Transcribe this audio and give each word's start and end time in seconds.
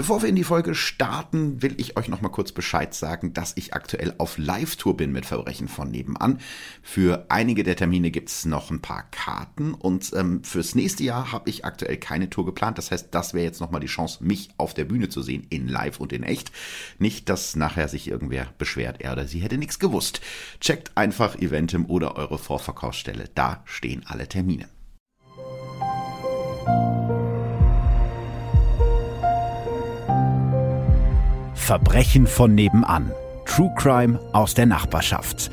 Bevor 0.00 0.22
wir 0.22 0.30
in 0.30 0.36
die 0.36 0.44
Folge 0.44 0.74
starten, 0.74 1.60
will 1.60 1.74
ich 1.76 1.98
euch 1.98 2.08
noch 2.08 2.22
mal 2.22 2.30
kurz 2.30 2.52
Bescheid 2.52 2.94
sagen, 2.94 3.34
dass 3.34 3.52
ich 3.58 3.74
aktuell 3.74 4.14
auf 4.16 4.38
Live-Tour 4.38 4.96
bin 4.96 5.12
mit 5.12 5.26
Verbrechen 5.26 5.68
von 5.68 5.90
nebenan. 5.90 6.38
Für 6.80 7.26
einige 7.28 7.64
der 7.64 7.76
Termine 7.76 8.10
gibt's 8.10 8.46
noch 8.46 8.70
ein 8.70 8.80
paar 8.80 9.02
Karten 9.10 9.74
und 9.74 10.10
ähm, 10.16 10.42
fürs 10.42 10.74
nächste 10.74 11.04
Jahr 11.04 11.32
habe 11.32 11.50
ich 11.50 11.66
aktuell 11.66 11.98
keine 11.98 12.30
Tour 12.30 12.46
geplant. 12.46 12.78
Das 12.78 12.90
heißt, 12.90 13.08
das 13.10 13.34
wäre 13.34 13.44
jetzt 13.44 13.60
noch 13.60 13.72
mal 13.72 13.78
die 13.78 13.88
Chance, 13.88 14.24
mich 14.24 14.48
auf 14.56 14.72
der 14.72 14.86
Bühne 14.86 15.10
zu 15.10 15.20
sehen, 15.20 15.46
in 15.50 15.68
live 15.68 16.00
und 16.00 16.14
in 16.14 16.22
echt. 16.22 16.50
Nicht, 16.98 17.28
dass 17.28 17.54
nachher 17.54 17.88
sich 17.88 18.08
irgendwer 18.08 18.46
beschwert, 18.56 19.02
er 19.02 19.12
oder 19.12 19.26
sie 19.26 19.40
hätte 19.40 19.58
nichts 19.58 19.78
gewusst. 19.78 20.22
Checkt 20.60 20.96
einfach 20.96 21.36
Eventim 21.36 21.84
oder 21.84 22.16
eure 22.16 22.38
Vorverkaufsstelle. 22.38 23.28
Da 23.34 23.62
stehen 23.66 24.06
alle 24.06 24.26
Termine. 24.26 24.70
Verbrechen 31.70 32.26
von 32.26 32.56
nebenan. 32.56 33.12
True 33.46 33.72
Crime 33.78 34.18
aus 34.32 34.54
der 34.54 34.66
Nachbarschaft. 34.66 35.52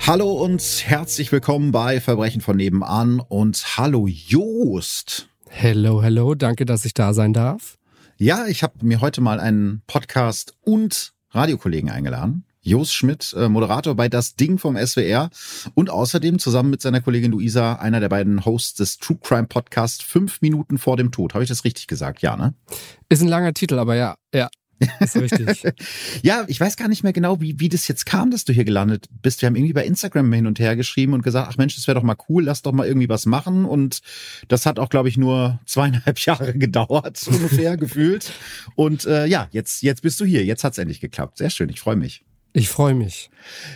Hallo 0.00 0.32
und 0.32 0.60
herzlich 0.84 1.32
willkommen 1.32 1.72
bei 1.72 1.98
Verbrechen 1.98 2.42
von 2.42 2.58
nebenan 2.58 3.20
und 3.20 3.78
hallo 3.78 4.06
Joost. 4.06 5.30
Hello, 5.48 6.02
hello, 6.02 6.34
danke, 6.34 6.66
dass 6.66 6.84
ich 6.84 6.92
da 6.92 7.14
sein 7.14 7.32
darf. 7.32 7.78
Ja, 8.18 8.46
ich 8.46 8.62
habe 8.62 8.74
mir 8.84 9.00
heute 9.00 9.22
mal 9.22 9.40
einen 9.40 9.80
Podcast 9.86 10.52
und 10.60 11.14
Radiokollegen 11.30 11.88
eingeladen. 11.88 12.44
Jos 12.64 12.92
Schmidt, 12.92 13.34
äh, 13.38 13.48
Moderator 13.48 13.94
bei 13.94 14.08
Das 14.08 14.36
Ding 14.36 14.58
vom 14.58 14.76
SWR 14.76 15.28
und 15.74 15.90
außerdem 15.90 16.38
zusammen 16.38 16.70
mit 16.70 16.80
seiner 16.80 17.02
Kollegin 17.02 17.32
Luisa 17.32 17.74
einer 17.74 18.00
der 18.00 18.08
beiden 18.08 18.44
Hosts 18.44 18.74
des 18.74 18.98
True 18.98 19.18
Crime 19.22 19.46
Podcast 19.46 20.02
Fünf 20.02 20.40
Minuten 20.40 20.78
vor 20.78 20.96
dem 20.96 21.12
Tod. 21.12 21.34
Habe 21.34 21.44
ich 21.44 21.48
das 21.48 21.64
richtig 21.64 21.86
gesagt? 21.86 22.22
Ja, 22.22 22.36
ne? 22.36 22.54
Ist 23.10 23.20
ein 23.20 23.28
langer 23.28 23.52
Titel, 23.52 23.78
aber 23.78 23.96
ja, 23.96 24.16
ja. 24.34 24.48
Ist 25.00 25.16
richtig. 25.16 25.62
ja, 26.22 26.44
ich 26.48 26.58
weiß 26.60 26.76
gar 26.76 26.88
nicht 26.88 27.02
mehr 27.02 27.12
genau, 27.12 27.40
wie, 27.40 27.60
wie 27.60 27.68
das 27.68 27.86
jetzt 27.86 28.06
kam, 28.06 28.30
dass 28.30 28.44
du 28.44 28.52
hier 28.52 28.64
gelandet 28.64 29.08
bist. 29.22 29.42
Wir 29.42 29.46
haben 29.46 29.56
irgendwie 29.56 29.72
bei 29.72 29.84
Instagram 29.84 30.32
hin 30.32 30.46
und 30.46 30.58
her 30.58 30.74
geschrieben 30.76 31.12
und 31.12 31.22
gesagt, 31.22 31.48
ach 31.50 31.56
Mensch, 31.56 31.76
das 31.76 31.86
wäre 31.86 31.96
doch 31.96 32.02
mal 32.02 32.16
cool, 32.28 32.44
lass 32.44 32.62
doch 32.62 32.72
mal 32.72 32.86
irgendwie 32.86 33.08
was 33.08 33.26
machen. 33.26 33.64
Und 33.64 34.00
das 34.48 34.66
hat 34.66 34.78
auch, 34.78 34.88
glaube 34.88 35.08
ich, 35.08 35.16
nur 35.16 35.60
zweieinhalb 35.66 36.18
Jahre 36.24 36.54
gedauert, 36.54 37.20
ungefähr 37.26 37.76
gefühlt. 37.76 38.32
Und 38.74 39.04
äh, 39.04 39.26
ja, 39.26 39.48
jetzt, 39.50 39.82
jetzt 39.82 40.02
bist 40.02 40.20
du 40.20 40.24
hier. 40.24 40.44
Jetzt 40.44 40.64
hat's 40.64 40.78
endlich 40.78 41.00
geklappt. 41.00 41.38
Sehr 41.38 41.50
schön, 41.50 41.68
ich 41.68 41.80
freue 41.80 41.96
mich. 41.96 42.24
Ich 42.56 42.68
freue 42.68 42.94
mich. 42.94 43.30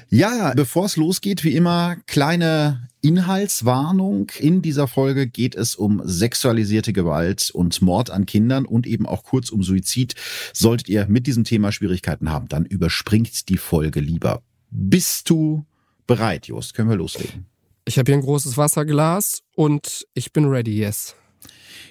Ja, 0.09 0.53
bevor 0.55 0.87
es 0.87 0.97
losgeht, 0.97 1.43
wie 1.43 1.57
immer, 1.57 1.97
kleine 2.07 2.89
Inhaltswarnung. 3.01 4.31
In 4.39 4.63
dieser 4.63 4.87
Folge 4.87 5.27
geht 5.27 5.57
es 5.57 5.75
um 5.75 6.01
sexualisierte 6.05 6.93
Gewalt 6.93 7.51
und 7.51 7.83
Mord 7.83 8.11
an 8.11 8.25
Kindern 8.25 8.67
und 8.67 8.87
eben 8.87 9.05
auch 9.05 9.25
kurz 9.25 9.51
um 9.51 9.65
Suizid. 9.65 10.15
Solltet 10.53 10.89
ihr 10.89 11.07
mit 11.09 11.27
diesem 11.27 11.43
Thema 11.43 11.73
Schwierigkeiten 11.73 12.31
haben, 12.31 12.47
dann 12.47 12.65
überspringt 12.67 13.49
die 13.49 13.57
Folge 13.57 13.99
lieber. 13.99 14.43
Bist 14.71 15.29
du 15.29 15.67
bereit, 16.07 16.47
Jost? 16.47 16.75
Können 16.75 16.89
wir 16.89 16.97
loslegen? 16.97 17.47
Ich 17.85 17.99
habe 17.99 18.13
hier 18.13 18.17
ein 18.17 18.23
großes 18.23 18.57
Wasserglas 18.57 19.43
und 19.57 20.07
ich 20.15 20.33
bin 20.33 20.45
ready, 20.45 20.79
yes. 20.79 21.17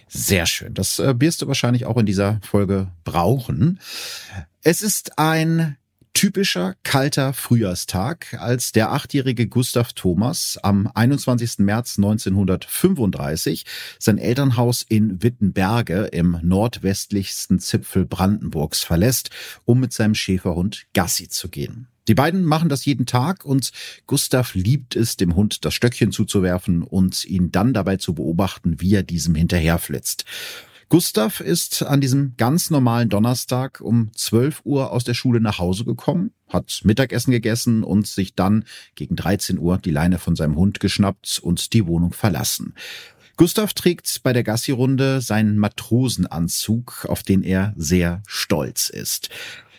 Sehr 0.07 0.45
schön. 0.45 0.73
Das 0.73 0.99
äh, 0.99 1.15
wirst 1.19 1.41
du 1.41 1.47
wahrscheinlich 1.47 1.85
auch 1.85 1.97
in 1.97 2.05
dieser 2.05 2.39
Folge 2.43 2.93
brauchen. 3.03 3.81
Es 4.61 4.81
ist 4.81 5.19
ein 5.19 5.75
typischer 6.17 6.73
kalter 6.81 7.31
Frühjahrstag, 7.31 8.37
als 8.39 8.71
der 8.71 8.91
achtjährige 8.91 9.45
Gustav 9.45 9.93
Thomas 9.93 10.57
am 10.63 10.89
21. 10.91 11.59
März 11.59 11.99
1935 11.99 13.65
sein 13.99 14.17
Elternhaus 14.17 14.81
in 14.81 15.21
Wittenberge 15.21 16.05
im 16.05 16.39
nordwestlichsten 16.41 17.59
Zipfel 17.59 18.07
Brandenburgs 18.07 18.83
verlässt, 18.83 19.29
um 19.63 19.79
mit 19.79 19.93
seinem 19.93 20.15
Schäferhund 20.15 20.87
Gassi 20.95 21.29
zu 21.29 21.49
gehen. 21.49 21.87
Die 22.07 22.15
beiden 22.15 22.45
machen 22.45 22.69
das 22.69 22.85
jeden 22.85 23.05
Tag 23.05 23.45
und 23.45 23.71
Gustav 24.07 24.55
liebt 24.55 24.95
es, 24.95 25.17
dem 25.17 25.35
Hund 25.35 25.65
das 25.65 25.75
Stöckchen 25.75 26.11
zuzuwerfen 26.11 26.81
und 26.81 27.25
ihn 27.25 27.51
dann 27.51 27.75
dabei 27.75 27.97
zu 27.97 28.15
beobachten, 28.15 28.81
wie 28.81 28.95
er 28.95 29.03
diesem 29.03 29.35
hinterherflitzt. 29.35 30.25
Gustav 30.89 31.41
ist 31.41 31.83
an 31.83 31.99
diesem 31.99 32.35
ganz 32.37 32.69
normalen 32.69 33.09
Donnerstag 33.09 33.81
um 33.81 34.09
12 34.15 34.61
Uhr 34.63 34.91
aus 34.91 35.03
der 35.03 35.15
Schule 35.15 35.41
nach 35.41 35.59
Hause 35.59 35.83
gekommen, 35.83 36.31
hat 36.47 36.79
Mittagessen 36.85 37.31
gegessen 37.31 37.83
und 37.83 38.07
sich 38.07 38.35
dann 38.35 38.63
gegen 38.95 39.17
13 39.17 39.59
Uhr 39.59 39.79
die 39.79 39.91
Leine 39.91 40.17
von 40.17 40.37
seinem 40.37 40.55
Hund 40.55 40.79
geschnappt 40.79 41.39
und 41.43 41.73
die 41.73 41.85
Wohnung 41.87 42.13
verlassen. 42.13 42.73
Gustav 43.35 43.73
trägt 43.73 44.23
bei 44.23 44.31
der 44.31 44.43
Gassi-Runde 44.43 45.19
seinen 45.19 45.57
Matrosenanzug, 45.57 47.05
auf 47.09 47.21
den 47.21 47.43
er 47.43 47.73
sehr 47.75 48.23
stolz 48.25 48.89
ist. 48.89 49.29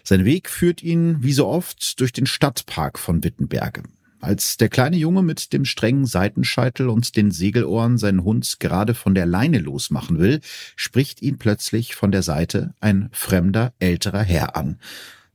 Sein 0.05 0.27
Weg 0.27 0.51
führt 0.51 0.83
ihn, 0.83 1.23
wie 1.23 1.33
so 1.33 1.47
oft, 1.47 1.99
durch 2.01 2.13
den 2.13 2.27
Stadtpark 2.27 2.99
von 2.99 3.25
Wittenberge. 3.25 3.83
Als 4.21 4.57
der 4.57 4.69
kleine 4.69 4.97
Junge 4.97 5.23
mit 5.23 5.53
dem 5.53 5.65
strengen 5.65 6.05
Seitenscheitel 6.05 6.89
und 6.89 7.17
den 7.17 7.31
Segelohren 7.31 7.99
seinen 7.99 8.25
Hund 8.25 8.57
gerade 8.59 8.95
von 8.95 9.15
der 9.15 9.27
Leine 9.27 9.59
losmachen 9.59 10.19
will, 10.19 10.41
spricht 10.75 11.23
ihn 11.23 11.39
plötzlich 11.39 11.95
von 11.95 12.11
der 12.11 12.23
Seite 12.23 12.75
ein 12.81 13.09
fremder, 13.13 13.73
älterer 13.79 14.23
Herr 14.23 14.57
an. 14.57 14.79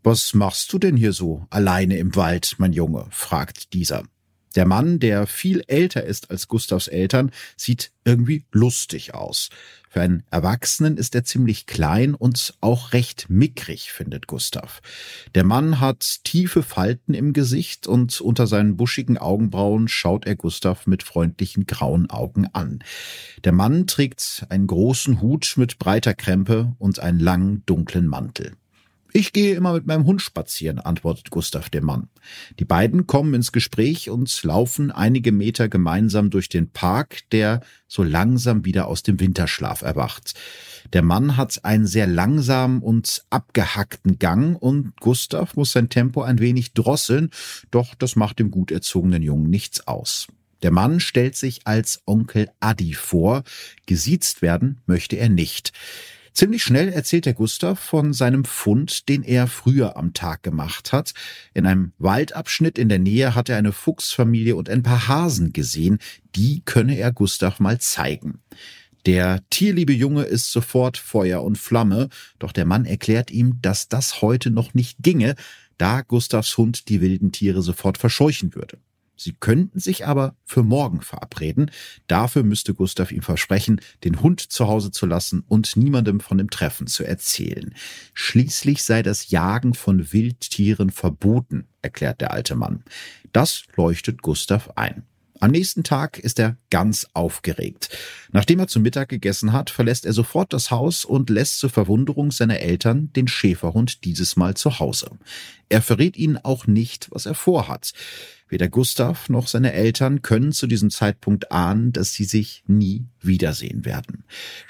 Was 0.03 0.33
machst 0.33 0.73
du 0.73 0.79
denn 0.79 0.97
hier 0.97 1.13
so 1.13 1.47
alleine 1.49 1.97
im 1.97 2.15
Wald, 2.15 2.55
mein 2.57 2.73
Junge? 2.73 3.07
fragt 3.09 3.71
dieser. 3.71 4.03
Der 4.55 4.65
Mann, 4.65 4.99
der 4.99 5.27
viel 5.27 5.63
älter 5.67 6.03
ist 6.03 6.29
als 6.29 6.47
Gustavs 6.47 6.87
Eltern, 6.87 7.31
sieht 7.57 7.91
irgendwie 8.05 8.45
lustig 8.51 9.13
aus. 9.13 9.49
Für 9.89 10.01
einen 10.01 10.23
Erwachsenen 10.31 10.97
ist 10.97 11.13
er 11.13 11.23
ziemlich 11.23 11.67
klein 11.67 12.15
und 12.15 12.55
auch 12.61 12.93
recht 12.93 13.29
mickrig, 13.29 13.91
findet 13.91 14.25
Gustav. 14.25 14.81
Der 15.35 15.43
Mann 15.43 15.79
hat 15.79 16.23
tiefe 16.23 16.63
Falten 16.63 17.13
im 17.13 17.31
Gesicht 17.31 17.85
und 17.85 18.19
unter 18.19 18.47
seinen 18.47 18.75
buschigen 18.75 19.19
Augenbrauen 19.19 19.87
schaut 19.87 20.25
er 20.25 20.35
Gustav 20.35 20.87
mit 20.87 21.03
freundlichen 21.03 21.67
grauen 21.67 22.09
Augen 22.09 22.47
an. 22.53 22.83
Der 23.43 23.51
Mann 23.51 23.85
trägt 23.85 24.47
einen 24.49 24.65
großen 24.65 25.21
Hut 25.21 25.53
mit 25.57 25.77
breiter 25.77 26.15
Krempe 26.15 26.75
und 26.79 26.99
einen 26.99 27.19
langen 27.19 27.63
dunklen 27.67 28.07
Mantel. 28.07 28.53
Ich 29.15 29.31
gehe 29.31 29.53
immer 29.53 29.73
mit 29.73 29.85
meinem 29.85 30.05
Hund 30.05 30.23
spazieren, 30.23 30.79
antwortet 30.79 31.29
Gustav 31.29 31.69
dem 31.69 31.85
Mann. 31.85 32.09
Die 32.57 32.65
beiden 32.65 33.05
kommen 33.05 33.35
ins 33.35 33.51
Gespräch 33.51 34.09
und 34.09 34.43
laufen 34.43 34.89
einige 34.89 35.31
Meter 35.31 35.69
gemeinsam 35.69 36.31
durch 36.31 36.49
den 36.49 36.71
Park, 36.71 37.19
der 37.31 37.61
so 37.87 38.01
langsam 38.01 38.65
wieder 38.65 38.87
aus 38.87 39.03
dem 39.03 39.19
Winterschlaf 39.19 39.83
erwacht. 39.83 40.33
Der 40.93 41.03
Mann 41.03 41.37
hat 41.37 41.63
einen 41.63 41.85
sehr 41.85 42.07
langsamen 42.07 42.81
und 42.81 43.23
abgehackten 43.29 44.17
Gang 44.17 44.59
und 44.59 44.99
Gustav 44.99 45.55
muss 45.55 45.73
sein 45.73 45.89
Tempo 45.89 46.23
ein 46.23 46.39
wenig 46.39 46.73
drosseln, 46.73 47.29
doch 47.69 47.93
das 47.93 48.15
macht 48.15 48.39
dem 48.39 48.49
gut 48.49 48.71
erzogenen 48.71 49.21
Jungen 49.21 49.47
nichts 49.47 49.87
aus. 49.87 50.25
Der 50.63 50.71
Mann 50.71 50.99
stellt 50.99 51.35
sich 51.35 51.67
als 51.67 52.01
Onkel 52.07 52.49
Adi 52.61 52.93
vor, 52.93 53.43
gesiezt 53.85 54.41
werden 54.41 54.81
möchte 54.87 55.17
er 55.17 55.29
nicht. 55.29 55.71
Ziemlich 56.33 56.63
schnell 56.63 56.89
erzählt 56.89 57.27
der 57.27 57.35
Gustav 57.35 57.79
von 57.79 58.11
seinem 58.11 58.43
Fund, 58.43 59.07
den 59.07 59.21
er 59.21 59.45
früher 59.45 59.97
am 59.97 60.13
Tag 60.13 60.41
gemacht 60.41 60.91
hat. 60.91 61.13
In 61.53 61.67
einem 61.67 61.93
Waldabschnitt 61.99 62.79
in 62.79 62.89
der 62.89 62.97
Nähe 62.97 63.35
hat 63.35 63.49
er 63.49 63.57
eine 63.57 63.71
Fuchsfamilie 63.71 64.55
und 64.55 64.67
ein 64.67 64.81
paar 64.81 65.07
Hasen 65.07 65.53
gesehen. 65.53 65.99
Die 66.35 66.63
könne 66.65 66.97
er 66.97 67.11
Gustav 67.11 67.59
mal 67.59 67.79
zeigen. 67.79 68.39
Der 69.05 69.41
tierliebe 69.51 69.93
Junge 69.93 70.23
ist 70.23 70.51
sofort 70.51 70.97
Feuer 70.97 71.43
und 71.43 71.59
Flamme, 71.59 72.09
doch 72.39 72.51
der 72.51 72.65
Mann 72.65 72.85
erklärt 72.85 73.29
ihm, 73.29 73.59
dass 73.61 73.87
das 73.87 74.21
heute 74.23 74.49
noch 74.49 74.73
nicht 74.73 74.97
ginge, 75.03 75.35
da 75.77 76.01
Gustavs 76.01 76.57
Hund 76.57 76.89
die 76.89 77.01
wilden 77.01 77.31
Tiere 77.31 77.61
sofort 77.61 77.99
verscheuchen 77.99 78.55
würde. 78.55 78.79
Sie 79.23 79.31
könnten 79.31 79.79
sich 79.79 80.05
aber 80.05 80.35
für 80.43 80.63
morgen 80.63 80.99
verabreden. 80.99 81.71
Dafür 82.07 82.43
müsste 82.43 82.73
Gustav 82.73 83.09
ihm 83.09 83.21
versprechen, 83.21 83.79
den 84.03 84.21
Hund 84.21 84.41
zu 84.41 84.67
Hause 84.67 84.91
zu 84.91 85.05
lassen 85.05 85.45
und 85.47 85.77
niemandem 85.77 86.19
von 86.19 86.37
dem 86.37 86.49
Treffen 86.49 86.87
zu 86.87 87.05
erzählen. 87.05 87.73
Schließlich 88.13 88.83
sei 88.83 89.01
das 89.01 89.29
Jagen 89.29 89.75
von 89.75 90.11
Wildtieren 90.11 90.89
verboten, 90.89 91.69
erklärt 91.81 92.19
der 92.19 92.31
alte 92.31 92.55
Mann. 92.55 92.83
Das 93.31 93.63
leuchtet 93.77 94.21
Gustav 94.21 94.71
ein. 94.75 95.03
Am 95.43 95.51
nächsten 95.51 95.83
Tag 95.83 96.19
ist 96.19 96.39
er 96.39 96.55
ganz 96.69 97.05
aufgeregt. 97.13 97.89
Nachdem 98.31 98.59
er 98.59 98.69
zu 98.69 98.79
Mittag 98.79 99.09
gegessen 99.09 99.51
hat, 99.51 99.69
verlässt 99.69 100.05
er 100.05 100.13
sofort 100.13 100.53
das 100.53 100.71
Haus 100.71 101.03
und 101.03 101.29
lässt 101.29 101.59
zur 101.59 101.69
Verwunderung 101.69 102.31
seiner 102.31 102.59
Eltern 102.59 103.11
den 103.11 103.27
Schäferhund 103.27 104.05
dieses 104.05 104.37
Mal 104.37 104.55
zu 104.55 104.79
Hause. 104.79 105.11
Er 105.67 105.81
verrät 105.81 106.15
ihnen 106.15 106.37
auch 106.37 106.65
nicht, 106.65 107.09
was 107.11 107.25
er 107.25 107.35
vorhat. 107.35 107.91
Weder 108.47 108.69
Gustav 108.69 109.27
noch 109.27 109.49
seine 109.49 109.73
Eltern 109.73 110.21
können 110.21 110.53
zu 110.53 110.65
diesem 110.65 110.89
Zeitpunkt 110.89 111.51
ahnen, 111.51 111.91
dass 111.91 112.13
sie 112.13 112.23
sich 112.23 112.63
nie 112.65 113.03
wiedersehen 113.19 113.83
werden. 113.83 114.23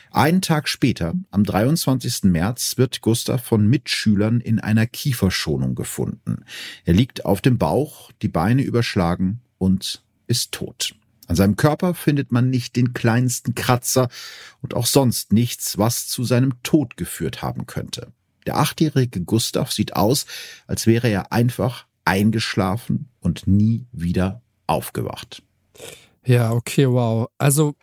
Einen 0.09 0.41
Tag 0.41 0.67
später, 0.67 1.13
am 1.29 1.43
23. 1.43 2.23
März, 2.23 2.79
wird 2.79 3.01
Gustav 3.01 3.43
von 3.43 3.67
Mitschülern 3.67 4.41
in 4.41 4.59
einer 4.59 4.87
Kieferschonung 4.87 5.75
gefunden. 5.75 6.45
Er 6.83 6.95
liegt 6.95 7.25
auf 7.25 7.41
dem 7.41 7.59
Bauch, 7.59 8.11
die 8.23 8.27
Beine 8.27 8.63
überschlagen 8.63 9.41
und 9.59 10.01
ist 10.33 10.51
tot. 10.51 10.95
An 11.27 11.35
seinem 11.35 11.55
Körper 11.55 11.93
findet 11.93 12.31
man 12.31 12.49
nicht 12.49 12.75
den 12.75 12.93
kleinsten 12.93 13.53
Kratzer 13.53 14.09
und 14.61 14.73
auch 14.73 14.87
sonst 14.87 15.31
nichts, 15.31 15.77
was 15.77 16.07
zu 16.07 16.23
seinem 16.23 16.61
Tod 16.63 16.97
geführt 16.97 17.43
haben 17.43 17.67
könnte. 17.67 18.11
Der 18.47 18.57
achtjährige 18.57 19.21
Gustav 19.21 19.71
sieht 19.71 19.95
aus, 19.95 20.25
als 20.65 20.87
wäre 20.87 21.07
er 21.07 21.31
einfach 21.31 21.85
eingeschlafen 22.03 23.09
und 23.21 23.45
nie 23.45 23.85
wieder 23.91 24.41
aufgewacht. 24.65 25.43
Ja, 26.25 26.51
okay, 26.51 26.89
wow. 26.89 27.29
Also 27.37 27.75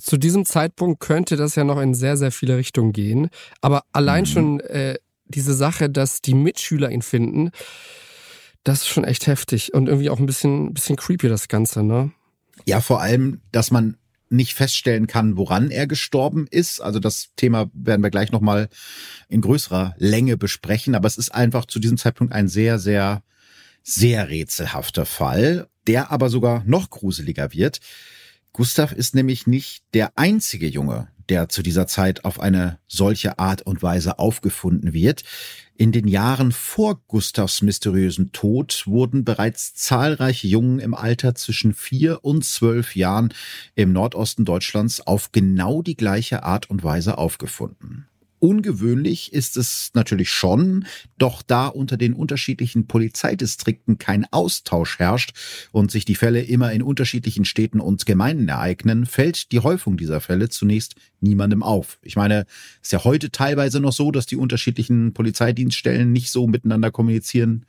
zu 0.00 0.16
diesem 0.16 0.46
Zeitpunkt 0.46 1.00
könnte 1.00 1.36
das 1.36 1.54
ja 1.56 1.64
noch 1.64 1.78
in 1.78 1.92
sehr, 1.92 2.16
sehr 2.16 2.32
viele 2.32 2.56
Richtungen 2.56 2.92
gehen. 2.92 3.28
Aber 3.60 3.84
allein 3.92 4.22
mhm. 4.22 4.26
schon 4.26 4.60
äh, 4.60 4.96
diese 5.26 5.54
Sache, 5.54 5.90
dass 5.90 6.22
die 6.22 6.34
Mitschüler 6.34 6.90
ihn 6.90 7.02
finden, 7.02 7.50
das 8.64 8.82
ist 8.82 8.88
schon 8.88 9.04
echt 9.04 9.26
heftig 9.26 9.74
und 9.74 9.88
irgendwie 9.88 10.10
auch 10.10 10.18
ein 10.18 10.26
bisschen, 10.26 10.74
bisschen 10.74 10.96
creepy, 10.96 11.28
das 11.28 11.48
Ganze, 11.48 11.82
ne? 11.82 12.12
Ja, 12.64 12.80
vor 12.80 13.00
allem, 13.00 13.40
dass 13.50 13.70
man 13.70 13.96
nicht 14.32 14.54
feststellen 14.54 15.06
kann, 15.06 15.36
woran 15.36 15.70
er 15.70 15.86
gestorben 15.86 16.46
ist. 16.50 16.80
Also 16.80 16.98
das 16.98 17.30
Thema 17.36 17.70
werden 17.74 18.02
wir 18.02 18.10
gleich 18.10 18.32
nochmal 18.32 18.68
in 19.28 19.42
größerer 19.42 19.94
Länge 19.98 20.36
besprechen. 20.36 20.94
Aber 20.94 21.06
es 21.06 21.18
ist 21.18 21.34
einfach 21.34 21.66
zu 21.66 21.78
diesem 21.78 21.98
Zeitpunkt 21.98 22.32
ein 22.32 22.48
sehr, 22.48 22.78
sehr, 22.78 23.22
sehr 23.82 24.30
rätselhafter 24.30 25.04
Fall, 25.04 25.68
der 25.86 26.10
aber 26.10 26.30
sogar 26.30 26.64
noch 26.64 26.90
gruseliger 26.90 27.52
wird. 27.52 27.80
Gustav 28.52 28.92
ist 28.92 29.14
nämlich 29.14 29.46
nicht 29.46 29.84
der 29.94 30.12
einzige 30.16 30.66
Junge, 30.66 31.08
der 31.28 31.48
zu 31.48 31.62
dieser 31.62 31.86
Zeit 31.86 32.24
auf 32.24 32.40
eine 32.40 32.78
solche 32.88 33.38
Art 33.38 33.62
und 33.62 33.82
Weise 33.82 34.18
aufgefunden 34.18 34.92
wird. 34.92 35.22
In 35.74 35.90
den 35.90 36.06
Jahren 36.06 36.52
vor 36.52 37.02
Gustavs 37.08 37.62
mysteriösen 37.62 38.32
Tod 38.32 38.84
wurden 38.86 39.24
bereits 39.24 39.74
zahlreiche 39.74 40.46
Jungen 40.46 40.78
im 40.78 40.94
Alter 40.94 41.34
zwischen 41.34 41.74
vier 41.74 42.24
und 42.24 42.44
zwölf 42.44 42.94
Jahren 42.94 43.32
im 43.74 43.92
Nordosten 43.92 44.44
Deutschlands 44.44 45.00
auf 45.00 45.32
genau 45.32 45.82
die 45.82 45.96
gleiche 45.96 46.44
Art 46.44 46.70
und 46.70 46.84
Weise 46.84 47.18
aufgefunden. 47.18 48.06
Ungewöhnlich 48.42 49.32
ist 49.32 49.56
es 49.56 49.92
natürlich 49.94 50.28
schon, 50.28 50.84
doch 51.16 51.42
da 51.42 51.68
unter 51.68 51.96
den 51.96 52.12
unterschiedlichen 52.12 52.88
Polizeidistrikten 52.88 53.98
kein 53.98 54.26
Austausch 54.32 54.98
herrscht 54.98 55.32
und 55.70 55.92
sich 55.92 56.04
die 56.04 56.16
Fälle 56.16 56.42
immer 56.42 56.72
in 56.72 56.82
unterschiedlichen 56.82 57.44
Städten 57.44 57.78
und 57.78 58.04
Gemeinden 58.04 58.48
ereignen, 58.48 59.06
fällt 59.06 59.52
die 59.52 59.60
Häufung 59.60 59.96
dieser 59.96 60.20
Fälle 60.20 60.48
zunächst 60.48 60.96
niemandem 61.22 61.62
auf. 61.62 61.98
Ich 62.02 62.16
meine, 62.16 62.46
es 62.80 62.88
ist 62.88 62.92
ja 62.92 63.04
heute 63.04 63.30
teilweise 63.30 63.80
noch 63.80 63.92
so, 63.92 64.10
dass 64.10 64.26
die 64.26 64.36
unterschiedlichen 64.36 65.14
Polizeidienststellen 65.14 66.12
nicht 66.12 66.30
so 66.30 66.46
miteinander 66.46 66.90
kommunizieren 66.90 67.64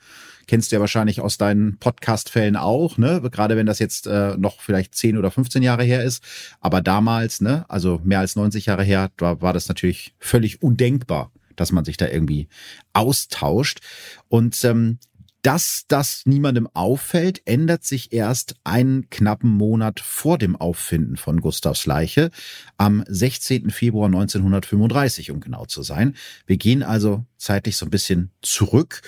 kennst 0.48 0.72
du 0.72 0.76
ja 0.76 0.80
wahrscheinlich 0.80 1.22
aus 1.22 1.38
deinen 1.38 1.78
Podcast-Fällen 1.78 2.56
auch, 2.56 2.98
ne? 2.98 3.22
Gerade 3.32 3.56
wenn 3.56 3.66
das 3.66 3.80
jetzt 3.80 4.08
äh, 4.08 4.36
noch 4.38 4.62
vielleicht 4.62 4.96
10 4.96 5.18
oder 5.18 5.32
15 5.32 5.64
Jahre 5.64 5.84
her 5.84 6.04
ist. 6.04 6.24
Aber 6.60 6.82
damals, 6.82 7.42
ne, 7.42 7.66
also 7.70 8.02
mehr 8.04 8.20
als 8.20 8.36
90 8.36 8.66
Jahre 8.68 8.84
her, 8.84 9.12
da 9.18 9.42
war 9.42 9.54
das 9.54 9.68
natürlich 9.68 10.14
völlig 10.20 10.62
undenkbar, 10.62 11.32
dass 11.56 11.72
man 11.72 11.86
sich 11.86 11.98
da 11.98 12.08
irgendwie 12.08 12.48
austauscht. 12.94 13.80
Und 14.28 14.64
ähm, 14.66 15.00
dass 15.44 15.84
das 15.88 16.26
niemandem 16.26 16.68
auffällt, 16.74 17.42
ändert 17.46 17.84
sich 17.84 18.14
erst 18.14 18.56
einen 18.64 19.10
knappen 19.10 19.52
Monat 19.52 20.00
vor 20.00 20.38
dem 20.38 20.56
Auffinden 20.56 21.18
von 21.18 21.42
Gustavs 21.42 21.86
Leiche, 21.86 22.32
am 22.78 23.04
16. 23.08 23.70
Februar 23.70 24.08
1935, 24.08 25.32
um 25.32 25.42
genau 25.42 25.66
zu 25.66 25.84
sein. 25.84 26.16
Wir 26.48 26.58
gehen 26.58 26.82
also 26.82 27.26
zeitlich 27.38 27.78
so 27.78 27.86
ein 27.86 27.92
bisschen 27.92 28.32
zurück. 28.42 29.02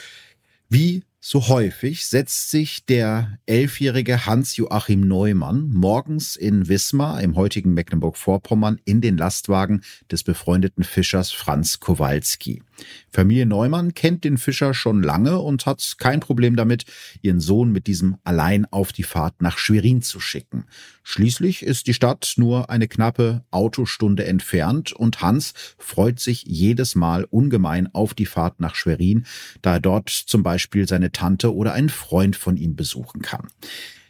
Wie 0.70 1.04
so 1.28 1.48
häufig 1.48 2.06
setzt 2.06 2.52
sich 2.52 2.86
der 2.86 3.40
elfjährige 3.48 4.28
Hans-Joachim 4.28 5.02
Neumann 5.02 5.72
morgens 5.72 6.36
in 6.36 6.68
Wismar 6.68 7.20
im 7.20 7.36
heutigen 7.36 7.74
Mecklenburg-Vorpommern 7.74 8.80
in 8.86 9.02
den 9.02 9.18
Lastwagen 9.18 9.82
des 10.12 10.22
befreundeten 10.24 10.84
Fischers 10.84 11.32
Franz 11.32 11.80
Kowalski. 11.80 12.62
Familie 13.10 13.46
Neumann 13.46 13.94
kennt 13.94 14.24
den 14.24 14.38
Fischer 14.38 14.74
schon 14.74 15.02
lange 15.02 15.40
und 15.40 15.66
hat 15.66 15.96
kein 15.98 16.20
Problem 16.20 16.56
damit, 16.56 16.86
ihren 17.22 17.40
Sohn 17.40 17.72
mit 17.72 17.88
diesem 17.88 18.18
allein 18.24 18.66
auf 18.66 18.92
die 18.92 19.04
Fahrt 19.04 19.42
nach 19.42 19.58
Schwerin 19.58 20.02
zu 20.02 20.20
schicken. 20.20 20.66
Schließlich 21.04 21.64
ist 21.64 21.88
die 21.88 21.94
Stadt 21.94 22.34
nur 22.38 22.70
eine 22.70 22.88
knappe 22.88 23.44
Autostunde 23.52 24.26
entfernt 24.26 24.92
und 24.92 25.22
Hans 25.22 25.54
freut 25.78 26.20
sich 26.20 26.44
jedes 26.44 26.96
Mal 26.96 27.26
ungemein 27.26 27.94
auf 27.94 28.14
die 28.14 28.26
Fahrt 28.26 28.60
nach 28.60 28.76
Schwerin, 28.76 29.26
da 29.62 29.74
er 29.74 29.80
dort 29.80 30.10
zum 30.10 30.44
Beispiel 30.44 30.88
seine 30.88 31.12
Tante 31.16 31.54
oder 31.56 31.74
einen 31.74 31.90
Freund 31.90 32.36
von 32.36 32.58
ihm 32.58 32.76
besuchen 32.76 33.22
kann. 33.22 33.48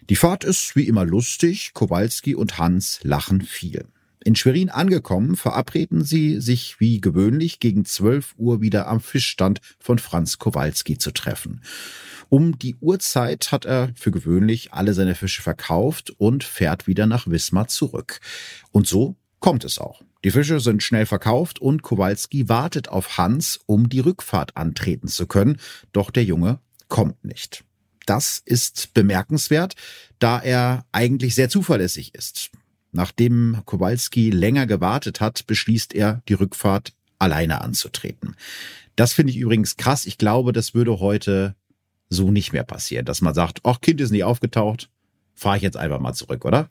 Die 0.10 0.16
Fahrt 0.16 0.44
ist 0.44 0.76
wie 0.76 0.88
immer 0.88 1.06
lustig, 1.06 1.72
Kowalski 1.74 2.36
und 2.36 2.58
Hans 2.58 3.00
lachen 3.04 3.42
viel. 3.42 3.86
In 4.24 4.36
Schwerin 4.36 4.70
angekommen, 4.70 5.36
verabreden 5.36 6.04
sie 6.04 6.42
sich 6.42 6.80
wie 6.80 7.00
gewöhnlich 7.00 7.60
gegen 7.60 7.86
12 7.86 8.34
Uhr 8.38 8.60
wieder 8.60 8.88
am 8.88 9.00
Fischstand 9.00 9.62
von 9.80 10.00
Franz 10.00 10.40
Kowalski 10.40 10.98
zu 10.98 11.12
treffen. 11.12 11.62
Um 12.30 12.58
die 12.58 12.76
Uhrzeit 12.82 13.52
hat 13.52 13.66
er 13.66 13.92
für 13.96 14.10
gewöhnlich 14.10 14.74
alle 14.74 14.96
seine 14.96 15.14
Fische 15.14 15.44
verkauft 15.44 16.12
und 16.18 16.44
fährt 16.44 16.88
wieder 16.88 17.06
nach 17.06 17.28
Wismar 17.28 17.68
zurück. 17.68 18.20
Und 18.72 18.88
so 18.88 19.16
kommt 19.40 19.64
es 19.64 19.78
auch. 19.78 20.02
Die 20.24 20.32
Fische 20.32 20.60
sind 20.60 20.82
schnell 20.82 21.06
verkauft 21.06 21.60
und 21.60 21.84
Kowalski 21.84 22.50
wartet 22.50 22.90
auf 22.90 23.20
Hans, 23.20 23.60
um 23.68 23.90
die 23.90 24.00
Rückfahrt 24.00 24.58
antreten 24.58 25.08
zu 25.08 25.28
können, 25.28 25.58
doch 25.92 26.10
der 26.10 26.24
Junge 26.24 26.60
kommt 26.88 27.24
nicht. 27.24 27.64
Das 28.06 28.42
ist 28.46 28.94
bemerkenswert, 28.94 29.76
da 30.20 30.40
er 30.40 30.86
eigentlich 30.92 31.36
sehr 31.36 31.50
zuverlässig 31.50 32.14
ist. 32.14 32.52
Nachdem 32.92 33.62
Kowalski 33.66 34.30
länger 34.30 34.68
gewartet 34.68 35.20
hat, 35.20 35.48
beschließt 35.48 35.94
er, 35.94 36.22
die 36.30 36.34
Rückfahrt 36.34 36.94
alleine 37.20 37.62
anzutreten. 37.62 38.36
Das 38.96 39.14
finde 39.14 39.32
ich 39.32 39.38
übrigens 39.38 39.76
krass. 39.76 40.06
Ich 40.06 40.18
glaube, 40.18 40.54
das 40.54 40.74
würde 40.74 41.00
heute 41.00 41.56
so 42.10 42.32
nicht 42.32 42.54
mehr 42.54 42.64
passieren, 42.64 43.06
dass 43.06 43.22
man 43.22 43.34
sagt, 43.34 43.60
ach, 43.64 43.82
Kind 43.82 44.00
ist 44.00 44.12
nicht 44.12 44.24
aufgetaucht, 44.24 44.90
fahre 45.34 45.58
ich 45.58 45.64
jetzt 45.64 45.78
einfach 45.78 46.00
mal 46.00 46.14
zurück, 46.14 46.46
oder? 46.46 46.70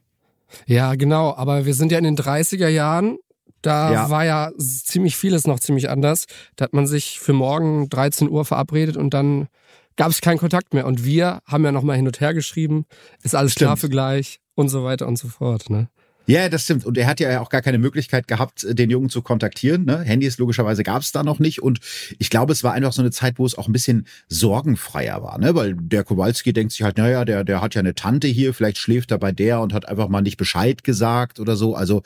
Ja, 0.67 0.95
genau. 0.95 1.35
Aber 1.35 1.67
wir 1.67 1.75
sind 1.75 1.93
ja 1.93 1.99
in 1.99 2.05
den 2.05 2.17
30er 2.17 2.69
Jahren. 2.69 3.19
Da 3.63 3.93
ja. 3.93 4.11
war 4.11 4.25
ja 4.25 4.51
ziemlich 4.59 5.17
vieles 5.17 5.47
noch 5.47 5.59
ziemlich 5.59 5.89
anders. 5.89 6.27
Da 6.57 6.65
hat 6.65 6.75
man 6.75 6.87
sich 6.87 7.19
für 7.19 7.33
morgen 7.33 7.89
13 7.89 8.29
Uhr 8.29 8.45
verabredet 8.45 8.97
und 8.97 9.15
dann 9.15 9.49
gab 9.97 10.11
es 10.11 10.21
keinen 10.21 10.39
Kontakt 10.39 10.75
mehr. 10.75 10.87
Und 10.87 11.05
wir 11.05 11.41
haben 11.47 11.65
ja 11.65 11.73
nochmal 11.73 11.97
hin 11.97 12.07
und 12.07 12.21
her 12.21 12.35
geschrieben, 12.35 12.87
ist 13.23 13.35
alles 13.35 13.53
Stimmt. 13.53 13.79
für 13.79 13.89
gleich 13.89 14.41
und 14.55 14.69
so 14.69 14.85
weiter 14.85 15.07
und 15.07 15.17
so 15.17 15.29
fort. 15.29 15.71
Ne? 15.71 15.89
Ja, 16.27 16.49
das 16.49 16.65
stimmt. 16.65 16.87
Und 16.87 16.97
er 16.97 17.07
hat 17.07 17.21
ja 17.21 17.41
auch 17.41 17.51
gar 17.51 17.61
keine 17.61 17.77
Möglichkeit 17.77 18.27
gehabt, 18.29 18.67
den 18.67 18.89
Jungen 18.89 19.11
zu 19.11 19.21
kontaktieren. 19.21 19.85
Ne? 19.85 19.99
Handys 19.99 20.39
logischerweise 20.39 20.83
gab 20.83 21.03
es 21.03 21.13
da 21.13 21.23
noch 21.23 21.39
nicht. 21.39 21.63
Und 21.63 21.81
ich 22.19 22.31
glaube, 22.31 22.53
es 22.53 22.65
war 22.65 22.73
einfach 22.73 22.95
so 22.95 23.03
eine 23.03 23.11
Zeit, 23.11 23.39
wo 23.39 23.45
es 23.45 23.59
auch 23.59 23.67
ein 23.67 23.73
bisschen 23.73 24.07
sorgenfreier 24.29 25.23
war. 25.23 25.39
Ne? 25.39 25.55
Weil 25.55 25.75
der 25.75 26.03
Kowalski 26.03 26.55
denkt 26.55 26.73
sich 26.73 26.83
halt, 26.83 26.97
naja, 26.97 27.27
der, 27.27 27.45
der 27.45 27.61
hat 27.61 27.75
ja 27.75 27.81
eine 27.81 27.95
Tante 27.95 28.27
hier, 28.27 28.55
vielleicht 28.55 28.79
schläft 28.79 29.11
er 29.11 29.19
bei 29.19 29.33
der 29.33 29.61
und 29.61 29.75
hat 29.75 29.87
einfach 29.87 30.09
mal 30.09 30.23
nicht 30.23 30.39
Bescheid 30.39 30.83
gesagt 30.83 31.41
oder 31.41 31.57
so. 31.57 31.75
Also 31.75 32.03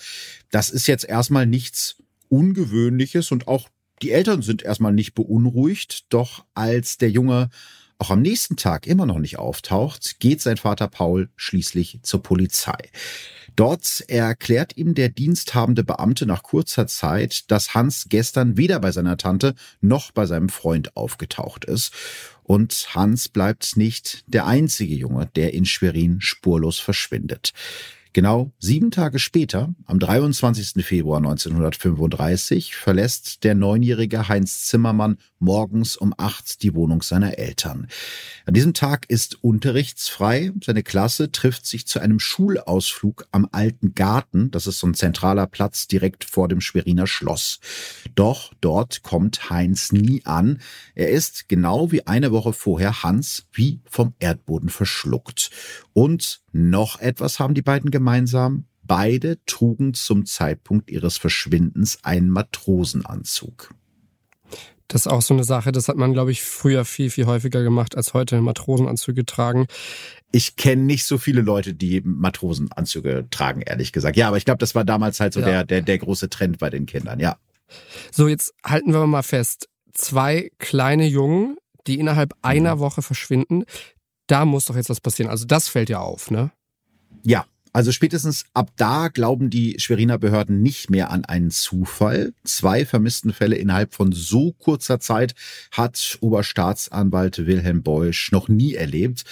das 0.51 0.71
ist 0.71 0.89
jetzt 0.89 1.05
erstmal 1.05 1.47
nichts 1.47 1.97
Ungewöhnliches 2.29 3.31
und 3.31 3.47
auch 3.47 3.69
die 4.03 4.11
Eltern 4.11 4.43
sind 4.43 4.62
erstmal 4.62 4.93
nicht 4.93 5.15
beunruhigt. 5.15 6.07
Doch 6.12 6.45
als 6.55 6.99
der 6.99 7.11
Junge 7.11 7.51
auch 7.99 8.11
am 8.11 8.23
nächsten 8.23 8.57
Tag 8.57 8.87
immer 8.87 9.07
noch 9.07 9.19
nicht 9.19 9.38
auftaucht, 9.38 10.21
geht 10.21 10.40
sein 10.40 10.57
Vater 10.57 10.88
Paul 10.88 11.31
schließlich 11.37 12.00
zur 12.02 12.23
Polizei. 12.23 12.78
Dort 13.57 14.05
erklärt 14.07 14.76
ihm 14.76 14.95
der 14.95 15.09
diensthabende 15.09 15.83
Beamte 15.83 16.25
nach 16.25 16.45
kurzer 16.45 16.87
Zeit, 16.87 17.50
dass 17.50 17.75
Hans 17.75 18.07
gestern 18.09 18.57
weder 18.57 18.78
bei 18.78 18.93
seiner 18.93 19.17
Tante 19.17 19.57
noch 19.81 20.12
bei 20.12 20.26
seinem 20.26 20.49
Freund 20.49 20.97
aufgetaucht 20.97 21.64
ist. 21.64 21.93
Und 22.45 22.95
Hans 22.95 23.28
bleibt 23.28 23.76
nicht 23.76 24.23
der 24.28 24.47
einzige 24.47 24.95
Junge, 24.95 25.28
der 25.35 25.55
in 25.55 25.64
Schwerin 25.64 26.21
spurlos 26.21 26.78
verschwindet. 26.78 27.52
Genau 28.12 28.52
sieben 28.59 28.90
Tage 28.90 29.19
später, 29.19 29.75
am 29.87 29.99
23. 29.99 30.85
Februar 30.85 31.19
1935, 31.19 32.75
verlässt 32.75 33.45
der 33.45 33.55
neunjährige 33.55 34.28
Heinz 34.28 34.64
Zimmermann 34.64 35.19
morgens 35.38 35.97
um 35.97 36.14
acht 36.16 36.62
die 36.62 36.75
Wohnung 36.75 37.02
seiner 37.02 37.38
Eltern. 37.38 37.88
An 38.47 38.54
diesem 38.54 38.75
Tag 38.75 39.07
ist 39.09 39.42
unterrichtsfrei. 39.42 40.52
Seine 40.64 40.83
Klasse 40.83 41.33
trifft 41.33 41.66
sich 41.66 41.87
zu 41.87 42.00
einem 42.00 42.21
Schulausflug 42.21 43.26
am 43.30 43.49
Alten 43.52 43.95
Garten. 43.95 44.50
Das 44.50 44.66
ist 44.66 44.78
so 44.78 44.87
ein 44.87 44.95
zentraler 44.95 45.47
Platz 45.47 45.87
direkt 45.87 46.25
vor 46.25 46.49
dem 46.49 46.61
Schweriner 46.61 47.07
Schloss. 47.07 47.61
Doch 48.14 48.52
dort 48.61 49.02
kommt 49.02 49.50
Heinz 49.50 49.92
nie 49.92 50.23
an. 50.25 50.61
Er 50.95 51.11
ist 51.11 51.49
genau 51.49 51.92
wie 51.92 52.07
eine 52.07 52.33
Woche 52.33 52.52
vorher 52.52 53.02
Hans 53.02 53.47
wie 53.52 53.80
vom 53.85 54.14
Erdboden 54.18 54.68
verschluckt. 54.68 55.50
Und 55.92 56.40
noch 56.52 57.00
etwas 57.00 57.38
haben 57.38 57.54
die 57.54 57.62
beiden 57.62 57.90
gemeinsam. 57.90 58.64
Beide 58.83 59.38
trugen 59.45 59.92
zum 59.92 60.25
Zeitpunkt 60.25 60.90
ihres 60.90 61.18
Verschwindens 61.18 62.02
einen 62.04 62.30
Matrosenanzug. 62.30 63.75
Das 64.88 65.02
ist 65.02 65.12
auch 65.12 65.21
so 65.21 65.35
eine 65.35 65.45
Sache, 65.45 65.71
das 65.71 65.88
hat 65.88 65.97
man, 65.97 66.14
glaube 66.14 66.30
ich, 66.30 66.42
früher 66.42 66.87
viel, 66.87 67.11
viel 67.11 67.26
häufiger 67.26 67.62
gemacht 67.62 67.95
als 67.95 68.14
heute 68.14 68.40
Matrosenanzüge 68.40 69.26
tragen. 69.26 69.66
Ich 70.33 70.57
kenne 70.57 70.83
nicht 70.83 71.04
so 71.04 71.18
viele 71.18 71.42
Leute, 71.42 71.75
die 71.75 72.00
Matrosenanzüge 72.00 73.26
tragen, 73.30 73.61
ehrlich 73.61 73.92
gesagt. 73.92 74.16
Ja, 74.16 74.28
aber 74.28 74.38
ich 74.38 74.47
glaube, 74.47 74.59
das 74.59 74.75
war 74.75 74.85
damals 74.85 75.21
halt 75.21 75.35
so 75.35 75.40
ja. 75.40 75.47
der, 75.47 75.64
der, 75.64 75.83
der 75.83 75.99
große 75.99 76.30
Trend 76.30 76.59
bei 76.59 76.71
den 76.71 76.87
Kindern, 76.87 77.21
ja. 77.21 77.37
So, 78.11 78.28
jetzt 78.28 78.54
halten 78.64 78.95
wir 78.95 79.07
mal 79.07 79.23
fest. 79.23 79.68
Zwei 79.92 80.50
kleine 80.59 81.07
Jungen, 81.07 81.59
die 81.87 81.99
innerhalb 81.99 82.33
einer 82.40 82.76
mhm. 82.76 82.80
Woche 82.80 83.02
verschwinden. 83.02 83.64
Da 84.26 84.47
muss 84.47 84.64
doch 84.64 84.76
jetzt 84.76 84.88
was 84.88 85.00
passieren. 85.00 85.30
Also 85.30 85.45
das 85.45 85.68
fällt 85.68 85.90
ja 85.90 86.00
auf, 86.00 86.30
ne? 86.30 86.50
Ja, 87.25 87.45
also 87.73 87.93
spätestens 87.93 88.45
ab 88.55 88.71
da 88.77 89.09
glauben 89.09 89.51
die 89.51 89.77
Schweriner 89.79 90.19
Behörden 90.19 90.63
nicht 90.63 90.91
mehr 90.91 91.11
an 91.11 91.25
einen 91.25 91.51
Zufall. 91.51 92.33
Zwei 92.45 92.85
vermissten 92.85 93.33
Fälle 93.33 93.57
innerhalb 93.57 93.95
von 93.95 94.13
so 94.13 94.53
kurzer 94.53 95.01
Zeit 95.01 95.35
hat 95.73 96.19
Oberstaatsanwalt 96.21 97.47
Wilhelm 97.47 97.83
Beusch 97.83 98.33
noch 98.33 98.49
nie 98.49 98.75
erlebt. 98.75 99.25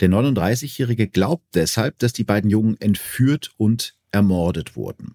Der 0.00 0.08
39-Jährige 0.08 1.08
glaubt 1.08 1.44
deshalb, 1.54 1.98
dass 1.98 2.12
die 2.12 2.24
beiden 2.24 2.50
Jungen 2.50 2.80
entführt 2.80 3.50
und 3.56 3.94
ermordet 4.12 4.76
wurden. 4.76 5.14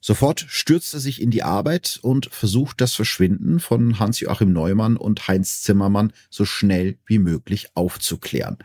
Sofort 0.00 0.46
stürzt 0.48 0.94
er 0.94 1.00
sich 1.00 1.20
in 1.20 1.30
die 1.30 1.42
Arbeit 1.42 1.98
und 2.02 2.26
versucht 2.32 2.80
das 2.80 2.94
Verschwinden 2.94 3.60
von 3.60 3.98
Hans-Joachim 3.98 4.52
Neumann 4.52 4.96
und 4.96 5.28
Heinz 5.28 5.62
Zimmermann 5.62 6.12
so 6.30 6.46
schnell 6.46 6.96
wie 7.04 7.18
möglich 7.18 7.68
aufzuklären. 7.74 8.56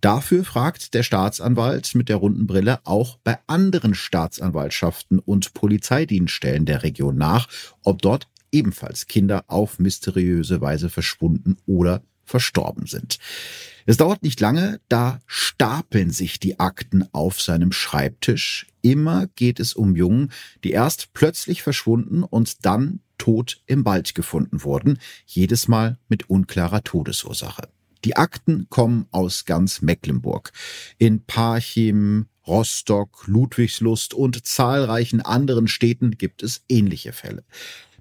Dafür 0.00 0.44
fragt 0.44 0.94
der 0.94 1.04
Staatsanwalt 1.04 1.94
mit 1.94 2.08
der 2.08 2.16
runden 2.16 2.48
Brille 2.48 2.80
auch 2.84 3.18
bei 3.22 3.38
anderen 3.46 3.94
Staatsanwaltschaften 3.94 5.20
und 5.20 5.54
Polizeidienststellen 5.54 6.66
der 6.66 6.82
Region 6.82 7.16
nach, 7.16 7.48
ob 7.84 8.02
dort 8.02 8.26
ebenfalls 8.50 9.06
Kinder 9.06 9.44
auf 9.46 9.78
mysteriöse 9.78 10.60
Weise 10.60 10.90
verschwunden 10.90 11.56
oder 11.66 12.02
verstorben 12.24 12.86
sind. 12.86 13.18
Es 13.86 13.96
dauert 13.96 14.22
nicht 14.22 14.40
lange, 14.40 14.80
da 14.88 15.20
stapeln 15.26 16.10
sich 16.10 16.40
die 16.40 16.60
Akten 16.60 17.06
auf 17.12 17.40
seinem 17.40 17.72
Schreibtisch. 17.72 18.66
Immer 18.82 19.26
geht 19.36 19.60
es 19.60 19.74
um 19.74 19.96
Jungen, 19.96 20.30
die 20.64 20.70
erst 20.70 21.12
plötzlich 21.12 21.62
verschwunden 21.62 22.22
und 22.22 22.64
dann 22.64 23.00
tot 23.18 23.62
im 23.66 23.84
Wald 23.84 24.14
gefunden 24.14 24.64
wurden, 24.64 24.98
jedes 25.26 25.68
Mal 25.68 25.98
mit 26.08 26.30
unklarer 26.30 26.82
Todesursache. 26.82 27.68
Die 28.04 28.16
Akten 28.16 28.66
kommen 28.70 29.06
aus 29.10 29.44
ganz 29.44 29.82
Mecklenburg. 29.82 30.52
In 30.96 31.24
Parchim, 31.26 32.26
Rostock, 32.46 33.24
Ludwigslust 33.26 34.14
und 34.14 34.46
zahlreichen 34.46 35.20
anderen 35.20 35.68
Städten 35.68 36.12
gibt 36.12 36.42
es 36.42 36.64
ähnliche 36.68 37.12
Fälle. 37.12 37.44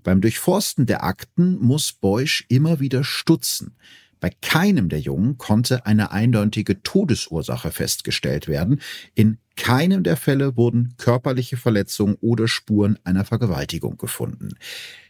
Beim 0.03 0.21
Durchforsten 0.21 0.86
der 0.86 1.03
Akten 1.03 1.59
muss 1.59 1.91
Beusch 1.91 2.45
immer 2.48 2.79
wieder 2.79 3.03
stutzen. 3.03 3.75
Bei 4.20 4.32
keinem 4.42 4.90
der 4.90 5.00
Jungen 5.00 5.38
konnte 5.38 5.86
eine 5.86 6.12
eindeutige 6.12 6.82
Todesursache 6.84 7.72
festgestellt 7.72 8.48
werden. 8.48 8.82
In 9.16 9.38
keinem 9.60 10.04
der 10.04 10.16
Fälle 10.16 10.56
wurden 10.56 10.96
körperliche 10.98 11.58
Verletzungen 11.58 12.16
oder 12.22 12.48
Spuren 12.48 12.98
einer 13.04 13.25
Vergewaltigung 13.25 13.98
gefunden. 13.98 14.54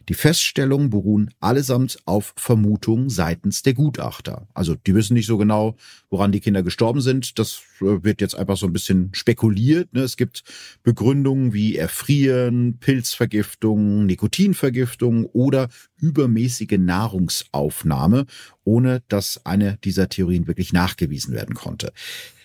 Die 0.10 0.16
Feststellungen 0.16 0.90
beruhen 0.90 1.30
allesamt 1.40 2.00
auf 2.06 2.34
Vermutungen 2.36 3.10
seitens 3.10 3.62
der 3.62 3.76
Gutachter. 3.76 4.48
Also 4.56 4.74
die 4.74 4.96
wissen 4.96 5.14
nicht 5.14 5.28
so 5.28 5.38
genau, 5.38 5.76
woran 6.10 6.32
die 6.32 6.40
Kinder 6.40 6.64
gestorben 6.64 7.00
sind. 7.00 7.38
Das 7.38 7.62
äh, 7.80 8.04
wird 8.04 8.22
jetzt 8.22 8.34
einfach 8.34 8.58
so 8.58 8.66
ein 8.66 8.74
bisschen 8.74 9.12
spekuliert. 9.14 9.94
Ne? 9.94 10.02
Es 10.02 10.18
gibt 10.18 10.44
Begründungen 10.82 11.54
wie 11.54 11.76
Erfrieren, 11.76 12.80
Pilzvergiftung, 12.80 14.08
Nikotinvergiftung 14.08 15.26
oder 15.26 15.70
übermäßige 15.98 16.80
Nahrungsaufnahme, 16.80 18.26
ohne 18.64 19.04
dass 19.10 19.46
eine 19.46 19.78
dieser 19.84 20.10
Theorien 20.10 20.48
wirklich 20.48 20.74
nachgewiesen 20.74 21.36
werden 21.36 21.54
konnte. 21.54 21.94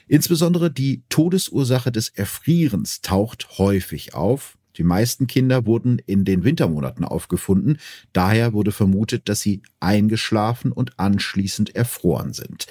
Insbesondere 0.06 0.70
die 0.70 1.02
Todesursache 1.08 1.92
des 1.92 2.08
Erfrierens 2.08 3.00
taucht 3.00 3.58
häufig 3.58 4.14
auf. 4.14 4.58
Die 4.76 4.82
meisten 4.82 5.26
Kinder 5.26 5.66
wurden 5.66 5.98
in 5.98 6.24
den 6.24 6.44
Wintermonaten 6.44 7.04
aufgefunden. 7.04 7.78
Daher 8.12 8.52
wurde 8.52 8.72
vermutet, 8.72 9.28
dass 9.28 9.40
sie 9.40 9.62
eingeschlafen 9.80 10.72
und 10.72 10.98
anschließend 10.98 11.76
erfroren 11.76 12.32
sind. 12.32 12.66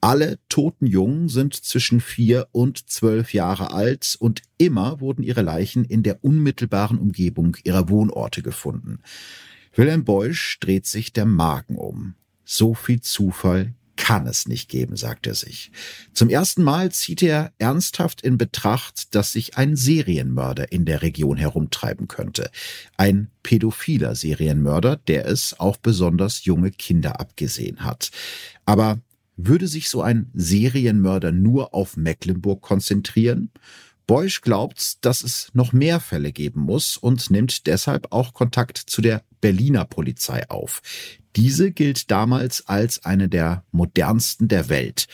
Alle 0.00 0.38
toten 0.48 0.86
Jungen 0.86 1.28
sind 1.28 1.54
zwischen 1.54 2.00
vier 2.00 2.46
und 2.52 2.88
zwölf 2.88 3.34
Jahre 3.34 3.72
alt 3.72 4.16
und 4.20 4.42
immer 4.56 5.00
wurden 5.00 5.24
ihre 5.24 5.42
Leichen 5.42 5.84
in 5.84 6.04
der 6.04 6.22
unmittelbaren 6.22 6.98
Umgebung 6.98 7.56
ihrer 7.64 7.88
Wohnorte 7.88 8.42
gefunden. 8.42 9.00
Wilhelm 9.74 10.04
Beusch 10.04 10.58
dreht 10.60 10.86
sich 10.86 11.12
der 11.12 11.24
Magen 11.24 11.76
um. 11.76 12.14
So 12.44 12.74
viel 12.74 13.00
Zufall 13.00 13.74
kann 13.98 14.26
es 14.26 14.48
nicht 14.48 14.70
geben, 14.70 14.96
sagt 14.96 15.26
er 15.26 15.34
sich. 15.34 15.70
Zum 16.14 16.30
ersten 16.30 16.62
Mal 16.62 16.90
zieht 16.92 17.22
er 17.22 17.52
ernsthaft 17.58 18.22
in 18.22 18.38
Betracht, 18.38 19.14
dass 19.14 19.32
sich 19.32 19.58
ein 19.58 19.76
Serienmörder 19.76 20.72
in 20.72 20.86
der 20.86 21.02
Region 21.02 21.36
herumtreiben 21.36 22.08
könnte. 22.08 22.50
Ein 22.96 23.30
pädophiler 23.42 24.14
Serienmörder, 24.14 24.96
der 24.96 25.26
es 25.26 25.58
auf 25.58 25.80
besonders 25.80 26.44
junge 26.44 26.70
Kinder 26.70 27.20
abgesehen 27.20 27.84
hat. 27.84 28.10
Aber 28.64 29.00
würde 29.36 29.68
sich 29.68 29.88
so 29.88 30.00
ein 30.00 30.30
Serienmörder 30.32 31.32
nur 31.32 31.74
auf 31.74 31.96
Mecklenburg 31.96 32.62
konzentrieren? 32.62 33.50
Beusch 34.08 34.40
glaubt, 34.40 35.04
dass 35.04 35.22
es 35.22 35.50
noch 35.52 35.74
mehr 35.74 36.00
Fälle 36.00 36.32
geben 36.32 36.62
muss 36.62 36.96
und 36.96 37.30
nimmt 37.30 37.66
deshalb 37.66 38.10
auch 38.10 38.32
Kontakt 38.32 38.78
zu 38.78 39.02
der 39.02 39.22
Berliner 39.42 39.84
Polizei 39.84 40.48
auf. 40.48 40.80
Diese 41.36 41.70
gilt 41.70 42.10
damals 42.10 42.66
als 42.66 43.04
eine 43.04 43.28
der 43.28 43.64
modernsten 43.70 44.48
der 44.48 44.70
Welt. 44.70 45.08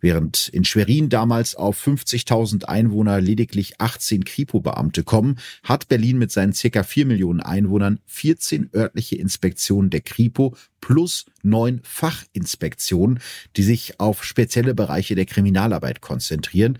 Während 0.00 0.48
in 0.48 0.64
Schwerin 0.64 1.10
damals 1.10 1.56
auf 1.56 1.86
50.000 1.86 2.64
Einwohner 2.64 3.20
lediglich 3.20 3.82
18 3.82 4.24
Kripo-Beamte 4.24 5.04
kommen, 5.04 5.38
hat 5.62 5.88
Berlin 5.88 6.16
mit 6.16 6.32
seinen 6.32 6.54
circa 6.54 6.84
4 6.84 7.04
Millionen 7.04 7.40
Einwohnern 7.40 8.00
14 8.06 8.70
örtliche 8.74 9.16
Inspektionen 9.16 9.90
der 9.90 10.00
Kripo 10.00 10.56
plus 10.80 11.26
neun 11.42 11.80
Fachinspektionen, 11.84 13.20
die 13.56 13.62
sich 13.62 14.00
auf 14.00 14.24
spezielle 14.24 14.74
Bereiche 14.74 15.16
der 15.16 15.26
Kriminalarbeit 15.26 16.00
konzentrieren 16.00 16.78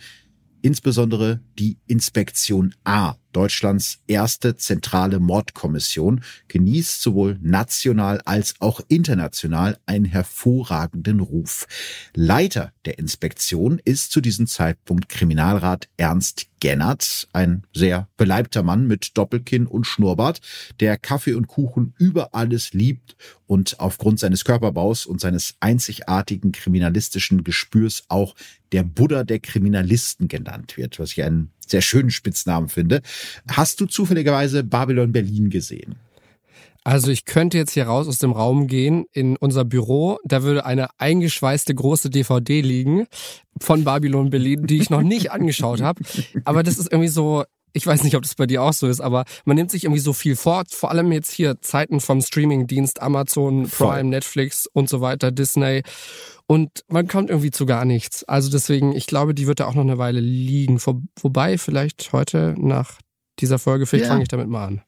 insbesondere 0.62 1.40
die 1.58 1.78
Inspektion 1.86 2.74
A, 2.84 3.16
Deutschlands 3.32 4.00
erste 4.06 4.56
zentrale 4.56 5.20
Mordkommission, 5.20 6.22
genießt 6.48 7.02
sowohl 7.02 7.38
national 7.40 8.20
als 8.24 8.54
auch 8.60 8.80
international 8.88 9.78
einen 9.86 10.04
hervorragenden 10.04 11.20
Ruf. 11.20 11.66
Leiter 12.14 12.72
der 12.84 12.98
Inspektion 12.98 13.80
ist 13.84 14.12
zu 14.12 14.20
diesem 14.20 14.46
Zeitpunkt 14.46 15.08
Kriminalrat 15.08 15.88
Ernst 15.96 16.48
Gennert, 16.60 17.28
ein 17.32 17.62
sehr 17.72 18.08
beleibter 18.16 18.62
Mann 18.62 18.86
mit 18.86 19.16
Doppelkinn 19.16 19.66
und 19.66 19.84
Schnurrbart, 19.84 20.40
der 20.80 20.96
Kaffee 20.96 21.34
und 21.34 21.46
Kuchen 21.46 21.94
über 21.98 22.34
alles 22.34 22.72
liebt 22.72 23.16
und 23.46 23.78
aufgrund 23.80 24.18
seines 24.18 24.44
Körperbaus 24.44 25.06
und 25.06 25.20
seines 25.20 25.54
einzigartigen 25.60 26.52
kriminalistischen 26.52 27.44
Gespürs 27.44 28.04
auch 28.08 28.34
der 28.72 28.82
Buddha 28.82 29.24
der 29.24 29.38
Kriminalisten 29.38 30.28
genannt 30.28 30.76
wird, 30.76 30.98
was 30.98 31.12
ich 31.12 31.22
einen 31.22 31.52
sehr 31.70 31.82
schönen 31.82 32.10
Spitznamen 32.10 32.68
finde. 32.68 33.02
Hast 33.50 33.80
du 33.80 33.86
zufälligerweise 33.86 34.64
Babylon 34.64 35.12
Berlin 35.12 35.50
gesehen? 35.50 35.96
Also 36.84 37.10
ich 37.10 37.26
könnte 37.26 37.58
jetzt 37.58 37.72
hier 37.72 37.86
raus 37.86 38.08
aus 38.08 38.18
dem 38.18 38.32
Raum 38.32 38.66
gehen 38.66 39.04
in 39.12 39.36
unser 39.36 39.66
Büro. 39.66 40.18
Da 40.24 40.42
würde 40.42 40.64
eine 40.64 40.88
eingeschweißte 40.98 41.74
große 41.74 42.08
DVD 42.08 42.62
liegen 42.62 43.06
von 43.60 43.84
Babylon 43.84 44.30
Berlin, 44.30 44.66
die 44.66 44.78
ich 44.78 44.88
noch 44.88 45.02
nicht 45.02 45.30
angeschaut 45.30 45.82
habe. 45.82 46.02
Aber 46.44 46.62
das 46.62 46.78
ist 46.78 46.90
irgendwie 46.90 47.08
so, 47.08 47.44
ich 47.72 47.86
weiß 47.86 48.02
nicht, 48.04 48.16
ob 48.16 48.22
das 48.22 48.34
bei 48.34 48.46
dir 48.46 48.62
auch 48.62 48.72
so 48.72 48.86
ist, 48.86 49.00
aber 49.00 49.24
man 49.44 49.56
nimmt 49.56 49.70
sich 49.70 49.84
irgendwie 49.84 50.00
so 50.00 50.12
viel 50.12 50.36
vor, 50.36 50.64
vor 50.70 50.90
allem 50.90 51.12
jetzt 51.12 51.32
hier 51.32 51.60
Zeiten 51.60 52.00
vom 52.00 52.20
Streamingdienst 52.20 53.02
Amazon, 53.02 53.68
Prime, 53.68 53.68
Voll. 53.68 54.04
Netflix 54.04 54.66
und 54.66 54.88
so 54.88 55.00
weiter, 55.00 55.30
Disney. 55.30 55.82
Und 56.46 56.84
man 56.88 57.08
kommt 57.08 57.30
irgendwie 57.30 57.50
zu 57.50 57.66
gar 57.66 57.84
nichts. 57.84 58.24
Also 58.24 58.50
deswegen, 58.50 58.94
ich 58.94 59.06
glaube, 59.06 59.34
die 59.34 59.46
wird 59.46 59.60
da 59.60 59.66
auch 59.66 59.74
noch 59.74 59.82
eine 59.82 59.98
Weile 59.98 60.20
liegen. 60.20 60.78
Vor, 60.78 61.02
wobei, 61.20 61.58
vielleicht 61.58 62.12
heute 62.12 62.54
nach 62.58 62.98
dieser 63.38 63.58
Folge, 63.58 63.86
vielleicht 63.86 64.04
ja. 64.04 64.10
fange 64.10 64.22
ich 64.22 64.28
damit 64.28 64.48
mal 64.48 64.66
an. 64.66 64.82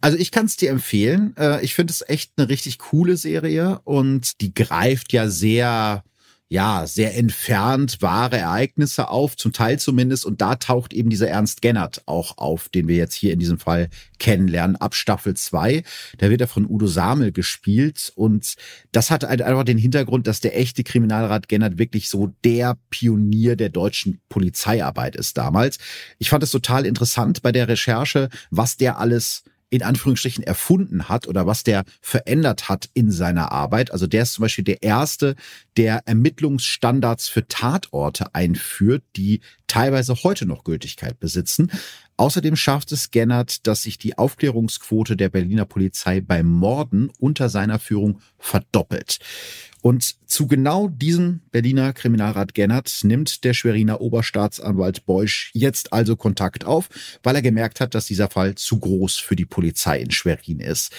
Also 0.00 0.16
ich 0.16 0.30
kann 0.30 0.46
es 0.46 0.56
dir 0.56 0.70
empfehlen. 0.70 1.34
Äh, 1.36 1.64
ich 1.64 1.74
finde 1.74 1.90
es 1.90 2.04
echt 2.06 2.32
eine 2.36 2.48
richtig 2.48 2.78
coole 2.78 3.16
Serie 3.16 3.80
und 3.84 4.40
die 4.40 4.54
greift 4.54 5.12
ja 5.12 5.28
sehr 5.28 6.04
ja, 6.48 6.86
sehr 6.86 7.16
entfernt 7.16 8.00
wahre 8.02 8.38
Ereignisse 8.38 9.08
auf, 9.08 9.36
zum 9.36 9.52
Teil 9.52 9.80
zumindest. 9.80 10.24
Und 10.24 10.40
da 10.40 10.54
taucht 10.54 10.92
eben 10.92 11.10
dieser 11.10 11.28
Ernst 11.28 11.60
Gennert 11.60 12.02
auch 12.06 12.38
auf, 12.38 12.68
den 12.68 12.86
wir 12.86 12.96
jetzt 12.96 13.14
hier 13.14 13.32
in 13.32 13.40
diesem 13.40 13.58
Fall 13.58 13.88
kennenlernen, 14.20 14.76
ab 14.76 14.94
Staffel 14.94 15.34
2. 15.34 15.82
Da 16.18 16.30
wird 16.30 16.40
er 16.40 16.46
von 16.46 16.64
Udo 16.68 16.86
Samel 16.86 17.32
gespielt. 17.32 18.12
Und 18.14 18.54
das 18.92 19.10
hat 19.10 19.24
halt 19.24 19.42
einfach 19.42 19.64
den 19.64 19.78
Hintergrund, 19.78 20.28
dass 20.28 20.38
der 20.38 20.56
echte 20.56 20.84
Kriminalrat 20.84 21.48
Gennert 21.48 21.78
wirklich 21.78 22.08
so 22.08 22.32
der 22.44 22.78
Pionier 22.90 23.56
der 23.56 23.70
deutschen 23.70 24.20
Polizeiarbeit 24.28 25.16
ist 25.16 25.36
damals. 25.36 25.78
Ich 26.18 26.30
fand 26.30 26.44
es 26.44 26.52
total 26.52 26.86
interessant 26.86 27.42
bei 27.42 27.50
der 27.50 27.66
Recherche, 27.66 28.28
was 28.50 28.76
der 28.76 28.98
alles 28.98 29.42
in 29.70 29.82
Anführungsstrichen 29.82 30.44
erfunden 30.44 31.08
hat 31.08 31.26
oder 31.26 31.46
was 31.46 31.64
der 31.64 31.84
verändert 32.00 32.68
hat 32.68 32.88
in 32.94 33.10
seiner 33.10 33.52
Arbeit. 33.52 33.90
Also 33.90 34.06
der 34.06 34.22
ist 34.22 34.34
zum 34.34 34.42
Beispiel 34.42 34.64
der 34.64 34.82
erste, 34.82 35.34
der 35.76 36.02
Ermittlungsstandards 36.06 37.28
für 37.28 37.48
Tatorte 37.48 38.34
einführt, 38.34 39.02
die 39.16 39.40
teilweise 39.66 40.14
heute 40.22 40.46
noch 40.46 40.64
Gültigkeit 40.64 41.18
besitzen. 41.18 41.70
Außerdem 42.18 42.56
schafft 42.56 42.92
es 42.92 43.10
Gennert, 43.10 43.66
dass 43.66 43.82
sich 43.82 43.98
die 43.98 44.16
Aufklärungsquote 44.16 45.16
der 45.16 45.28
Berliner 45.28 45.66
Polizei 45.66 46.20
bei 46.20 46.42
Morden 46.42 47.10
unter 47.18 47.48
seiner 47.48 47.78
Führung 47.78 48.20
verdoppelt. 48.38 49.18
Und 49.82 50.16
zu 50.28 50.46
genau 50.46 50.88
diesem 50.88 51.42
Berliner 51.52 51.92
Kriminalrat 51.92 52.54
Gennert 52.54 53.00
nimmt 53.02 53.44
der 53.44 53.54
Schweriner 53.54 54.00
Oberstaatsanwalt 54.00 55.04
Beusch 55.04 55.50
jetzt 55.52 55.92
also 55.92 56.16
Kontakt 56.16 56.64
auf, 56.64 56.88
weil 57.22 57.36
er 57.36 57.42
gemerkt 57.42 57.80
hat, 57.80 57.94
dass 57.94 58.06
dieser 58.06 58.28
Fall 58.28 58.54
zu 58.54 58.80
groß 58.80 59.16
für 59.16 59.36
die 59.36 59.44
Polizei 59.44 60.00
in 60.00 60.10
Schwerin 60.10 60.60
ist. 60.60 60.92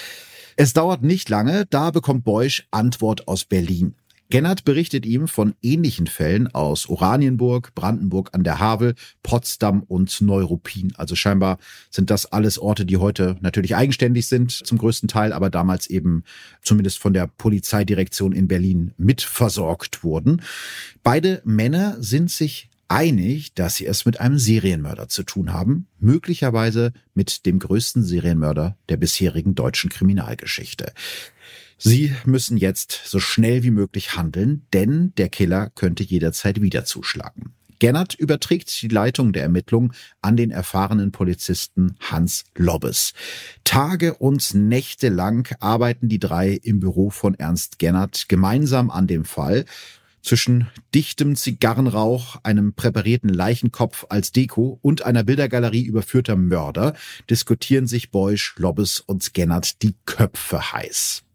Es 0.56 0.74
dauert 0.74 1.04
nicht 1.04 1.30
lange, 1.30 1.66
da 1.70 1.92
bekommt 1.92 2.24
Beusch 2.24 2.68
Antwort 2.72 3.28
aus 3.28 3.44
Berlin. 3.44 3.96
Gennert 4.30 4.66
berichtet 4.66 5.06
ihm 5.06 5.28
von 5.28 5.56
ähnlichen 5.62 6.08
Fällen 6.08 6.48
aus 6.54 6.90
Oranienburg, 6.90 7.74
Brandenburg 7.76 8.30
an 8.34 8.44
der 8.44 8.60
Havel, 8.60 8.96
Potsdam 9.24 9.84
und 9.84 10.20
Neuruppin. 10.22 10.94
Also 10.98 11.16
scheinbar 11.16 11.60
sind 11.90 12.10
das 12.10 12.26
alles 12.26 12.60
Orte, 12.60 12.86
die 12.86 12.98
heute 12.98 13.38
natürlich 13.40 13.76
eigenständig 13.76 14.28
sind 14.28 14.52
zum 14.52 14.78
größten 14.78 15.08
Teil, 15.08 15.32
aber 15.32 15.50
damals 15.50 15.88
eben 15.88 16.24
zumindest 16.62 17.00
von 17.00 17.14
der 17.14 17.28
Polizeidirektion 17.28 18.34
in 18.34 18.48
Berlin 18.48 18.94
mitversorgt 18.98 20.04
wurden. 20.04 20.42
Beide 21.04 21.42
Männer 21.46 21.96
sind 22.00 22.30
sich 22.30 22.70
einig, 22.90 23.54
dass 23.54 23.76
sie 23.76 23.86
es 23.86 24.06
mit 24.06 24.20
einem 24.20 24.38
Serienmörder 24.38 25.08
zu 25.10 25.24
tun 25.24 25.54
haben, 25.54 25.88
möglicherweise 26.00 26.94
mit 27.14 27.46
dem 27.46 27.60
größten 27.60 28.04
Serienmörder 28.04 28.78
der 28.90 28.98
bisherigen 28.98 29.56
deutschen 29.56 29.90
Kriminalgeschichte. 29.90 30.94
Sie 31.78 32.14
müssen 32.26 32.58
jetzt 32.58 33.02
so 33.06 33.20
schnell 33.20 33.64
wie 33.64 33.72
möglich 33.72 34.16
handeln, 34.16 34.66
denn 34.74 35.14
der 35.18 35.30
Killer 35.30 35.70
könnte 35.76 36.04
jederzeit 36.04 36.62
wieder 36.62 36.86
zuschlagen. 36.86 37.54
Gennert 37.80 38.16
überträgt 38.16 38.82
die 38.82 38.88
Leitung 38.88 39.34
der 39.34 39.44
Ermittlung 39.44 39.94
an 40.22 40.36
den 40.36 40.50
erfahrenen 40.50 41.12
Polizisten 41.12 41.96
Hans 42.00 42.46
Lobbes. 42.56 43.14
Tage 43.64 44.16
und 44.16 44.56
Nächte 44.56 45.10
lang 45.10 45.56
arbeiten 45.60 46.10
die 46.10 46.18
drei 46.20 46.54
im 46.54 46.80
Büro 46.80 47.12
von 47.12 47.36
Ernst 47.36 47.78
Gennert 47.78 48.28
gemeinsam 48.28 48.90
an 48.90 49.06
dem 49.06 49.26
Fall. 49.26 49.66
Zwischen 50.24 50.68
dichtem 50.96 51.36
Zigarrenrauch, 51.36 52.38
einem 52.44 52.74
präparierten 52.74 53.30
Leichenkopf 53.30 54.08
als 54.10 54.32
Deko 54.32 54.80
und 54.82 55.04
einer 55.04 55.24
Bildergalerie 55.24 55.86
überführter 55.86 56.36
Mörder 56.36 56.96
diskutieren 57.30 57.86
sich 57.86 58.10
Beusch, 58.10 58.56
Lobbes 58.58 59.00
und 59.00 59.36
Gennert 59.36 59.84
die 59.84 59.96
Köpfe 60.06 60.74
heiß. 60.74 61.27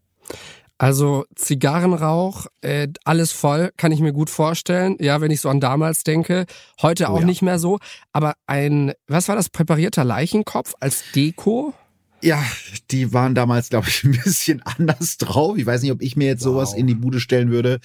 Also 0.82 1.26
Zigarrenrauch, 1.36 2.46
äh, 2.60 2.88
alles 3.04 3.30
voll, 3.30 3.70
kann 3.76 3.92
ich 3.92 4.00
mir 4.00 4.12
gut 4.12 4.30
vorstellen. 4.30 4.96
Ja, 4.98 5.20
wenn 5.20 5.30
ich 5.30 5.40
so 5.40 5.48
an 5.48 5.60
damals 5.60 6.02
denke. 6.02 6.46
Heute 6.80 7.04
oh 7.04 7.06
auch 7.08 7.16
oh 7.18 7.20
ja. 7.20 7.24
nicht 7.24 7.40
mehr 7.40 7.60
so. 7.60 7.78
Aber 8.12 8.34
ein, 8.46 8.92
was 9.06 9.28
war 9.28 9.36
das, 9.36 9.48
präparierter 9.48 10.02
Leichenkopf 10.02 10.74
als 10.80 11.04
Deko? 11.14 11.72
Ja, 12.20 12.44
die 12.90 13.12
waren 13.12 13.36
damals, 13.36 13.68
glaube 13.68 13.88
ich, 13.88 14.02
ein 14.04 14.10
bisschen 14.24 14.60
anders 14.62 15.18
drauf. 15.18 15.56
Ich 15.56 15.66
weiß 15.66 15.82
nicht, 15.82 15.92
ob 15.92 16.02
ich 16.02 16.16
mir 16.16 16.26
jetzt 16.26 16.44
wow. 16.44 16.54
sowas 16.54 16.74
in 16.74 16.88
die 16.88 16.96
Bude 16.96 17.20
stellen 17.20 17.50
würde. 17.50 17.78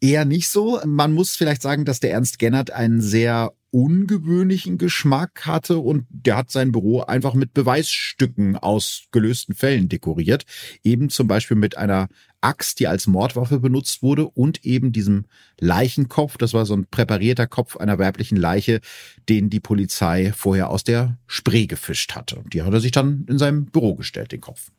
Eher 0.00 0.24
nicht 0.24 0.48
so. 0.48 0.80
Man 0.84 1.12
muss 1.12 1.36
vielleicht 1.36 1.62
sagen, 1.62 1.84
dass 1.84 2.00
der 2.00 2.10
Ernst 2.10 2.40
Gennert 2.40 2.72
einen 2.72 3.00
sehr 3.00 3.52
ungewöhnlichen 3.72 4.76
Geschmack 4.78 5.46
hatte 5.46 5.78
und 5.78 6.06
der 6.10 6.36
hat 6.36 6.50
sein 6.50 6.72
Büro 6.72 7.00
einfach 7.00 7.34
mit 7.34 7.54
Beweisstücken 7.54 8.56
aus 8.56 9.04
gelösten 9.10 9.54
Fällen 9.54 9.88
dekoriert. 9.88 10.44
Eben 10.84 11.08
zum 11.08 11.26
Beispiel 11.26 11.56
mit 11.56 11.76
einer 11.78 12.08
Axt, 12.42 12.80
die 12.80 12.86
als 12.86 13.06
Mordwaffe 13.06 13.60
benutzt 13.60 14.02
wurde 14.02 14.28
und 14.28 14.64
eben 14.64 14.92
diesem 14.92 15.24
Leichenkopf. 15.58 16.36
Das 16.36 16.52
war 16.52 16.66
so 16.66 16.74
ein 16.74 16.86
präparierter 16.86 17.46
Kopf 17.46 17.76
einer 17.76 17.98
weiblichen 17.98 18.36
Leiche, 18.36 18.80
den 19.28 19.48
die 19.48 19.60
Polizei 19.60 20.32
vorher 20.36 20.70
aus 20.70 20.84
der 20.84 21.18
Spree 21.26 21.66
gefischt 21.66 22.14
hatte. 22.14 22.44
Die 22.52 22.62
hat 22.62 22.72
er 22.74 22.80
sich 22.80 22.92
dann 22.92 23.24
in 23.28 23.38
seinem 23.38 23.66
Büro 23.66 23.94
gestellt, 23.94 24.32
den 24.32 24.42
Kopf. 24.42 24.70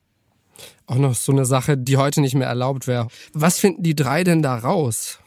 Auch 0.86 0.98
noch 0.98 1.16
so 1.16 1.32
eine 1.32 1.46
Sache, 1.46 1.78
die 1.78 1.98
heute 1.98 2.22
nicht 2.22 2.36
mehr 2.36 2.48
erlaubt 2.48 2.86
wäre. 2.86 3.08
Was 3.34 3.58
finden 3.58 3.82
die 3.82 3.96
drei 3.96 4.24
denn 4.24 4.44
da 4.44 4.56
raus? 4.56 5.20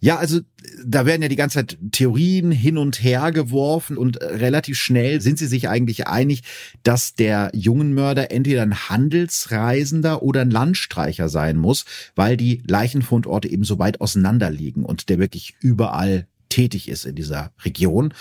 Ja, 0.00 0.16
also 0.16 0.40
da 0.84 1.04
werden 1.04 1.20
ja 1.20 1.28
die 1.28 1.36
ganze 1.36 1.58
Zeit 1.58 1.78
Theorien 1.92 2.50
hin 2.52 2.78
und 2.78 3.02
her 3.02 3.32
geworfen 3.32 3.98
und 3.98 4.20
relativ 4.20 4.78
schnell 4.78 5.20
sind 5.20 5.38
sie 5.38 5.46
sich 5.46 5.68
eigentlich 5.68 6.06
einig, 6.06 6.42
dass 6.82 7.14
der 7.14 7.50
jungen 7.54 7.92
Mörder 7.92 8.30
entweder 8.30 8.62
ein 8.62 8.88
Handelsreisender 8.88 10.22
oder 10.22 10.40
ein 10.40 10.50
Landstreicher 10.50 11.28
sein 11.28 11.58
muss, 11.58 11.84
weil 12.16 12.38
die 12.38 12.62
Leichenfundorte 12.66 13.48
eben 13.48 13.64
so 13.64 13.78
weit 13.78 14.00
auseinander 14.00 14.50
liegen 14.50 14.84
und 14.84 15.10
der 15.10 15.18
wirklich 15.18 15.54
überall 15.60 16.26
tätig 16.48 16.88
ist 16.88 17.04
in 17.04 17.14
dieser 17.14 17.52
Region. 17.62 18.12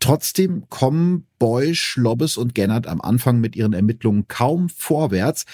Trotzdem 0.00 0.68
kommen 0.68 1.26
Beusch, 1.38 1.96
Lobbes 1.96 2.36
und 2.36 2.54
Gennert 2.54 2.86
am 2.86 3.00
Anfang 3.00 3.40
mit 3.40 3.56
ihren 3.56 3.72
Ermittlungen 3.72 4.26
kaum 4.28 4.68
vorwärts, 4.68 5.46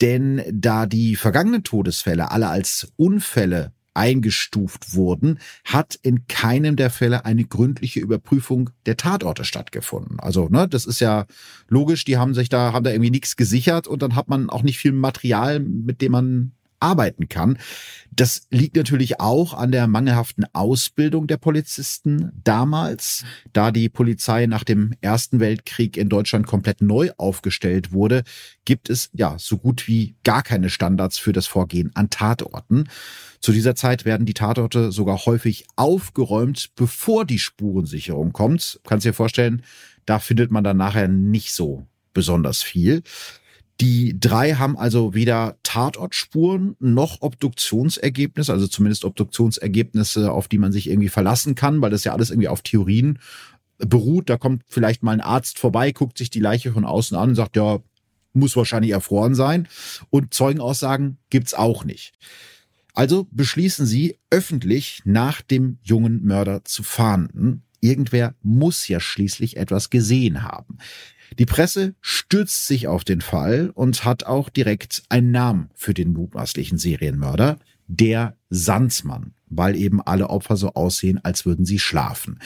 denn 0.00 0.42
da 0.50 0.86
die 0.86 1.16
vergangenen 1.16 1.64
Todesfälle 1.64 2.30
alle 2.30 2.48
als 2.48 2.92
Unfälle 2.96 3.72
eingestuft 3.94 4.94
wurden, 4.94 5.38
hat 5.64 5.98
in 6.02 6.26
keinem 6.26 6.76
der 6.76 6.90
Fälle 6.90 7.24
eine 7.24 7.44
gründliche 7.44 8.00
Überprüfung 8.00 8.70
der 8.86 8.96
Tatorte 8.96 9.44
stattgefunden. 9.44 10.20
Also, 10.20 10.48
ne, 10.48 10.68
das 10.68 10.84
ist 10.84 11.00
ja 11.00 11.26
logisch, 11.68 12.04
die 12.04 12.18
haben 12.18 12.34
sich 12.34 12.48
da, 12.48 12.72
haben 12.72 12.84
da 12.84 12.90
irgendwie 12.90 13.10
nichts 13.10 13.36
gesichert 13.36 13.86
und 13.86 14.02
dann 14.02 14.16
hat 14.16 14.28
man 14.28 14.50
auch 14.50 14.62
nicht 14.62 14.78
viel 14.78 14.92
Material, 14.92 15.60
mit 15.60 16.02
dem 16.02 16.12
man 16.12 16.52
arbeiten 16.84 17.28
kann. 17.28 17.58
Das 18.12 18.46
liegt 18.50 18.76
natürlich 18.76 19.18
auch 19.18 19.54
an 19.54 19.72
der 19.72 19.88
mangelhaften 19.88 20.44
Ausbildung 20.52 21.26
der 21.26 21.38
Polizisten 21.38 22.30
damals, 22.44 23.24
da 23.52 23.72
die 23.72 23.88
Polizei 23.88 24.46
nach 24.46 24.62
dem 24.62 24.92
Ersten 25.00 25.40
Weltkrieg 25.40 25.96
in 25.96 26.08
Deutschland 26.08 26.46
komplett 26.46 26.80
neu 26.80 27.10
aufgestellt 27.16 27.92
wurde, 27.92 28.22
gibt 28.64 28.88
es 28.88 29.10
ja 29.14 29.36
so 29.38 29.58
gut 29.58 29.88
wie 29.88 30.14
gar 30.22 30.42
keine 30.42 30.70
Standards 30.70 31.18
für 31.18 31.32
das 31.32 31.46
Vorgehen 31.46 31.90
an 31.94 32.10
Tatorten. 32.10 32.88
Zu 33.40 33.52
dieser 33.52 33.74
Zeit 33.74 34.04
werden 34.04 34.26
die 34.26 34.34
Tatorte 34.34 34.92
sogar 34.92 35.26
häufig 35.26 35.66
aufgeräumt, 35.74 36.70
bevor 36.76 37.24
die 37.24 37.40
Spurensicherung 37.40 38.32
kommt. 38.32 38.80
Kannst 38.86 39.06
dir 39.06 39.14
vorstellen, 39.14 39.62
da 40.06 40.18
findet 40.18 40.50
man 40.50 40.62
dann 40.62 40.76
nachher 40.76 41.08
nicht 41.08 41.52
so 41.52 41.86
besonders 42.12 42.62
viel. 42.62 43.02
Die 43.80 44.18
drei 44.18 44.54
haben 44.54 44.76
also 44.76 45.14
weder 45.14 45.56
Tatortspuren 45.64 46.76
noch 46.78 47.22
Obduktionsergebnisse, 47.22 48.52
also 48.52 48.68
zumindest 48.68 49.04
Obduktionsergebnisse, 49.04 50.30
auf 50.30 50.46
die 50.46 50.58
man 50.58 50.70
sich 50.70 50.88
irgendwie 50.88 51.08
verlassen 51.08 51.56
kann, 51.56 51.80
weil 51.82 51.90
das 51.90 52.04
ja 52.04 52.12
alles 52.12 52.30
irgendwie 52.30 52.48
auf 52.48 52.62
Theorien 52.62 53.18
beruht. 53.78 54.30
Da 54.30 54.36
kommt 54.36 54.62
vielleicht 54.68 55.02
mal 55.02 55.12
ein 55.12 55.20
Arzt 55.20 55.58
vorbei, 55.58 55.90
guckt 55.90 56.18
sich 56.18 56.30
die 56.30 56.40
Leiche 56.40 56.72
von 56.72 56.84
außen 56.84 57.16
an 57.16 57.30
und 57.30 57.34
sagt, 57.34 57.56
ja, 57.56 57.80
muss 58.32 58.56
wahrscheinlich 58.56 58.92
erfroren 58.92 59.34
sein. 59.34 59.68
Und 60.10 60.34
Zeugenaussagen 60.34 61.18
gibt's 61.30 61.54
auch 61.54 61.84
nicht. 61.84 62.12
Also 62.92 63.26
beschließen 63.32 63.86
sie, 63.86 64.18
öffentlich 64.30 65.02
nach 65.04 65.42
dem 65.42 65.78
jungen 65.82 66.24
Mörder 66.24 66.64
zu 66.64 66.84
fahnden. 66.84 67.62
Irgendwer 67.80 68.34
muss 68.42 68.86
ja 68.86 69.00
schließlich 69.00 69.56
etwas 69.56 69.90
gesehen 69.90 70.42
haben. 70.42 70.78
Die 71.38 71.46
Presse 71.46 71.94
stürzt 72.00 72.66
sich 72.66 72.86
auf 72.86 73.04
den 73.04 73.20
Fall 73.20 73.70
und 73.74 74.04
hat 74.04 74.24
auch 74.24 74.48
direkt 74.48 75.02
einen 75.08 75.32
Namen 75.32 75.70
für 75.74 75.94
den 75.94 76.12
mutmaßlichen 76.12 76.78
Serienmörder, 76.78 77.58
der 77.86 78.36
Sandsmann, 78.50 79.34
weil 79.48 79.76
eben 79.76 80.00
alle 80.00 80.30
Opfer 80.30 80.56
so 80.56 80.74
aussehen, 80.74 81.20
als 81.22 81.44
würden 81.44 81.64
sie 81.64 81.78
schlafen. 81.78 82.38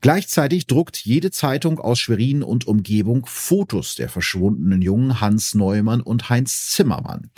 Gleichzeitig 0.00 0.66
druckt 0.66 0.96
jede 0.98 1.30
Zeitung 1.32 1.80
aus 1.80 1.98
Schwerin 1.98 2.44
und 2.44 2.66
Umgebung 2.68 3.26
Fotos 3.26 3.96
der 3.96 4.08
verschwundenen 4.08 4.80
Jungen 4.80 5.20
Hans 5.20 5.54
Neumann 5.54 6.00
und 6.00 6.28
Heinz 6.28 6.70
Zimmermann. 6.70 7.30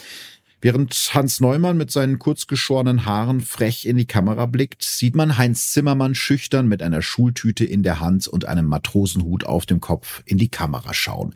Während 0.63 0.93
Hans 1.15 1.41
Neumann 1.41 1.79
mit 1.79 1.91
seinen 1.91 2.19
kurzgeschorenen 2.19 3.07
Haaren 3.07 3.41
frech 3.41 3.87
in 3.87 3.97
die 3.97 4.07
Kamera 4.07 4.45
blickt, 4.45 4.85
sieht 4.85 5.17
man 5.17 5.39
Heinz 5.39 5.73
Zimmermann 5.73 6.15
schüchtern 6.15 6.69
mit 6.69 6.83
einer 6.83 7.01
Schultüte 7.01 7.65
in 7.65 7.83
der 7.83 8.01
Hand 8.01 8.29
und 8.29 8.45
einem 8.45 8.67
Matrosenhut 8.67 9.45
auf 9.45 9.65
dem 9.65 9.81
Kopf 9.81 10.23
in 10.27 10.37
die 10.37 10.51
Kamera 10.51 10.93
schauen. 10.93 11.33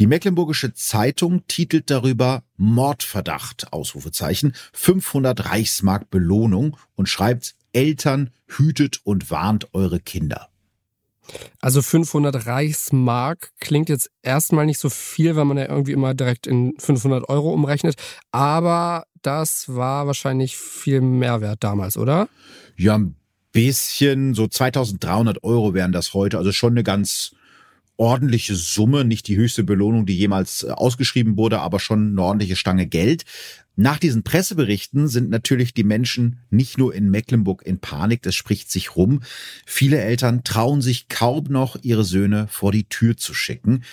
Die 0.00 0.08
Mecklenburgische 0.08 0.74
Zeitung 0.74 1.46
titelt 1.46 1.90
darüber 1.90 2.42
Mordverdacht, 2.56 3.72
Ausrufezeichen, 3.72 4.52
500 4.72 5.46
Reichsmark 5.46 6.10
Belohnung 6.10 6.76
und 6.96 7.08
schreibt 7.08 7.54
Eltern 7.72 8.30
hütet 8.48 9.00
und 9.04 9.30
warnt 9.30 9.72
eure 9.74 10.00
Kinder. 10.00 10.48
Also 11.60 11.82
500 11.82 12.46
Reichsmark 12.46 13.50
klingt 13.60 13.88
jetzt 13.88 14.10
erstmal 14.22 14.66
nicht 14.66 14.78
so 14.78 14.90
viel, 14.90 15.36
weil 15.36 15.44
man 15.44 15.58
ja 15.58 15.68
irgendwie 15.68 15.92
immer 15.92 16.14
direkt 16.14 16.46
in 16.46 16.74
500 16.78 17.28
Euro 17.28 17.52
umrechnet. 17.52 17.96
Aber 18.32 19.06
das 19.22 19.64
war 19.74 20.06
wahrscheinlich 20.06 20.56
viel 20.56 21.00
Mehrwert 21.00 21.64
damals, 21.64 21.96
oder? 21.96 22.28
Ja, 22.76 22.96
ein 22.96 23.16
bisschen. 23.52 24.34
So 24.34 24.46
2300 24.46 25.42
Euro 25.42 25.74
wären 25.74 25.92
das 25.92 26.14
heute. 26.14 26.38
Also 26.38 26.52
schon 26.52 26.74
eine 26.74 26.84
ganz 26.84 27.34
ordentliche 27.96 28.54
Summe, 28.54 29.04
nicht 29.04 29.26
die 29.28 29.36
höchste 29.36 29.64
Belohnung, 29.64 30.06
die 30.06 30.16
jemals 30.16 30.62
äh, 30.62 30.70
ausgeschrieben 30.70 31.36
wurde, 31.36 31.60
aber 31.60 31.80
schon 31.80 32.10
eine 32.10 32.22
ordentliche 32.22 32.56
Stange 32.56 32.86
Geld. 32.86 33.24
Nach 33.78 33.98
diesen 33.98 34.22
Presseberichten 34.22 35.06
sind 35.06 35.28
natürlich 35.28 35.74
die 35.74 35.84
Menschen 35.84 36.40
nicht 36.48 36.78
nur 36.78 36.94
in 36.94 37.10
Mecklenburg 37.10 37.62
in 37.66 37.78
Panik, 37.78 38.22
das 38.22 38.34
spricht 38.34 38.70
sich 38.70 38.96
rum. 38.96 39.20
Viele 39.66 40.00
Eltern 40.00 40.44
trauen 40.44 40.80
sich 40.80 41.08
kaum 41.08 41.44
noch, 41.50 41.76
ihre 41.82 42.04
Söhne 42.04 42.48
vor 42.48 42.72
die 42.72 42.88
Tür 42.88 43.18
zu 43.18 43.34
schicken. 43.34 43.84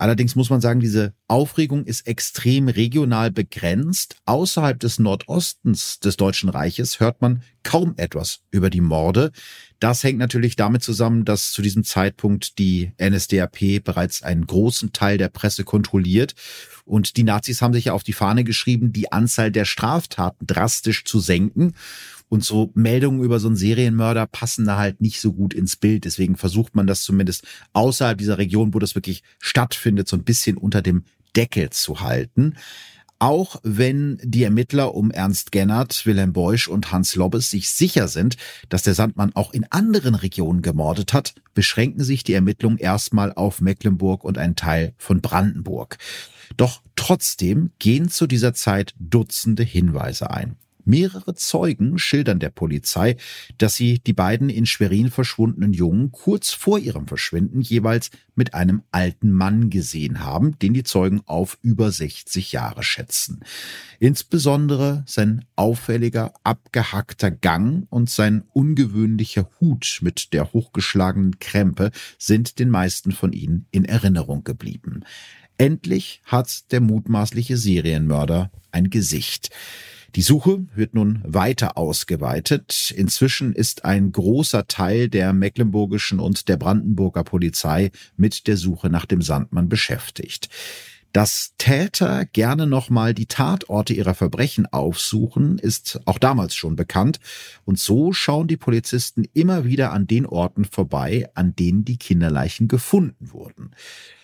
Allerdings 0.00 0.34
muss 0.34 0.48
man 0.48 0.62
sagen, 0.62 0.80
diese 0.80 1.12
Aufregung 1.28 1.84
ist 1.84 2.06
extrem 2.06 2.68
regional 2.68 3.30
begrenzt. 3.30 4.16
Außerhalb 4.24 4.80
des 4.80 4.98
Nordostens 4.98 6.00
des 6.00 6.16
Deutschen 6.16 6.48
Reiches 6.48 7.00
hört 7.00 7.20
man 7.20 7.42
kaum 7.64 7.92
etwas 7.98 8.40
über 8.50 8.70
die 8.70 8.80
Morde. 8.80 9.30
Das 9.78 10.02
hängt 10.02 10.18
natürlich 10.18 10.56
damit 10.56 10.82
zusammen, 10.82 11.26
dass 11.26 11.52
zu 11.52 11.60
diesem 11.60 11.84
Zeitpunkt 11.84 12.58
die 12.58 12.92
NSDAP 12.98 13.84
bereits 13.84 14.22
einen 14.22 14.46
großen 14.46 14.92
Teil 14.92 15.18
der 15.18 15.28
Presse 15.28 15.64
kontrolliert. 15.64 16.34
Und 16.86 17.18
die 17.18 17.22
Nazis 17.22 17.60
haben 17.60 17.74
sich 17.74 17.84
ja 17.84 17.92
auf 17.92 18.02
die 18.02 18.14
Fahne 18.14 18.42
geschrieben, 18.42 18.94
die 18.94 19.12
Anzahl 19.12 19.52
der 19.52 19.66
Straftaten 19.66 20.46
drastisch 20.46 21.04
zu 21.04 21.20
senken. 21.20 21.74
Und 22.30 22.44
so 22.44 22.70
Meldungen 22.74 23.24
über 23.24 23.40
so 23.40 23.48
einen 23.48 23.56
Serienmörder 23.56 24.24
passen 24.26 24.64
da 24.64 24.78
halt 24.78 25.00
nicht 25.00 25.20
so 25.20 25.32
gut 25.32 25.52
ins 25.52 25.74
Bild. 25.74 26.04
Deswegen 26.04 26.36
versucht 26.36 26.76
man 26.76 26.86
das 26.86 27.02
zumindest 27.02 27.44
außerhalb 27.72 28.16
dieser 28.16 28.38
Region, 28.38 28.72
wo 28.72 28.78
das 28.78 28.94
wirklich 28.94 29.24
stattfindet, 29.40 30.08
so 30.08 30.16
ein 30.16 30.22
bisschen 30.22 30.56
unter 30.56 30.80
dem 30.80 31.02
Deckel 31.34 31.70
zu 31.70 32.00
halten. 32.00 32.54
Auch 33.18 33.56
wenn 33.64 34.18
die 34.22 34.44
Ermittler 34.44 34.94
um 34.94 35.10
Ernst 35.10 35.50
Gennert, 35.50 36.06
Wilhelm 36.06 36.32
Beusch 36.32 36.68
und 36.68 36.92
Hans 36.92 37.16
Lobbes 37.16 37.50
sich 37.50 37.68
sicher 37.68 38.06
sind, 38.06 38.36
dass 38.68 38.82
der 38.84 38.94
Sandmann 38.94 39.34
auch 39.34 39.52
in 39.52 39.66
anderen 39.68 40.14
Regionen 40.14 40.62
gemordet 40.62 41.12
hat, 41.12 41.34
beschränken 41.52 42.04
sich 42.04 42.22
die 42.22 42.32
Ermittlungen 42.32 42.78
erstmal 42.78 43.32
auf 43.32 43.60
Mecklenburg 43.60 44.22
und 44.22 44.38
einen 44.38 44.54
Teil 44.54 44.94
von 44.98 45.20
Brandenburg. 45.20 45.98
Doch 46.56 46.80
trotzdem 46.94 47.72
gehen 47.80 48.08
zu 48.08 48.28
dieser 48.28 48.54
Zeit 48.54 48.94
Dutzende 49.00 49.64
Hinweise 49.64 50.30
ein. 50.30 50.56
Mehrere 50.84 51.34
Zeugen 51.34 51.98
schildern 51.98 52.38
der 52.38 52.50
Polizei, 52.50 53.16
dass 53.58 53.76
sie 53.76 53.98
die 53.98 54.12
beiden 54.12 54.48
in 54.48 54.66
Schwerin 54.66 55.10
verschwundenen 55.10 55.72
Jungen 55.72 56.12
kurz 56.12 56.52
vor 56.52 56.78
ihrem 56.78 57.06
Verschwinden 57.06 57.60
jeweils 57.60 58.10
mit 58.34 58.54
einem 58.54 58.82
alten 58.90 59.32
Mann 59.32 59.70
gesehen 59.70 60.20
haben, 60.24 60.58
den 60.58 60.74
die 60.74 60.82
Zeugen 60.82 61.20
auf 61.26 61.58
über 61.62 61.90
60 61.90 62.52
Jahre 62.52 62.82
schätzen. 62.82 63.40
Insbesondere 63.98 65.04
sein 65.06 65.44
auffälliger, 65.56 66.32
abgehackter 66.42 67.30
Gang 67.30 67.86
und 67.90 68.08
sein 68.08 68.44
ungewöhnlicher 68.52 69.50
Hut 69.60 69.98
mit 70.02 70.32
der 70.32 70.52
hochgeschlagenen 70.52 71.38
Krempe 71.38 71.90
sind 72.18 72.58
den 72.58 72.70
meisten 72.70 73.12
von 73.12 73.32
ihnen 73.32 73.66
in 73.70 73.84
Erinnerung 73.84 74.44
geblieben. 74.44 75.04
Endlich 75.60 76.22
hat 76.24 76.72
der 76.72 76.80
mutmaßliche 76.80 77.58
Serienmörder 77.58 78.50
ein 78.72 78.88
Gesicht. 78.88 79.50
Die 80.16 80.22
Suche 80.22 80.66
wird 80.74 80.94
nun 80.94 81.20
weiter 81.24 81.76
ausgeweitet. 81.76 82.92
Inzwischen 82.96 83.52
ist 83.52 83.84
ein 83.84 84.10
großer 84.10 84.66
Teil 84.66 85.08
der 85.08 85.32
mecklenburgischen 85.32 86.18
und 86.18 86.48
der 86.48 86.56
Brandenburger 86.56 87.22
Polizei 87.22 87.92
mit 88.16 88.48
der 88.48 88.56
Suche 88.56 88.90
nach 88.90 89.06
dem 89.06 89.22
Sandmann 89.22 89.68
beschäftigt. 89.68 90.48
Dass 91.12 91.54
Täter 91.58 92.24
gerne 92.24 92.66
nochmal 92.66 93.14
die 93.14 93.26
Tatorte 93.26 93.94
ihrer 93.94 94.14
Verbrechen 94.14 94.66
aufsuchen, 94.66 95.58
ist 95.58 96.00
auch 96.04 96.18
damals 96.18 96.54
schon 96.54 96.76
bekannt. 96.76 97.18
Und 97.64 97.78
so 97.78 98.12
schauen 98.12 98.46
die 98.46 98.56
Polizisten 98.56 99.24
immer 99.32 99.64
wieder 99.64 99.92
an 99.92 100.06
den 100.06 100.26
Orten 100.26 100.64
vorbei, 100.64 101.28
an 101.34 101.54
denen 101.56 101.84
die 101.84 101.98
Kinderleichen 101.98 102.68
gefunden 102.68 103.32
wurden. 103.32 103.72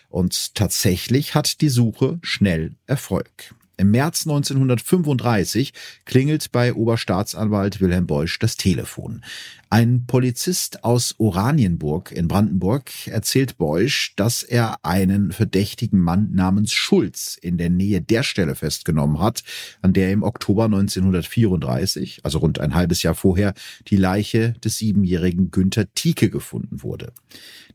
Und 0.09 0.55
tatsächlich 0.55 1.35
hat 1.35 1.59
die 1.59 1.69
Suche 1.69 2.19
schnell 2.21 2.75
Erfolg. 2.85 3.53
Im 3.79 3.91
März 3.91 4.25
1935 4.25 5.71
klingelt 6.05 6.51
bei 6.51 6.73
Oberstaatsanwalt 6.73 7.79
Wilhelm 7.79 8.07
Beusch 8.07 8.39
das 8.39 8.57
Telefon. 8.57 9.21
Ein 9.69 10.05
Polizist 10.07 10.83
aus 10.83 11.13
Oranienburg 11.19 12.11
in 12.11 12.27
Brandenburg 12.27 12.89
erzählt 13.05 13.59
Beusch, 13.59 14.13
dass 14.15 14.41
er 14.41 14.83
einen 14.83 15.31
verdächtigen 15.31 15.99
Mann 15.99 16.31
namens 16.33 16.73
Schulz 16.73 17.37
in 17.39 17.59
der 17.59 17.69
Nähe 17.69 18.01
der 18.01 18.23
Stelle 18.23 18.55
festgenommen 18.55 19.19
hat, 19.19 19.43
an 19.83 19.93
der 19.93 20.11
im 20.11 20.23
Oktober 20.23 20.65
1934, 20.65 22.21
also 22.23 22.39
rund 22.39 22.59
ein 22.59 22.73
halbes 22.73 23.03
Jahr 23.03 23.13
vorher, 23.13 23.53
die 23.89 23.97
Leiche 23.97 24.53
des 24.63 24.79
siebenjährigen 24.79 25.51
Günther 25.51 25.93
Tieke 25.93 26.31
gefunden 26.31 26.81
wurde. 26.81 27.13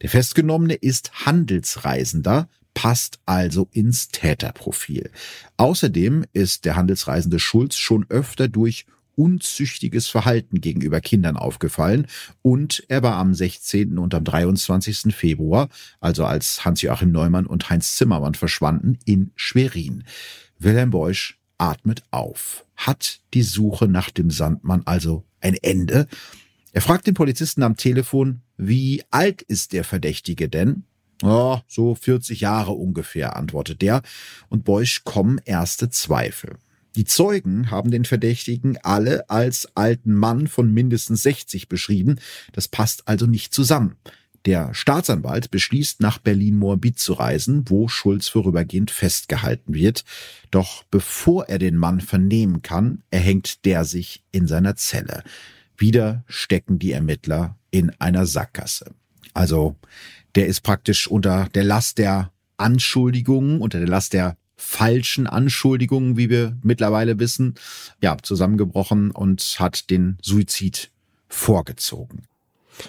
Der 0.00 0.08
Festgenommene 0.08 0.74
ist 0.74 1.26
Handelsreisender, 1.26 2.48
passt 2.74 3.20
also 3.26 3.68
ins 3.72 4.08
Täterprofil. 4.08 5.10
Außerdem 5.56 6.24
ist 6.32 6.64
der 6.64 6.76
Handelsreisende 6.76 7.38
Schulz 7.38 7.76
schon 7.76 8.06
öfter 8.08 8.48
durch 8.48 8.86
unzüchtiges 9.14 10.08
Verhalten 10.08 10.60
gegenüber 10.60 11.00
Kindern 11.00 11.36
aufgefallen 11.36 12.06
und 12.40 12.82
er 12.88 13.02
war 13.02 13.16
am 13.16 13.34
16. 13.34 13.98
und 13.98 14.14
am 14.14 14.24
23. 14.24 15.14
Februar, 15.14 15.68
also 16.00 16.24
als 16.24 16.64
Hans-Joachim 16.64 17.12
Neumann 17.12 17.46
und 17.46 17.68
Heinz 17.68 17.96
Zimmermann 17.96 18.34
verschwanden, 18.34 18.98
in 19.04 19.32
Schwerin. 19.36 20.04
Wilhelm 20.58 20.90
Beusch 20.90 21.38
atmet 21.58 22.02
auf. 22.10 22.64
Hat 22.76 23.20
die 23.34 23.42
Suche 23.42 23.86
nach 23.86 24.10
dem 24.10 24.30
Sandmann 24.30 24.82
also 24.86 25.24
ein 25.40 25.54
Ende? 25.54 26.08
Er 26.72 26.80
fragt 26.80 27.06
den 27.06 27.14
Polizisten 27.14 27.62
am 27.62 27.76
Telefon, 27.76 28.40
wie 28.56 29.02
alt 29.10 29.42
ist 29.42 29.72
der 29.72 29.84
Verdächtige 29.84 30.48
denn? 30.48 30.84
Oh, 31.22 31.60
so 31.68 31.94
40 31.94 32.40
Jahre 32.40 32.72
ungefähr, 32.72 33.36
antwortet 33.36 33.80
der, 33.80 34.02
und 34.48 34.64
Beusch 34.64 35.04
kommen 35.04 35.40
erste 35.44 35.88
Zweifel. 35.88 36.56
Die 36.96 37.04
Zeugen 37.04 37.70
haben 37.70 37.90
den 37.90 38.04
Verdächtigen 38.04 38.76
alle 38.82 39.30
als 39.30 39.68
alten 39.74 40.14
Mann 40.14 40.46
von 40.46 40.72
mindestens 40.74 41.22
60 41.22 41.68
beschrieben. 41.68 42.18
Das 42.52 42.68
passt 42.68 43.08
also 43.08 43.26
nicht 43.26 43.54
zusammen. 43.54 43.96
Der 44.44 44.74
Staatsanwalt 44.74 45.50
beschließt, 45.52 46.00
nach 46.00 46.18
Berlin-Moabit 46.18 46.98
zu 46.98 47.12
reisen, 47.12 47.64
wo 47.68 47.86
Schulz 47.86 48.28
vorübergehend 48.28 48.90
festgehalten 48.90 49.72
wird. 49.72 50.04
Doch 50.50 50.82
bevor 50.90 51.48
er 51.48 51.58
den 51.58 51.76
Mann 51.76 52.00
vernehmen 52.00 52.60
kann, 52.60 53.04
erhängt 53.10 53.64
der 53.64 53.84
sich 53.84 54.24
in 54.32 54.48
seiner 54.48 54.74
Zelle. 54.74 55.22
Wieder 55.76 56.24
stecken 56.26 56.78
die 56.80 56.92
Ermittler 56.92 57.56
in 57.70 57.90
einer 58.00 58.26
Sackgasse. 58.26 58.92
Also 59.32 59.76
der 60.34 60.46
ist 60.46 60.62
praktisch 60.62 61.06
unter 61.06 61.48
der 61.54 61.64
Last 61.64 61.98
der 61.98 62.30
Anschuldigungen, 62.56 63.60
unter 63.60 63.78
der 63.78 63.88
Last 63.88 64.12
der 64.12 64.36
falschen 64.56 65.26
Anschuldigungen, 65.26 66.16
wie 66.16 66.30
wir 66.30 66.56
mittlerweile 66.62 67.18
wissen, 67.18 67.56
ja, 68.00 68.16
zusammengebrochen 68.22 69.10
und 69.10 69.56
hat 69.58 69.90
den 69.90 70.18
Suizid 70.22 70.90
vorgezogen. 71.28 72.24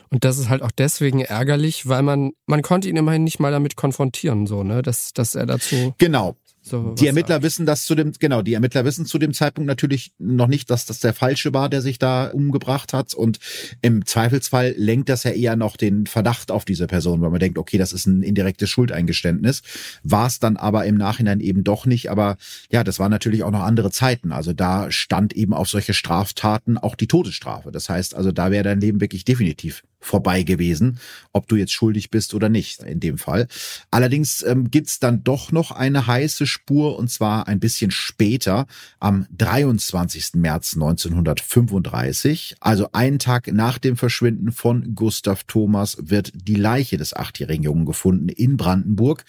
Und 0.10 0.23
das 0.23 0.38
ist 0.38 0.49
halt 0.49 0.62
auch 0.62 0.71
deswegen 0.71 1.21
ärgerlich, 1.21 1.88
weil 1.88 2.03
man, 2.03 2.32
man 2.45 2.62
konnte 2.62 2.89
ihn 2.89 2.95
immerhin 2.95 3.23
nicht 3.23 3.39
mal 3.39 3.51
damit 3.51 3.75
konfrontieren, 3.75 4.47
so, 4.47 4.63
ne, 4.63 4.82
dass, 4.82 5.13
dass 5.13 5.36
er 5.36 5.45
dazu. 5.45 5.93
Genau. 5.97 6.36
So, 6.65 6.93
die 6.93 7.08
Ermittler 7.08 7.36
sagt. 7.36 7.43
wissen 7.43 7.65
das 7.65 7.86
zu 7.86 7.93
dem, 7.93 8.13
genau, 8.17 8.41
die 8.41 8.54
Ermittler 8.54 8.86
wissen 8.86 9.06
zu 9.06 9.19
dem 9.19 9.34
Zeitpunkt 9.34 9.67
natürlich 9.67 10.13
noch 10.17 10.47
nicht, 10.47 10.69
dass 10.69 10.86
das 10.86 11.02
der 11.02 11.13
Falsche 11.13 11.54
war, 11.54 11.67
der 11.67 11.82
sich 11.82 11.99
da 11.99 12.28
umgebracht 12.28 12.93
hat. 12.93 13.13
Und 13.13 13.39
im 13.82 14.06
Zweifelsfall 14.06 14.73
lenkt 14.78 15.10
das 15.10 15.23
ja 15.23 15.32
eher 15.32 15.58
noch 15.58 15.76
den 15.76 16.08
Verdacht 16.08 16.52
auf 16.52 16.63
diese 16.63 16.88
Person, 16.88 17.21
weil 17.21 17.32
man 17.32 17.41
denkt, 17.41 17.58
okay, 17.58 17.78
das 17.78 17.91
ist 17.91 18.06
ein 18.06 18.23
indirektes 18.23 18.69
Schuldeingeständnis. 18.69 19.62
War 20.04 20.28
es 20.28 20.39
dann 20.39 20.56
aber 20.56 20.86
im 20.86 20.95
Nachhinein 20.95 21.41
eben 21.41 21.65
doch 21.65 21.86
nicht. 21.86 22.10
Aber 22.10 22.38
ja, 22.71 22.86
das 22.86 22.97
waren 22.97 23.12
natürlich 23.12 23.43
auch 23.43 23.52
noch 23.52 23.63
andere 23.63 23.91
Zeiten. 23.91 24.32
Also 24.32 24.54
da 24.54 24.89
stand 24.89 25.34
eben 25.34 25.54
auf 25.54 25.67
solche 25.67 25.93
Straftaten 25.93 26.78
auch 26.78 26.95
die 26.95 27.08
Todesstrafe. 27.08 27.71
Das 27.73 27.89
heißt, 27.89 28.15
also 28.15 28.32
da 28.32 28.52
wäre 28.52 28.63
dein 28.63 28.80
Leben 28.80 29.02
wirklich 29.02 29.26
definitiv 29.26 29.84
vorbei 30.05 30.43
gewesen, 30.43 30.99
ob 31.31 31.47
du 31.47 31.55
jetzt 31.55 31.71
schuldig 31.71 32.09
bist 32.11 32.33
oder 32.33 32.49
nicht 32.49 32.83
in 32.83 32.99
dem 32.99 33.17
Fall. 33.17 33.47
Allerdings 33.91 34.43
ähm, 34.43 34.69
gibt's 34.69 34.99
dann 34.99 35.23
doch 35.23 35.51
noch 35.51 35.71
eine 35.71 36.07
heiße 36.07 36.45
Spur 36.45 36.97
und 36.97 37.09
zwar 37.09 37.47
ein 37.47 37.59
bisschen 37.59 37.91
später, 37.91 38.67
am 38.99 39.25
23. 39.37 40.35
März 40.35 40.73
1935, 40.73 42.55
also 42.59 42.89
einen 42.91 43.19
Tag 43.19 43.51
nach 43.51 43.77
dem 43.77 43.97
Verschwinden 43.97 44.51
von 44.51 44.95
Gustav 44.95 45.43
Thomas, 45.45 45.97
wird 45.99 46.31
die 46.33 46.55
Leiche 46.55 46.97
des 46.97 47.15
achtjährigen 47.15 47.63
Jungen 47.63 47.85
gefunden 47.85 48.29
in 48.29 48.57
Brandenburg. 48.57 49.23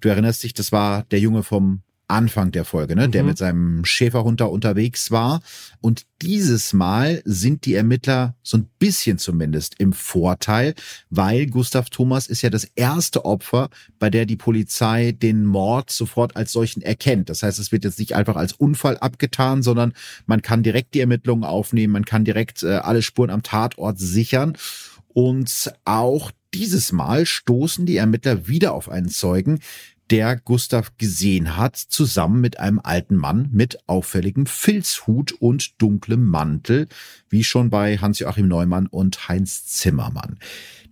Du 0.00 0.08
erinnerst 0.08 0.42
dich, 0.42 0.54
das 0.54 0.72
war 0.72 1.04
der 1.04 1.20
Junge 1.20 1.42
vom 1.42 1.82
Anfang 2.08 2.52
der 2.52 2.64
Folge, 2.64 2.96
ne, 2.96 3.06
mhm. 3.06 3.12
der 3.12 3.24
mit 3.24 3.38
seinem 3.38 3.84
Schäferhund 3.84 4.40
da 4.40 4.46
unterwegs 4.46 5.10
war. 5.10 5.40
Und 5.80 6.06
dieses 6.22 6.72
Mal 6.72 7.22
sind 7.24 7.66
die 7.66 7.74
Ermittler 7.74 8.34
so 8.42 8.56
ein 8.56 8.68
bisschen 8.78 9.18
zumindest 9.18 9.74
im 9.78 9.92
Vorteil, 9.92 10.74
weil 11.10 11.46
Gustav 11.46 11.90
Thomas 11.90 12.26
ist 12.26 12.42
ja 12.42 12.50
das 12.50 12.64
erste 12.74 13.24
Opfer, 13.24 13.68
bei 13.98 14.10
der 14.10 14.26
die 14.26 14.36
Polizei 14.36 15.12
den 15.12 15.44
Mord 15.44 15.90
sofort 15.90 16.34
als 16.34 16.52
solchen 16.52 16.80
erkennt. 16.80 17.28
Das 17.28 17.42
heißt, 17.42 17.58
es 17.58 17.72
wird 17.72 17.84
jetzt 17.84 17.98
nicht 17.98 18.14
einfach 18.14 18.36
als 18.36 18.54
Unfall 18.54 18.96
abgetan, 18.96 19.62
sondern 19.62 19.92
man 20.26 20.42
kann 20.42 20.62
direkt 20.62 20.94
die 20.94 21.00
Ermittlungen 21.00 21.44
aufnehmen, 21.44 21.92
man 21.92 22.04
kann 22.06 22.24
direkt 22.24 22.62
äh, 22.62 22.76
alle 22.76 23.02
Spuren 23.02 23.30
am 23.30 23.42
Tatort 23.42 23.98
sichern. 23.98 24.56
Und 25.08 25.72
auch 25.84 26.30
dieses 26.54 26.92
Mal 26.92 27.26
stoßen 27.26 27.86
die 27.86 27.96
Ermittler 27.96 28.46
wieder 28.46 28.72
auf 28.72 28.88
einen 28.88 29.08
Zeugen, 29.08 29.60
der 30.10 30.36
Gustav 30.36 30.96
gesehen 30.96 31.56
hat, 31.56 31.76
zusammen 31.76 32.40
mit 32.40 32.58
einem 32.58 32.80
alten 32.82 33.16
Mann 33.16 33.48
mit 33.52 33.78
auffälligem 33.86 34.46
Filzhut 34.46 35.32
und 35.32 35.80
dunklem 35.80 36.24
Mantel, 36.24 36.88
wie 37.28 37.44
schon 37.44 37.70
bei 37.70 37.98
Hans-Joachim 37.98 38.48
Neumann 38.48 38.86
und 38.86 39.28
Heinz 39.28 39.66
Zimmermann. 39.66 40.38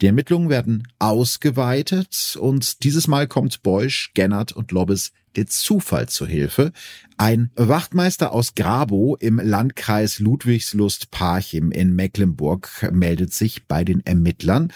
Die 0.00 0.06
Ermittlungen 0.06 0.50
werden 0.50 0.86
ausgeweitet 0.98 2.36
und 2.38 2.84
dieses 2.84 3.08
Mal 3.08 3.26
kommt 3.26 3.62
Beusch, 3.62 4.10
Gennert 4.14 4.52
und 4.52 4.70
Lobbes 4.72 5.12
der 5.36 5.46
Zufall 5.46 6.08
zu 6.08 6.26
Hilfe. 6.26 6.72
Ein 7.16 7.50
Wachtmeister 7.54 8.32
aus 8.32 8.54
Grabow 8.54 9.16
im 9.18 9.38
Landkreis 9.38 10.18
Ludwigslust-Parchim 10.18 11.70
in 11.70 11.94
Mecklenburg 11.94 12.90
meldet 12.92 13.32
sich 13.32 13.66
bei 13.66 13.84
den 13.84 14.04
Ermittlern, 14.04 14.72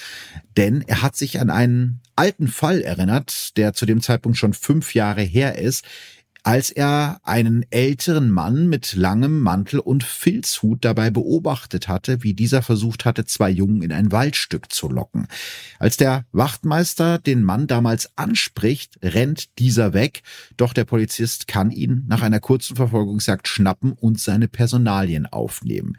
denn 0.57 0.83
er 0.87 1.03
hat 1.03 1.16
sich 1.16 1.40
an 1.40 1.51
einen 1.51 2.01
alten 2.16 2.49
Fall 2.49 2.81
erinnert, 2.81 3.57
der 3.57 3.73
zu 3.73 3.87
dem 3.87 4.01
Zeitpunkt 4.01 4.38
schon 4.38 4.55
fünf 4.55 4.94
Jahre 4.94 5.23
her 5.23 5.59
ist 5.59 5.85
als 6.42 6.70
er 6.70 7.20
einen 7.22 7.64
älteren 7.70 8.31
Mann 8.31 8.68
mit 8.68 8.94
langem 8.94 9.40
Mantel 9.40 9.81
und 9.81 10.05
Filzhut 10.05 10.85
dabei 10.85 11.11
beobachtet 11.11 11.88
hatte, 11.88 12.22
wie 12.22 12.35
dieser 12.35 12.62
versucht 12.62 13.05
hatte, 13.05 13.24
zwei 13.24 13.50
Jungen 13.50 13.83
in 13.83 13.92
ein 13.92 14.12
Waldstück 14.12 14.72
zu 14.72 14.88
locken. 14.88 15.26
Als 15.79 15.96
der 15.96 16.24
Wachtmeister 16.33 17.18
den 17.18 17.42
Mann 17.42 17.66
damals 17.66 18.16
anspricht, 18.16 18.98
rennt 19.03 19.59
dieser 19.59 19.92
weg, 19.92 20.22
doch 20.57 20.72
der 20.72 20.85
Polizist 20.85 21.46
kann 21.46 21.70
ihn 21.70 22.05
nach 22.09 22.22
einer 22.22 22.40
kurzen 22.40 22.76
Verfolgungsjagd 22.76 23.48
schnappen 23.48 23.92
und 23.92 24.20
seine 24.20 24.48
Personalien 24.48 25.26
aufnehmen. 25.26 25.96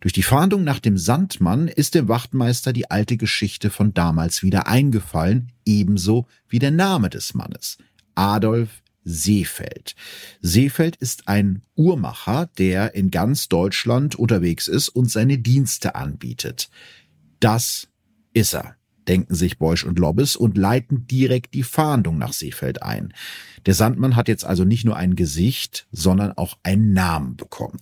Durch 0.00 0.12
die 0.12 0.22
Fahndung 0.22 0.64
nach 0.64 0.80
dem 0.80 0.98
Sandmann 0.98 1.68
ist 1.68 1.94
dem 1.94 2.08
Wachtmeister 2.08 2.72
die 2.72 2.90
alte 2.90 3.16
Geschichte 3.16 3.70
von 3.70 3.94
damals 3.94 4.42
wieder 4.42 4.66
eingefallen, 4.66 5.52
ebenso 5.64 6.26
wie 6.48 6.58
der 6.58 6.70
Name 6.70 7.10
des 7.10 7.34
Mannes. 7.34 7.78
Adolf 8.14 8.82
Seefeld. 9.04 9.94
Seefeld 10.40 10.96
ist 10.96 11.28
ein 11.28 11.62
Uhrmacher, 11.76 12.50
der 12.58 12.94
in 12.94 13.10
ganz 13.10 13.48
Deutschland 13.48 14.14
unterwegs 14.16 14.66
ist 14.68 14.88
und 14.88 15.10
seine 15.10 15.38
Dienste 15.38 15.94
anbietet. 15.94 16.70
Das 17.40 17.88
ist 18.32 18.54
er, 18.54 18.76
denken 19.06 19.34
sich 19.34 19.58
Beusch 19.58 19.84
und 19.84 19.98
Lobbes 19.98 20.36
und 20.36 20.56
leiten 20.56 21.06
direkt 21.06 21.54
die 21.54 21.62
Fahndung 21.62 22.18
nach 22.18 22.32
Seefeld 22.32 22.82
ein. 22.82 23.12
Der 23.66 23.74
Sandmann 23.74 24.16
hat 24.16 24.28
jetzt 24.28 24.44
also 24.44 24.64
nicht 24.64 24.84
nur 24.84 24.96
ein 24.96 25.16
Gesicht, 25.16 25.86
sondern 25.92 26.32
auch 26.32 26.58
einen 26.62 26.92
Namen 26.92 27.36
bekommen. 27.36 27.80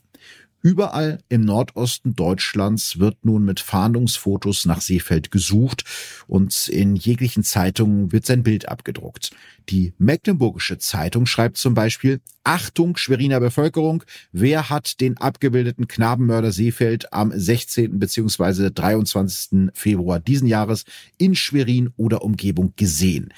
Überall 0.64 1.18
im 1.28 1.44
Nordosten 1.44 2.14
Deutschlands 2.14 3.00
wird 3.00 3.24
nun 3.24 3.44
mit 3.44 3.58
Fahndungsfotos 3.58 4.64
nach 4.64 4.80
Seefeld 4.80 5.32
gesucht 5.32 5.84
und 6.28 6.68
in 6.68 6.94
jeglichen 6.94 7.42
Zeitungen 7.42 8.12
wird 8.12 8.26
sein 8.26 8.44
Bild 8.44 8.68
abgedruckt. 8.68 9.32
Die 9.68 9.92
Mecklenburgische 9.98 10.78
Zeitung 10.78 11.26
schreibt 11.26 11.56
zum 11.56 11.74
Beispiel, 11.74 12.20
Achtung, 12.44 12.96
Schweriner 12.96 13.40
Bevölkerung, 13.40 14.04
wer 14.30 14.70
hat 14.70 15.00
den 15.00 15.16
abgebildeten 15.16 15.88
Knabenmörder 15.88 16.52
Seefeld 16.52 17.12
am 17.12 17.32
16. 17.34 17.98
bzw. 17.98 18.70
23. 18.70 19.70
Februar 19.74 20.20
diesen 20.20 20.46
Jahres 20.46 20.84
in 21.18 21.34
Schwerin 21.34 21.90
oder 21.96 22.22
Umgebung 22.22 22.72
gesehen? 22.76 23.34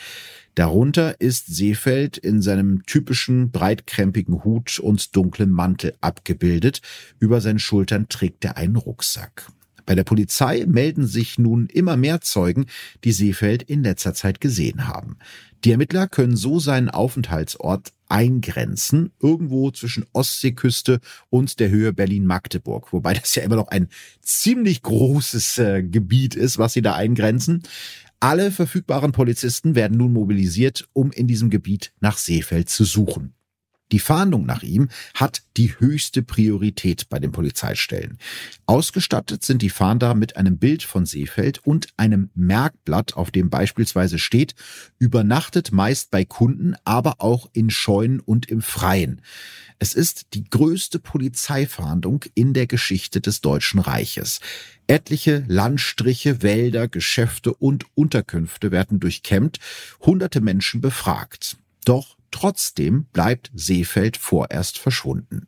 Darunter 0.54 1.20
ist 1.20 1.46
Seefeld 1.48 2.16
in 2.16 2.40
seinem 2.40 2.86
typischen 2.86 3.50
breitkrempigen 3.50 4.44
Hut 4.44 4.78
und 4.78 5.16
dunklen 5.16 5.50
Mantel 5.50 5.94
abgebildet. 6.00 6.80
Über 7.18 7.40
seinen 7.40 7.58
Schultern 7.58 8.08
trägt 8.08 8.44
er 8.44 8.56
einen 8.56 8.76
Rucksack. 8.76 9.50
Bei 9.86 9.94
der 9.94 10.04
Polizei 10.04 10.64
melden 10.66 11.06
sich 11.06 11.38
nun 11.38 11.66
immer 11.66 11.96
mehr 11.96 12.20
Zeugen, 12.20 12.66
die 13.02 13.12
Seefeld 13.12 13.62
in 13.64 13.82
letzter 13.82 14.14
Zeit 14.14 14.40
gesehen 14.40 14.86
haben. 14.86 15.18
Die 15.64 15.72
Ermittler 15.72 16.08
können 16.08 16.36
so 16.36 16.58
seinen 16.58 16.88
Aufenthaltsort 16.88 17.92
eingrenzen, 18.08 19.12
irgendwo 19.20 19.70
zwischen 19.70 20.04
Ostseeküste 20.12 21.00
und 21.30 21.58
der 21.58 21.70
Höhe 21.70 21.92
Berlin-Magdeburg, 21.92 22.92
wobei 22.92 23.14
das 23.14 23.34
ja 23.34 23.42
immer 23.42 23.56
noch 23.56 23.68
ein 23.68 23.88
ziemlich 24.20 24.82
großes 24.82 25.58
äh, 25.58 25.82
Gebiet 25.82 26.34
ist, 26.34 26.58
was 26.58 26.74
sie 26.74 26.82
da 26.82 26.94
eingrenzen. 26.94 27.62
Alle 28.20 28.50
verfügbaren 28.50 29.12
Polizisten 29.12 29.74
werden 29.74 29.98
nun 29.98 30.12
mobilisiert, 30.12 30.88
um 30.92 31.10
in 31.12 31.26
diesem 31.26 31.50
Gebiet 31.50 31.92
nach 32.00 32.16
Seefeld 32.16 32.68
zu 32.68 32.84
suchen. 32.84 33.34
Die 33.92 33.98
Fahndung 33.98 34.46
nach 34.46 34.62
ihm 34.62 34.88
hat 35.14 35.42
die 35.56 35.78
höchste 35.78 36.22
Priorität 36.22 37.08
bei 37.10 37.18
den 37.18 37.32
Polizeistellen. 37.32 38.18
Ausgestattet 38.66 39.44
sind 39.44 39.60
die 39.60 39.70
Fahnder 39.70 40.14
mit 40.14 40.36
einem 40.36 40.58
Bild 40.58 40.82
von 40.82 41.06
Seefeld 41.06 41.58
und 41.58 41.88
einem 41.96 42.30
Merkblatt, 42.34 43.14
auf 43.14 43.30
dem 43.30 43.50
beispielsweise 43.50 44.18
steht, 44.18 44.54
übernachtet 44.98 45.70
meist 45.70 46.10
bei 46.10 46.24
Kunden, 46.24 46.74
aber 46.84 47.16
auch 47.18 47.50
in 47.52 47.70
Scheunen 47.70 48.20
und 48.20 48.50
im 48.50 48.62
Freien. 48.62 49.20
Es 49.78 49.92
ist 49.92 50.28
die 50.34 50.44
größte 50.44 50.98
Polizeifahndung 50.98 52.24
in 52.34 52.54
der 52.54 52.66
Geschichte 52.66 53.20
des 53.20 53.42
Deutschen 53.42 53.80
Reiches. 53.80 54.40
Etliche 54.86 55.44
Landstriche, 55.46 56.42
Wälder, 56.42 56.88
Geschäfte 56.88 57.52
und 57.52 57.84
Unterkünfte 57.94 58.70
werden 58.70 58.98
durchkämmt, 58.98 59.58
hunderte 60.00 60.40
Menschen 60.40 60.80
befragt. 60.80 61.58
Doch 61.84 62.16
trotzdem 62.30 63.04
bleibt 63.12 63.50
Seefeld 63.54 64.16
vorerst 64.16 64.78
verschwunden. 64.78 65.46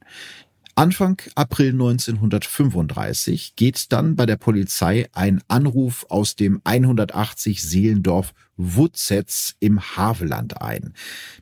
Anfang 0.79 1.23
April 1.37 1.71
1935 1.71 3.57
geht 3.57 3.93
dann 3.93 4.15
bei 4.15 4.27
der 4.27 4.37
Polizei 4.37 5.09
ein 5.15 5.43
Anruf 5.49 6.05
aus 6.11 6.37
dem 6.37 6.61
180 6.65 7.62
Seelendorf 7.62 8.35
Wutzetz 8.59 9.55
im 9.59 9.81
Haveland 9.81 10.61
ein. 10.61 10.93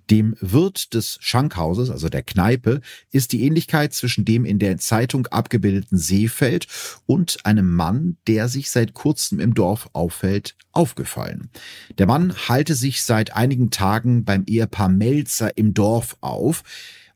Dem 0.09 0.37
Wirt 0.40 0.94
des 0.94 1.18
Schankhauses, 1.20 1.90
also 1.90 2.09
der 2.09 2.23
Kneipe, 2.23 2.81
ist 3.11 3.33
die 3.33 3.42
Ähnlichkeit 3.42 3.92
zwischen 3.92 4.25
dem 4.25 4.44
in 4.44 4.61
der 4.61 4.79
Zeitung 4.79 5.27
abgebildeten 5.27 5.99
Seefeld 5.99 6.68
und 7.05 7.44
einem 7.44 7.75
Mann, 7.75 8.18
der 8.29 8.49
sich 8.49 8.70
seit 8.70 8.94
kurzem 8.94 9.40
im 9.40 9.55
Dorf 9.55 9.90
auffällt, 9.94 10.55
aufgefallen. 10.70 11.51
Der 11.99 12.07
Mann 12.07 12.33
halte 12.49 12.77
sich 12.77 13.03
seit 13.03 13.35
einigen 13.35 13.70
Tagen 13.70 14.25
beim 14.25 14.44
Ehepaar 14.47 14.90
Melzer 14.90 15.57
im 15.57 15.75
Dorf 15.75 16.16
auf. 16.20 16.62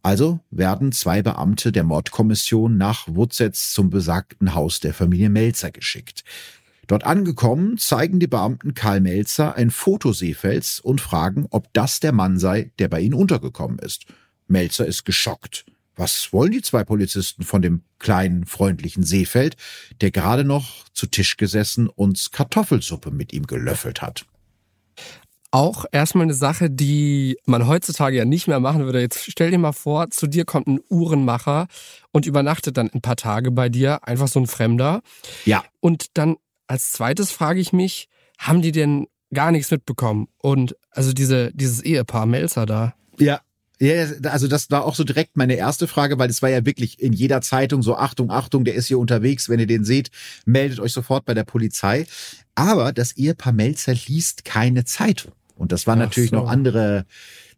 Also 0.09 0.41
werden 0.51 0.91
zwei 0.93 1.21
Beamte 1.21 1.71
der 1.71 1.85
Mordkommission 1.85 2.79
nach 2.79 3.07
Wutzetz 3.09 3.75
zum 3.75 3.91
besagten 3.91 4.55
Haus 4.55 4.81
der 4.81 4.95
Familie 4.95 5.29
Melzer 5.29 5.71
geschickt. 5.71 6.25
Dort 6.87 7.05
angekommen, 7.05 7.77
zeigen 7.77 8.19
die 8.19 8.27
Beamten 8.27 8.73
Karl 8.73 9.03
Melzer 9.03 9.55
ein 9.55 9.71
Foto 9.71 10.15
Seefelds 10.15 10.81
und 10.81 11.03
fragen, 11.03 11.47
ob 11.51 11.71
das 11.75 12.01
der 12.01 12.13
Mann 12.13 12.39
sei, 12.39 12.73
der 12.79 12.89
bei 12.89 13.01
ihnen 13.01 13.13
untergekommen 13.13 13.79
ist. 13.81 14.07
Melzer 14.47 14.87
ist 14.87 15.05
geschockt. 15.05 15.67
Was 15.95 16.33
wollen 16.33 16.53
die 16.53 16.63
zwei 16.63 16.85
Polizisten 16.85 17.43
von 17.43 17.61
dem 17.61 17.83
kleinen, 17.99 18.47
freundlichen 18.47 19.03
Seefeld, 19.03 19.59
der 20.01 20.11
gerade 20.11 20.43
noch 20.43 20.87
zu 20.95 21.07
Tisch 21.07 21.37
gesessen 21.37 21.87
und 21.87 22.33
Kartoffelsuppe 22.33 23.11
mit 23.11 23.35
ihm 23.35 23.47
gelöffelt 23.47 24.01
hat? 24.01 24.25
Auch 25.51 25.87
erstmal 25.93 26.25
eine 26.25 26.35
Sache, 26.35 26.71
die 26.71 27.39
man 27.47 27.67
heutzutage 27.67 28.17
ja 28.17 28.25
nicht 28.25 28.49
mehr 28.49 28.61
machen 28.61 28.85
würde. 28.85 29.01
Jetzt 29.01 29.31
stell 29.31 29.51
dir 29.51 29.59
mal 29.59 29.73
vor, 29.73 30.11
zu 30.11 30.27
dir 30.27 30.45
kommt 30.45 30.67
ein 30.67 30.81
Uhrenmacher 30.91 31.67
und 32.13 32.27
übernachtet 32.27 32.77
dann 32.77 32.91
ein 32.91 33.01
paar 33.01 33.17
Tage 33.17 33.51
bei 33.51 33.69
dir, 33.69 34.07
einfach 34.07 34.29
so 34.29 34.41
ein 34.41 34.47
Fremder. 34.47 35.01
Ja. 35.45 35.65
Und 35.81 36.19
dann 36.19 36.37
als 36.67 36.93
zweites 36.93 37.31
frage 37.31 37.61
ich 37.61 37.73
mich, 37.73 38.09
haben 38.39 38.63
die 38.63 38.73
denn 38.73 39.07
gar 39.33 39.51
nichts 39.51 39.71
mitbekommen? 39.71 40.29
Und 40.39 40.77
also 40.91 41.13
diese, 41.13 41.51
dieses 41.55 41.81
Ehepaar 41.81 42.27
Melzer 42.27 42.67
da. 42.67 42.95
Ja, 43.19 43.41
ja, 43.81 44.07
also 44.25 44.49
das 44.49 44.71
war 44.71 44.85
auch 44.85 44.97
so 44.97 45.05
direkt 45.05 45.37
meine 45.37 45.55
erste 45.55 45.87
Frage, 45.87 46.19
weil 46.19 46.29
es 46.29 46.43
war 46.43 46.51
ja 46.51 46.67
wirklich 46.67 47.01
in 47.01 47.13
jeder 47.13 47.41
Zeitung 47.41 47.83
so 47.83 47.97
Achtung, 47.97 48.31
Achtung, 48.31 48.65
der 48.65 48.75
ist 48.75 48.87
hier 48.87 48.99
unterwegs, 48.99 49.49
wenn 49.49 49.61
ihr 49.61 49.69
den 49.69 49.85
seht, 49.85 50.11
meldet 50.47 50.81
euch 50.81 50.93
sofort 50.93 51.25
bei 51.25 51.35
der 51.35 51.45
Polizei. 51.45 52.07
Aber 52.57 52.93
das 52.93 53.13
Ehepaar 53.13 53.53
Melzer 53.53 53.95
liest 53.95 54.45
keine 54.45 54.85
Zeitung. 54.85 55.33
Und 55.59 55.73
das 55.73 55.87
waren 55.87 56.01
Ach 56.01 56.07
natürlich 56.07 56.31
so. 56.31 56.37
noch 56.37 56.49
andere 56.49 57.05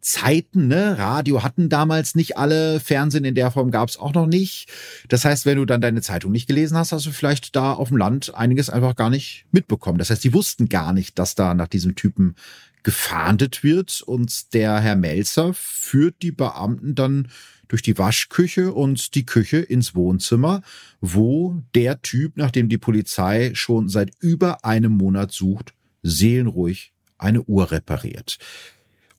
Zeiten, 0.01 0.67
ne? 0.67 0.97
Radio 0.97 1.43
hatten 1.43 1.69
damals 1.69 2.15
nicht 2.15 2.37
alle, 2.37 2.79
Fernsehen 2.79 3.23
in 3.23 3.35
der 3.35 3.51
Form 3.51 3.69
gab 3.69 3.87
es 3.87 3.97
auch 3.97 4.13
noch 4.13 4.25
nicht. 4.25 4.67
Das 5.07 5.23
heißt, 5.25 5.45
wenn 5.45 5.57
du 5.57 5.65
dann 5.65 5.79
deine 5.79 6.01
Zeitung 6.01 6.31
nicht 6.31 6.47
gelesen 6.47 6.75
hast, 6.75 6.91
hast 6.91 7.05
du 7.05 7.11
vielleicht 7.11 7.55
da 7.55 7.73
auf 7.73 7.89
dem 7.89 7.97
Land 7.97 8.33
einiges 8.35 8.69
einfach 8.69 8.95
gar 8.95 9.11
nicht 9.11 9.45
mitbekommen. 9.51 9.99
Das 9.99 10.09
heißt, 10.09 10.23
die 10.23 10.33
wussten 10.33 10.69
gar 10.69 10.91
nicht, 10.91 11.19
dass 11.19 11.35
da 11.35 11.53
nach 11.53 11.67
diesem 11.67 11.95
Typen 11.95 12.35
gefahndet 12.83 13.63
wird 13.63 14.01
und 14.01 14.55
der 14.55 14.79
Herr 14.79 14.95
Melzer 14.95 15.53
führt 15.53 16.15
die 16.23 16.31
Beamten 16.31 16.95
dann 16.95 17.27
durch 17.67 17.83
die 17.83 17.97
Waschküche 17.97 18.73
und 18.73 19.13
die 19.13 19.25
Küche 19.25 19.59
ins 19.59 19.93
Wohnzimmer, 19.93 20.61
wo 20.99 21.61
der 21.75 22.01
Typ, 22.01 22.37
nachdem 22.37 22.69
die 22.69 22.79
Polizei 22.79 23.51
schon 23.53 23.87
seit 23.87 24.11
über 24.19 24.65
einem 24.65 24.93
Monat 24.93 25.31
sucht, 25.31 25.73
seelenruhig 26.01 26.91
eine 27.21 27.43
Uhr 27.43 27.71
repariert. 27.71 28.37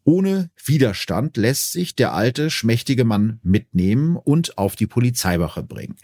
Ohne 0.05 0.51
Widerstand 0.65 1.37
lässt 1.37 1.73
sich 1.73 1.95
der 1.95 2.13
alte, 2.13 2.51
schmächtige 2.51 3.05
Mann 3.05 3.39
mitnehmen 3.45 4.17
und 4.17 4.59
auf 4.59 4.75
die 4.75 4.89
Polizeiwache 4.89 5.63
bringen. 5.63 5.97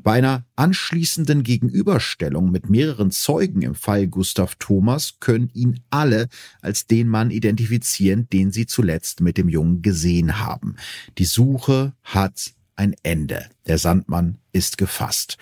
Bei 0.00 0.12
einer 0.12 0.46
anschließenden 0.56 1.42
Gegenüberstellung 1.42 2.50
mit 2.50 2.70
mehreren 2.70 3.10
Zeugen 3.10 3.60
im 3.60 3.74
Fall 3.74 4.08
Gustav 4.08 4.54
Thomas 4.54 5.18
können 5.20 5.50
ihn 5.52 5.80
alle 5.90 6.28
als 6.62 6.86
den 6.86 7.08
Mann 7.08 7.30
identifizieren, 7.30 8.26
den 8.30 8.52
sie 8.52 8.64
zuletzt 8.64 9.20
mit 9.20 9.36
dem 9.36 9.50
Jungen 9.50 9.82
gesehen 9.82 10.40
haben. 10.40 10.76
Die 11.18 11.26
Suche 11.26 11.92
hat 12.02 12.54
ein 12.74 12.94
Ende. 13.02 13.46
Der 13.66 13.76
Sandmann 13.76 14.38
ist 14.52 14.78
gefasst. 14.78 15.36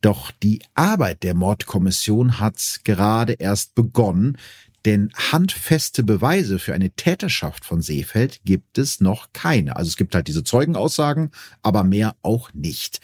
Doch 0.00 0.30
die 0.30 0.62
Arbeit 0.74 1.24
der 1.24 1.34
Mordkommission 1.34 2.38
hat 2.38 2.80
gerade 2.84 3.34
erst 3.34 3.74
begonnen, 3.74 4.38
denn 4.86 5.10
handfeste 5.14 6.04
Beweise 6.04 6.60
für 6.60 6.72
eine 6.72 6.90
Täterschaft 6.90 7.64
von 7.64 7.82
Seefeld 7.82 8.40
gibt 8.44 8.78
es 8.78 9.00
noch 9.00 9.32
keine. 9.32 9.76
Also 9.76 9.88
es 9.88 9.96
gibt 9.96 10.14
halt 10.14 10.28
diese 10.28 10.44
Zeugenaussagen, 10.44 11.32
aber 11.62 11.82
mehr 11.82 12.14
auch 12.22 12.54
nicht. 12.54 13.00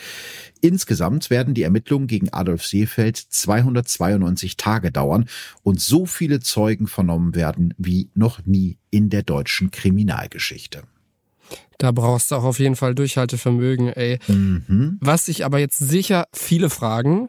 Insgesamt 0.61 1.29
werden 1.29 1.55
die 1.55 1.64
Ermittlungen 1.64 2.07
gegen 2.07 2.33
Adolf 2.33 2.64
Seefeld 2.64 3.16
292 3.16 4.57
Tage 4.57 4.92
dauern 4.92 5.29
und 5.64 5.81
so 5.81 6.07
viele 6.07 6.38
Zeugen 6.38 6.87
vernommen 6.87 7.35
werden 7.35 7.75
wie 7.79 8.09
noch 8.14 8.47
nie 8.47 8.79
in 8.90 9.11
der 9.11 9.25
deutschen 9.25 9.73
Kriminalgeschichte. 9.73 10.85
Da 11.79 11.90
brauchst 11.90 12.31
du 12.31 12.37
auch 12.37 12.45
auf 12.45 12.61
jeden 12.61 12.77
Fall 12.77 12.95
Durchhaltevermögen, 12.95 13.88
ey. 13.88 14.21
Mhm. 14.29 14.99
Was 15.01 15.27
sich 15.27 15.45
aber 15.45 15.59
jetzt 15.59 15.79
sicher 15.79 16.29
viele 16.33 16.71
fragen, 16.71 17.29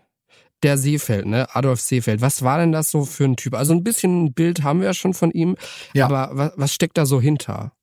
der 0.63 0.77
Seefeld, 0.77 1.25
ne? 1.25 1.47
Adolf 1.55 1.81
Seefeld. 1.81 2.21
Was 2.21 2.41
war 2.41 2.57
denn 2.57 2.71
das 2.71 2.89
so 2.89 3.05
für 3.05 3.25
ein 3.25 3.35
Typ? 3.35 3.53
Also 3.53 3.73
ein 3.73 3.83
bisschen 3.83 4.25
ein 4.25 4.33
Bild 4.33 4.63
haben 4.63 4.79
wir 4.79 4.87
ja 4.87 4.93
schon 4.93 5.13
von 5.13 5.31
ihm, 5.31 5.55
ja. 5.93 6.05
aber 6.05 6.29
was, 6.33 6.53
was 6.55 6.73
steckt 6.73 6.97
da 6.97 7.05
so 7.05 7.21
hinter? 7.21 7.73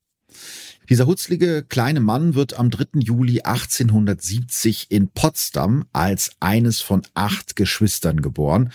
Dieser 0.89 1.05
hutzlige 1.05 1.63
kleine 1.63 2.01
Mann 2.01 2.35
wird 2.35 2.59
am 2.59 2.69
3. 2.69 2.99
Juli 2.99 3.41
1870 3.41 4.87
in 4.89 5.07
Potsdam 5.09 5.85
als 5.93 6.31
eines 6.39 6.81
von 6.81 7.03
acht 7.13 7.55
Geschwistern 7.55 8.21
geboren. 8.21 8.73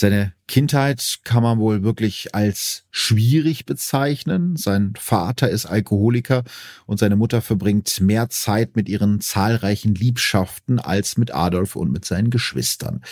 Seine 0.00 0.32
Kindheit 0.46 1.18
kann 1.24 1.42
man 1.42 1.58
wohl 1.58 1.82
wirklich 1.82 2.32
als 2.32 2.84
schwierig 2.92 3.66
bezeichnen. 3.66 4.54
Sein 4.54 4.92
Vater 4.96 5.50
ist 5.50 5.66
Alkoholiker 5.66 6.44
und 6.86 7.00
seine 7.00 7.16
Mutter 7.16 7.42
verbringt 7.42 8.00
mehr 8.00 8.30
Zeit 8.30 8.76
mit 8.76 8.88
ihren 8.88 9.20
zahlreichen 9.20 9.96
Liebschaften 9.96 10.78
als 10.78 11.16
mit 11.16 11.34
Adolf 11.34 11.74
und 11.74 11.90
mit 11.90 12.04
seinen 12.04 12.30
Geschwistern. 12.30 13.02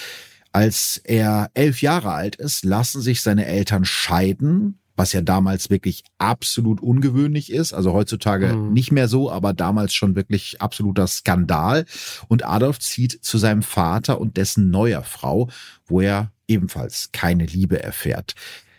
Als 0.52 1.00
er 1.02 1.50
elf 1.54 1.82
Jahre 1.82 2.12
alt 2.12 2.36
ist, 2.36 2.64
lassen 2.64 3.00
sich 3.00 3.20
seine 3.20 3.46
Eltern 3.46 3.84
scheiden, 3.84 4.78
was 4.96 5.12
ja 5.12 5.20
damals 5.20 5.70
wirklich 5.70 6.04
absolut 6.18 6.80
ungewöhnlich 6.80 7.52
ist. 7.52 7.72
Also 7.72 7.92
heutzutage 7.92 8.54
mhm. 8.54 8.72
nicht 8.72 8.92
mehr 8.92 9.08
so, 9.08 9.30
aber 9.30 9.52
damals 9.52 9.94
schon 9.94 10.16
wirklich 10.16 10.60
absoluter 10.60 11.06
Skandal. 11.06 11.84
Und 12.28 12.44
Adolf 12.44 12.78
zieht 12.80 13.24
zu 13.24 13.38
seinem 13.38 13.62
Vater 13.62 14.20
und 14.20 14.36
dessen 14.36 14.70
neuer 14.70 15.02
Frau, 15.02 15.48
wo 15.86 16.00
er 16.00 16.32
ebenfalls 16.48 17.10
keine 17.12 17.46
Liebe 17.46 17.82
erfährt. 17.82 18.34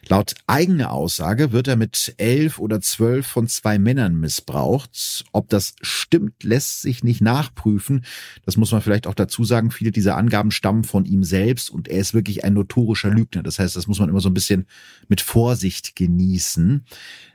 Laut 0.10 0.36
eigener 0.48 0.92
Aussage 0.94 1.52
wird 1.52 1.68
er 1.68 1.76
mit 1.76 2.16
elf 2.18 2.60
oder 2.60 2.80
zwölf 2.80 3.28
von 3.28 3.48
zwei 3.48 3.78
Männern 3.78 4.18
missbraucht. 4.18 5.26
Ob 5.34 5.50
das 5.50 5.76
stimmt, 5.82 6.44
lässt 6.44 6.82
sich 6.82 7.04
nicht 7.04 7.20
nachprüfen. 7.20 8.06
Das 8.46 8.56
muss 8.56 8.72
man 8.72 8.82
vielleicht 8.82 9.06
auch 9.08 9.14
dazu 9.14 9.44
sagen. 9.44 9.70
Viele 9.70 9.92
dieser 9.92 10.16
Angaben 10.16 10.52
stammen 10.52 10.86
von 10.86 11.04
ihm 11.06 11.24
selbst 11.24 11.70
und 11.70 11.90
er 11.90 12.00
ist 12.00 12.14
wirklich 12.14 12.46
ein 12.46 12.54
notorischer 12.54 13.10
Lügner. 13.10 13.44
Das 13.44 13.60
heißt, 13.60 13.76
das 13.76 13.88
muss 13.88 14.00
man 14.00 14.08
immer 14.08 14.22
so 14.22 14.30
ein 14.30 14.34
bisschen 14.34 14.66
mit 15.10 15.20
Vorsicht 15.20 15.96
genießen. 15.96 16.86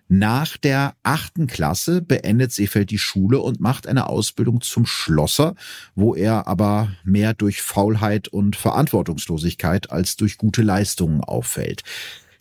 Nach 0.08 0.56
der 0.58 0.94
achten 1.02 1.46
Klasse 1.46 2.02
beendet 2.02 2.52
Seefeld 2.52 2.90
die 2.90 2.98
Schule 2.98 3.38
und 3.38 3.60
macht 3.60 3.86
eine 3.86 4.08
Ausbildung 4.08 4.60
zum 4.60 4.84
Schlosser, 4.84 5.54
wo 5.94 6.14
er 6.14 6.46
aber 6.46 6.90
mehr 7.02 7.32
durch 7.32 7.62
Faulheit 7.62 8.28
und 8.28 8.56
Verantwortungslosigkeit 8.56 9.90
als 9.90 10.16
durch 10.16 10.36
gute 10.36 10.62
Leistungen 10.62 11.22
auffällt. 11.22 11.82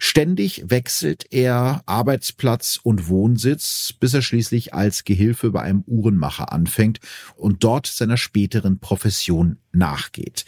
Ständig 0.04 0.64
wechselt 0.66 1.28
er 1.30 1.84
Arbeitsplatz 1.86 2.80
und 2.82 3.08
Wohnsitz, 3.08 3.94
bis 4.00 4.16
er 4.16 4.24
schließlich 4.24 4.74
als 4.74 5.04
Gehilfe 5.04 5.52
bei 5.52 5.62
einem 5.62 5.84
Uhrenmacher 5.86 6.52
anfängt 6.52 7.00
und 7.36 7.64
dort 7.64 7.86
seiner 7.86 8.18
späteren 8.18 8.80
Profession 8.80 9.58
nachgeht. 9.72 10.46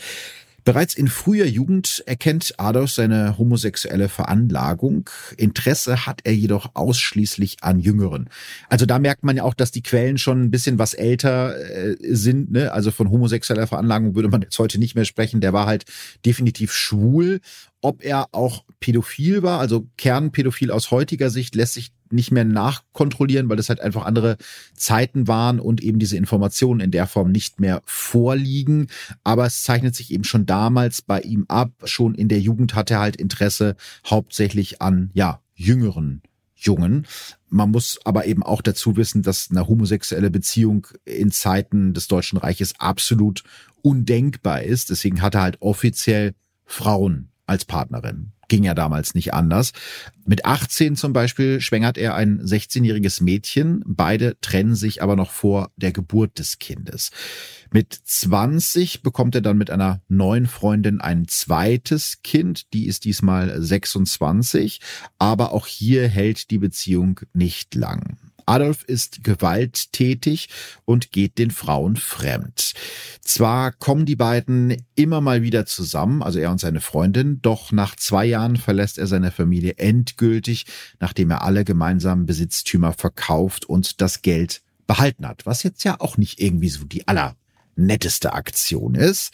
Bereits 0.66 0.96
in 0.96 1.08
früher 1.08 1.46
Jugend 1.46 2.02
erkennt 2.08 2.56
Adolf 2.58 2.92
seine 2.92 3.38
homosexuelle 3.38 4.10
Veranlagung. 4.10 5.10
Interesse 5.38 6.08
hat 6.08 6.22
er 6.24 6.34
jedoch 6.34 6.72
ausschließlich 6.74 7.58
an 7.62 7.80
Jüngeren. 7.80 8.30
Also 8.70 8.88
da 8.88 8.98
merkt 8.98 9.24
man 9.24 9.38
ja 9.38 9.44
auch, 9.44 9.54
dass 9.54 9.72
die 9.72 9.84
Quellen 9.84 10.18
schon 10.18 10.42
ein 10.42 10.52
bisschen 10.52 10.80
was 10.80 10.96
älter 10.96 11.56
äh, 11.58 11.96
sind. 12.00 12.52
Ne? 12.52 12.72
Also 12.72 12.90
von 12.90 13.12
homosexueller 13.12 13.68
Veranlagung 13.68 14.16
würde 14.16 14.30
man 14.30 14.42
jetzt 14.42 14.58
heute 14.58 14.80
nicht 14.80 14.96
mehr 14.96 15.06
sprechen. 15.06 15.42
Der 15.42 15.54
war 15.54 15.68
halt 15.68 15.84
definitiv 16.26 16.74
schwul 16.74 17.42
ob 17.84 18.04
er 18.04 18.30
auch 18.32 18.64
pädophil 18.80 19.44
war, 19.44 19.60
also 19.60 19.88
Kernpädophil 19.98 20.72
aus 20.72 20.90
heutiger 20.90 21.30
Sicht, 21.30 21.54
lässt 21.54 21.74
sich 21.74 21.92
nicht 22.10 22.32
mehr 22.32 22.46
nachkontrollieren, 22.46 23.50
weil 23.50 23.58
das 23.58 23.70
halt 23.70 23.82
einfach 23.82 24.06
andere 24.06 24.38
Zeiten 24.76 25.28
waren 25.28 25.60
und 25.60 25.82
eben 25.82 26.00
diese 26.00 26.16
Informationen 26.16 26.80
in 26.80 26.92
der 26.92 27.08
Form 27.08 27.32
nicht 27.32 27.60
mehr 27.60 27.82
vorliegen. 27.86 28.88
Aber 29.24 29.46
es 29.46 29.64
zeichnet 29.64 29.96
sich 29.96 30.12
eben 30.12 30.24
schon 30.24 30.46
damals 30.46 31.02
bei 31.02 31.20
ihm 31.22 31.46
ab. 31.50 31.72
Schon 31.84 32.16
in 32.16 32.30
der 32.30 32.40
Jugend 32.40 32.74
hat 32.76 32.90
er 32.90 33.00
halt 33.00 33.18
Interesse 33.18 33.76
hauptsächlich 34.06 34.82
an, 34.82 35.10
ja, 35.14 35.42
jüngeren 35.56 36.22
Jungen. 36.56 37.06
Man 37.50 37.72
muss 37.72 38.00
aber 38.06 38.26
eben 38.26 38.44
auch 38.44 38.62
dazu 38.62 38.96
wissen, 38.96 39.24
dass 39.24 39.50
eine 39.52 39.68
homosexuelle 39.68 40.32
Beziehung 40.32 40.88
in 41.04 41.32
Zeiten 41.32 41.94
des 41.94 42.08
Deutschen 42.08 42.38
Reiches 42.38 42.80
absolut 42.80 43.44
undenkbar 43.82 44.64
ist. 44.64 44.90
Deswegen 44.90 45.22
hat 45.22 45.36
er 45.36 45.42
halt 45.42 45.62
offiziell 45.62 46.34
Frauen 46.66 47.33
als 47.46 47.66
Partnerin. 47.66 48.32
Ging 48.48 48.64
ja 48.64 48.74
damals 48.74 49.16
nicht 49.16 49.34
anders. 49.34 49.72
Mit 50.26 50.46
18 50.46 50.96
zum 50.96 51.14
Beispiel 51.14 51.60
schwängert 51.62 51.98
er 51.98 52.16
ein 52.16 52.42
16-jähriges 52.42 53.24
Mädchen. 53.24 53.84
Beide 53.86 54.38
trennen 54.42 54.76
sich 54.76 55.02
aber 55.02 55.16
noch 55.16 55.32
vor 55.32 55.72
der 55.76 55.92
Geburt 55.92 56.40
des 56.40 56.60
Kindes. 56.60 57.12
Mit 57.72 57.94
20 57.94 59.02
bekommt 59.02 59.34
er 59.36 59.42
dann 59.42 59.58
mit 59.58 59.72
einer 59.72 60.02
neuen 60.08 60.46
Freundin 60.46 61.02
ein 61.02 61.28
zweites 61.28 62.22
Kind. 62.22 62.74
Die 62.74 62.86
ist 62.86 63.06
diesmal 63.06 63.62
26. 63.62 64.80
Aber 65.18 65.54
auch 65.54 65.66
hier 65.66 66.08
hält 66.08 66.52
die 66.52 66.60
Beziehung 66.60 67.22
nicht 67.34 67.74
lang. 67.76 68.18
Adolf 68.46 68.84
ist 68.84 69.24
gewalttätig 69.24 70.50
und 70.86 71.12
geht 71.12 71.38
den 71.38 71.52
Frauen 71.52 71.96
fremd. 71.96 72.74
Zwar 73.22 73.72
kommen 73.72 74.06
die 74.06 74.16
beiden 74.16 74.76
immer 74.96 75.22
mal 75.22 75.42
wieder 75.42 75.66
zusammen, 75.66 76.22
also 76.22 76.40
er 76.40 76.52
und 76.52 76.60
seine 76.60 76.82
Freundin, 76.82 77.42
doch 77.42 77.72
nach 77.72 77.96
zwei 77.96 78.26
Jahren 78.26 78.58
verlässt 78.58 78.98
er 78.98 79.08
seine 79.08 79.32
Familie 79.32 79.76
endgültig, 79.78 80.66
nachdem 81.00 81.32
er 81.32 81.44
alle 81.44 81.64
gemeinsamen 81.64 82.26
Besitztümer 82.26 82.94
verkauft 82.94 83.66
und 83.66 84.02
das 84.02 84.22
Geld 84.22 84.62
behalten 84.88 85.28
hat, 85.28 85.46
was 85.46 85.64
jetzt 85.64 85.84
ja 85.84 85.96
auch 86.00 86.18
nicht 86.18 86.40
irgendwie 86.40 86.70
so 86.70 86.84
die 86.84 87.08
aller 87.08 87.36
netteste 87.76 88.34
Aktion 88.34 88.96
ist. 88.96 89.34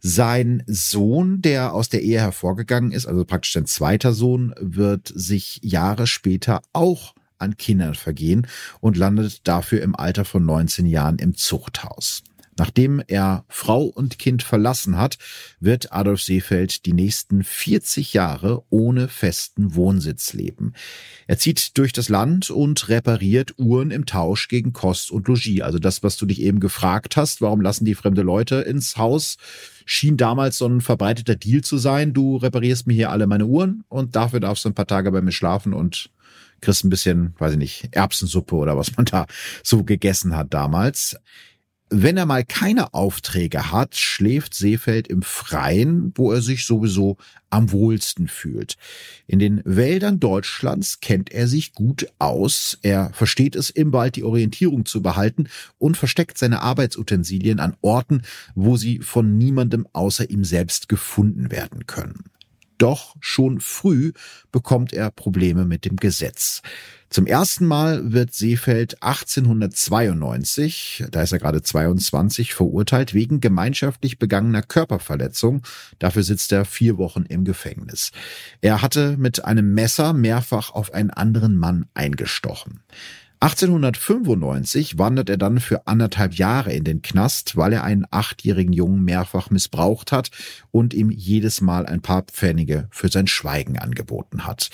Sein 0.00 0.62
Sohn, 0.66 1.42
der 1.42 1.74
aus 1.74 1.88
der 1.88 2.02
Ehe 2.02 2.20
hervorgegangen 2.20 2.92
ist, 2.92 3.06
also 3.06 3.24
praktisch 3.24 3.52
sein 3.52 3.66
zweiter 3.66 4.12
Sohn, 4.12 4.54
wird 4.60 5.12
sich 5.14 5.60
Jahre 5.62 6.06
später 6.06 6.62
auch 6.72 7.14
an 7.40 7.56
Kindern 7.56 7.94
vergehen 7.94 8.46
und 8.80 8.96
landet 8.96 9.46
dafür 9.46 9.82
im 9.82 9.96
Alter 9.96 10.24
von 10.24 10.44
19 10.44 10.86
Jahren 10.86 11.18
im 11.18 11.34
Zuchthaus. 11.34 12.22
Nachdem 12.60 13.02
er 13.06 13.46
Frau 13.48 13.84
und 13.84 14.18
Kind 14.18 14.42
verlassen 14.42 14.98
hat, 14.98 15.16
wird 15.60 15.94
Adolf 15.94 16.20
Seefeld 16.20 16.84
die 16.84 16.92
nächsten 16.92 17.42
40 17.42 18.12
Jahre 18.12 18.64
ohne 18.68 19.08
festen 19.08 19.74
Wohnsitz 19.74 20.34
leben. 20.34 20.74
Er 21.26 21.38
zieht 21.38 21.78
durch 21.78 21.94
das 21.94 22.10
Land 22.10 22.50
und 22.50 22.90
repariert 22.90 23.54
Uhren 23.56 23.90
im 23.90 24.04
Tausch 24.04 24.48
gegen 24.48 24.74
Kost 24.74 25.10
und 25.10 25.26
Logis. 25.26 25.62
Also 25.62 25.78
das, 25.78 26.02
was 26.02 26.18
du 26.18 26.26
dich 26.26 26.42
eben 26.42 26.60
gefragt 26.60 27.16
hast, 27.16 27.40
warum 27.40 27.62
lassen 27.62 27.86
die 27.86 27.94
fremde 27.94 28.20
Leute 28.20 28.56
ins 28.56 28.98
Haus, 28.98 29.38
schien 29.86 30.18
damals 30.18 30.58
so 30.58 30.66
ein 30.66 30.82
verbreiteter 30.82 31.36
Deal 31.36 31.62
zu 31.62 31.78
sein. 31.78 32.12
Du 32.12 32.36
reparierst 32.36 32.86
mir 32.86 32.92
hier 32.92 33.10
alle 33.10 33.26
meine 33.26 33.46
Uhren 33.46 33.84
und 33.88 34.16
dafür 34.16 34.40
darfst 34.40 34.66
du 34.66 34.68
ein 34.68 34.74
paar 34.74 34.86
Tage 34.86 35.10
bei 35.12 35.22
mir 35.22 35.32
schlafen 35.32 35.72
und 35.72 36.10
kriegst 36.60 36.84
ein 36.84 36.90
bisschen, 36.90 37.34
weiß 37.38 37.52
ich 37.52 37.58
nicht, 37.58 37.88
Erbsensuppe 37.92 38.54
oder 38.54 38.76
was 38.76 38.96
man 38.96 39.04
da 39.10 39.26
so 39.62 39.84
gegessen 39.84 40.36
hat 40.36 40.52
damals. 40.54 41.16
Wenn 41.92 42.16
er 42.16 42.24
mal 42.24 42.44
keine 42.44 42.94
Aufträge 42.94 43.72
hat, 43.72 43.96
schläft 43.96 44.54
Seefeld 44.54 45.08
im 45.08 45.22
Freien, 45.22 46.12
wo 46.14 46.30
er 46.30 46.40
sich 46.40 46.64
sowieso 46.64 47.16
am 47.50 47.72
wohlsten 47.72 48.28
fühlt. 48.28 48.76
In 49.26 49.40
den 49.40 49.60
Wäldern 49.64 50.20
Deutschlands 50.20 51.00
kennt 51.00 51.32
er 51.32 51.48
sich 51.48 51.72
gut 51.72 52.06
aus. 52.20 52.78
Er 52.82 53.10
versteht 53.12 53.56
es, 53.56 53.70
im 53.70 53.92
Wald 53.92 54.14
die 54.14 54.22
Orientierung 54.22 54.86
zu 54.86 55.02
behalten 55.02 55.48
und 55.78 55.96
versteckt 55.96 56.38
seine 56.38 56.62
Arbeitsutensilien 56.62 57.58
an 57.58 57.76
Orten, 57.80 58.22
wo 58.54 58.76
sie 58.76 59.00
von 59.00 59.36
niemandem 59.36 59.88
außer 59.92 60.30
ihm 60.30 60.44
selbst 60.44 60.88
gefunden 60.88 61.50
werden 61.50 61.88
können. 61.88 62.30
Doch 62.80 63.14
schon 63.20 63.60
früh 63.60 64.12
bekommt 64.52 64.94
er 64.94 65.10
Probleme 65.10 65.66
mit 65.66 65.84
dem 65.84 65.96
Gesetz. 65.96 66.62
Zum 67.10 67.26
ersten 67.26 67.66
Mal 67.66 68.14
wird 68.14 68.32
Seefeld 68.32 69.02
1892, 69.02 71.04
da 71.10 71.20
ist 71.20 71.32
er 71.32 71.40
gerade 71.40 71.60
22, 71.60 72.54
verurteilt 72.54 73.12
wegen 73.12 73.40
gemeinschaftlich 73.40 74.18
begangener 74.18 74.62
Körperverletzung. 74.62 75.60
Dafür 75.98 76.22
sitzt 76.22 76.52
er 76.52 76.64
vier 76.64 76.96
Wochen 76.96 77.24
im 77.28 77.44
Gefängnis. 77.44 78.12
Er 78.62 78.80
hatte 78.80 79.18
mit 79.18 79.44
einem 79.44 79.74
Messer 79.74 80.14
mehrfach 80.14 80.70
auf 80.70 80.94
einen 80.94 81.10
anderen 81.10 81.56
Mann 81.56 81.84
eingestochen. 81.92 82.80
1895 83.42 84.98
wandert 84.98 85.30
er 85.30 85.38
dann 85.38 85.60
für 85.60 85.86
anderthalb 85.86 86.34
Jahre 86.34 86.74
in 86.74 86.84
den 86.84 87.00
Knast, 87.00 87.56
weil 87.56 87.72
er 87.72 87.84
einen 87.84 88.04
achtjährigen 88.10 88.74
Jungen 88.74 89.02
mehrfach 89.02 89.48
missbraucht 89.48 90.12
hat 90.12 90.30
und 90.70 90.92
ihm 90.92 91.10
jedes 91.10 91.62
Mal 91.62 91.86
ein 91.86 92.02
paar 92.02 92.22
Pfennige 92.22 92.86
für 92.90 93.08
sein 93.08 93.26
Schweigen 93.26 93.78
angeboten 93.78 94.46
hat. 94.46 94.68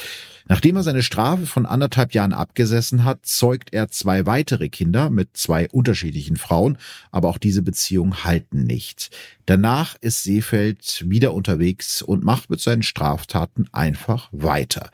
Nachdem 0.49 0.77
er 0.77 0.85
seine 0.85 1.03
Strafe 1.03 1.45
von 1.45 1.67
anderthalb 1.67 2.15
Jahren 2.15 2.33
abgesessen 2.33 3.05
hat, 3.05 3.27
zeugt 3.27 3.73
er 3.73 3.89
zwei 3.89 4.27
weitere 4.27 4.69
Kinder 4.69 5.11
mit 5.11 5.37
zwei 5.37 5.69
unterschiedlichen 5.71 6.37
Frauen, 6.37 6.79
aber 7.11 7.29
auch 7.29 7.39
diese 7.39 7.63
Beziehungen 7.63 8.23
halten 8.23 8.63
nicht. 8.63 9.11
Danach 9.47 9.97
ist 10.01 10.23
Seefeld 10.23 11.05
wieder 11.09 11.35
unterwegs 11.35 12.01
und 12.01 12.23
macht 12.23 12.49
mit 12.49 12.61
seinen 12.61 12.85
Straftaten 12.85 13.69
einfach 13.73 14.29
weiter. 14.31 14.91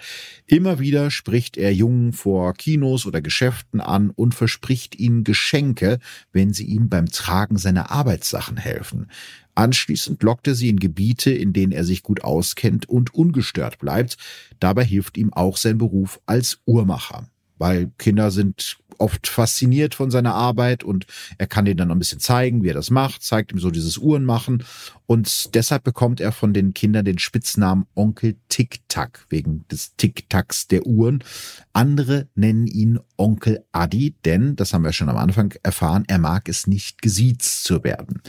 Immer 0.46 0.78
wieder 0.78 1.10
spricht 1.10 1.58
er 1.58 1.74
Jungen 1.74 2.14
vor 2.14 2.54
Kinos 2.54 3.04
oder 3.04 3.20
Geschäften 3.20 3.80
an 3.80 4.08
und 4.10 4.34
verspricht 4.34 4.98
ihnen 4.98 5.22
Geschenke, 5.22 5.98
wenn 6.32 6.54
sie 6.54 6.64
ihm 6.64 6.88
beim 6.88 7.10
Tragen 7.10 7.58
seiner 7.58 7.90
Arbeitssachen 7.90 8.56
helfen. 8.56 9.08
Anschließend 9.54 10.22
lockt 10.22 10.46
er 10.46 10.54
sie 10.54 10.68
in 10.68 10.80
Gebiete, 10.80 11.30
in 11.30 11.52
denen 11.52 11.72
er 11.72 11.84
sich 11.84 12.02
gut 12.02 12.24
auskennt 12.24 12.88
und 12.88 13.14
ungestört 13.14 13.78
bleibt. 13.78 14.16
Dabei 14.60 14.84
hilft 14.84 15.16
ihm 15.18 15.32
auch 15.32 15.56
sein 15.56 15.78
Beruf 15.78 16.20
als 16.24 16.60
Uhrmacher, 16.64 17.26
weil 17.58 17.90
Kinder 17.98 18.30
sind 18.30 18.78
oft 18.98 19.26
fasziniert 19.26 19.94
von 19.94 20.10
seiner 20.10 20.34
Arbeit 20.34 20.84
und 20.84 21.06
er 21.36 21.46
kann 21.46 21.66
ihnen 21.66 21.76
dann 21.76 21.88
noch 21.88 21.96
ein 21.96 21.98
bisschen 21.98 22.20
zeigen, 22.20 22.62
wie 22.62 22.68
er 22.68 22.74
das 22.74 22.90
macht, 22.90 23.22
zeigt 23.22 23.52
ihm 23.52 23.58
so 23.58 23.70
dieses 23.70 23.98
Uhrenmachen 23.98 24.64
und 25.06 25.54
deshalb 25.54 25.82
bekommt 25.82 26.20
er 26.20 26.32
von 26.32 26.54
den 26.54 26.72
Kindern 26.72 27.04
den 27.04 27.18
Spitznamen 27.18 27.86
Onkel 27.94 28.36
Tic-Tac 28.48 29.26
wegen 29.28 29.66
des 29.68 29.96
Tic-Tacs 29.96 30.68
der 30.68 30.86
Uhren. 30.86 31.24
Andere 31.72 32.28
nennen 32.34 32.66
ihn 32.66 33.00
Onkel 33.16 33.64
Adi, 33.72 34.14
denn, 34.24 34.56
das 34.56 34.72
haben 34.72 34.84
wir 34.84 34.92
schon 34.92 35.08
am 35.08 35.16
Anfang 35.16 35.54
erfahren, 35.62 36.04
er 36.06 36.18
mag 36.18 36.48
es 36.48 36.66
nicht 36.66 37.02
gesiezt 37.02 37.64
zu 37.64 37.82
werden. 37.84 38.22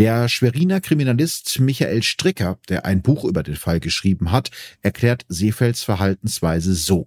Der 0.00 0.30
Schweriner 0.30 0.80
Kriminalist 0.80 1.60
Michael 1.60 2.02
Stricker, 2.02 2.58
der 2.70 2.86
ein 2.86 3.02
Buch 3.02 3.26
über 3.26 3.42
den 3.42 3.54
Fall 3.54 3.80
geschrieben 3.80 4.32
hat, 4.32 4.50
erklärt 4.80 5.26
Seefelds 5.28 5.82
Verhaltensweise 5.82 6.72
so. 6.72 7.06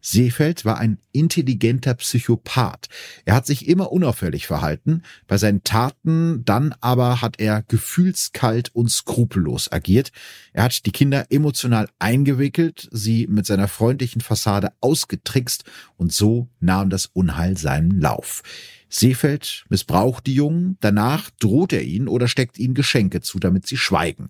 Seefeld 0.00 0.64
war 0.64 0.78
ein 0.78 0.98
intelligenter 1.10 1.94
Psychopath. 1.94 2.88
Er 3.24 3.34
hat 3.34 3.44
sich 3.44 3.66
immer 3.66 3.90
unauffällig 3.90 4.46
verhalten, 4.46 5.02
bei 5.26 5.36
seinen 5.36 5.64
Taten 5.64 6.44
dann 6.44 6.74
aber 6.80 7.22
hat 7.22 7.40
er 7.40 7.62
gefühlskalt 7.62 8.72
und 8.72 8.88
skrupellos 8.88 9.72
agiert. 9.72 10.12
Er 10.52 10.62
hat 10.62 10.86
die 10.86 10.92
Kinder 10.92 11.26
emotional 11.30 11.88
eingewickelt, 11.98 12.88
sie 12.92 13.26
mit 13.26 13.46
seiner 13.46 13.66
freundlichen 13.66 14.20
Fassade 14.20 14.72
ausgetrickst 14.80 15.64
und 15.96 16.12
so 16.12 16.48
nahm 16.60 16.88
das 16.88 17.06
Unheil 17.06 17.56
seinen 17.56 18.00
Lauf. 18.00 18.42
Seefeld 18.88 19.64
missbraucht 19.68 20.26
die 20.26 20.34
Jungen, 20.34 20.76
danach 20.80 21.30
droht 21.40 21.72
er 21.72 21.82
ihnen 21.82 22.06
oder 22.06 22.28
steckt 22.28 22.58
ihnen 22.58 22.74
Geschenke 22.74 23.22
zu, 23.22 23.40
damit 23.40 23.66
sie 23.66 23.76
schweigen. 23.76 24.28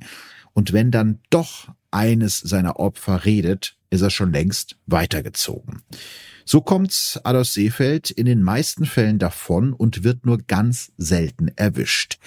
Und 0.55 0.73
wenn 0.73 0.91
dann 0.91 1.21
doch 1.29 1.69
eines 1.91 2.39
seiner 2.39 2.81
Opfer 2.81 3.27
redet, 3.27 3.76
ist 3.91 4.03
er 4.03 4.11
schon 4.11 4.33
längst 4.33 4.77
weitergezogen. 4.87 5.83
So 6.45 6.61
kommt 6.61 7.21
Adolf 7.25 7.49
Seefeld 7.49 8.11
in 8.11 8.27
den 8.27 8.43
meisten 8.43 8.87
Fällen 8.87 9.19
davon 9.19 9.73
und 9.73 10.05
wird 10.05 10.27
nur 10.27 10.39
ganz 10.39 10.93
selten 10.97 11.49
erwischt. 11.57 12.19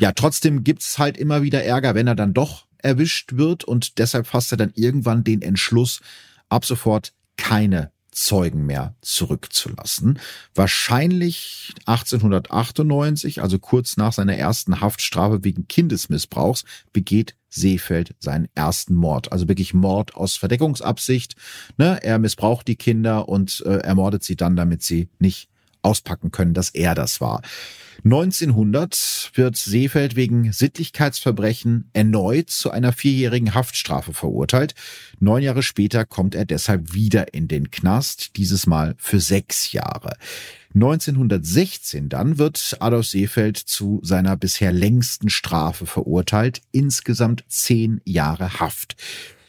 Ja, 0.00 0.12
trotzdem 0.12 0.64
gibt's 0.64 0.98
halt 0.98 1.18
immer 1.18 1.42
wieder 1.42 1.62
Ärger, 1.62 1.94
wenn 1.94 2.06
er 2.06 2.14
dann 2.14 2.32
doch 2.32 2.66
erwischt 2.78 3.34
wird 3.34 3.64
und 3.64 3.98
deshalb 3.98 4.26
fasst 4.26 4.52
er 4.52 4.58
dann 4.58 4.72
irgendwann 4.74 5.24
den 5.24 5.42
Entschluss, 5.42 6.00
ab 6.48 6.64
sofort 6.64 7.12
keine 7.36 7.90
Zeugen 8.16 8.64
mehr 8.64 8.94
zurückzulassen. 9.02 10.18
Wahrscheinlich 10.54 11.74
1898, 11.84 13.42
also 13.42 13.58
kurz 13.58 13.98
nach 13.98 14.14
seiner 14.14 14.36
ersten 14.36 14.80
Haftstrafe 14.80 15.44
wegen 15.44 15.68
Kindesmissbrauchs, 15.68 16.64
begeht 16.94 17.36
Seefeld 17.50 18.14
seinen 18.18 18.48
ersten 18.54 18.94
Mord. 18.94 19.32
Also 19.32 19.48
wirklich 19.48 19.74
Mord 19.74 20.14
aus 20.14 20.36
Verdeckungsabsicht. 20.36 21.36
Ne? 21.76 22.02
Er 22.02 22.18
missbraucht 22.18 22.66
die 22.68 22.76
Kinder 22.76 23.28
und 23.28 23.62
äh, 23.66 23.78
ermordet 23.80 24.24
sie 24.24 24.36
dann, 24.36 24.56
damit 24.56 24.82
sie 24.82 25.10
nicht 25.18 25.50
auspacken 25.86 26.32
können, 26.32 26.52
dass 26.52 26.70
er 26.70 26.94
das 26.94 27.20
war. 27.20 27.40
1900 28.04 29.32
wird 29.34 29.56
Seefeld 29.56 30.14
wegen 30.14 30.52
Sittlichkeitsverbrechen 30.52 31.90
erneut 31.92 32.50
zu 32.50 32.70
einer 32.70 32.92
vierjährigen 32.92 33.54
Haftstrafe 33.54 34.12
verurteilt. 34.12 34.74
Neun 35.18 35.42
Jahre 35.42 35.62
später 35.62 36.04
kommt 36.04 36.34
er 36.34 36.44
deshalb 36.44 36.92
wieder 36.92 37.34
in 37.34 37.48
den 37.48 37.70
Knast, 37.70 38.36
dieses 38.36 38.66
Mal 38.66 38.94
für 38.98 39.18
sechs 39.18 39.72
Jahre. 39.72 40.16
1916 40.74 42.08
dann 42.08 42.38
wird 42.38 42.76
Adolf 42.80 43.06
Seefeld 43.06 43.56
zu 43.56 44.00
seiner 44.04 44.36
bisher 44.36 44.72
längsten 44.72 45.30
Strafe 45.30 45.86
verurteilt, 45.86 46.60
insgesamt 46.70 47.44
zehn 47.48 48.02
Jahre 48.04 48.60
Haft. 48.60 48.94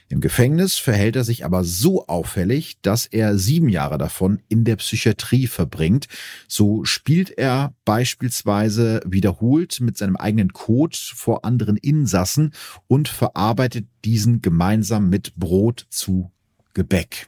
Im 0.09 0.21
Gefängnis 0.21 0.77
verhält 0.77 1.17
er 1.17 1.25
sich 1.25 1.43
aber 1.43 1.65
so 1.65 2.07
auffällig, 2.07 2.77
dass 2.81 3.05
er 3.05 3.37
sieben 3.37 3.67
Jahre 3.67 3.97
davon 3.97 4.41
in 4.47 4.63
der 4.63 4.77
Psychiatrie 4.77 5.47
verbringt. 5.47 6.07
So 6.47 6.85
spielt 6.85 7.37
er 7.37 7.73
beispielsweise 7.83 9.01
wiederholt 9.05 9.81
mit 9.81 9.97
seinem 9.97 10.15
eigenen 10.15 10.53
Code 10.53 10.97
vor 10.97 11.43
anderen 11.43 11.75
Insassen 11.75 12.53
und 12.87 13.09
verarbeitet 13.09 13.85
diesen 14.05 14.41
gemeinsam 14.41 15.09
mit 15.09 15.35
Brot 15.35 15.87
zu 15.89 16.31
Gebäck. 16.73 17.27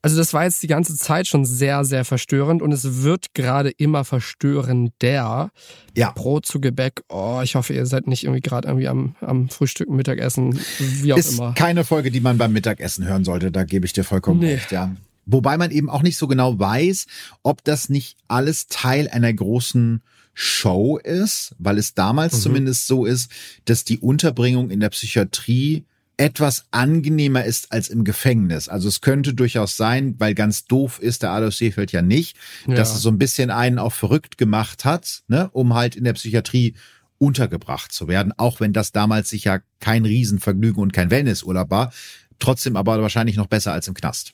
Also 0.00 0.16
das 0.16 0.34
war 0.34 0.44
jetzt 0.44 0.62
die 0.62 0.66
ganze 0.66 0.96
Zeit 0.96 1.26
schon 1.26 1.44
sehr, 1.44 1.84
sehr 1.84 2.04
verstörend 2.04 2.62
und 2.62 2.72
es 2.72 3.02
wird 3.02 3.34
gerade 3.34 3.70
immer 3.70 4.04
verstörender. 4.04 5.50
Ja. 5.96 6.10
Brot 6.12 6.46
zu 6.46 6.60
Gebäck. 6.60 7.02
Oh, 7.08 7.40
ich 7.42 7.54
hoffe, 7.54 7.74
ihr 7.74 7.86
seid 7.86 8.06
nicht 8.06 8.24
irgendwie 8.24 8.40
gerade 8.40 8.68
irgendwie 8.68 8.88
am, 8.88 9.16
am 9.20 9.48
Frühstück, 9.48 9.88
Mittagessen, 9.88 10.58
wie 10.78 11.12
auch 11.12 11.18
Ist 11.18 11.34
immer. 11.34 11.54
Keine 11.54 11.84
Folge, 11.84 12.10
die 12.10 12.20
man 12.20 12.38
beim 12.38 12.52
Mittagessen 12.52 13.06
hören 13.06 13.24
sollte, 13.24 13.50
da 13.50 13.64
gebe 13.64 13.86
ich 13.86 13.92
dir 13.92 14.04
vollkommen 14.04 14.40
nee. 14.40 14.54
recht, 14.54 14.72
ja. 14.72 14.94
Wobei 15.24 15.56
man 15.56 15.70
eben 15.70 15.88
auch 15.88 16.02
nicht 16.02 16.16
so 16.16 16.26
genau 16.26 16.58
weiß, 16.58 17.06
ob 17.42 17.62
das 17.64 17.88
nicht 17.88 18.16
alles 18.28 18.66
Teil 18.66 19.08
einer 19.08 19.32
großen 19.32 20.02
Show 20.34 20.96
ist, 20.98 21.54
weil 21.58 21.78
es 21.78 21.94
damals 21.94 22.34
mhm. 22.34 22.40
zumindest 22.40 22.86
so 22.86 23.04
ist, 23.04 23.30
dass 23.66 23.84
die 23.84 23.98
Unterbringung 23.98 24.70
in 24.70 24.80
der 24.80 24.88
Psychiatrie 24.88 25.84
etwas 26.22 26.66
angenehmer 26.70 27.44
ist 27.44 27.72
als 27.72 27.88
im 27.88 28.04
Gefängnis. 28.04 28.68
Also 28.68 28.86
es 28.86 29.00
könnte 29.00 29.34
durchaus 29.34 29.76
sein, 29.76 30.14
weil 30.18 30.34
ganz 30.34 30.66
doof 30.66 31.00
ist 31.00 31.24
der 31.24 31.32
Adolf 31.32 31.56
Seefeld 31.56 31.90
ja 31.90 32.00
nicht, 32.00 32.36
ja. 32.68 32.76
dass 32.76 32.94
es 32.94 33.02
so 33.02 33.08
ein 33.08 33.18
bisschen 33.18 33.50
einen 33.50 33.80
auch 33.80 33.92
verrückt 33.92 34.38
gemacht 34.38 34.84
hat, 34.84 35.24
ne, 35.26 35.50
um 35.52 35.74
halt 35.74 35.96
in 35.96 36.04
der 36.04 36.12
Psychiatrie 36.12 36.74
untergebracht 37.18 37.90
zu 37.90 38.06
werden, 38.06 38.32
auch 38.36 38.60
wenn 38.60 38.72
das 38.72 38.92
damals 38.92 39.30
sicher 39.30 39.62
kein 39.80 40.04
Riesenvergnügen 40.04 40.80
und 40.80 40.92
kein 40.92 41.10
Wellnessurlaub 41.10 41.70
war, 41.70 41.92
trotzdem 42.38 42.76
aber 42.76 43.02
wahrscheinlich 43.02 43.36
noch 43.36 43.48
besser 43.48 43.72
als 43.72 43.88
im 43.88 43.94
Knast. 43.94 44.32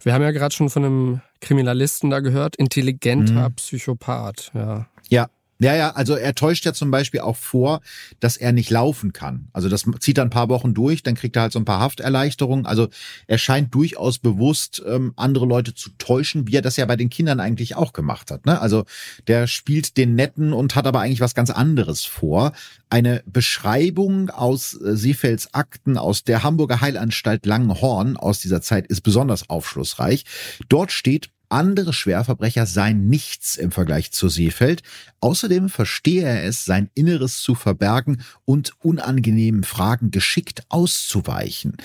Wir 0.00 0.14
haben 0.14 0.22
ja 0.22 0.30
gerade 0.30 0.54
schon 0.54 0.70
von 0.70 0.84
einem 0.84 1.20
Kriminalisten 1.42 2.08
da 2.08 2.20
gehört, 2.20 2.56
intelligenter 2.56 3.50
mhm. 3.50 3.54
Psychopath, 3.56 4.50
ja. 4.54 4.88
Ja, 5.10 5.28
ja, 5.60 5.74
ja, 5.74 5.90
also 5.90 6.14
er 6.14 6.36
täuscht 6.36 6.64
ja 6.64 6.72
zum 6.72 6.92
Beispiel 6.92 7.20
auch 7.20 7.36
vor, 7.36 7.80
dass 8.20 8.36
er 8.36 8.52
nicht 8.52 8.70
laufen 8.70 9.12
kann. 9.12 9.48
Also 9.52 9.68
das 9.68 9.84
zieht 9.98 10.18
er 10.18 10.24
ein 10.24 10.30
paar 10.30 10.48
Wochen 10.48 10.72
durch, 10.72 11.02
dann 11.02 11.16
kriegt 11.16 11.34
er 11.34 11.42
halt 11.42 11.52
so 11.52 11.58
ein 11.58 11.64
paar 11.64 11.80
Hafterleichterungen. 11.80 12.64
Also 12.64 12.88
er 13.26 13.38
scheint 13.38 13.74
durchaus 13.74 14.20
bewusst, 14.20 14.80
ähm, 14.86 15.12
andere 15.16 15.46
Leute 15.46 15.74
zu 15.74 15.90
täuschen, 15.98 16.46
wie 16.46 16.54
er 16.54 16.62
das 16.62 16.76
ja 16.76 16.86
bei 16.86 16.94
den 16.94 17.10
Kindern 17.10 17.40
eigentlich 17.40 17.74
auch 17.74 17.92
gemacht 17.92 18.30
hat. 18.30 18.46
Ne? 18.46 18.60
Also 18.60 18.84
der 19.26 19.48
spielt 19.48 19.96
den 19.96 20.14
Netten 20.14 20.52
und 20.52 20.76
hat 20.76 20.86
aber 20.86 21.00
eigentlich 21.00 21.20
was 21.20 21.34
ganz 21.34 21.50
anderes 21.50 22.04
vor. 22.04 22.52
Eine 22.88 23.24
Beschreibung 23.26 24.30
aus 24.30 24.80
äh, 24.80 24.96
Seefelds 24.96 25.54
Akten 25.54 25.98
aus 25.98 26.22
der 26.22 26.44
Hamburger 26.44 26.80
Heilanstalt 26.80 27.46
Langenhorn 27.46 28.16
aus 28.16 28.38
dieser 28.38 28.62
Zeit 28.62 28.86
ist 28.86 29.00
besonders 29.00 29.50
aufschlussreich. 29.50 30.24
Dort 30.68 30.92
steht, 30.92 31.30
andere 31.48 31.92
Schwerverbrecher 31.92 32.66
seien 32.66 33.08
nichts 33.08 33.56
im 33.56 33.70
Vergleich 33.70 34.12
zu 34.12 34.28
Seefeld. 34.28 34.82
Außerdem 35.20 35.68
verstehe 35.68 36.22
er 36.22 36.44
es, 36.44 36.64
sein 36.64 36.90
Inneres 36.94 37.40
zu 37.40 37.54
verbergen 37.54 38.22
und 38.44 38.72
unangenehmen 38.80 39.64
Fragen 39.64 40.10
geschickt 40.10 40.62
auszuweichen. 40.68 41.76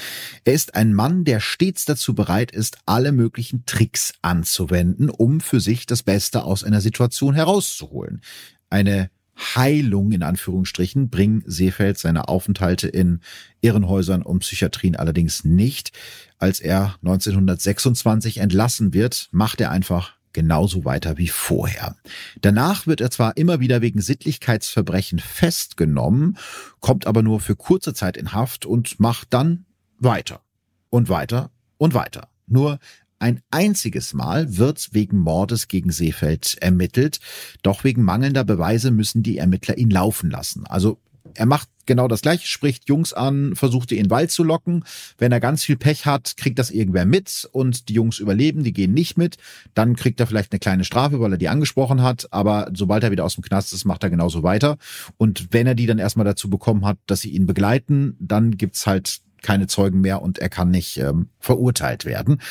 Er 0.44 0.54
ist 0.54 0.76
ein 0.76 0.94
Mann, 0.94 1.24
der 1.24 1.40
stets 1.40 1.86
dazu 1.86 2.14
bereit 2.14 2.52
ist, 2.52 2.78
alle 2.86 3.12
möglichen 3.12 3.66
Tricks 3.66 4.14
anzuwenden, 4.22 5.10
um 5.10 5.42
für 5.42 5.60
sich 5.60 5.86
das 5.86 6.04
Beste 6.04 6.44
aus 6.44 6.64
einer 6.64 6.82
Situation 6.82 7.34
herauszuholen. 7.34 8.22
Eine 8.70 9.10
Heilung 9.38 10.12
in 10.12 10.24
Anführungsstrichen 10.24 11.10
bringen 11.10 11.44
Seefeld 11.46 11.98
seine 11.98 12.28
Aufenthalte 12.28 12.88
in 12.88 13.22
Irrenhäusern 13.62 14.22
und 14.22 14.40
Psychiatrien 14.40 14.96
allerdings 14.96 15.44
nicht. 15.44 15.92
Als 16.38 16.60
er 16.60 16.96
1926 17.02 18.38
entlassen 18.38 18.94
wird, 18.94 19.30
macht 19.32 19.62
er 19.62 19.72
einfach 19.72 20.16
genauso 20.34 20.84
weiter 20.84 21.18
wie 21.18 21.28
vorher. 21.28 21.96
Danach 22.42 22.88
wird 22.88 23.02
er 23.02 23.12
zwar 23.12 23.38
immer 23.38 23.60
wieder 23.60 23.82
wegen 23.82 24.02
Sittlichkeitsverbrechen 24.02 25.20
festgenommen, 25.20 26.38
kommt 26.80 27.08
aber 27.08 27.22
nur 27.22 27.40
für 27.40 27.56
kurze 27.56 27.94
Zeit 27.94 28.18
in 28.18 28.34
Haft 28.34 28.66
und 28.66 29.00
macht 29.00 29.34
dann 29.34 29.66
weiter 30.00 30.42
und 30.90 31.08
weiter 31.08 31.52
und 31.78 31.94
weiter. 31.94 32.28
Nur 32.48 32.80
ein 33.24 33.42
einziges 33.52 34.14
Mal 34.14 34.58
wird 34.58 34.90
wegen 34.92 35.18
Mordes 35.18 35.70
gegen 35.70 35.92
Seefeld 35.92 36.58
ermittelt, 36.60 37.20
doch 37.62 37.86
wegen 37.86 38.04
mangelnder 38.04 38.44
Beweise 38.44 38.92
müssen 38.92 39.24
die 39.24 39.38
Ermittler 39.38 39.78
ihn 39.78 39.90
laufen 39.90 40.30
lassen. 40.30 40.68
Also 40.68 41.00
er 41.36 41.46
macht 41.46 41.70
genau 41.86 42.10
das 42.10 42.22
gleiche, 42.22 42.46
spricht 42.48 42.90
Jungs 42.90 43.14
an, 43.14 43.56
versucht 43.56 43.92
die 43.92 43.98
in 43.98 44.06
den 44.06 44.12
Wald 44.12 44.30
zu 44.30 44.44
locken. 44.44 44.84
Wenn 45.18 45.32
er 45.32 45.40
ganz 45.40 45.64
viel 45.64 45.78
Pech 45.78 46.06
hat, 46.06 46.36
kriegt 46.36 46.60
das 46.60 46.70
irgendwer 46.70 47.06
mit 47.06 47.48
und 47.54 47.88
die 47.88 47.94
Jungs 47.94 48.20
überleben, 48.20 48.64
die 48.64 48.74
gehen 48.74 48.94
nicht 48.94 49.18
mit. 49.18 49.38
Dann 49.74 49.96
kriegt 49.96 50.20
er 50.20 50.28
vielleicht 50.28 50.52
eine 50.52 50.60
kleine 50.60 50.84
Strafe, 50.84 51.22
weil 51.22 51.32
er 51.32 51.38
die 51.38 51.50
angesprochen 51.50 52.02
hat. 52.02 52.28
Aber 52.32 52.70
sobald 52.74 53.06
er 53.06 53.12
wieder 53.12 53.24
aus 53.24 53.36
dem 53.36 53.44
Knast 53.44 53.72
ist, 53.72 53.86
macht 53.86 54.04
er 54.04 54.10
genauso 54.10 54.44
weiter. 54.44 54.78
Und 55.16 55.48
wenn 55.52 55.66
er 55.66 55.76
die 55.76 55.86
dann 55.86 55.98
erstmal 55.98 56.26
dazu 56.26 56.50
bekommen 56.50 56.86
hat, 56.86 56.98
dass 57.08 57.22
sie 57.22 57.32
ihn 57.32 57.46
begleiten, 57.46 58.18
dann 58.20 58.58
gibt's 58.58 58.86
halt 58.86 59.22
keine 59.44 59.68
Zeugen 59.68 60.02
mehr 60.02 60.22
und 60.22 60.40
er 60.40 60.50
kann 60.50 60.72
nicht 60.72 60.98
ähm, 60.98 61.30
verurteilt 61.40 62.06
werden. 62.06 62.42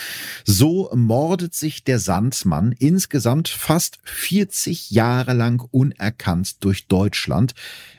So 0.45 0.91
mordet 0.95 1.55
sich 1.55 1.83
der 1.83 1.99
Sandmann 1.99 2.73
insgesamt 2.79 3.49
fast 3.49 3.99
40 4.05 4.93
Jahre 4.93 5.33
lang 5.33 5.67
unerkannt 5.71 6.63
durch 6.63 6.87
Deutschland. 6.87 7.55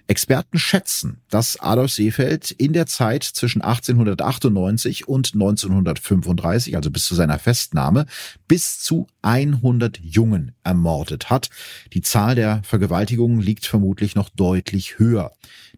Experten 0.07 0.59
schätzen, 0.59 1.21
dass 1.29 1.59
Adolf 1.59 1.91
Seefeld 1.91 2.51
in 2.51 2.73
der 2.73 2.85
Zeit 2.85 3.23
zwischen 3.23 3.61
1898 3.61 5.07
und 5.07 5.33
1935, 5.33 6.75
also 6.75 6.91
bis 6.91 7.05
zu 7.05 7.15
seiner 7.15 7.39
Festnahme, 7.39 8.05
bis 8.47 8.79
zu 8.79 9.07
100 9.21 9.99
Jungen 9.99 10.55
ermordet 10.63 11.29
hat. 11.29 11.49
Die 11.93 12.01
Zahl 12.01 12.35
der 12.35 12.61
Vergewaltigungen 12.63 13.39
liegt 13.39 13.65
vermutlich 13.65 14.15
noch 14.15 14.29
deutlich 14.29 14.99
höher. 14.99 15.31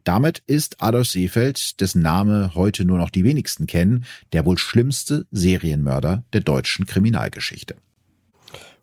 Damit 0.05 0.43
ist 0.45 0.83
Adolf 0.83 1.07
Seefeld, 1.07 1.81
dessen 1.81 2.03
Name 2.03 2.51
heute 2.53 2.85
nur 2.85 2.99
noch 2.99 3.09
die 3.09 3.23
wenigsten 3.23 3.65
kennen, 3.65 4.05
der 4.33 4.45
wohl 4.45 4.57
schlimmste 4.57 5.25
Serienmörder 5.31 6.23
der 6.31 6.41
deutschen 6.41 6.85
Kriminalgeschichte. 6.85 7.75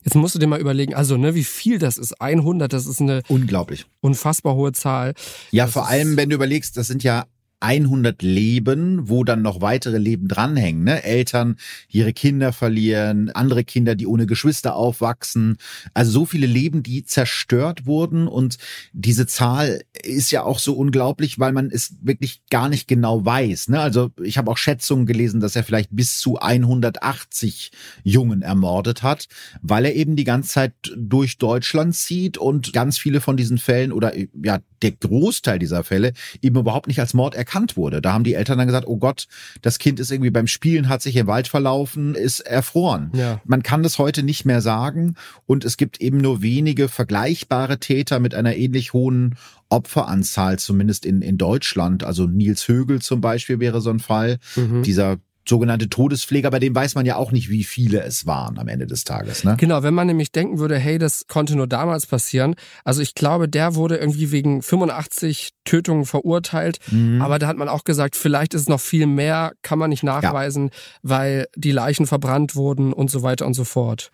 Jetzt 0.02 0.16
musst 0.16 0.34
du 0.34 0.40
dir 0.40 0.48
mal 0.48 0.60
überlegen, 0.60 0.94
also 0.94 1.16
ne, 1.16 1.36
wie 1.36 1.44
viel 1.44 1.78
das 1.78 1.96
ist. 1.96 2.20
100, 2.20 2.72
das 2.72 2.86
ist 2.86 3.00
eine 3.00 3.22
unglaublich 3.28 3.86
unfassbar 4.00 4.56
hohe 4.56 4.72
Zahl. 4.72 5.14
Ja, 5.52 5.66
das 5.66 5.72
vor 5.72 5.86
allem, 5.86 6.16
wenn 6.16 6.28
du 6.28 6.34
überlegst, 6.34 6.76
das 6.76 6.88
sind 6.88 7.04
ja 7.04 7.26
100 7.62 8.22
Leben, 8.22 9.08
wo 9.08 9.22
dann 9.24 9.40
noch 9.40 9.60
weitere 9.60 9.98
Leben 9.98 10.26
dranhängen. 10.26 10.84
Ne? 10.84 11.04
Eltern, 11.04 11.56
die 11.92 11.98
ihre 11.98 12.12
Kinder 12.12 12.52
verlieren, 12.52 13.30
andere 13.30 13.62
Kinder, 13.62 13.94
die 13.94 14.06
ohne 14.06 14.26
Geschwister 14.26 14.74
aufwachsen. 14.74 15.56
Also 15.94 16.10
so 16.10 16.26
viele 16.26 16.46
Leben, 16.46 16.82
die 16.82 17.04
zerstört 17.04 17.86
wurden. 17.86 18.26
Und 18.26 18.58
diese 18.92 19.26
Zahl 19.26 19.82
ist 20.02 20.32
ja 20.32 20.42
auch 20.42 20.58
so 20.58 20.74
unglaublich, 20.74 21.38
weil 21.38 21.52
man 21.52 21.70
es 21.70 21.94
wirklich 22.02 22.42
gar 22.50 22.68
nicht 22.68 22.88
genau 22.88 23.24
weiß. 23.24 23.68
Ne? 23.68 23.80
Also 23.80 24.10
ich 24.22 24.38
habe 24.38 24.50
auch 24.50 24.58
Schätzungen 24.58 25.06
gelesen, 25.06 25.40
dass 25.40 25.54
er 25.54 25.62
vielleicht 25.62 25.90
bis 25.92 26.18
zu 26.18 26.38
180 26.38 27.70
Jungen 28.02 28.42
ermordet 28.42 29.02
hat, 29.02 29.28
weil 29.60 29.84
er 29.84 29.94
eben 29.94 30.16
die 30.16 30.24
ganze 30.24 30.50
Zeit 30.50 30.72
durch 30.96 31.38
Deutschland 31.38 31.94
zieht 31.94 32.38
und 32.38 32.72
ganz 32.72 32.98
viele 32.98 33.20
von 33.20 33.36
diesen 33.36 33.58
Fällen 33.58 33.92
oder 33.92 34.12
ja, 34.42 34.58
der 34.82 34.90
Großteil 34.90 35.58
dieser 35.58 35.84
Fälle 35.84 36.12
eben 36.40 36.58
überhaupt 36.58 36.88
nicht 36.88 37.00
als 37.00 37.14
Mord 37.14 37.34
erkannt 37.34 37.51
erkannt 37.52 37.76
wurde. 37.76 38.00
Da 38.00 38.12
haben 38.12 38.24
die 38.24 38.34
Eltern 38.34 38.58
dann 38.58 38.66
gesagt, 38.66 38.86
oh 38.86 38.96
Gott, 38.96 39.26
das 39.60 39.78
Kind 39.78 40.00
ist 40.00 40.10
irgendwie 40.10 40.30
beim 40.30 40.46
Spielen, 40.46 40.88
hat 40.88 41.02
sich 41.02 41.16
im 41.16 41.26
Wald 41.26 41.48
verlaufen, 41.48 42.14
ist 42.14 42.40
erfroren. 42.40 43.10
Ja. 43.14 43.40
Man 43.44 43.62
kann 43.62 43.82
das 43.82 43.98
heute 43.98 44.22
nicht 44.22 44.44
mehr 44.44 44.62
sagen 44.62 45.16
und 45.46 45.64
es 45.64 45.76
gibt 45.76 46.00
eben 46.00 46.18
nur 46.18 46.40
wenige 46.40 46.88
vergleichbare 46.88 47.78
Täter 47.78 48.20
mit 48.20 48.34
einer 48.34 48.56
ähnlich 48.56 48.94
hohen 48.94 49.36
Opferanzahl, 49.68 50.58
zumindest 50.58 51.04
in, 51.04 51.20
in 51.20 51.36
Deutschland. 51.36 52.04
Also 52.04 52.26
Nils 52.26 52.66
Högel 52.68 53.02
zum 53.02 53.20
Beispiel 53.20 53.60
wäre 53.60 53.80
so 53.80 53.90
ein 53.90 54.00
Fall. 54.00 54.38
Mhm. 54.56 54.82
Dieser 54.82 55.18
sogenannte 55.48 55.88
Todespfleger, 55.88 56.50
bei 56.50 56.58
dem 56.58 56.74
weiß 56.74 56.94
man 56.94 57.06
ja 57.06 57.16
auch 57.16 57.32
nicht, 57.32 57.48
wie 57.50 57.64
viele 57.64 58.02
es 58.02 58.26
waren 58.26 58.58
am 58.58 58.68
Ende 58.68 58.86
des 58.86 59.04
Tages. 59.04 59.44
Ne? 59.44 59.56
Genau, 59.58 59.82
wenn 59.82 59.94
man 59.94 60.06
nämlich 60.06 60.32
denken 60.32 60.58
würde, 60.58 60.78
hey, 60.78 60.98
das 60.98 61.26
konnte 61.26 61.56
nur 61.56 61.66
damals 61.66 62.06
passieren. 62.06 62.54
Also 62.84 63.02
ich 63.02 63.14
glaube, 63.14 63.48
der 63.48 63.74
wurde 63.74 63.96
irgendwie 63.96 64.30
wegen 64.30 64.62
85 64.62 65.50
Tötungen 65.64 66.04
verurteilt, 66.04 66.78
mhm. 66.90 67.20
aber 67.20 67.38
da 67.38 67.46
hat 67.46 67.56
man 67.56 67.68
auch 67.68 67.84
gesagt, 67.84 68.16
vielleicht 68.16 68.54
ist 68.54 68.62
es 68.62 68.68
noch 68.68 68.80
viel 68.80 69.06
mehr, 69.06 69.52
kann 69.62 69.78
man 69.78 69.90
nicht 69.90 70.02
nachweisen, 70.02 70.66
ja. 70.66 70.70
weil 71.02 71.46
die 71.56 71.72
Leichen 71.72 72.06
verbrannt 72.06 72.54
wurden 72.54 72.92
und 72.92 73.10
so 73.10 73.22
weiter 73.22 73.46
und 73.46 73.54
so 73.54 73.64
fort. 73.64 74.10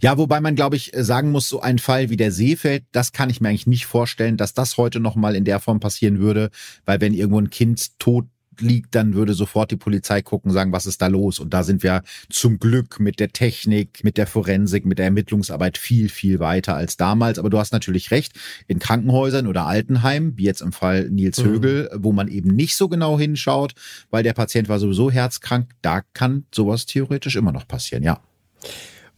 Ja, 0.00 0.18
wobei 0.18 0.40
man, 0.40 0.54
glaube 0.54 0.76
ich, 0.76 0.92
sagen 0.94 1.30
muss, 1.30 1.48
so 1.48 1.60
ein 1.60 1.78
Fall 1.78 2.10
wie 2.10 2.16
der 2.16 2.32
Seefeld, 2.32 2.84
das 2.92 3.12
kann 3.12 3.30
ich 3.30 3.40
mir 3.40 3.48
eigentlich 3.48 3.66
nicht 3.66 3.86
vorstellen, 3.86 4.36
dass 4.36 4.54
das 4.54 4.76
heute 4.76 5.00
nochmal 5.00 5.36
in 5.36 5.44
der 5.44 5.60
Form 5.60 5.80
passieren 5.80 6.20
würde, 6.20 6.50
weil 6.84 7.00
wenn 7.00 7.14
irgendwo 7.14 7.40
ein 7.40 7.50
Kind 7.50 7.98
tot 7.98 8.26
liegt, 8.60 8.94
dann 8.94 9.14
würde 9.14 9.34
sofort 9.34 9.70
die 9.70 9.76
Polizei 9.76 10.22
gucken, 10.22 10.50
sagen, 10.50 10.72
was 10.72 10.86
ist 10.86 11.02
da 11.02 11.06
los? 11.06 11.38
Und 11.38 11.54
da 11.54 11.62
sind 11.62 11.82
wir 11.82 12.02
zum 12.30 12.58
Glück 12.58 13.00
mit 13.00 13.20
der 13.20 13.30
Technik, 13.30 14.04
mit 14.04 14.18
der 14.18 14.26
Forensik, 14.26 14.84
mit 14.84 14.98
der 14.98 15.06
Ermittlungsarbeit 15.06 15.78
viel, 15.78 16.08
viel 16.08 16.40
weiter 16.40 16.74
als 16.74 16.96
damals. 16.96 17.38
Aber 17.38 17.50
du 17.50 17.58
hast 17.58 17.72
natürlich 17.72 18.10
recht, 18.10 18.32
in 18.66 18.78
Krankenhäusern 18.78 19.46
oder 19.46 19.66
Altenheimen, 19.66 20.36
wie 20.36 20.44
jetzt 20.44 20.62
im 20.62 20.72
Fall 20.72 21.08
Nils 21.10 21.38
mhm. 21.38 21.44
Högel, 21.44 21.90
wo 21.94 22.12
man 22.12 22.28
eben 22.28 22.50
nicht 22.50 22.76
so 22.76 22.88
genau 22.88 23.18
hinschaut, 23.18 23.74
weil 24.10 24.22
der 24.22 24.32
Patient 24.32 24.68
war 24.68 24.78
sowieso 24.78 25.10
herzkrank, 25.10 25.70
da 25.82 26.02
kann 26.12 26.44
sowas 26.54 26.86
theoretisch 26.86 27.36
immer 27.36 27.52
noch 27.52 27.66
passieren, 27.66 28.02
ja. 28.02 28.20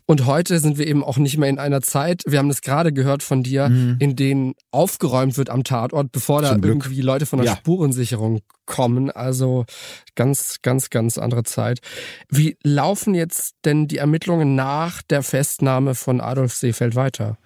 Und 0.09 0.25
heute 0.25 0.61
sind 0.61 0.79
wir 0.79 0.87
eben 0.87 1.03
auch 1.03 1.19
nicht 1.19 1.37
mehr 1.37 1.49
in 1.49 1.59
einer 1.59 1.83
Zeit, 1.83 2.23
wir 2.27 2.39
haben 2.39 2.49
das 2.49 2.63
gerade 2.63 2.93
gehört 2.93 3.25
von 3.25 3.43
dir, 3.43 3.69
mhm. 3.69 3.97
in 3.99 4.15
denen 4.15 4.55
aufgeräumt 4.71 5.37
wird 5.37 5.51
am 5.51 5.65
Tatort, 5.65 6.13
bevor 6.13 6.45
Zum 6.45 6.63
da 6.63 6.69
irgendwie 6.69 7.01
Leute 7.01 7.27
von 7.27 7.41
der 7.41 7.47
ja. 7.47 7.57
Spurensicherung 7.57 8.41
kommen. 8.67 9.11
Also 9.11 9.65
ganz, 10.15 10.59
ganz, 10.63 10.91
ganz 10.91 11.19
andere 11.19 11.43
Zeit. 11.43 11.81
Wie 12.29 12.57
laufen 12.63 13.15
jetzt 13.15 13.57
denn 13.65 13.89
die 13.89 13.99
Ermittlungen 13.99 14.55
nach 14.55 15.03
der 15.03 15.25
Festnahme 15.25 15.97
von 15.97 16.21
Adolf 16.21 16.55
Seefeld 16.55 16.95
weiter? 16.95 17.39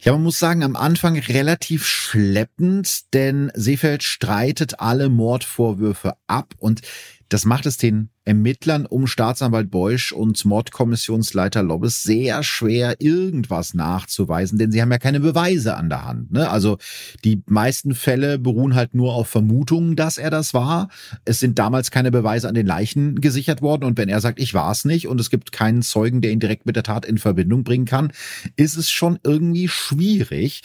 Ja, 0.00 0.12
man 0.12 0.22
muss 0.22 0.38
sagen, 0.38 0.62
am 0.62 0.76
Anfang 0.76 1.18
relativ 1.18 1.84
schleppend, 1.84 3.12
denn 3.14 3.50
Seefeld 3.54 4.04
streitet 4.04 4.78
alle 4.78 5.08
Mordvorwürfe 5.08 6.14
ab 6.28 6.54
und 6.58 6.82
das 7.28 7.44
macht 7.44 7.66
es 7.66 7.76
den 7.76 8.10
Ermittlern 8.24 8.84
um 8.86 9.06
Staatsanwalt 9.06 9.70
Beusch 9.70 10.12
und 10.12 10.42
Mordkommissionsleiter 10.44 11.62
Lobbes 11.62 12.02
sehr 12.02 12.42
schwer, 12.42 12.96
irgendwas 13.00 13.74
nachzuweisen, 13.74 14.58
denn 14.58 14.70
sie 14.70 14.82
haben 14.82 14.92
ja 14.92 14.98
keine 14.98 15.20
Beweise 15.20 15.76
an 15.76 15.88
der 15.88 16.04
Hand. 16.04 16.32
Ne? 16.32 16.50
Also 16.50 16.78
die 17.24 17.42
meisten 17.46 17.94
Fälle 17.94 18.38
beruhen 18.38 18.74
halt 18.74 18.94
nur 18.94 19.14
auf 19.14 19.28
Vermutungen, 19.28 19.96
dass 19.96 20.18
er 20.18 20.30
das 20.30 20.52
war. 20.52 20.88
Es 21.24 21.40
sind 21.40 21.58
damals 21.58 21.90
keine 21.90 22.10
Beweise 22.10 22.48
an 22.48 22.54
den 22.54 22.66
Leichen 22.66 23.20
gesichert 23.20 23.62
worden 23.62 23.84
und 23.84 23.98
wenn 23.98 24.08
er 24.08 24.20
sagt, 24.20 24.40
ich 24.40 24.52
war 24.54 24.70
es 24.70 24.84
nicht 24.84 25.08
und 25.08 25.20
es 25.20 25.30
gibt 25.30 25.52
keinen 25.52 25.82
Zeugen, 25.82 26.20
der 26.20 26.32
ihn 26.32 26.40
direkt 26.40 26.66
mit 26.66 26.76
der 26.76 26.82
Tat 26.82 27.06
in 27.06 27.18
Verbindung 27.18 27.64
bringen 27.64 27.86
kann, 27.86 28.12
ist 28.56 28.76
es 28.76 28.90
schon 28.90 29.18
irgendwie 29.22 29.68
schwierig. 29.68 30.62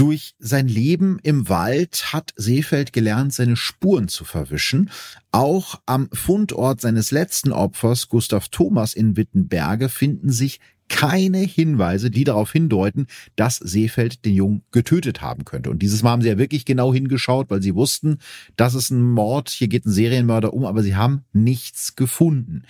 Durch 0.00 0.34
sein 0.38 0.66
Leben 0.66 1.18
im 1.22 1.50
Wald 1.50 2.14
hat 2.14 2.32
Seefeld 2.34 2.94
gelernt, 2.94 3.34
seine 3.34 3.54
Spuren 3.54 4.08
zu 4.08 4.24
verwischen. 4.24 4.88
Auch 5.30 5.78
am 5.84 6.08
Fundort 6.14 6.80
seines 6.80 7.10
letzten 7.10 7.52
Opfers, 7.52 8.08
Gustav 8.08 8.48
Thomas 8.48 8.94
in 8.94 9.18
Wittenberge, 9.18 9.90
finden 9.90 10.30
sich 10.30 10.58
keine 10.88 11.40
Hinweise, 11.40 12.10
die 12.10 12.24
darauf 12.24 12.50
hindeuten, 12.50 13.08
dass 13.36 13.58
Seefeld 13.58 14.24
den 14.24 14.32
Jungen 14.32 14.62
getötet 14.70 15.20
haben 15.20 15.44
könnte. 15.44 15.68
Und 15.68 15.82
dieses 15.82 16.02
Mal 16.02 16.12
haben 16.12 16.22
sie 16.22 16.28
ja 16.28 16.38
wirklich 16.38 16.64
genau 16.64 16.94
hingeschaut, 16.94 17.50
weil 17.50 17.60
sie 17.60 17.74
wussten, 17.74 18.20
das 18.56 18.74
ist 18.74 18.88
ein 18.88 19.02
Mord, 19.02 19.50
hier 19.50 19.68
geht 19.68 19.84
ein 19.84 19.92
Serienmörder 19.92 20.54
um, 20.54 20.64
aber 20.64 20.82
sie 20.82 20.96
haben 20.96 21.26
nichts 21.34 21.94
gefunden. 21.94 22.62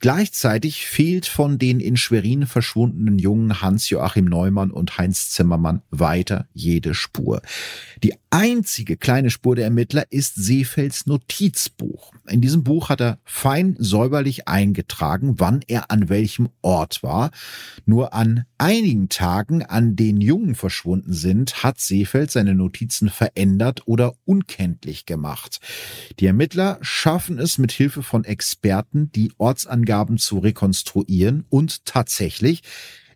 Gleichzeitig 0.00 0.86
fehlt 0.86 1.26
von 1.26 1.58
den 1.58 1.80
in 1.80 1.96
Schwerin 1.96 2.46
verschwundenen 2.46 3.18
Jungen 3.18 3.60
Hans-Joachim 3.62 4.26
Neumann 4.26 4.70
und 4.70 4.96
Heinz 4.98 5.30
Zimmermann 5.30 5.82
weiter 5.90 6.46
jede 6.52 6.94
Spur. 6.94 7.42
Die 8.02 8.14
einzige 8.30 8.96
kleine 8.96 9.30
Spur 9.30 9.56
der 9.56 9.64
Ermittler 9.64 10.04
ist 10.10 10.34
Seefelds 10.34 11.06
Notizbuch. 11.06 12.12
In 12.28 12.40
diesem 12.40 12.62
Buch 12.62 12.88
hat 12.88 13.00
er 13.00 13.18
fein 13.24 13.76
säuberlich 13.78 14.48
eingetragen, 14.48 15.34
wann 15.38 15.62
er 15.66 15.90
an 15.90 16.08
welchem 16.08 16.48
Ort 16.62 17.02
war. 17.02 17.30
Nur 17.86 18.14
an 18.14 18.44
einigen 18.58 19.08
Tagen, 19.08 19.62
an 19.62 19.96
denen 19.96 20.20
Jungen 20.20 20.54
verschwunden 20.54 21.12
sind, 21.12 21.62
hat 21.62 21.80
Seefeld 21.80 22.30
seine 22.30 22.54
Notizen 22.54 23.08
verändert 23.08 23.82
oder 23.86 24.14
unkenntlich 24.24 25.06
gemacht. 25.06 25.60
Die 26.20 26.26
Ermittler 26.26 26.78
schaffen 26.82 27.38
es 27.38 27.58
mit 27.58 27.72
Hilfe 27.72 28.02
von 28.02 28.24
Experten, 28.24 29.10
die 29.12 29.32
Ortsangaben 29.38 30.18
zu 30.18 30.38
rekonstruieren 30.38 31.44
und 31.48 31.84
tatsächlich 31.84 32.62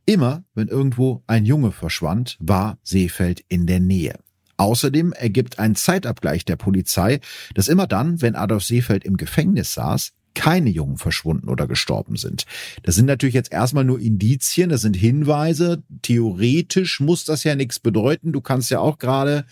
Immer, 0.04 0.42
wenn 0.54 0.66
irgendwo 0.66 1.22
ein 1.28 1.46
Junge 1.46 1.70
verschwand, 1.70 2.36
war 2.40 2.78
Seefeld 2.82 3.44
in 3.48 3.68
der 3.68 3.78
Nähe. 3.78 4.18
Außerdem 4.62 5.12
ergibt 5.12 5.58
ein 5.58 5.74
Zeitabgleich 5.74 6.44
der 6.44 6.54
Polizei, 6.54 7.18
dass 7.52 7.66
immer 7.66 7.88
dann, 7.88 8.22
wenn 8.22 8.36
Adolf 8.36 8.62
Seefeld 8.62 9.02
im 9.02 9.16
Gefängnis 9.16 9.74
saß, 9.74 10.12
keine 10.34 10.70
Jungen 10.70 10.96
verschwunden 10.96 11.48
oder 11.48 11.66
gestorben 11.66 12.16
sind. 12.16 12.44
Das 12.82 12.94
sind 12.94 13.06
natürlich 13.06 13.34
jetzt 13.34 13.52
erstmal 13.52 13.84
nur 13.84 14.00
Indizien, 14.00 14.70
das 14.70 14.82
sind 14.82 14.96
Hinweise. 14.96 15.82
Theoretisch 16.02 17.00
muss 17.00 17.24
das 17.24 17.44
ja 17.44 17.54
nichts 17.54 17.78
bedeuten. 17.78 18.32
Du 18.32 18.40
kannst 18.40 18.70
ja 18.70 18.80
auch 18.80 18.98
gerade 18.98 19.44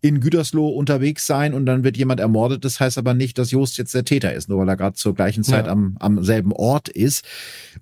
in 0.00 0.20
Gütersloh 0.20 0.68
unterwegs 0.68 1.26
sein 1.26 1.54
und 1.54 1.66
dann 1.66 1.82
wird 1.82 1.96
jemand 1.96 2.20
ermordet. 2.20 2.64
Das 2.64 2.78
heißt 2.78 2.98
aber 2.98 3.14
nicht, 3.14 3.38
dass 3.38 3.50
Jost 3.50 3.78
jetzt 3.78 3.94
der 3.94 4.04
Täter 4.04 4.34
ist, 4.34 4.48
nur 4.48 4.58
weil 4.58 4.68
er 4.68 4.76
gerade 4.76 4.96
zur 4.96 5.14
gleichen 5.14 5.44
Zeit 5.44 5.66
ja. 5.66 5.72
am, 5.72 5.96
am 5.98 6.22
selben 6.22 6.52
Ort 6.52 6.88
ist. 6.88 7.24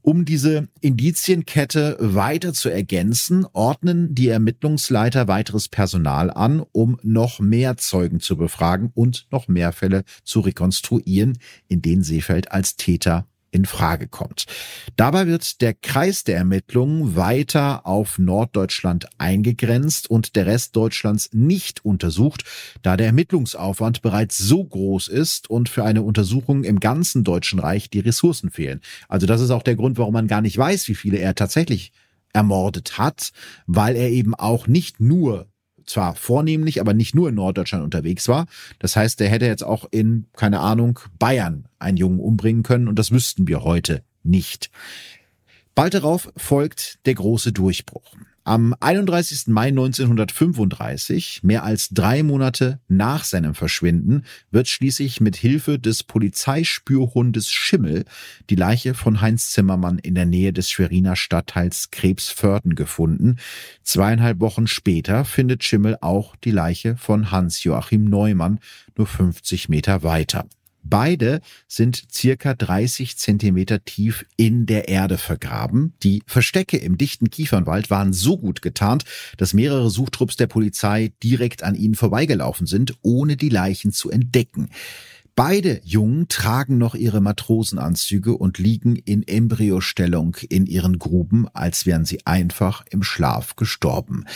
Um 0.03 0.25
diese 0.25 0.69
Indizienkette 0.81 1.97
weiter 2.01 2.53
zu 2.53 2.69
ergänzen, 2.69 3.47
ordnen 3.53 4.15
die 4.15 4.29
Ermittlungsleiter 4.29 5.29
weiteres 5.29 5.69
Personal 5.69 6.31
an, 6.31 6.63
um 6.73 6.99
noch 7.03 7.41
mehr 7.41 7.77
Zeugen 7.77 8.21
zu 8.21 8.37
befragen 8.37 8.91
und 8.95 9.27
noch 9.31 9.49
mehr 9.49 9.73
Fälle 9.73 10.05
zu 10.25 10.41
rekonstruieren, 10.41 11.39
in 11.69 11.83
denen 11.83 12.03
Seefeld 12.03 12.42
als 12.51 12.77
Täter 12.77 13.27
in 13.53 13.67
Frage 13.67 14.09
kommt. 14.09 14.47
Dabei 14.97 15.27
wird 15.27 15.61
der 15.61 15.75
Kreis 15.75 16.25
der 16.25 16.39
Ermittlungen 16.39 17.15
weiter 17.15 17.87
auf 17.87 18.19
Norddeutschland 18.19 19.09
eingegrenzt 19.19 20.11
und 20.11 20.35
der 20.35 20.47
Rest 20.47 20.75
Deutschlands 20.75 21.31
nicht 21.33 21.85
untersucht, 21.85 22.45
da 22.81 22.97
der 22.97 23.07
Ermittlungsaufwand 23.09 24.01
bereits 24.01 24.39
so 24.39 24.65
groß 24.65 25.09
ist 25.09 25.51
und 25.51 25.69
für 25.69 25.85
eine 25.85 26.03
Untersuchung 26.03 26.65
im 26.65 26.81
ganzen 26.81 27.25
Deutschen 27.25 27.59
Reich 27.59 27.91
die 27.91 28.01
Ressourcen 28.01 28.51
fehlen. 28.51 28.81
Also 29.09 29.27
das 29.27 29.43
ist 29.43 29.51
auch 29.51 29.63
der 29.63 29.77
Grund, 29.77 29.99
warum 29.99 30.15
man 30.15 30.29
gar 30.29 30.41
nicht 30.41 30.57
weiß, 30.57 30.89
wie 30.89 30.95
viele 30.95 31.19
er 31.19 31.35
tatsächlich 31.35 31.93
ermordet 32.33 32.97
hat, 32.97 33.33
weil 33.67 33.95
er 33.97 34.09
eben 34.09 34.35
auch 34.35 34.67
nicht 34.67 34.99
nur 35.01 35.52
zwar 35.87 36.15
vornehmlich, 36.15 36.81
aber 36.81 36.95
nicht 36.95 37.15
nur 37.15 37.29
in 37.29 37.35
Norddeutschland 37.35 37.85
unterwegs 37.85 38.29
war. 38.29 38.47
Das 38.79 38.97
heißt, 38.97 39.21
der 39.21 39.29
hätte 39.29 39.47
jetzt 39.47 39.65
auch 39.65 39.87
in, 39.91 40.27
keine 40.35 40.61
Ahnung, 40.61 40.99
Bayern 41.19 41.67
einen 41.79 41.97
Jungen 41.97 42.21
umbringen 42.21 42.63
können 42.63 42.89
und 42.89 42.99
das 42.99 43.11
wüssten 43.11 43.49
wir 43.49 43.63
heute 43.63 44.03
nicht. 44.23 44.71
Bald 45.75 45.95
darauf 45.95 46.31
folgt 46.37 46.99
der 47.07 47.15
große 47.15 47.53
Durchbruch. 47.53 48.15
Am 48.45 48.75
31. 48.81 49.47
Mai 49.47 49.69
1935, 49.69 51.45
mehr 51.45 51.63
als 51.63 51.91
drei 51.91 52.25
Monate 52.25 52.81
nach 52.89 53.23
seinem 53.23 53.55
Verschwinden, 53.55 54.25
wird 54.51 54.67
schließlich 54.67 55.21
mit 55.21 55.37
Hilfe 55.37 55.79
des 55.79 56.03
Polizeispürhundes 56.03 57.53
Schimmel 57.53 58.05
die 58.51 58.57
Leiche 58.57 58.95
von 58.95 59.21
Heinz 59.21 59.53
Zimmermann 59.53 60.01
in 60.01 60.17
der 60.17 60.27
Nähe 60.27 60.53
des 60.53 60.71
Schweriner 60.71 61.15
Stadtteils 61.15 61.93
Krebsförden 61.93 62.75
gefunden. 62.75 63.37
Zweieinhalb 63.85 64.41
Wochen 64.41 64.67
später 64.67 65.25
findet 65.25 65.63
Schimmel 65.63 65.99
auch 66.01 66.35
die 66.35 66.51
Leiche 66.51 66.97
von 66.97 67.31
Hans-Joachim 67.31 68.07
Neumann 68.07 68.59
nur 68.97 69.07
50 69.07 69.69
Meter 69.69 70.03
weiter. 70.03 70.49
Beide 70.83 71.41
sind 71.69 72.03
circa 72.13 72.55
30 72.55 73.17
Zentimeter 73.17 73.85
tief 73.85 74.27
in 74.37 74.67
der 74.67 74.89
Erde 74.89 75.19
vergraben. 75.19 75.95
Die 76.03 76.23
Verstecke 76.27 76.77
im 76.77 76.99
dichten 76.99 77.31
Kiefernwald 77.31 77.91
waren 77.91 78.13
so 78.13 78.37
gut 78.37 78.63
getarnt, 78.63 79.05
dass 79.37 79.55
mehrere 79.55 79.91
Suchtrupps 79.91 80.37
der 80.37 80.49
Polizei 80.49 81.13
direkt 81.23 81.63
an 81.63 81.75
ihnen 81.75 81.95
vorbeigelaufen 81.95 82.67
sind, 82.67 82.95
ohne 83.03 83.37
die 83.37 83.49
Leichen 83.49 83.93
zu 83.93 84.11
entdecken. 84.11 84.69
Beide 85.35 85.81
Jungen 85.83 86.29
tragen 86.29 86.77
noch 86.77 86.95
ihre 86.95 87.23
Matrosenanzüge 87.23 88.37
und 88.37 88.59
liegen 88.59 88.97
in 88.97 89.27
Embryostellung 89.27 90.37
in 90.51 90.67
ihren 90.67 90.99
Gruben, 90.99 91.49
als 91.55 91.87
wären 91.87 92.05
sie 92.05 92.27
einfach 92.27 92.85
im 92.91 93.03
Schlaf 93.03 93.57
gestorben. 93.57 94.27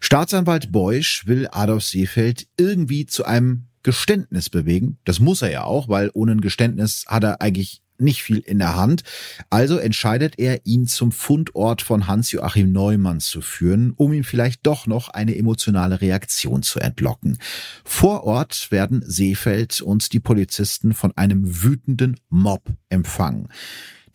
Staatsanwalt 0.00 0.72
Beusch 0.72 1.24
will 1.26 1.46
Adolf 1.52 1.84
Seefeld 1.84 2.48
irgendwie 2.56 3.06
zu 3.06 3.24
einem 3.24 3.69
Geständnis 3.82 4.50
bewegen. 4.50 4.98
Das 5.04 5.20
muss 5.20 5.42
er 5.42 5.50
ja 5.50 5.64
auch, 5.64 5.88
weil 5.88 6.10
ohne 6.14 6.32
ein 6.32 6.40
Geständnis 6.40 7.04
hat 7.08 7.24
er 7.24 7.40
eigentlich 7.40 7.82
nicht 8.00 8.22
viel 8.22 8.38
in 8.38 8.58
der 8.58 8.76
Hand. 8.76 9.02
Also 9.50 9.76
entscheidet 9.78 10.38
er, 10.38 10.64
ihn 10.64 10.86
zum 10.86 11.12
Fundort 11.12 11.82
von 11.82 12.06
Hans-Joachim 12.06 12.72
Neumann 12.72 13.20
zu 13.20 13.40
führen, 13.40 13.92
um 13.96 14.12
ihm 14.12 14.24
vielleicht 14.24 14.66
doch 14.66 14.86
noch 14.86 15.08
eine 15.10 15.36
emotionale 15.36 16.00
Reaktion 16.00 16.62
zu 16.62 16.80
entlocken. 16.80 17.38
Vor 17.84 18.24
Ort 18.24 18.70
werden 18.70 19.02
Seefeld 19.06 19.80
und 19.82 20.12
die 20.12 20.20
Polizisten 20.20 20.94
von 20.94 21.16
einem 21.16 21.62
wütenden 21.62 22.18
Mob 22.28 22.62
empfangen. 22.88 23.48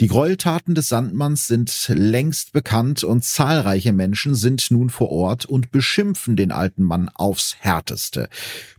Die 0.01 0.07
Gräueltaten 0.07 0.75
des 0.75 0.89
Sandmanns 0.89 1.47
sind 1.47 1.71
längst 1.87 2.51
bekannt 2.51 3.05
und 3.05 3.23
zahlreiche 3.23 3.93
Menschen 3.93 4.35
sind 4.35 4.69
nun 4.69 4.89
vor 4.89 5.09
Ort 5.09 5.45
und 5.45 5.71
beschimpfen 5.71 6.35
den 6.35 6.51
alten 6.51 6.83
Mann 6.83 7.07
aufs 7.07 7.55
härteste. 7.59 8.27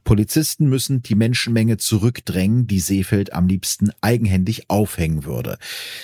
Polizisten 0.04 0.68
müssen 0.68 1.00
die 1.00 1.14
Menschenmenge 1.14 1.78
zurückdrängen, 1.78 2.66
die 2.66 2.80
Seefeld 2.80 3.32
am 3.32 3.48
liebsten 3.48 3.92
eigenhändig 4.02 4.68
aufhängen 4.68 5.24
würde. 5.24 5.56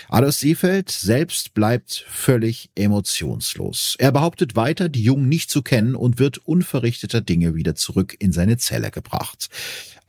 Adolf 0.08 0.34
Seefeld 0.34 0.90
selbst 0.90 1.52
bleibt 1.52 2.06
völlig 2.08 2.70
emotionslos. 2.74 3.96
Er 3.98 4.12
behauptet 4.12 4.56
weiter, 4.56 4.88
die 4.88 5.04
Jungen 5.04 5.28
nicht 5.28 5.50
zu 5.50 5.60
kennen 5.60 5.94
und 5.94 6.18
wird 6.18 6.38
unverrichteter 6.38 7.20
Dinge 7.20 7.54
wieder 7.54 7.74
zurück 7.74 8.16
in 8.18 8.32
seine 8.32 8.56
Zelle 8.56 8.90
gebracht. 8.90 9.50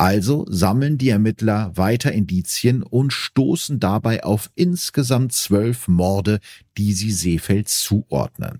Also 0.04 0.45
sammeln 0.49 0.97
die 0.97 1.08
Ermittler 1.08 1.72
weiter 1.78 2.12
Indizien 2.12 2.84
und 2.84 3.14
stoßen 3.14 3.80
dabei 3.80 4.26
auf 4.26 4.51
insgesamt 4.54 5.32
zwölf 5.32 5.88
Morde, 5.88 6.41
die 6.78 6.91
sie 6.91 7.14
Seefeld 7.14 7.70
zuordnen. 7.70 8.60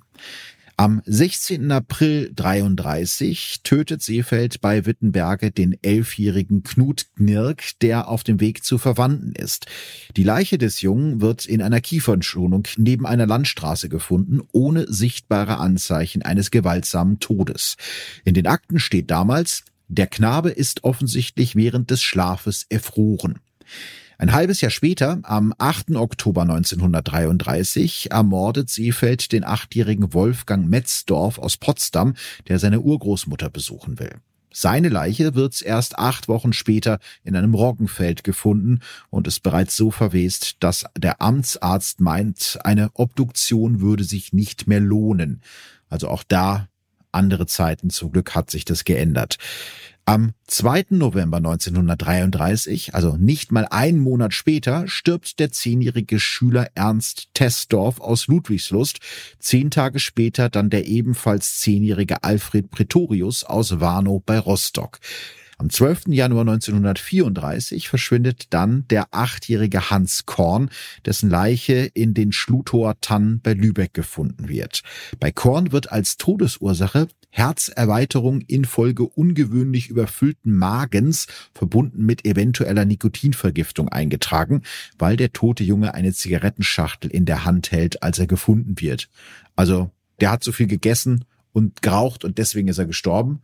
Am 0.77 1.01
16. 1.05 1.69
April 1.69 2.31
33 2.33 3.59
tötet 3.61 4.01
Seefeld 4.01 4.61
bei 4.61 4.85
Wittenberge 4.85 5.51
den 5.51 5.77
elfjährigen 5.81 6.63
Knut 6.63 7.07
Gnirk, 7.17 7.77
der 7.81 8.07
auf 8.07 8.23
dem 8.23 8.39
Weg 8.39 8.63
zu 8.63 8.77
Verwandten 8.77 9.33
ist. 9.35 9.65
Die 10.15 10.23
Leiche 10.23 10.57
des 10.57 10.79
Jungen 10.79 11.19
wird 11.19 11.45
in 11.45 11.61
einer 11.61 11.81
Kiefernschonung 11.81 12.69
neben 12.77 13.05
einer 13.05 13.27
Landstraße 13.27 13.89
gefunden, 13.89 14.39
ohne 14.53 14.85
sichtbare 14.87 15.57
Anzeichen 15.57 16.21
eines 16.21 16.51
gewaltsamen 16.51 17.19
Todes. 17.19 17.75
In 18.23 18.33
den 18.33 18.47
Akten 18.47 18.79
steht 18.79 19.11
damals, 19.11 19.65
der 19.88 20.07
Knabe 20.07 20.49
ist 20.49 20.84
offensichtlich 20.84 21.55
während 21.55 21.91
des 21.91 22.01
Schlafes 22.01 22.65
erfroren. 22.69 23.39
Ein 24.17 24.31
halbes 24.31 24.61
Jahr 24.61 24.71
später, 24.71 25.19
am 25.23 25.53
8. 25.57 25.95
Oktober 25.95 26.43
1933, 26.43 28.11
ermordet 28.11 28.69
Seefeld 28.69 29.31
den 29.31 29.43
achtjährigen 29.43 30.13
Wolfgang 30.13 30.69
Metzdorf 30.69 31.39
aus 31.39 31.57
Potsdam, 31.57 32.13
der 32.47 32.59
seine 32.59 32.81
Urgroßmutter 32.81 33.49
besuchen 33.49 33.99
will. 33.99 34.15
Seine 34.55 34.89
Leiche 34.89 35.34
wird 35.34 35.59
erst 35.63 35.97
acht 35.97 36.27
Wochen 36.27 36.53
später 36.53 36.99
in 37.23 37.36
einem 37.36 37.55
Roggenfeld 37.55 38.23
gefunden 38.23 38.81
und 39.09 39.27
ist 39.27 39.41
bereits 39.41 39.75
so 39.75 39.89
verwest, 39.89 40.57
dass 40.59 40.86
der 40.95 41.21
Amtsarzt 41.21 41.99
meint, 41.99 42.59
eine 42.63 42.91
Obduktion 42.93 43.81
würde 43.81 44.03
sich 44.03 44.31
nicht 44.31 44.67
mehr 44.67 44.79
lohnen. 44.79 45.41
Also 45.89 46.07
auch 46.07 46.23
da 46.23 46.67
andere 47.14 47.45
Zeiten. 47.45 47.89
Zum 47.89 48.11
Glück 48.11 48.36
hat 48.36 48.51
sich 48.51 48.66
das 48.66 48.84
geändert. 48.84 49.38
Am 50.05 50.34
2. 50.47 50.88
November 50.89 51.38
1933, 51.38 52.93
also 52.93 53.16
nicht 53.16 53.53
mal 53.53 53.66
einen 53.70 53.99
Monat 53.99 54.34
später, 54.34 54.86
stirbt 54.89 55.39
der 55.39 55.53
zehnjährige 55.53 56.20
Schüler 56.20 56.68
Ernst 56.76 57.30
Tessdorf 57.34 58.01
aus 58.01 58.28
Ludwigslust. 58.28 58.99
Zehn 59.39 59.72
Tage 59.72 59.99
später 59.99 60.49
dann 60.49 60.70
der 60.70 60.88
ebenfalls 60.88 61.59
zehnjährige 61.59 62.22
Alfred 62.22 62.70
Pretorius 62.70 63.45
aus 63.45 63.80
Warnow 63.80 64.22
bei 64.26 64.39
Rostock. 64.39 64.99
Am 65.64 65.70
12. 65.70 66.07
Januar 66.07 66.41
1934 66.41 67.88
verschwindet 67.88 68.47
dann 68.49 68.86
der 68.89 69.07
achtjährige 69.11 69.89
Hans 69.89 70.26
Korn, 70.26 70.70
dessen 71.05 71.30
Leiche 71.30 71.89
in 71.93 72.14
den 72.14 72.34
Schlutower 72.34 72.99
Tannen 72.99 73.39
bei 73.39 73.53
Lübeck 73.53 73.93
gefunden 73.93 74.49
wird. 74.49 74.82
Bei 75.22 75.32
Korn 75.32 75.72
wird 75.72 75.89
als 75.89 76.18
Todesursache 76.18 77.07
Herzerweiterung 77.30 78.41
infolge 78.41 79.03
ungewöhnlich 79.03 79.88
überfüllten 79.88 80.53
Magens, 80.53 81.28
verbunden 81.53 82.05
mit 82.05 82.26
eventueller 82.26 82.84
Nikotinvergiftung 82.84 83.88
eingetragen, 83.88 84.64
weil 84.99 85.16
der 85.16 85.32
tote 85.32 85.64
Junge 85.64 85.93
eine 85.93 86.11
Zigarettenschachtel 86.11 87.09
in 87.09 87.24
der 87.24 87.45
Hand 87.45 87.72
hält, 87.72 88.03
als 88.03 88.20
er 88.20 88.28
gefunden 88.28 88.82
wird. 88.82 89.07
Also, 89.55 89.91
der 90.20 90.32
hat 90.32 90.43
so 90.43 90.51
viel 90.51 90.68
gegessen 90.68 91.24
und 91.53 91.82
geraucht 91.82 92.26
und 92.26 92.38
deswegen 92.38 92.68
ist 92.68 92.80
er 92.80 92.86
gestorben. 92.86 93.41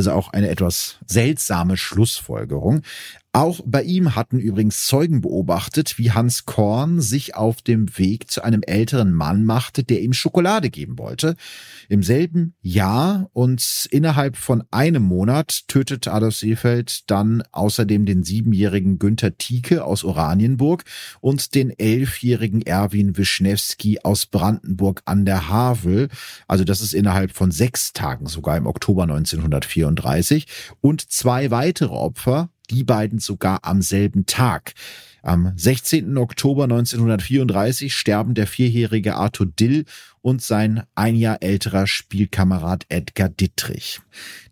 Also 0.00 0.12
auch 0.12 0.32
eine 0.32 0.48
etwas 0.48 0.96
seltsame 1.06 1.76
Schlussfolgerung. 1.76 2.84
Auch 3.32 3.60
bei 3.64 3.84
ihm 3.84 4.16
hatten 4.16 4.40
übrigens 4.40 4.88
Zeugen 4.88 5.20
beobachtet, 5.20 5.98
wie 5.98 6.10
Hans 6.10 6.46
Korn 6.46 7.00
sich 7.00 7.36
auf 7.36 7.62
dem 7.62 7.96
Weg 7.96 8.28
zu 8.28 8.42
einem 8.42 8.62
älteren 8.62 9.12
Mann 9.12 9.44
machte, 9.44 9.84
der 9.84 10.02
ihm 10.02 10.12
Schokolade 10.12 10.68
geben 10.68 10.98
wollte. 10.98 11.36
Im 11.88 12.02
selben 12.02 12.54
Jahr 12.60 13.30
und 13.32 13.86
innerhalb 13.92 14.36
von 14.36 14.64
einem 14.72 15.04
Monat 15.04 15.68
tötet 15.68 16.08
Adolf 16.08 16.34
Seefeld 16.34 17.08
dann 17.08 17.44
außerdem 17.52 18.04
den 18.04 18.24
siebenjährigen 18.24 18.98
Günther 18.98 19.38
Tieke 19.38 19.84
aus 19.84 20.02
Oranienburg 20.02 20.82
und 21.20 21.54
den 21.54 21.70
elfjährigen 21.70 22.62
Erwin 22.62 23.16
Wischnewski 23.16 24.00
aus 24.02 24.26
Brandenburg 24.26 25.02
an 25.04 25.24
der 25.24 25.48
Havel. 25.48 26.08
Also 26.48 26.64
das 26.64 26.80
ist 26.80 26.94
innerhalb 26.94 27.30
von 27.30 27.52
sechs 27.52 27.92
Tagen 27.92 28.26
sogar 28.26 28.56
im 28.56 28.66
Oktober 28.66 29.04
1934. 29.04 30.48
Und 30.80 31.12
zwei 31.12 31.52
weitere 31.52 31.94
Opfer, 31.94 32.50
die 32.70 32.84
beiden 32.84 33.18
sogar 33.18 33.60
am 33.62 33.82
selben 33.82 34.26
Tag. 34.26 34.74
Am 35.22 35.52
16. 35.54 36.16
Oktober 36.16 36.64
1934 36.64 37.94
sterben 37.94 38.34
der 38.34 38.46
vierjährige 38.46 39.16
Arthur 39.16 39.46
Dill 39.46 39.84
und 40.22 40.40
sein 40.40 40.82
ein 40.94 41.14
Jahr 41.14 41.42
älterer 41.42 41.86
Spielkamerad 41.86 42.86
Edgar 42.88 43.28
Dittrich. 43.28 44.00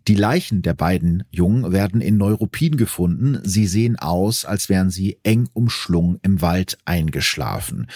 Die 0.07 0.15
Leichen 0.15 0.61
der 0.61 0.75
beiden 0.75 1.23
Jungen 1.31 1.71
werden 1.71 2.01
in 2.01 2.17
Neuruppin 2.17 2.77
gefunden. 2.77 3.39
Sie 3.43 3.65
sehen 3.65 3.97
aus, 3.97 4.45
als 4.45 4.69
wären 4.69 4.91
sie 4.91 5.19
eng 5.23 5.49
umschlungen 5.53 6.19
im 6.21 6.41
Wald 6.41 6.77
eingeschlafen. 6.85 7.87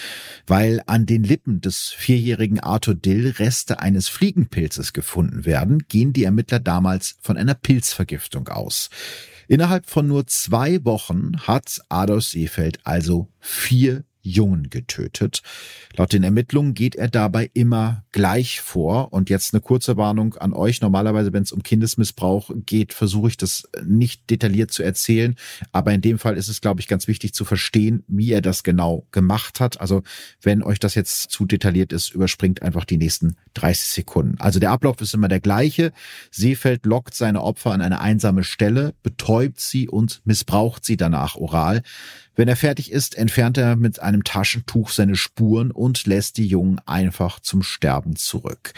Weil 0.46 0.82
an 0.86 1.06
den 1.06 1.22
Lippen 1.22 1.60
des 1.60 1.90
vierjährigen 1.96 2.60
Arthur 2.60 2.94
Dill 2.94 3.34
Reste 3.38 3.80
eines 3.80 4.08
Fliegenpilzes 4.08 4.92
gefunden 4.92 5.44
werden, 5.44 5.84
gehen 5.88 6.12
die 6.12 6.24
Ermittler 6.24 6.60
damals 6.60 7.18
von 7.20 7.36
einer 7.36 7.54
Pilzvergiftung 7.54 8.48
aus. 8.48 8.90
Innerhalb 9.48 9.86
von 9.86 10.06
nur 10.06 10.26
zwei 10.26 10.84
Wochen 10.84 11.32
hat 11.46 11.80
Adolf 11.88 12.24
Seefeld 12.24 12.78
also 12.84 13.28
vier 13.40 14.04
Jungen 14.24 14.70
getötet. 14.70 15.42
Laut 15.96 16.12
den 16.12 16.24
Ermittlungen 16.24 16.74
geht 16.74 16.96
er 16.96 17.08
dabei 17.08 17.50
immer 17.54 18.02
gleich 18.10 18.60
vor. 18.60 19.12
Und 19.12 19.30
jetzt 19.30 19.54
eine 19.54 19.60
kurze 19.60 19.96
Warnung 19.96 20.34
an 20.34 20.52
euch. 20.52 20.80
Normalerweise, 20.80 21.32
wenn 21.32 21.42
es 21.42 21.52
um 21.52 21.62
Kindesmissbrauch 21.62 22.50
geht, 22.66 22.92
versuche 22.92 23.28
ich 23.28 23.36
das 23.36 23.68
nicht 23.84 24.28
detailliert 24.30 24.72
zu 24.72 24.82
erzählen. 24.82 25.36
Aber 25.72 25.92
in 25.92 26.00
dem 26.00 26.18
Fall 26.18 26.36
ist 26.36 26.48
es, 26.48 26.60
glaube 26.60 26.80
ich, 26.80 26.88
ganz 26.88 27.06
wichtig 27.06 27.34
zu 27.34 27.44
verstehen, 27.44 28.02
wie 28.08 28.32
er 28.32 28.40
das 28.40 28.64
genau 28.64 29.06
gemacht 29.12 29.60
hat. 29.60 29.80
Also 29.80 30.02
wenn 30.40 30.62
euch 30.62 30.80
das 30.80 30.94
jetzt 30.94 31.30
zu 31.30 31.44
detailliert 31.44 31.92
ist, 31.92 32.14
überspringt 32.14 32.62
einfach 32.62 32.84
die 32.84 32.96
nächsten 32.96 33.36
30 33.54 33.90
Sekunden. 33.90 34.40
Also 34.40 34.58
der 34.58 34.70
Ablauf 34.70 35.00
ist 35.00 35.14
immer 35.14 35.28
der 35.28 35.40
gleiche. 35.40 35.92
Seefeld 36.30 36.86
lockt 36.86 37.14
seine 37.14 37.42
Opfer 37.42 37.72
an 37.72 37.82
eine 37.82 38.00
einsame 38.00 38.42
Stelle, 38.42 38.94
betäubt 39.02 39.60
sie 39.60 39.88
und 39.88 40.22
missbraucht 40.24 40.84
sie 40.84 40.96
danach 40.96 41.36
oral. 41.36 41.82
Wenn 42.36 42.48
er 42.48 42.56
fertig 42.56 42.90
ist, 42.90 43.16
entfernt 43.16 43.58
er 43.58 43.76
mit 43.76 44.00
einem 44.00 44.24
Taschentuch 44.24 44.90
seine 44.90 45.16
Spuren 45.16 45.70
und 45.70 46.06
lässt 46.06 46.36
die 46.36 46.46
Jungen 46.46 46.80
einfach 46.86 47.40
zum 47.40 47.62
Sterben 47.62 48.16
zurück. 48.16 48.72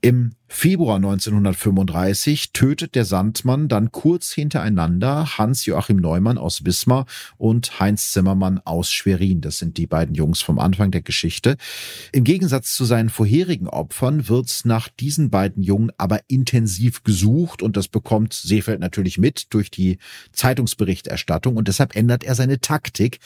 Im 0.00 0.32
Februar 0.50 0.96
1935 0.96 2.52
tötet 2.52 2.94
der 2.94 3.04
Sandmann 3.04 3.68
dann 3.68 3.92
kurz 3.92 4.32
hintereinander 4.32 5.36
Hans-Joachim 5.36 5.98
Neumann 5.98 6.38
aus 6.38 6.64
Wismar 6.64 7.04
und 7.36 7.78
Heinz 7.78 8.12
Zimmermann 8.12 8.58
aus 8.64 8.90
Schwerin. 8.90 9.42
Das 9.42 9.58
sind 9.58 9.76
die 9.76 9.86
beiden 9.86 10.14
Jungs 10.14 10.40
vom 10.40 10.58
Anfang 10.58 10.90
der 10.90 11.02
Geschichte. 11.02 11.56
Im 12.12 12.24
Gegensatz 12.24 12.74
zu 12.74 12.86
seinen 12.86 13.10
vorherigen 13.10 13.68
Opfern 13.68 14.28
wird 14.28 14.62
nach 14.64 14.88
diesen 14.88 15.28
beiden 15.28 15.62
Jungen 15.62 15.92
aber 15.98 16.20
intensiv 16.28 17.04
gesucht 17.04 17.62
und 17.62 17.76
das 17.76 17.86
bekommt 17.86 18.32
Seefeld 18.32 18.80
natürlich 18.80 19.18
mit 19.18 19.52
durch 19.52 19.70
die 19.70 19.98
Zeitungsberichterstattung 20.32 21.56
und 21.56 21.68
deshalb 21.68 21.94
ändert 21.94 22.24
er 22.24 22.34
seine 22.34 22.60
Taktik. 22.60 23.18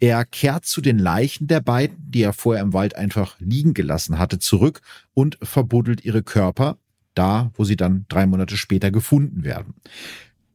Er 0.00 0.24
kehrt 0.24 0.64
zu 0.64 0.80
den 0.80 0.98
Leichen 0.98 1.46
der 1.46 1.60
beiden, 1.60 2.10
die 2.10 2.22
er 2.22 2.32
vorher 2.32 2.62
im 2.62 2.72
Wald 2.72 2.96
einfach 2.96 3.36
liegen 3.38 3.74
gelassen 3.74 4.18
hatte, 4.18 4.38
zurück 4.38 4.80
und 5.12 5.36
verbuddelt 5.42 6.04
ihre 6.04 6.22
Körper 6.22 6.69
da, 7.14 7.50
wo 7.54 7.64
sie 7.64 7.76
dann 7.76 8.06
drei 8.08 8.26
Monate 8.26 8.56
später 8.56 8.90
gefunden 8.90 9.44
werden. 9.44 9.74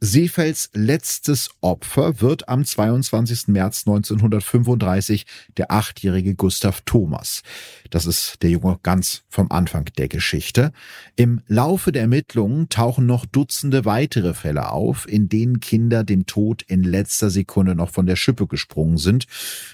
Seefelds 0.02 0.70
letztes 0.74 1.50
Opfer 1.62 2.22
wird 2.22 2.48
am 2.48 2.64
22. 2.64 3.48
März 3.48 3.86
1935 3.88 5.26
der 5.58 5.72
achtjährige 5.72 6.36
Gustav 6.36 6.82
Thomas. 6.86 7.42
Das 7.90 8.06
ist 8.06 8.44
der 8.44 8.52
Junge 8.52 8.78
ganz 8.84 9.24
vom 9.30 9.52
Anfang 9.52 9.86
der 9.98 10.08
Geschichte. 10.08 10.74
Im 11.16 11.42
Laufe 11.48 11.92
der 11.92 12.04
Ermittlungen 12.04 12.70
tauchen 12.70 13.06
noch 13.06 13.26
Dutzende 13.26 13.86
weitere 13.86 14.34
Fälle 14.34 14.72
auf, 14.72 15.08
in 15.08 15.30
denen 15.30 15.60
Kinder 15.60 16.04
dem 16.04 16.26
Tod 16.26 16.62
in 16.64 16.84
letzter 16.84 17.30
Sekunde 17.30 17.74
noch 17.74 17.90
von 17.90 18.06
der 18.06 18.16
Schippe 18.16 18.48
gesprungen 18.48 18.98
sind. 18.98 19.26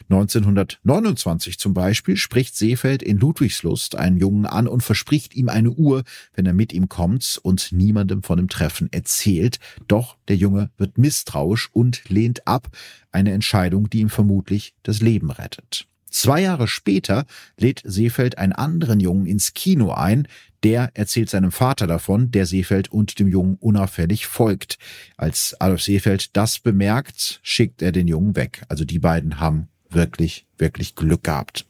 1929 0.09 1.57
zum 1.57 1.73
Beispiel 1.73 2.15
spricht 2.15 2.55
Seefeld 2.55 3.01
in 3.01 3.17
Ludwigslust 3.17 3.95
einen 3.95 4.17
Jungen 4.17 4.45
an 4.45 4.67
und 4.67 4.81
verspricht 4.81 5.35
ihm 5.35 5.49
eine 5.49 5.71
Uhr, 5.71 6.03
wenn 6.35 6.45
er 6.45 6.53
mit 6.53 6.73
ihm 6.73 6.89
kommt 6.89 7.39
und 7.41 7.71
niemandem 7.71 8.23
von 8.23 8.37
dem 8.37 8.49
Treffen 8.49 8.87
erzählt. 8.91 9.59
Doch 9.87 10.17
der 10.31 10.37
Junge 10.37 10.69
wird 10.77 10.97
misstrauisch 10.97 11.69
und 11.73 12.07
lehnt 12.07 12.47
ab, 12.47 12.69
eine 13.11 13.33
Entscheidung, 13.33 13.89
die 13.89 13.99
ihm 13.99 14.09
vermutlich 14.09 14.73
das 14.81 15.01
Leben 15.01 15.29
rettet. 15.29 15.87
Zwei 16.09 16.39
Jahre 16.39 16.69
später 16.69 17.25
lädt 17.57 17.81
Seefeld 17.83 18.37
einen 18.37 18.53
anderen 18.53 19.01
Jungen 19.01 19.25
ins 19.25 19.53
Kino 19.53 19.91
ein. 19.91 20.29
Der 20.63 20.91
erzählt 20.93 21.29
seinem 21.29 21.51
Vater 21.51 21.85
davon, 21.85 22.31
der 22.31 22.45
Seefeld 22.45 22.89
und 22.89 23.19
dem 23.19 23.27
Jungen 23.27 23.57
unauffällig 23.59 24.25
folgt. 24.25 24.77
Als 25.17 25.59
Adolf 25.59 25.81
Seefeld 25.81 26.37
das 26.37 26.59
bemerkt, 26.59 27.41
schickt 27.43 27.81
er 27.81 27.91
den 27.91 28.07
Jungen 28.07 28.37
weg. 28.37 28.63
Also 28.69 28.85
die 28.85 28.99
beiden 28.99 29.41
haben 29.41 29.67
wirklich, 29.89 30.45
wirklich 30.57 30.95
Glück 30.95 31.25
gehabt. 31.25 31.65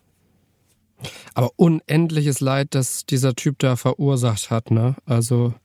Aber 1.34 1.50
unendliches 1.56 2.42
Leid, 2.42 2.76
das 2.76 3.08
dieser 3.08 3.34
Typ 3.34 3.58
da 3.58 3.76
verursacht 3.76 4.52
hat, 4.52 4.70
ne? 4.70 4.98
Also. 5.06 5.56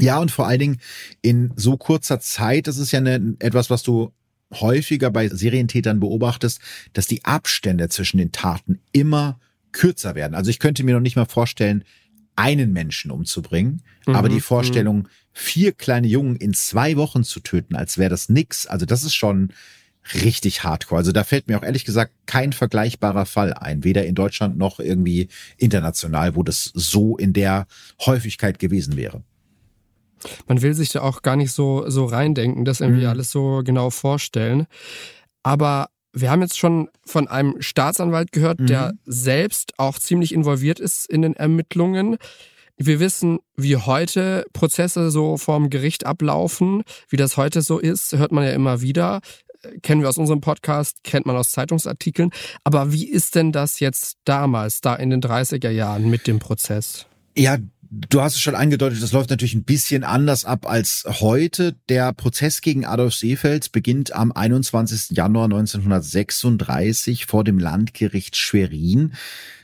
Ja, 0.00 0.18
und 0.18 0.30
vor 0.30 0.46
allen 0.46 0.58
Dingen 0.58 0.80
in 1.22 1.52
so 1.56 1.76
kurzer 1.76 2.20
Zeit, 2.20 2.66
das 2.66 2.78
ist 2.78 2.92
ja 2.92 2.98
eine, 2.98 3.36
etwas, 3.38 3.70
was 3.70 3.82
du 3.82 4.12
häufiger 4.52 5.10
bei 5.10 5.28
Serientätern 5.28 6.00
beobachtest, 6.00 6.60
dass 6.92 7.06
die 7.06 7.24
Abstände 7.24 7.88
zwischen 7.88 8.18
den 8.18 8.32
Taten 8.32 8.80
immer 8.92 9.38
kürzer 9.72 10.14
werden. 10.14 10.34
Also 10.34 10.50
ich 10.50 10.58
könnte 10.58 10.84
mir 10.84 10.94
noch 10.94 11.00
nicht 11.00 11.16
mal 11.16 11.26
vorstellen, 11.26 11.84
einen 12.36 12.72
Menschen 12.72 13.10
umzubringen, 13.10 13.82
mhm. 14.06 14.14
aber 14.14 14.28
die 14.28 14.40
Vorstellung, 14.40 14.98
mhm. 14.98 15.08
vier 15.32 15.72
kleine 15.72 16.08
Jungen 16.08 16.36
in 16.36 16.54
zwei 16.54 16.96
Wochen 16.96 17.24
zu 17.24 17.40
töten, 17.40 17.76
als 17.76 17.98
wäre 17.98 18.10
das 18.10 18.28
nix, 18.28 18.66
also 18.66 18.86
das 18.86 19.04
ist 19.04 19.14
schon 19.14 19.52
richtig 20.22 20.64
hardcore. 20.64 20.98
Also 20.98 21.12
da 21.12 21.24
fällt 21.24 21.48
mir 21.48 21.58
auch 21.58 21.62
ehrlich 21.62 21.84
gesagt 21.84 22.12
kein 22.26 22.52
vergleichbarer 22.52 23.24
Fall 23.24 23.54
ein, 23.54 23.84
weder 23.84 24.04
in 24.04 24.14
Deutschland 24.14 24.58
noch 24.58 24.78
irgendwie 24.78 25.28
international, 25.56 26.36
wo 26.36 26.42
das 26.42 26.70
so 26.74 27.16
in 27.16 27.32
der 27.32 27.66
Häufigkeit 28.04 28.58
gewesen 28.58 28.96
wäre 28.96 29.22
man 30.46 30.62
will 30.62 30.74
sich 30.74 30.90
da 30.90 31.02
auch 31.02 31.22
gar 31.22 31.36
nicht 31.36 31.52
so, 31.52 31.88
so 31.88 32.04
reindenken, 32.04 32.64
das 32.64 32.80
irgendwie 32.80 33.02
mhm. 33.02 33.08
alles 33.08 33.30
so 33.30 33.62
genau 33.64 33.90
vorstellen. 33.90 34.66
Aber 35.42 35.88
wir 36.12 36.30
haben 36.30 36.42
jetzt 36.42 36.58
schon 36.58 36.88
von 37.04 37.28
einem 37.28 37.60
Staatsanwalt 37.60 38.32
gehört, 38.32 38.60
mhm. 38.60 38.66
der 38.66 38.92
selbst 39.04 39.74
auch 39.78 39.98
ziemlich 39.98 40.32
involviert 40.32 40.80
ist 40.80 41.06
in 41.06 41.22
den 41.22 41.34
Ermittlungen. 41.34 42.16
Wir 42.76 42.98
wissen, 42.98 43.38
wie 43.56 43.76
heute 43.76 44.46
Prozesse 44.52 45.10
so 45.10 45.36
vorm 45.36 45.70
Gericht 45.70 46.06
ablaufen, 46.06 46.82
wie 47.08 47.16
das 47.16 47.36
heute 47.36 47.62
so 47.62 47.78
ist, 47.78 48.16
hört 48.16 48.32
man 48.32 48.44
ja 48.44 48.50
immer 48.50 48.80
wieder. 48.80 49.20
Kennen 49.82 50.02
wir 50.02 50.08
aus 50.08 50.18
unserem 50.18 50.40
Podcast, 50.40 51.04
kennt 51.04 51.24
man 51.24 51.36
aus 51.36 51.50
Zeitungsartikeln. 51.50 52.30
Aber 52.64 52.92
wie 52.92 53.08
ist 53.08 53.34
denn 53.34 53.52
das 53.52 53.80
jetzt 53.80 54.18
damals, 54.24 54.80
da 54.80 54.94
in 54.94 55.10
den 55.10 55.22
30er 55.22 55.70
Jahren 55.70 56.10
mit 56.10 56.26
dem 56.26 56.38
Prozess? 56.38 57.06
Ja, 57.36 57.58
Du 57.96 58.20
hast 58.22 58.34
es 58.34 58.40
schon 58.40 58.56
angedeutet, 58.56 59.00
das 59.00 59.12
läuft 59.12 59.30
natürlich 59.30 59.54
ein 59.54 59.62
bisschen 59.62 60.02
anders 60.02 60.44
ab 60.44 60.68
als 60.68 61.04
heute. 61.06 61.76
Der 61.88 62.12
Prozess 62.12 62.60
gegen 62.60 62.84
Adolf 62.84 63.14
Seefeld 63.14 63.70
beginnt 63.70 64.12
am 64.12 64.32
21. 64.32 65.16
Januar 65.16 65.44
1936 65.44 67.26
vor 67.26 67.44
dem 67.44 67.60
Landgericht 67.60 68.34
Schwerin. 68.36 69.12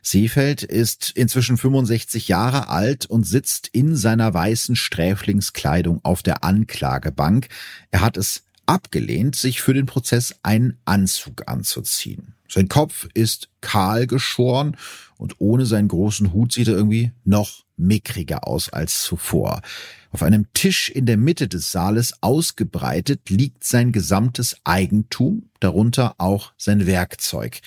Seefeld 0.01 0.63
ist 0.63 1.11
inzwischen 1.17 1.57
65 1.57 2.29
Jahre 2.29 2.69
alt 2.69 3.07
und 3.07 3.27
sitzt 3.27 3.67
in 3.67 3.97
seiner 3.97 4.33
weißen 4.33 4.77
Sträflingskleidung 4.77 5.99
auf 6.05 6.23
der 6.23 6.45
Anklagebank. 6.45 7.49
Er 7.91 8.01
hat 8.01 8.17
es 8.17 8.45
abgelehnt, 8.65 9.35
sich 9.35 9.61
für 9.61 9.75
den 9.75 9.87
Prozess 9.87 10.37
einen 10.45 10.79
Anzug 10.85 11.49
anzuziehen. 11.49 12.35
Sein 12.49 12.69
Kopf 12.69 13.09
ist 13.15 13.49
kahl 13.61 14.07
geschoren 14.07 14.77
und 15.17 15.37
ohne 15.39 15.67
seinen 15.67 15.89
großen 15.89 16.33
Hut 16.33 16.53
sieht 16.53 16.69
er 16.69 16.75
irgendwie 16.75 17.11
noch 17.25 17.65
mickriger 17.81 18.47
aus 18.47 18.69
als 18.69 19.03
zuvor. 19.03 19.63
Auf 20.13 20.23
einem 20.23 20.53
Tisch 20.55 20.89
in 20.91 21.07
der 21.07 21.17
Mitte 21.17 21.49
des 21.49 21.71
Saales 21.71 22.15
ausgebreitet 22.21 23.31
liegt 23.31 23.65
sein 23.65 23.93
gesamtes 23.93 24.57
Eigentum, 24.65 25.51
darunter 25.61 26.15
auch 26.19 26.53
sein 26.57 26.87
Werkzeug. 26.87 27.61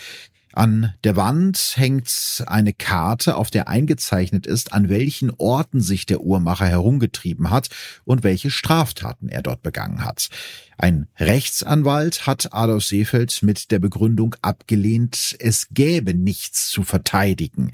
An 0.56 0.94
der 1.04 1.16
Wand 1.16 1.74
hängt 1.78 2.44
eine 2.46 2.74
Karte, 2.74 3.38
auf 3.38 3.50
der 3.50 3.68
eingezeichnet 3.68 4.46
ist, 4.46 4.72
an 4.72 4.88
welchen 4.88 5.32
Orten 5.32 5.82
sich 5.82 6.06
der 6.06 6.22
Uhrmacher 6.22 6.68
herumgetrieben 6.68 7.50
hat 7.50 7.70
und 8.06 8.24
welche 8.24 8.52
Straftaten 8.52 9.30
er 9.30 9.42
dort 9.42 9.64
begangen 9.64 10.06
hat. 10.06 10.30
Ein 10.78 11.08
Rechtsanwalt 11.18 12.28
hat 12.28 12.54
Adolf 12.54 12.84
Seefeld 12.86 13.42
mit 13.42 13.72
der 13.72 13.80
Begründung 13.80 14.36
abgelehnt, 14.44 15.36
es 15.40 15.70
gäbe 15.72 16.14
nichts 16.14 16.70
zu 16.70 16.84
verteidigen. 16.84 17.72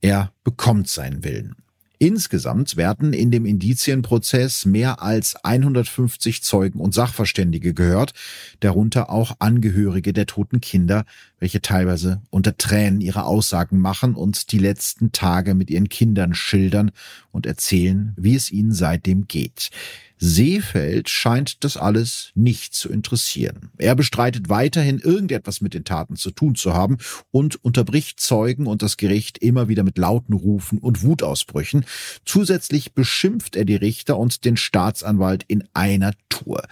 Er 0.00 0.32
bekommt 0.42 0.88
seinen 0.88 1.22
Willen. 1.22 1.54
Insgesamt 1.98 2.76
werden 2.76 3.14
in 3.14 3.30
dem 3.30 3.46
Indizienprozess 3.46 4.66
mehr 4.66 5.02
als 5.02 5.36
150 5.44 6.42
Zeugen 6.42 6.78
und 6.78 6.92
Sachverständige 6.92 7.72
gehört, 7.72 8.12
darunter 8.60 9.08
auch 9.08 9.36
Angehörige 9.38 10.12
der 10.12 10.26
toten 10.26 10.60
Kinder, 10.60 11.06
welche 11.38 11.62
teilweise 11.62 12.20
unter 12.28 12.58
Tränen 12.58 13.00
ihre 13.00 13.24
Aussagen 13.24 13.78
machen 13.78 14.14
und 14.14 14.52
die 14.52 14.58
letzten 14.58 15.12
Tage 15.12 15.54
mit 15.54 15.70
ihren 15.70 15.88
Kindern 15.88 16.34
schildern 16.34 16.90
und 17.32 17.46
erzählen, 17.46 18.12
wie 18.16 18.34
es 18.34 18.50
ihnen 18.50 18.72
seitdem 18.72 19.26
geht. 19.26 19.70
Seefeld 20.18 21.10
scheint 21.10 21.62
das 21.64 21.76
alles 21.76 22.30
nicht 22.34 22.74
zu 22.74 22.88
interessieren. 22.88 23.70
Er 23.76 23.94
bestreitet 23.94 24.48
weiterhin 24.48 24.98
irgendetwas 24.98 25.60
mit 25.60 25.74
den 25.74 25.84
Taten 25.84 26.16
zu 26.16 26.30
tun 26.30 26.54
zu 26.54 26.72
haben 26.72 26.98
und 27.30 27.62
unterbricht 27.64 28.18
Zeugen 28.20 28.66
und 28.66 28.82
das 28.82 28.96
Gericht 28.96 29.38
immer 29.38 29.68
wieder 29.68 29.82
mit 29.82 29.98
lauten 29.98 30.32
Rufen 30.32 30.78
und 30.78 31.02
Wutausbrüchen. 31.02 31.84
Zusätzlich 32.24 32.94
beschimpft 32.94 33.56
er 33.56 33.64
die 33.64 33.76
Richter 33.76 34.18
und 34.18 34.44
den 34.44 34.56
Staatsanwalt 34.56 35.44
in 35.48 35.64
einer 35.74 36.12
Tour. 36.28 36.62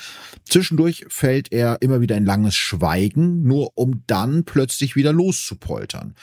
Zwischendurch 0.45 1.05
fällt 1.09 1.53
er 1.53 1.82
immer 1.82 2.01
wieder 2.01 2.16
in 2.16 2.24
langes 2.24 2.57
Schweigen, 2.57 3.42
nur 3.42 3.72
um 3.74 4.03
dann 4.07 4.45
plötzlich 4.45 4.97
wieder 4.97 5.12
loszupoltern. 5.12 6.14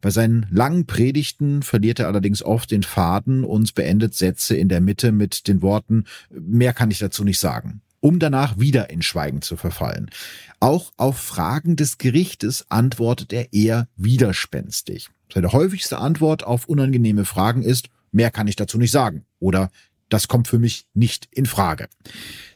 Bei 0.00 0.10
seinen 0.10 0.46
langen 0.50 0.86
Predigten 0.86 1.62
verliert 1.62 1.98
er 1.98 2.06
allerdings 2.06 2.42
oft 2.42 2.70
den 2.70 2.82
Faden 2.82 3.44
und 3.44 3.74
beendet 3.74 4.14
Sätze 4.14 4.56
in 4.56 4.68
der 4.68 4.80
Mitte 4.80 5.12
mit 5.12 5.48
den 5.48 5.62
Worten, 5.62 6.04
mehr 6.30 6.72
kann 6.72 6.90
ich 6.90 6.98
dazu 6.98 7.24
nicht 7.24 7.40
sagen 7.40 7.82
um 8.00 8.18
danach 8.18 8.58
wieder 8.58 8.90
in 8.90 9.02
Schweigen 9.02 9.42
zu 9.42 9.56
verfallen. 9.56 10.10
Auch 10.60 10.92
auf 10.96 11.18
Fragen 11.18 11.76
des 11.76 11.98
Gerichtes 11.98 12.66
antwortet 12.68 13.32
er 13.32 13.52
eher 13.52 13.88
widerspenstig. 13.96 15.08
Seine 15.32 15.52
häufigste 15.52 15.98
Antwort 15.98 16.44
auf 16.44 16.66
unangenehme 16.66 17.24
Fragen 17.24 17.62
ist, 17.62 17.88
mehr 18.12 18.30
kann 18.30 18.48
ich 18.48 18.56
dazu 18.56 18.78
nicht 18.78 18.90
sagen 18.90 19.24
oder 19.40 19.70
das 20.08 20.28
kommt 20.28 20.48
für 20.48 20.58
mich 20.58 20.86
nicht 20.94 21.28
in 21.30 21.46
Frage. 21.46 21.88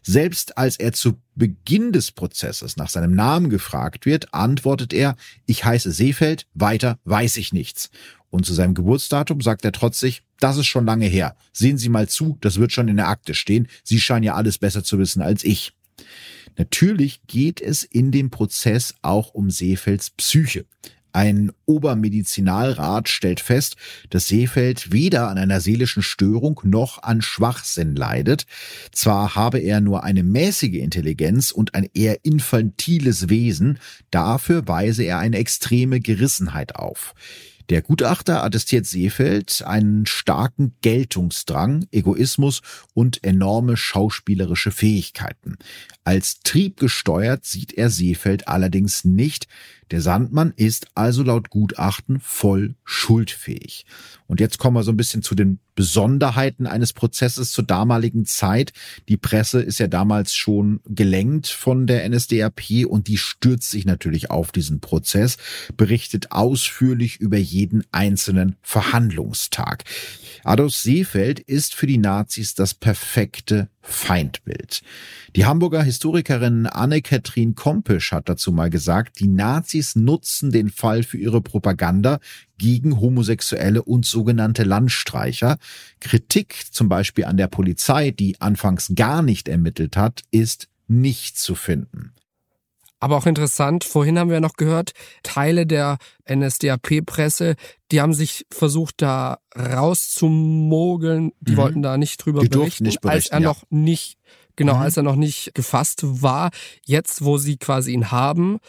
Selbst 0.02 0.58
als 0.58 0.76
er 0.76 0.92
zu 0.92 1.20
Beginn 1.34 1.92
des 1.92 2.10
Prozesses 2.10 2.76
nach 2.76 2.88
seinem 2.88 3.14
Namen 3.14 3.50
gefragt 3.50 4.06
wird, 4.06 4.34
antwortet 4.34 4.92
er, 4.92 5.16
ich 5.46 5.64
heiße 5.64 5.92
Seefeld, 5.92 6.46
weiter 6.54 6.98
weiß 7.04 7.36
ich 7.36 7.52
nichts. 7.52 7.90
Und 8.30 8.46
zu 8.46 8.54
seinem 8.54 8.74
Geburtsdatum 8.74 9.40
sagt 9.42 9.64
er 9.64 9.72
trotzig, 9.72 10.22
das 10.40 10.56
ist 10.56 10.66
schon 10.66 10.86
lange 10.86 11.06
her. 11.06 11.36
Sehen 11.52 11.78
Sie 11.78 11.88
mal 11.88 12.08
zu, 12.08 12.38
das 12.40 12.58
wird 12.58 12.72
schon 12.72 12.88
in 12.88 12.96
der 12.96 13.08
Akte 13.08 13.34
stehen. 13.34 13.68
Sie 13.84 14.00
scheinen 14.00 14.24
ja 14.24 14.34
alles 14.34 14.58
besser 14.58 14.82
zu 14.82 14.98
wissen 14.98 15.22
als 15.22 15.44
ich. 15.44 15.74
Natürlich 16.56 17.20
geht 17.26 17.60
es 17.60 17.84
in 17.84 18.10
dem 18.10 18.30
Prozess 18.30 18.94
auch 19.02 19.34
um 19.34 19.50
Seefelds 19.50 20.10
Psyche. 20.10 20.64
Ein 21.12 21.52
Obermedizinalrat 21.66 23.08
stellt 23.08 23.40
fest, 23.40 23.76
dass 24.08 24.28
Seefeld 24.28 24.92
weder 24.92 25.28
an 25.28 25.36
einer 25.36 25.60
seelischen 25.60 26.02
Störung 26.02 26.60
noch 26.64 27.02
an 27.02 27.20
Schwachsinn 27.20 27.94
leidet. 27.94 28.46
Zwar 28.92 29.34
habe 29.34 29.58
er 29.58 29.80
nur 29.80 30.04
eine 30.04 30.22
mäßige 30.22 30.76
Intelligenz 30.76 31.50
und 31.50 31.74
ein 31.74 31.88
eher 31.92 32.24
infantiles 32.24 33.28
Wesen, 33.28 33.78
dafür 34.10 34.66
weise 34.68 35.02
er 35.04 35.18
eine 35.18 35.36
extreme 35.36 36.00
Gerissenheit 36.00 36.76
auf. 36.76 37.14
Der 37.70 37.80
Gutachter 37.80 38.42
attestiert 38.42 38.86
Seefeld 38.86 39.62
einen 39.64 40.04
starken 40.06 40.74
Geltungsdrang, 40.82 41.86
Egoismus 41.90 42.60
und 42.92 43.24
enorme 43.24 43.76
schauspielerische 43.76 44.72
Fähigkeiten. 44.72 45.56
Als 46.04 46.40
triebgesteuert 46.40 47.44
sieht 47.44 47.72
er 47.72 47.88
Seefeld 47.88 48.48
allerdings 48.48 49.04
nicht, 49.04 49.46
der 49.92 50.00
Sandmann 50.00 50.54
ist 50.56 50.86
also 50.94 51.22
laut 51.22 51.50
Gutachten 51.50 52.18
voll 52.18 52.74
schuldfähig. 52.82 53.84
Und 54.26 54.40
jetzt 54.40 54.58
kommen 54.58 54.74
wir 54.74 54.84
so 54.84 54.90
ein 54.90 54.96
bisschen 54.96 55.22
zu 55.22 55.34
den 55.34 55.58
Besonderheiten 55.74 56.66
eines 56.66 56.92
Prozesses 56.92 57.52
zur 57.52 57.64
damaligen 57.64 58.26
Zeit. 58.26 58.72
Die 59.08 59.16
Presse 59.16 59.60
ist 59.62 59.78
ja 59.78 59.86
damals 59.86 60.34
schon 60.34 60.80
gelenkt 60.86 61.48
von 61.48 61.86
der 61.86 62.08
NSDAP 62.08 62.86
und 62.86 63.08
die 63.08 63.18
stürzt 63.18 63.70
sich 63.70 63.84
natürlich 63.84 64.30
auf 64.30 64.52
diesen 64.52 64.80
Prozess, 64.80 65.36
berichtet 65.76 66.32
ausführlich 66.32 67.20
über 67.20 67.38
jeden 67.38 67.84
einzelnen 67.92 68.56
Verhandlungstag. 68.62 69.84
Adolf 70.44 70.74
Seefeld 70.74 71.40
ist 71.40 71.74
für 71.74 71.86
die 71.86 71.98
Nazis 71.98 72.54
das 72.54 72.74
perfekte 72.74 73.68
Feindbild. 73.82 74.82
Die 75.34 75.44
Hamburger 75.44 75.82
Historikerin 75.82 76.66
Anne-Kathrin 76.66 77.56
Kompisch 77.56 78.12
hat 78.12 78.28
dazu 78.28 78.52
mal 78.52 78.70
gesagt, 78.70 79.18
die 79.18 79.26
Nazis 79.26 79.96
nutzen 79.96 80.52
den 80.52 80.70
Fall 80.70 81.02
für 81.02 81.18
ihre 81.18 81.40
Propaganda 81.40 82.20
gegen 82.58 83.00
Homosexuelle 83.00 83.82
und 83.82 84.06
sogenannte 84.06 84.62
Landstreicher. 84.62 85.58
Kritik 86.00 86.66
zum 86.70 86.88
Beispiel 86.88 87.24
an 87.24 87.36
der 87.36 87.48
Polizei, 87.48 88.10
die 88.10 88.40
anfangs 88.40 88.92
gar 88.94 89.22
nicht 89.22 89.48
ermittelt 89.48 89.96
hat, 89.96 90.22
ist 90.30 90.68
nicht 90.88 91.38
zu 91.38 91.54
finden. 91.54 92.12
Aber 93.02 93.16
auch 93.16 93.26
interessant, 93.26 93.82
vorhin 93.82 94.16
haben 94.16 94.30
wir 94.30 94.38
noch 94.38 94.54
gehört, 94.54 94.92
Teile 95.24 95.66
der 95.66 95.98
NSDAP-Presse, 96.30 97.56
die 97.90 98.00
haben 98.00 98.14
sich 98.14 98.46
versucht, 98.52 99.02
da 99.02 99.38
rauszumogeln. 99.58 101.32
Die 101.40 101.52
mhm. 101.52 101.56
wollten 101.56 101.82
da 101.82 101.98
nicht 101.98 102.18
drüber 102.18 102.42
berichten, 102.42 102.84
nicht 102.84 103.00
berichten, 103.00 103.08
als 103.08 103.26
er 103.26 103.40
ja. 103.40 103.48
noch 103.48 103.64
nicht, 103.70 104.18
genau, 104.54 104.76
Mhm. 104.76 104.82
als 104.82 104.96
er 104.96 105.02
noch 105.02 105.16
nicht 105.16 105.52
gefasst 105.52 106.02
war. 106.04 106.50
Jetzt, 106.84 107.24
wo 107.24 107.38
sie 107.38 107.56
quasi 107.56 107.92
ihn 107.92 108.12
haben, 108.12 108.60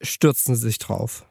stürzen 0.00 0.56
sie 0.56 0.62
sich 0.62 0.78
drauf. 0.78 1.27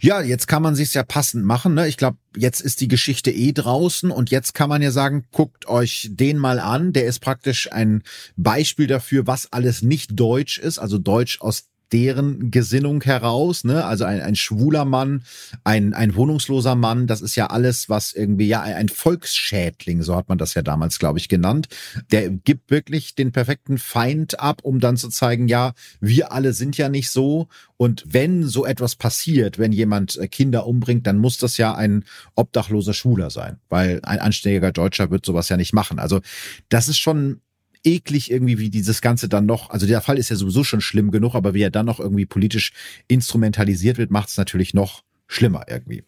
Ja, 0.00 0.20
jetzt 0.22 0.46
kann 0.46 0.62
man 0.62 0.74
sich's 0.74 0.94
ja 0.94 1.02
passend 1.02 1.44
machen. 1.44 1.74
Ne? 1.74 1.88
Ich 1.88 1.96
glaube, 1.96 2.18
jetzt 2.36 2.60
ist 2.60 2.80
die 2.80 2.88
Geschichte 2.88 3.30
eh 3.30 3.52
draußen 3.52 4.10
und 4.10 4.30
jetzt 4.30 4.54
kann 4.54 4.68
man 4.68 4.82
ja 4.82 4.90
sagen, 4.90 5.24
guckt 5.32 5.66
euch 5.68 6.08
den 6.10 6.38
mal 6.38 6.60
an. 6.60 6.92
Der 6.92 7.06
ist 7.06 7.20
praktisch 7.20 7.72
ein 7.72 8.02
Beispiel 8.36 8.86
dafür, 8.86 9.26
was 9.26 9.52
alles 9.52 9.82
nicht 9.82 10.18
deutsch 10.18 10.58
ist, 10.58 10.78
also 10.78 10.98
deutsch 10.98 11.40
aus 11.40 11.64
deren 11.92 12.50
Gesinnung 12.50 13.02
heraus, 13.02 13.64
ne? 13.64 13.84
Also 13.84 14.04
ein, 14.04 14.20
ein 14.20 14.36
schwuler 14.36 14.84
Mann, 14.84 15.22
ein, 15.62 15.94
ein 15.94 16.16
wohnungsloser 16.16 16.74
Mann, 16.74 17.06
das 17.06 17.20
ist 17.20 17.36
ja 17.36 17.46
alles, 17.46 17.88
was 17.88 18.12
irgendwie, 18.12 18.48
ja, 18.48 18.62
ein 18.62 18.88
Volksschädling, 18.88 20.02
so 20.02 20.16
hat 20.16 20.28
man 20.28 20.38
das 20.38 20.54
ja 20.54 20.62
damals, 20.62 20.98
glaube 20.98 21.18
ich, 21.18 21.28
genannt. 21.28 21.68
Der 22.10 22.30
gibt 22.30 22.70
wirklich 22.70 23.14
den 23.14 23.30
perfekten 23.30 23.78
Feind 23.78 24.40
ab, 24.40 24.60
um 24.62 24.80
dann 24.80 24.96
zu 24.96 25.08
zeigen, 25.08 25.46
ja, 25.48 25.72
wir 26.00 26.32
alle 26.32 26.52
sind 26.52 26.76
ja 26.76 26.88
nicht 26.88 27.10
so. 27.10 27.48
Und 27.76 28.04
wenn 28.06 28.44
so 28.44 28.64
etwas 28.66 28.96
passiert, 28.96 29.58
wenn 29.58 29.72
jemand 29.72 30.16
äh, 30.16 30.28
Kinder 30.28 30.66
umbringt, 30.66 31.06
dann 31.06 31.18
muss 31.18 31.38
das 31.38 31.56
ja 31.56 31.74
ein 31.74 32.04
obdachloser 32.34 32.94
Schwuler 32.94 33.30
sein, 33.30 33.58
weil 33.68 34.00
ein 34.02 34.18
anständiger 34.18 34.72
Deutscher 34.72 35.10
wird 35.10 35.26
sowas 35.26 35.48
ja 35.50 35.56
nicht 35.56 35.72
machen. 35.74 35.98
Also 35.98 36.20
das 36.68 36.88
ist 36.88 36.98
schon 36.98 37.40
eklig 37.86 38.30
irgendwie, 38.30 38.58
wie 38.58 38.68
dieses 38.68 39.00
Ganze 39.00 39.28
dann 39.28 39.46
noch, 39.46 39.70
also 39.70 39.86
der 39.86 40.00
Fall 40.00 40.18
ist 40.18 40.28
ja 40.28 40.36
sowieso 40.36 40.64
schon 40.64 40.80
schlimm 40.80 41.10
genug, 41.10 41.34
aber 41.34 41.54
wie 41.54 41.62
er 41.62 41.70
dann 41.70 41.86
noch 41.86 42.00
irgendwie 42.00 42.26
politisch 42.26 42.72
instrumentalisiert 43.08 43.96
wird, 43.96 44.10
macht 44.10 44.28
es 44.28 44.36
natürlich 44.36 44.74
noch 44.74 45.02
schlimmer 45.28 45.64
irgendwie. 45.68 46.04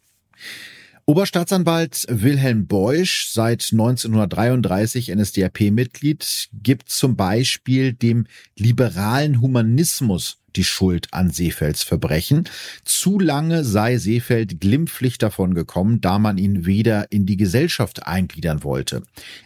Oberstaatsanwalt 1.07 2.05
Wilhelm 2.11 2.67
Beusch, 2.67 3.31
seit 3.33 3.69
1933 3.73 5.09
NSDAP-Mitglied, 5.09 6.51
gibt 6.53 6.91
zum 6.91 7.17
Beispiel 7.17 7.95
dem 7.95 8.27
liberalen 8.59 9.41
Humanismus 9.41 10.37
die 10.57 10.65
Schuld 10.65 11.09
an 11.13 11.31
Seefelds 11.31 11.83
Verbrechen. 11.83 12.45
Zu 12.85 13.19
lange 13.19 13.65
sei 13.65 13.99
Seefeld 13.99 14.61
glimpflich 14.61 15.19
davon 15.19 15.55
gekommen, 15.55 16.01
da 16.01 16.19
man 16.19 16.39
ihn 16.39 16.67
wieder 16.67 17.11
in 17.11 17.27
die 17.27 17.37
Gesellschaft 17.37 18.07
eingliedern 18.07 18.65
wollte. 18.65 19.03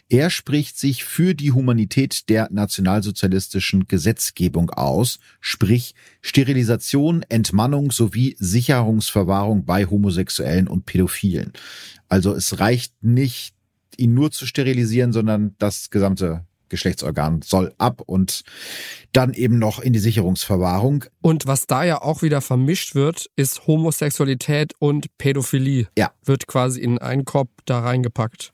Er 0.09 0.31
spricht 0.31 0.79
sich 0.79 1.05
für 1.05 1.35
die 1.35 1.53
Humanität 1.53 2.29
der 2.29 2.49
nationalsozialistischen 2.51 3.89
Gesetzgebung 3.89 4.71
aus, 4.71 5.19
sprich 5.41 5.95
Sterilisation, 6.21 7.25
Entmannung 7.29 7.91
sowie 7.91 8.37
Sicherungsverwahrung 8.39 9.65
bei 9.65 9.87
Homosexuellen 9.87 10.69
und 10.69 10.87
Pädophilen. 10.87 11.53
Also 12.09 12.35
es 12.35 12.61
reicht 12.61 12.95
nicht, 13.03 13.55
ihn 13.97 14.15
nur 14.15 14.31
zu 14.31 14.47
sterilisieren, 14.47 15.13
sondern 15.13 15.55
das 15.59 15.91
gesamte 15.91 16.45
Geschlechtsorgan 16.73 17.43
soll 17.43 17.73
ab 17.79 18.03
und 18.05 18.43
dann 19.13 19.35
eben 19.35 19.59
noch 19.59 19.79
in 19.79 19.93
die 19.93 20.01
Sicherungsverwahrung. 20.01 21.05
Und 21.21 21.47
was 21.47 21.69
da 21.69 21.85
ja 21.85 22.03
auch 22.03 22.23
wieder 22.23 22.41
vermischt 22.41 22.97
wird, 22.97 23.27
ist 23.37 23.69
Homosexualität 23.69 24.73
und 24.81 25.07
Pädophilie. 25.19 25.87
Ja. 25.97 26.11
Wird 26.25 26.49
quasi 26.49 26.81
in 26.81 26.99
einen 26.99 27.25
Korb 27.25 27.51
da 27.67 27.81
reingepackt. 27.81 28.53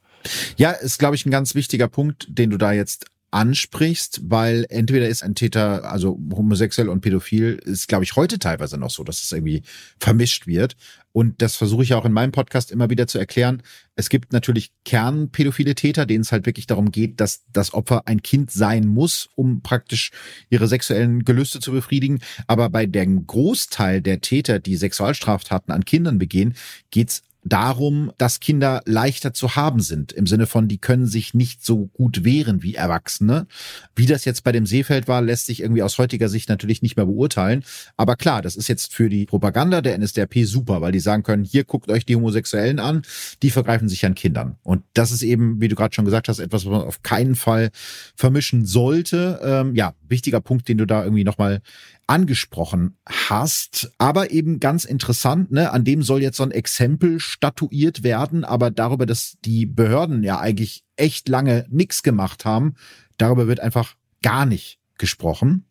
Ja, 0.56 0.72
ist, 0.72 0.98
glaube 0.98 1.14
ich, 1.14 1.24
ein 1.24 1.30
ganz 1.30 1.54
wichtiger 1.54 1.88
Punkt, 1.88 2.26
den 2.28 2.50
du 2.50 2.58
da 2.58 2.72
jetzt 2.72 3.06
ansprichst, 3.30 4.22
weil 4.24 4.64
entweder 4.70 5.08
ist 5.08 5.22
ein 5.22 5.34
Täter, 5.34 5.90
also 5.90 6.18
homosexuell 6.32 6.88
und 6.88 7.02
pädophil, 7.02 7.60
ist, 7.64 7.88
glaube 7.88 8.04
ich, 8.04 8.16
heute 8.16 8.38
teilweise 8.38 8.78
noch 8.78 8.90
so, 8.90 9.04
dass 9.04 9.22
es 9.22 9.32
irgendwie 9.32 9.62
vermischt 9.98 10.46
wird. 10.46 10.76
Und 11.12 11.42
das 11.42 11.56
versuche 11.56 11.82
ich 11.82 11.94
auch 11.94 12.04
in 12.04 12.12
meinem 12.12 12.32
Podcast 12.32 12.70
immer 12.70 12.90
wieder 12.90 13.06
zu 13.06 13.18
erklären. 13.18 13.62
Es 13.96 14.08
gibt 14.08 14.32
natürlich 14.32 14.72
kernpädophile 14.84 15.74
Täter, 15.74 16.06
denen 16.06 16.22
es 16.22 16.32
halt 16.32 16.46
wirklich 16.46 16.66
darum 16.66 16.90
geht, 16.90 17.20
dass 17.20 17.44
das 17.52 17.74
Opfer 17.74 18.06
ein 18.06 18.22
Kind 18.22 18.50
sein 18.50 18.86
muss, 18.86 19.28
um 19.34 19.62
praktisch 19.62 20.10
ihre 20.48 20.68
sexuellen 20.68 21.24
Gelüste 21.24 21.60
zu 21.60 21.72
befriedigen. 21.72 22.20
Aber 22.46 22.70
bei 22.70 22.86
dem 22.86 23.26
Großteil 23.26 24.00
der 24.00 24.20
Täter, 24.20 24.58
die 24.58 24.76
Sexualstraftaten 24.76 25.74
an 25.74 25.84
Kindern 25.84 26.18
begehen, 26.18 26.54
geht's 26.90 27.22
darum, 27.48 28.12
dass 28.18 28.40
Kinder 28.40 28.82
leichter 28.84 29.32
zu 29.32 29.56
haben 29.56 29.80
sind, 29.80 30.12
im 30.12 30.26
Sinne 30.26 30.46
von, 30.46 30.68
die 30.68 30.78
können 30.78 31.06
sich 31.06 31.34
nicht 31.34 31.64
so 31.64 31.86
gut 31.86 32.24
wehren 32.24 32.62
wie 32.62 32.74
Erwachsene. 32.74 33.46
Wie 33.94 34.06
das 34.06 34.24
jetzt 34.24 34.44
bei 34.44 34.52
dem 34.52 34.66
Seefeld 34.66 35.08
war, 35.08 35.22
lässt 35.22 35.46
sich 35.46 35.60
irgendwie 35.60 35.82
aus 35.82 35.98
heutiger 35.98 36.28
Sicht 36.28 36.48
natürlich 36.48 36.82
nicht 36.82 36.96
mehr 36.96 37.06
beurteilen. 37.06 37.64
Aber 37.96 38.16
klar, 38.16 38.42
das 38.42 38.56
ist 38.56 38.68
jetzt 38.68 38.94
für 38.94 39.08
die 39.08 39.26
Propaganda 39.26 39.80
der 39.80 39.98
NSDAP 39.98 40.44
super, 40.44 40.80
weil 40.80 40.92
die 40.92 41.00
sagen 41.00 41.22
können, 41.22 41.44
hier 41.44 41.64
guckt 41.64 41.90
euch 41.90 42.04
die 42.04 42.16
Homosexuellen 42.16 42.78
an, 42.78 43.02
die 43.42 43.50
vergreifen 43.50 43.88
sich 43.88 44.04
an 44.06 44.14
Kindern. 44.14 44.56
Und 44.62 44.82
das 44.94 45.12
ist 45.12 45.22
eben, 45.22 45.60
wie 45.60 45.68
du 45.68 45.76
gerade 45.76 45.94
schon 45.94 46.04
gesagt 46.04 46.28
hast, 46.28 46.38
etwas, 46.38 46.64
was 46.64 46.72
man 46.72 46.82
auf 46.82 47.02
keinen 47.02 47.34
Fall 47.34 47.70
vermischen 48.14 48.66
sollte. 48.66 49.40
Ähm, 49.42 49.74
ja, 49.74 49.94
wichtiger 50.08 50.40
Punkt, 50.40 50.68
den 50.68 50.78
du 50.78 50.86
da 50.86 51.04
irgendwie 51.04 51.24
nochmal 51.24 51.60
angesprochen 52.08 52.96
hast. 53.06 53.92
Aber 53.98 54.30
eben 54.30 54.58
ganz 54.58 54.84
interessant, 54.84 55.52
ne, 55.52 55.70
an 55.70 55.84
dem 55.84 56.02
soll 56.02 56.22
jetzt 56.22 56.38
so 56.38 56.42
ein 56.42 56.50
Exempel 56.50 57.20
statuiert 57.20 58.02
werden, 58.02 58.44
aber 58.44 58.70
darüber, 58.70 59.06
dass 59.06 59.36
die 59.44 59.66
Behörden 59.66 60.22
ja 60.22 60.40
eigentlich 60.40 60.84
echt 60.96 61.28
lange 61.28 61.66
nichts 61.68 62.02
gemacht 62.02 62.44
haben, 62.44 62.74
darüber 63.18 63.46
wird 63.46 63.60
einfach 63.60 63.94
gar 64.22 64.46
nicht 64.46 64.80
gesprochen. 64.96 65.64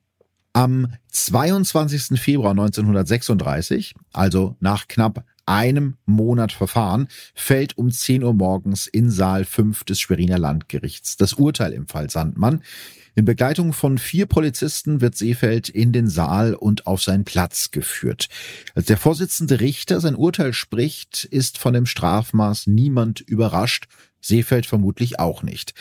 Am 0.53 0.93
22. 1.09 2.19
Februar 2.19 2.51
1936, 2.51 3.95
also 4.13 4.55
nach 4.59 4.87
knapp 4.87 5.25
einem 5.45 5.97
Monat 6.05 6.51
Verfahren, 6.51 7.07
fällt 7.33 7.77
um 7.77 7.89
10 7.89 8.23
Uhr 8.23 8.33
morgens 8.33 8.85
in 8.85 9.09
Saal 9.09 9.45
5 9.45 9.83
des 9.85 9.99
Schweriner 9.99 10.37
Landgerichts 10.37 11.17
das 11.17 11.33
Urteil 11.33 11.73
im 11.73 11.87
Fall 11.87 12.09
Sandmann. 12.09 12.61
In 13.17 13.25
Begleitung 13.25 13.73
von 13.73 13.97
vier 13.97 14.27
Polizisten 14.27 15.01
wird 15.01 15.17
Seefeld 15.17 15.69
in 15.69 15.91
den 15.91 16.07
Saal 16.07 16.53
und 16.53 16.85
auf 16.85 17.01
seinen 17.01 17.25
Platz 17.25 17.71
geführt. 17.71 18.27
Als 18.75 18.85
der 18.85 18.97
Vorsitzende 18.97 19.59
Richter 19.59 19.99
sein 19.99 20.15
Urteil 20.15 20.53
spricht, 20.53 21.23
ist 21.23 21.57
von 21.57 21.73
dem 21.73 21.87
Strafmaß 21.87 22.67
niemand 22.67 23.21
überrascht, 23.21 23.87
Seefeld 24.21 24.67
vermutlich 24.67 25.19
auch 25.19 25.41
nicht. 25.41 25.73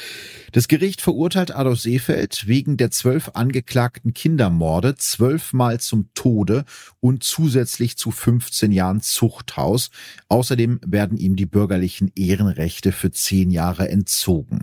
Das 0.52 0.66
Gericht 0.66 1.02
verurteilt 1.02 1.54
Adolf 1.54 1.80
Seefeld 1.80 2.46
wegen 2.46 2.78
der 2.78 2.90
zwölf 2.90 3.32
angeklagten 3.34 4.14
Kindermorde 4.14 4.94
zwölfmal 4.94 5.78
zum 5.78 6.08
Tode 6.14 6.64
und 7.00 7.22
zusätzlich 7.22 7.98
zu 7.98 8.12
15 8.12 8.72
Jahren 8.72 9.02
Zuchthaus. 9.02 9.90
Außerdem 10.28 10.80
werden 10.86 11.18
ihm 11.18 11.36
die 11.36 11.44
bürgerlichen 11.44 12.12
Ehrenrechte 12.14 12.92
für 12.92 13.10
zehn 13.10 13.50
Jahre 13.50 13.90
entzogen. 13.90 14.62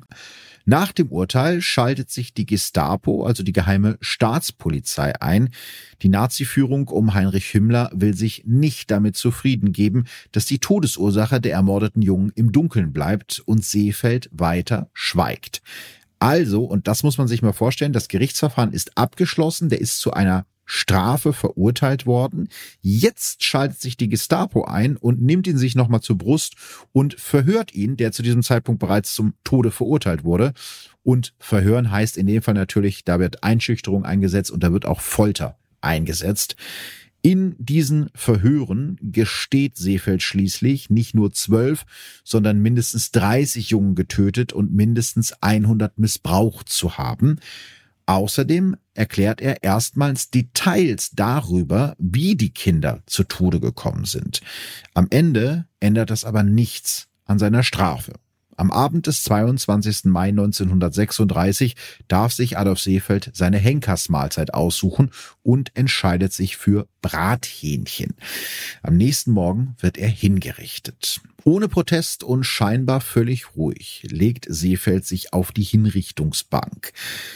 Nach 0.65 0.93
dem 0.93 1.09
Urteil 1.09 1.61
schaltet 1.61 2.09
sich 2.09 2.33
die 2.33 2.45
Gestapo, 2.45 3.25
also 3.25 3.43
die 3.43 3.51
geheime 3.51 3.97
Staatspolizei 3.99 5.21
ein. 5.21 5.49
Die 6.01 6.09
Nazi-Führung 6.09 6.87
um 6.87 7.13
Heinrich 7.13 7.47
Himmler 7.47 7.91
will 7.93 8.13
sich 8.13 8.43
nicht 8.45 8.89
damit 8.89 9.17
zufrieden 9.17 9.73
geben, 9.73 10.05
dass 10.31 10.45
die 10.45 10.59
Todesursache 10.59 11.41
der 11.41 11.53
ermordeten 11.53 12.01
Jungen 12.01 12.31
im 12.35 12.53
Dunkeln 12.53 12.93
bleibt 12.93 13.41
und 13.45 13.65
Seefeld 13.65 14.29
weiter 14.31 14.89
schweigt. 14.93 15.61
Also, 16.19 16.63
und 16.63 16.87
das 16.87 17.03
muss 17.03 17.17
man 17.17 17.27
sich 17.27 17.41
mal 17.41 17.51
vorstellen, 17.51 17.91
das 17.91 18.07
Gerichtsverfahren 18.07 18.71
ist 18.71 18.97
abgeschlossen, 18.97 19.67
der 19.67 19.81
ist 19.81 19.99
zu 19.99 20.13
einer 20.13 20.45
Strafe 20.65 21.33
verurteilt 21.33 22.05
worden. 22.05 22.49
Jetzt 22.81 23.43
schaltet 23.43 23.81
sich 23.81 23.97
die 23.97 24.09
Gestapo 24.09 24.65
ein 24.65 24.97
und 24.97 25.21
nimmt 25.21 25.47
ihn 25.47 25.57
sich 25.57 25.75
nochmal 25.75 26.01
zur 26.01 26.17
Brust 26.17 26.55
und 26.91 27.15
verhört 27.15 27.73
ihn, 27.73 27.97
der 27.97 28.11
zu 28.11 28.23
diesem 28.23 28.43
Zeitpunkt 28.43 28.79
bereits 28.79 29.13
zum 29.13 29.33
Tode 29.43 29.71
verurteilt 29.71 30.23
wurde. 30.23 30.53
Und 31.03 31.33
verhören 31.39 31.91
heißt 31.91 32.17
in 32.17 32.27
dem 32.27 32.41
Fall 32.41 32.53
natürlich, 32.53 33.03
da 33.03 33.19
wird 33.19 33.43
Einschüchterung 33.43 34.05
eingesetzt 34.05 34.51
und 34.51 34.63
da 34.63 34.71
wird 34.71 34.85
auch 34.85 35.01
Folter 35.01 35.57
eingesetzt. 35.81 36.55
In 37.25 37.55
diesen 37.57 38.09
Verhören 38.13 38.97
gesteht 39.01 39.77
Seefeld 39.77 40.21
schließlich 40.21 40.89
nicht 40.89 41.15
nur 41.15 41.31
zwölf, 41.31 41.85
sondern 42.25 42.61
mindestens 42.61 43.11
30 43.11 43.69
Jungen 43.69 43.95
getötet 43.95 44.51
und 44.51 44.73
mindestens 44.73 45.31
100 45.41 45.97
missbraucht 45.97 46.67
zu 46.67 46.97
haben. 46.97 47.39
Außerdem 48.05 48.75
erklärt 48.93 49.41
er 49.41 49.63
erstmals 49.63 50.29
Details 50.29 51.11
darüber, 51.11 51.95
wie 51.97 52.35
die 52.35 52.53
Kinder 52.53 53.01
zu 53.05 53.23
Tode 53.23 53.59
gekommen 53.59 54.05
sind. 54.05 54.41
Am 54.93 55.07
Ende 55.09 55.65
ändert 55.79 56.09
das 56.09 56.25
aber 56.25 56.43
nichts 56.43 57.07
an 57.25 57.39
seiner 57.39 57.63
Strafe. 57.63 58.13
Am 58.57 58.71
Abend 58.71 59.07
des 59.07 59.23
22. 59.23 60.05
Mai 60.05 60.29
1936 60.29 61.75
darf 62.07 62.33
sich 62.33 62.57
Adolf 62.57 62.79
Seefeld 62.79 63.31
seine 63.33 63.57
Henkersmahlzeit 63.57 64.53
aussuchen 64.53 65.11
und 65.41 65.71
entscheidet 65.75 66.33
sich 66.33 66.57
für 66.57 66.87
Brathähnchen. 67.01 68.13
Am 68.81 68.95
nächsten 68.97 69.31
Morgen 69.31 69.75
wird 69.79 69.97
er 69.97 70.09
hingerichtet. 70.09 71.21
Ohne 71.45 71.67
Protest 71.67 72.23
und 72.23 72.45
scheinbar 72.45 73.01
völlig 73.01 73.55
ruhig 73.55 74.05
legt 74.09 74.45
Seefeld 74.47 75.05
sich 75.05 75.33
auf 75.33 75.51
die 75.51 75.63
Hinrichtungsbank. 75.63 76.93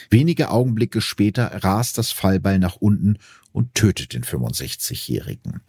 Wenige 0.10 0.50
Augenblicke 0.50 1.02
später 1.02 1.64
rast 1.64 1.98
das 1.98 2.12
Fallbeil 2.12 2.58
nach 2.60 2.78
unten 2.78 3.18
und 3.58 3.74
tötet 3.74 4.14
den 4.14 4.24
65-Jährigen. 4.24 5.62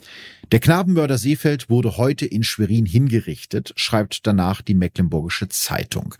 Der 0.53 0.61
Knabenmörder 0.61 1.17
Seefeld 1.17 1.71
wurde 1.71 1.97
heute 1.97 2.27
in 2.27 2.45
Schwerin 2.45 2.85
hingerichtet, 2.85 3.73
schreibt 3.77 4.27
danach 4.27 4.61
die 4.61 4.75
Mecklenburgische 4.75 5.49
Zeitung. 5.49 6.15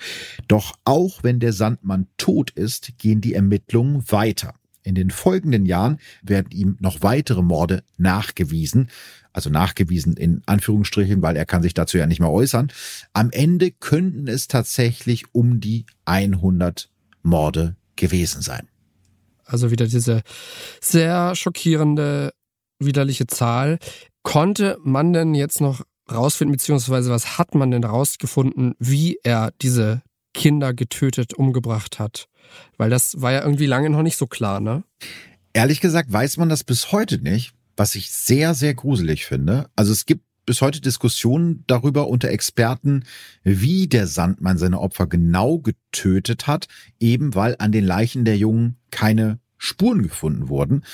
Doch 0.49 0.79
auch 0.87 1.23
wenn 1.23 1.41
der 1.41 1.53
Sandmann 1.53 2.07
tot 2.17 2.53
ist, 2.53 2.97
gehen 2.97 3.21
die 3.21 3.35
Ermittlungen 3.35 4.11
weiter. 4.11 4.55
In 4.83 4.95
den 4.95 5.11
folgenden 5.11 5.67
Jahren 5.67 5.99
werden 6.23 6.51
ihm 6.53 6.79
noch 6.81 7.03
weitere 7.03 7.43
Morde 7.43 7.85
nachgewiesen, 7.99 8.89
also 9.35 9.51
nachgewiesen 9.51 10.17
in 10.17 10.41
Anführungsstrichen, 10.47 11.21
weil 11.21 11.37
er 11.37 11.45
kann 11.45 11.63
sich 11.63 11.75
dazu 11.75 11.99
ja 11.99 12.07
nicht 12.07 12.21
mehr 12.21 12.31
äußern. 12.31 12.73
Am 13.13 13.31
Ende 13.31 13.73
könnten 13.73 14.27
es 14.27 14.49
tatsächlich 14.49 15.35
um 15.35 15.61
die 15.61 15.85
100 16.07 16.89
Morde 17.23 17.77
gewesen 17.97 18.41
sein. 18.41 18.69
Also 19.49 19.71
wieder 19.71 19.87
diese 19.87 20.23
sehr 20.81 21.35
schockierende, 21.35 22.33
widerliche 22.79 23.27
Zahl. 23.27 23.79
Konnte 24.23 24.79
man 24.83 25.13
denn 25.13 25.35
jetzt 25.35 25.61
noch 25.61 25.83
rausfinden, 26.11 26.53
beziehungsweise 26.53 27.11
was 27.11 27.39
hat 27.39 27.55
man 27.55 27.71
denn 27.71 27.85
rausgefunden, 27.85 28.75
wie 28.79 29.19
er 29.23 29.53
diese 29.63 30.03
Kinder 30.35 30.75
getötet, 30.75 31.35
umgebracht 31.35 31.99
hat? 31.99 32.29
Weil 32.77 32.91
das 32.91 33.21
war 33.21 33.33
ja 33.33 33.43
irgendwie 33.43 33.67
lange 33.67 33.91
noch 33.91 34.03
nicht 34.03 34.17
so 34.17 34.27
klar, 34.27 34.61
ne? 34.61 34.85
Ehrlich 35.53 35.81
gesagt 35.81 36.13
weiß 36.13 36.37
man 36.37 36.49
das 36.49 36.63
bis 36.63 36.93
heute 36.93 37.19
nicht, 37.19 37.53
was 37.77 37.95
ich 37.95 38.11
sehr, 38.11 38.55
sehr 38.55 38.75
gruselig 38.75 39.25
finde. 39.25 39.71
Also 39.77 39.93
es 39.93 40.07
gibt 40.07 40.23
bis 40.49 40.63
heute 40.63 40.81
Diskussionen 40.81 41.63
darüber 41.67 42.09
unter 42.09 42.31
Experten, 42.31 43.05
wie 43.45 43.87
der 43.87 44.07
Sandmann 44.07 44.57
seine 44.57 44.81
Opfer 44.81 45.07
genau 45.07 45.59
getötet 45.59 46.47
hat, 46.47 46.69
eben 46.99 47.35
weil 47.35 47.57
an 47.59 47.71
den 47.71 47.85
Leichen 47.85 48.25
der 48.25 48.39
Jungen 48.39 48.79
keine 48.91 49.41
Spuren 49.59 50.03
gefunden 50.03 50.49
wurden. 50.49 50.85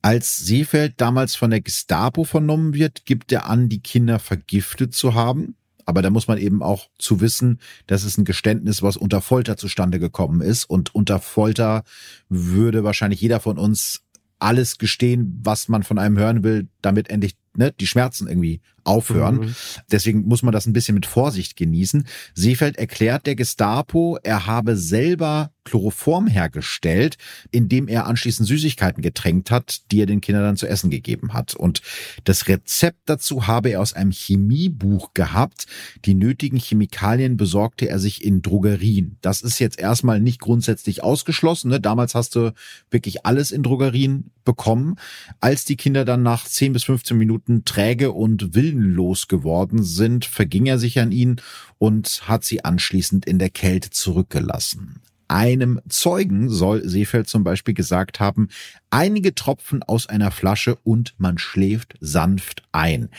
Als 0.00 0.38
Seefeld 0.38 0.94
damals 0.98 1.34
von 1.34 1.50
der 1.50 1.60
Gestapo 1.60 2.22
vernommen 2.22 2.72
wird, 2.72 3.04
gibt 3.04 3.32
er 3.32 3.46
an, 3.46 3.68
die 3.68 3.80
Kinder 3.80 4.20
vergiftet 4.20 4.94
zu 4.94 5.14
haben. 5.14 5.56
Aber 5.86 6.02
da 6.02 6.10
muss 6.10 6.28
man 6.28 6.38
eben 6.38 6.62
auch 6.62 6.88
zu 6.96 7.20
wissen, 7.20 7.58
dass 7.88 8.04
es 8.04 8.16
ein 8.16 8.24
Geständnis, 8.24 8.80
was 8.80 8.96
unter 8.96 9.20
Folter 9.20 9.56
zustande 9.56 9.98
gekommen 9.98 10.40
ist. 10.40 10.70
Und 10.70 10.94
unter 10.94 11.18
Folter 11.18 11.82
würde 12.28 12.84
wahrscheinlich 12.84 13.20
jeder 13.20 13.40
von 13.40 13.58
uns 13.58 14.02
alles 14.38 14.78
gestehen, 14.78 15.40
was 15.42 15.68
man 15.68 15.82
von 15.82 15.98
einem 15.98 16.16
hören 16.16 16.44
will, 16.44 16.68
damit 16.80 17.10
endlich 17.10 17.34
ne, 17.56 17.72
die 17.72 17.86
Schmerzen 17.86 18.28
irgendwie 18.28 18.60
aufhören. 18.84 19.36
Mhm. 19.36 19.54
Deswegen 19.90 20.26
muss 20.26 20.42
man 20.42 20.52
das 20.52 20.66
ein 20.66 20.72
bisschen 20.72 20.94
mit 20.94 21.06
Vorsicht 21.06 21.56
genießen. 21.56 22.06
Seefeld 22.34 22.76
erklärt 22.76 23.26
der 23.26 23.36
Gestapo, 23.36 24.18
er 24.22 24.46
habe 24.46 24.76
selber 24.76 25.50
Chloroform 25.64 26.26
hergestellt, 26.26 27.16
indem 27.50 27.86
er 27.86 28.06
anschließend 28.06 28.48
Süßigkeiten 28.48 29.02
getränkt 29.02 29.50
hat, 29.50 29.82
die 29.90 30.00
er 30.00 30.06
den 30.06 30.20
Kindern 30.20 30.42
dann 30.44 30.56
zu 30.56 30.66
essen 30.66 30.90
gegeben 30.90 31.32
hat. 31.32 31.54
Und 31.54 31.82
das 32.24 32.48
Rezept 32.48 32.98
dazu 33.06 33.46
habe 33.46 33.70
er 33.70 33.80
aus 33.80 33.92
einem 33.92 34.10
Chemiebuch 34.10 35.14
gehabt. 35.14 35.66
Die 36.06 36.14
nötigen 36.14 36.58
Chemikalien 36.58 37.36
besorgte 37.36 37.88
er 37.88 37.98
sich 37.98 38.24
in 38.24 38.42
Drogerien. 38.42 39.18
Das 39.20 39.42
ist 39.42 39.58
jetzt 39.58 39.78
erstmal 39.78 40.20
nicht 40.20 40.40
grundsätzlich 40.40 41.04
ausgeschlossen. 41.04 41.70
Ne? 41.70 41.80
Damals 41.80 42.14
hast 42.14 42.34
du 42.34 42.52
wirklich 42.90 43.26
alles 43.26 43.52
in 43.52 43.62
Drogerien 43.62 44.30
bekommen. 44.44 44.96
Als 45.40 45.64
die 45.64 45.76
Kinder 45.76 46.04
dann 46.04 46.22
nach 46.22 46.46
10 46.46 46.72
bis 46.72 46.84
15 46.84 47.16
Minuten 47.16 47.39
träge 47.64 48.12
und 48.12 48.54
willenlos 48.54 49.28
geworden 49.28 49.82
sind, 49.82 50.24
verging 50.24 50.66
er 50.66 50.78
sich 50.78 50.98
an 50.98 51.12
ihnen 51.12 51.40
und 51.78 52.22
hat 52.28 52.44
sie 52.44 52.64
anschließend 52.64 53.26
in 53.26 53.38
der 53.38 53.50
Kälte 53.50 53.90
zurückgelassen. 53.90 55.00
Einem 55.28 55.80
Zeugen 55.88 56.48
soll 56.48 56.88
Seefeld 56.88 57.28
zum 57.28 57.44
Beispiel 57.44 57.74
gesagt 57.74 58.18
haben, 58.18 58.48
einige 58.90 59.34
Tropfen 59.34 59.82
aus 59.84 60.08
einer 60.08 60.32
Flasche 60.32 60.76
und 60.82 61.14
man 61.18 61.38
schläft 61.38 61.94
sanft 62.00 62.64
ein. 62.72 63.10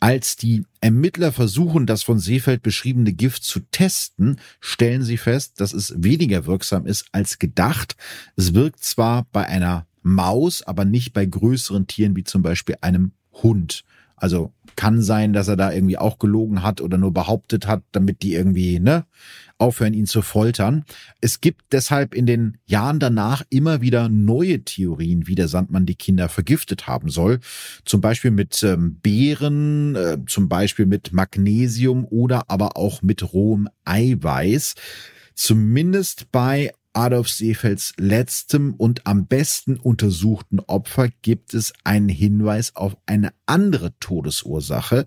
Als 0.00 0.36
die 0.36 0.64
Ermittler 0.80 1.32
versuchen, 1.32 1.86
das 1.86 2.02
von 2.02 2.18
Seefeld 2.18 2.62
beschriebene 2.62 3.12
Gift 3.12 3.44
zu 3.44 3.60
testen, 3.70 4.40
stellen 4.60 5.02
sie 5.02 5.16
fest, 5.16 5.60
dass 5.60 5.72
es 5.72 5.94
weniger 5.96 6.44
wirksam 6.46 6.86
ist 6.86 7.06
als 7.12 7.38
gedacht. 7.38 7.96
Es 8.36 8.52
wirkt 8.52 8.82
zwar 8.82 9.26
bei 9.32 9.46
einer 9.46 9.86
Maus, 10.02 10.62
aber 10.62 10.84
nicht 10.84 11.14
bei 11.14 11.24
größeren 11.24 11.86
Tieren 11.86 12.16
wie 12.16 12.24
zum 12.24 12.42
Beispiel 12.42 12.76
einem 12.82 13.12
Hund. 13.42 13.84
Also 14.16 14.52
kann 14.76 15.02
sein, 15.02 15.32
dass 15.32 15.48
er 15.48 15.56
da 15.56 15.72
irgendwie 15.72 15.98
auch 15.98 16.18
gelogen 16.18 16.62
hat 16.62 16.80
oder 16.80 16.98
nur 16.98 17.12
behauptet 17.12 17.66
hat, 17.66 17.82
damit 17.92 18.22
die 18.22 18.34
irgendwie, 18.34 18.80
ne, 18.80 19.04
aufhören, 19.58 19.94
ihn 19.94 20.06
zu 20.06 20.22
foltern. 20.22 20.84
Es 21.20 21.40
gibt 21.40 21.72
deshalb 21.72 22.14
in 22.14 22.26
den 22.26 22.58
Jahren 22.64 22.98
danach 22.98 23.42
immer 23.50 23.80
wieder 23.80 24.08
neue 24.08 24.64
Theorien, 24.64 25.26
wie 25.26 25.34
der 25.34 25.48
Sandmann 25.48 25.86
die 25.86 25.94
Kinder 25.94 26.28
vergiftet 26.28 26.86
haben 26.86 27.08
soll. 27.08 27.40
Zum 27.84 28.00
Beispiel 28.00 28.30
mit 28.30 28.62
ähm, 28.62 28.98
Beeren, 29.00 29.94
äh, 29.94 30.18
zum 30.26 30.48
Beispiel 30.48 30.86
mit 30.86 31.12
Magnesium 31.12 32.04
oder 32.04 32.50
aber 32.50 32.76
auch 32.76 33.02
mit 33.02 33.32
rohem 33.32 33.68
Eiweiß. 33.84 34.74
Zumindest 35.34 36.30
bei 36.32 36.72
Adolf 36.94 37.28
Seefelds 37.28 37.92
letztem 37.98 38.72
und 38.74 39.06
am 39.06 39.26
besten 39.26 39.76
untersuchten 39.76 40.60
Opfer 40.60 41.08
gibt 41.22 41.52
es 41.52 41.72
einen 41.82 42.08
Hinweis 42.08 42.76
auf 42.76 42.96
eine 43.06 43.34
andere 43.46 43.98
Todesursache. 43.98 45.04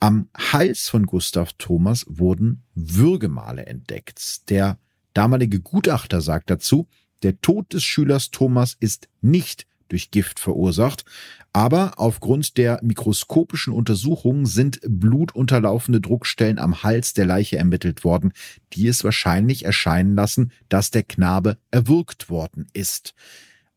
Am 0.00 0.28
Hals 0.36 0.88
von 0.88 1.06
Gustav 1.06 1.52
Thomas 1.58 2.06
wurden 2.08 2.62
Würgemale 2.74 3.66
entdeckt. 3.66 4.48
Der 4.48 4.78
damalige 5.12 5.60
Gutachter 5.60 6.20
sagt 6.20 6.50
dazu, 6.50 6.86
der 7.22 7.40
Tod 7.40 7.72
des 7.72 7.82
Schülers 7.82 8.30
Thomas 8.30 8.76
ist 8.78 9.08
nicht 9.20 9.66
durch 9.94 10.10
Gift 10.10 10.40
verursacht. 10.40 11.04
Aber 11.52 12.00
aufgrund 12.00 12.56
der 12.56 12.80
mikroskopischen 12.82 13.72
Untersuchungen 13.72 14.44
sind 14.44 14.80
blutunterlaufende 14.84 16.00
Druckstellen 16.00 16.58
am 16.58 16.82
Hals 16.82 17.14
der 17.14 17.26
Leiche 17.26 17.56
ermittelt 17.58 18.02
worden, 18.02 18.32
die 18.72 18.88
es 18.88 19.04
wahrscheinlich 19.04 19.64
erscheinen 19.64 20.16
lassen, 20.16 20.50
dass 20.68 20.90
der 20.90 21.04
Knabe 21.04 21.58
erwürgt 21.70 22.28
worden 22.28 22.66
ist. 22.72 23.14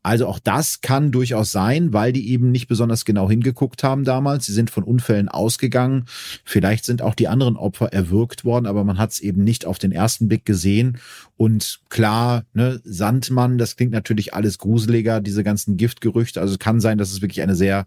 Also 0.07 0.25
auch 0.25 0.39
das 0.39 0.79
kann 0.79 1.11
durchaus 1.11 1.51
sein, 1.51 1.91
weil 1.91 2.13
die 2.13 2.29
eben 2.29 2.49
nicht 2.49 2.69
besonders 2.69 3.03
genau 3.03 3.29
hingeguckt 3.29 3.83
haben 3.83 4.05
damals. 4.05 4.45
Sie 4.45 4.53
sind 4.53 4.69
von 4.69 4.85
Unfällen 4.85 5.27
ausgegangen. 5.27 6.05
Vielleicht 6.45 6.85
sind 6.85 7.01
auch 7.01 7.13
die 7.13 7.27
anderen 7.27 7.57
Opfer 7.57 7.91
erwürgt 7.91 8.45
worden, 8.45 8.67
aber 8.67 8.85
man 8.85 8.97
hat 8.99 9.11
es 9.11 9.19
eben 9.19 9.43
nicht 9.43 9.65
auf 9.65 9.79
den 9.79 9.91
ersten 9.91 10.29
Blick 10.29 10.45
gesehen. 10.45 10.99
Und 11.35 11.81
klar, 11.89 12.45
ne, 12.53 12.79
Sandmann, 12.85 13.57
das 13.57 13.75
klingt 13.75 13.91
natürlich 13.91 14.33
alles 14.33 14.59
gruseliger, 14.59 15.19
diese 15.19 15.43
ganzen 15.43 15.75
Giftgerüchte. 15.75 16.39
Also 16.39 16.53
es 16.53 16.59
kann 16.59 16.79
sein, 16.79 16.97
dass 16.97 17.11
es 17.11 17.21
wirklich 17.21 17.41
eine 17.41 17.55
sehr 17.55 17.85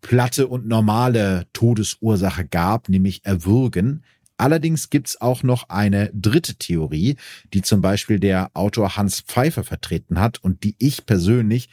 platte 0.00 0.48
und 0.48 0.66
normale 0.66 1.46
Todesursache 1.52 2.44
gab, 2.44 2.88
nämlich 2.88 3.24
Erwürgen. 3.24 4.02
Allerdings 4.38 4.90
gibt's 4.90 5.20
auch 5.20 5.42
noch 5.42 5.68
eine 5.68 6.10
dritte 6.12 6.56
Theorie, 6.56 7.16
die 7.54 7.62
zum 7.62 7.80
Beispiel 7.80 8.20
der 8.20 8.50
Autor 8.54 8.96
Hans 8.96 9.20
Pfeiffer 9.20 9.64
vertreten 9.64 10.20
hat 10.20 10.42
und 10.42 10.62
die 10.62 10.76
ich 10.78 11.06
persönlich 11.06 11.68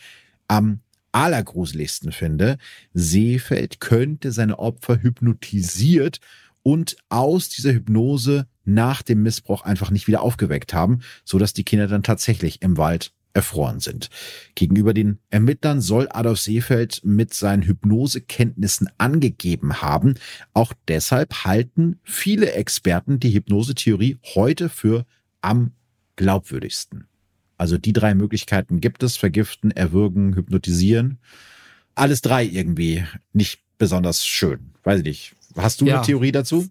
am 0.47 0.80
allergruseligsten 1.11 2.11
finde. 2.11 2.57
Seefeld 2.93 3.80
könnte 3.80 4.32
seine 4.32 4.59
Opfer 4.59 5.01
hypnotisiert 5.01 6.20
und 6.64 6.95
aus 7.09 7.49
dieser 7.49 7.74
Hypnose 7.74 8.47
nach 8.66 9.01
dem 9.01 9.22
Missbrauch 9.22 9.64
einfach 9.64 9.91
nicht 9.91 10.07
wieder 10.07 10.22
aufgeweckt 10.22 10.74
haben, 10.74 11.01
so 11.26 11.38
dass 11.38 11.53
die 11.53 11.66
Kinder 11.66 11.88
dann 11.88 12.03
tatsächlich 12.03 12.61
im 12.61 12.78
Wald 12.78 13.14
erfroren 13.34 13.79
sind. 13.79 14.09
Gegenüber 14.55 14.93
den 14.93 15.19
Ermittlern 15.29 15.81
soll 15.81 16.07
Adolf 16.11 16.39
Seefeld 16.39 17.01
mit 17.03 17.34
seinen 17.34 17.63
Hypnosekenntnissen 17.63 18.89
angegeben 18.97 19.81
haben. 19.81 20.15
Auch 20.53 20.73
deshalb 20.88 21.43
halten 21.43 21.99
viele 22.03 22.53
Experten 22.53 23.19
die 23.19 23.34
Hypnosetheorie 23.34 24.17
heute 24.36 24.69
für 24.69 25.05
am 25.41 25.71
glaubwürdigsten. 26.15 27.07
Also 27.57 27.77
die 27.77 27.93
drei 27.93 28.13
Möglichkeiten 28.13 28.81
gibt 28.81 29.03
es. 29.03 29.17
Vergiften, 29.17 29.71
erwürgen, 29.71 30.36
hypnotisieren. 30.36 31.19
Alles 31.95 32.21
drei 32.21 32.43
irgendwie 32.43 33.05
nicht 33.31 33.61
besonders 33.77 34.25
schön. 34.25 34.71
Weiß 34.84 34.99
ich 34.99 35.05
nicht. 35.05 35.36
Hast 35.55 35.81
du 35.81 35.86
ja. 35.86 35.97
eine 35.97 36.05
Theorie 36.05 36.31
dazu? 36.31 36.67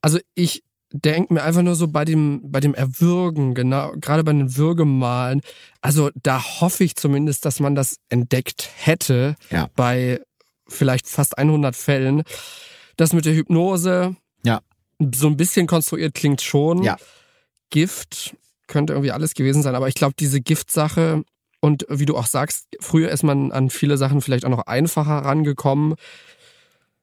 Also 0.00 0.18
ich 0.34 0.64
denke 1.02 1.34
mir 1.34 1.42
einfach 1.42 1.62
nur 1.62 1.74
so 1.74 1.88
bei 1.88 2.04
dem, 2.04 2.40
bei 2.44 2.60
dem 2.60 2.74
Erwürgen, 2.74 3.54
genau, 3.54 3.92
gerade 4.00 4.24
bei 4.24 4.32
den 4.32 4.56
Würgemalen. 4.56 5.40
Also 5.80 6.10
da 6.14 6.42
hoffe 6.60 6.84
ich 6.84 6.96
zumindest, 6.96 7.44
dass 7.44 7.60
man 7.60 7.74
das 7.74 7.96
entdeckt 8.08 8.70
hätte 8.76 9.36
ja. 9.50 9.68
bei 9.76 10.20
vielleicht 10.68 11.08
fast 11.08 11.38
100 11.38 11.76
Fällen. 11.76 12.22
Das 12.96 13.12
mit 13.12 13.24
der 13.24 13.34
Hypnose, 13.34 14.16
ja. 14.44 14.60
so 15.14 15.26
ein 15.26 15.36
bisschen 15.36 15.66
konstruiert 15.66 16.14
klingt 16.14 16.42
schon. 16.42 16.82
Ja. 16.82 16.96
Gift 17.70 18.36
könnte 18.66 18.94
irgendwie 18.94 19.12
alles 19.12 19.34
gewesen 19.34 19.62
sein, 19.62 19.74
aber 19.74 19.88
ich 19.88 19.94
glaube, 19.94 20.14
diese 20.18 20.40
Giftsache 20.40 21.24
und 21.60 21.86
wie 21.88 22.06
du 22.06 22.16
auch 22.16 22.26
sagst, 22.26 22.66
früher 22.80 23.10
ist 23.10 23.22
man 23.22 23.52
an 23.52 23.70
viele 23.70 23.96
Sachen 23.96 24.20
vielleicht 24.20 24.44
auch 24.44 24.50
noch 24.50 24.66
einfacher 24.66 25.18
rangekommen. 25.18 25.94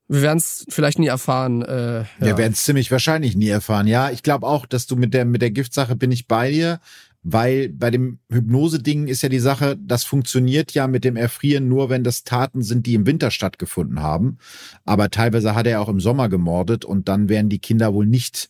Wir 0.08 0.22
werden 0.22 0.38
es 0.38 0.66
vielleicht 0.70 1.00
nie 1.00 1.08
erfahren. 1.08 1.62
Äh, 1.62 2.02
ja. 2.02 2.06
Wir 2.20 2.38
werden 2.38 2.54
es 2.54 2.64
ziemlich 2.64 2.92
wahrscheinlich 2.92 3.36
nie 3.36 3.48
erfahren. 3.48 3.88
Ja, 3.88 4.12
ich 4.12 4.24
glaube 4.24 4.46
auch, 4.46 4.66
dass 4.66 4.86
du 4.86 4.96
mit 4.96 5.14
der 5.14 5.26
mit 5.26 5.42
der 5.42 5.52
Giftsache 5.52 5.96
bin 5.96 6.12
ich 6.12 6.28
bei 6.28 6.52
dir, 6.52 6.80
weil 7.24 7.70
bei 7.70 7.90
dem 7.90 8.20
Hypnose-Ding 8.30 9.08
ist 9.08 9.24
ja 9.24 9.30
die 9.30 9.40
Sache, 9.40 9.78
das 9.80 10.04
funktioniert 10.04 10.74
ja 10.74 10.88
mit 10.88 11.06
dem 11.06 11.16
Erfrieren 11.16 11.70
nur, 11.70 11.90
wenn 11.90 12.04
das 12.04 12.26
Taten 12.26 12.62
sind, 12.62 12.86
die 12.86 12.96
im 12.96 13.08
Winter 13.08 13.32
stattgefunden 13.32 14.02
haben. 14.02 14.38
Aber 14.84 15.10
teilweise 15.10 15.56
hat 15.56 15.66
er 15.66 15.82
auch 15.82 15.90
im 15.90 16.02
Sommer 16.02 16.28
gemordet 16.28 16.84
und 16.84 17.08
dann 17.08 17.30
wären 17.30 17.48
die 17.48 17.60
Kinder 17.60 17.94
wohl 17.94 18.06
nicht 18.06 18.50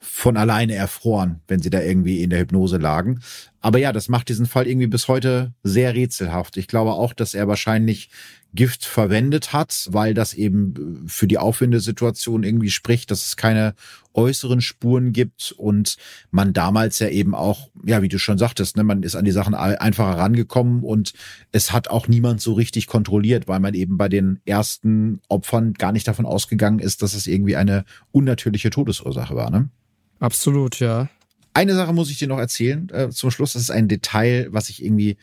von 0.00 0.36
alleine 0.38 0.74
erfroren, 0.74 1.40
wenn 1.46 1.60
sie 1.60 1.70
da 1.70 1.80
irgendwie 1.80 2.22
in 2.22 2.30
der 2.30 2.40
Hypnose 2.40 2.78
lagen. 2.78 3.20
Aber 3.60 3.78
ja, 3.78 3.92
das 3.92 4.08
macht 4.08 4.30
diesen 4.30 4.46
Fall 4.46 4.66
irgendwie 4.66 4.86
bis 4.86 5.08
heute 5.08 5.52
sehr 5.62 5.94
rätselhaft. 5.94 6.56
Ich 6.56 6.68
glaube 6.68 6.92
auch, 6.92 7.12
dass 7.12 7.34
er 7.34 7.48
wahrscheinlich 7.48 8.08
Gift 8.52 8.84
verwendet 8.84 9.52
hat, 9.52 9.88
weil 9.90 10.12
das 10.12 10.34
eben 10.34 11.04
für 11.06 11.28
die 11.28 11.38
Aufwindesituation 11.38 12.42
irgendwie 12.42 12.70
spricht, 12.70 13.10
dass 13.10 13.26
es 13.26 13.36
keine 13.36 13.74
äußeren 14.12 14.60
Spuren 14.60 15.12
gibt 15.12 15.52
und 15.56 15.96
man 16.30 16.52
damals 16.52 16.98
ja 16.98 17.08
eben 17.08 17.34
auch, 17.34 17.70
ja, 17.84 18.02
wie 18.02 18.08
du 18.08 18.18
schon 18.18 18.38
sagtest, 18.38 18.76
ne, 18.76 18.82
man 18.82 19.04
ist 19.04 19.14
an 19.14 19.24
die 19.24 19.30
Sachen 19.30 19.54
einfacher 19.54 20.18
rangekommen 20.18 20.82
und 20.82 21.12
es 21.52 21.72
hat 21.72 21.88
auch 21.88 22.08
niemand 22.08 22.40
so 22.40 22.54
richtig 22.54 22.88
kontrolliert, 22.88 23.46
weil 23.46 23.60
man 23.60 23.74
eben 23.74 23.96
bei 23.96 24.08
den 24.08 24.40
ersten 24.44 25.20
Opfern 25.28 25.74
gar 25.74 25.92
nicht 25.92 26.08
davon 26.08 26.26
ausgegangen 26.26 26.80
ist, 26.80 27.02
dass 27.02 27.14
es 27.14 27.28
irgendwie 27.28 27.56
eine 27.56 27.84
unnatürliche 28.10 28.70
Todesursache 28.70 29.36
war, 29.36 29.50
ne? 29.50 29.68
Absolut, 30.18 30.80
ja. 30.80 31.08
Eine 31.54 31.74
Sache 31.74 31.92
muss 31.92 32.10
ich 32.10 32.18
dir 32.18 32.28
noch 32.28 32.38
erzählen 32.38 32.88
äh, 32.90 33.10
zum 33.10 33.30
Schluss. 33.30 33.54
Das 33.54 33.62
ist 33.62 33.70
ein 33.70 33.88
Detail, 33.88 34.48
was 34.50 34.68
ich 34.68 34.84
irgendwie 34.84 35.16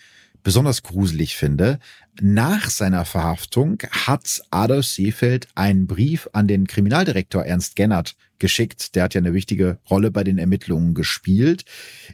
besonders 0.43 0.83
gruselig 0.83 1.35
finde. 1.35 1.79
Nach 2.19 2.69
seiner 2.69 3.05
Verhaftung 3.05 3.77
hat 3.91 4.41
Adolf 4.49 4.87
Seefeld 4.87 5.47
einen 5.53 5.85
Brief 5.85 6.27
an 6.33 6.47
den 6.47 6.65
Kriminaldirektor 6.65 7.45
Ernst 7.45 7.75
Gennert 7.75 8.15
geschickt. 8.39 8.95
Der 8.95 9.03
hat 9.03 9.13
ja 9.13 9.21
eine 9.21 9.33
wichtige 9.33 9.79
Rolle 9.89 10.09
bei 10.09 10.23
den 10.23 10.39
Ermittlungen 10.39 10.95
gespielt. 10.95 11.65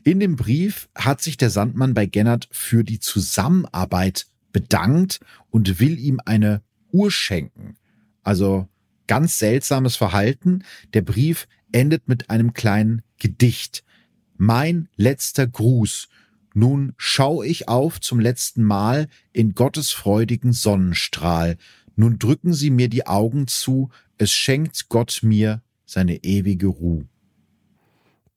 In 0.04 0.20
dem 0.20 0.36
Brief 0.36 0.90
hat 0.94 1.22
sich 1.22 1.38
der 1.38 1.50
Sandmann 1.50 1.94
bei 1.94 2.06
Gennert 2.06 2.50
für 2.52 2.84
die 2.84 3.00
Zusammenarbeit 3.00 4.28
bedankt 4.52 5.22
und 5.50 5.80
will 5.80 5.98
ihm 5.98 6.20
eine 6.26 6.62
Uhr 6.92 7.10
schenken. 7.10 7.76
Also 8.24 8.68
ganz 9.08 9.40
seltsames 9.40 9.96
Verhalten. 9.96 10.64
Der 10.94 11.02
Brief 11.02 11.48
endet 11.72 12.10
mit 12.10 12.30
einem 12.30 12.54
kleinen 12.54 13.04
Gedicht. 13.20 13.84
Mein 14.36 14.90
letzter 14.98 15.48
Gruß. 15.48 16.10
Nun 16.54 16.94
schau 16.98 17.44
ich 17.44 17.68
auf 17.68 18.00
zum 18.00 18.20
letzten 18.20 18.64
Mal 18.64 19.08
in 19.32 19.54
Gottes 19.56 19.92
freudigen 19.92 20.54
Sonnenstrahl. 20.54 21.58
Nun 21.96 22.20
drücken 22.20 22.54
Sie 22.54 22.70
mir 22.70 22.90
die 22.90 23.08
Augen 23.08 23.48
zu, 23.48 23.90
es 24.18 24.32
schenkt 24.32 24.90
Gott 24.90 25.20
mir 25.24 25.62
seine 25.86 26.24
ewige 26.24 26.68
Ruhe. 26.68 27.08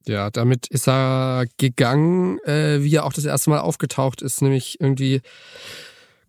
Ja, 0.06 0.30
damit 0.30 0.68
ist 0.68 0.88
er 0.88 1.46
gegangen, 1.56 2.38
äh, 2.44 2.82
wie 2.82 2.94
er 2.94 3.04
auch 3.04 3.12
das 3.12 3.24
erste 3.24 3.50
Mal 3.50 3.58
aufgetaucht 3.58 4.22
ist, 4.22 4.40
nämlich 4.40 4.80
irgendwie 4.80 5.20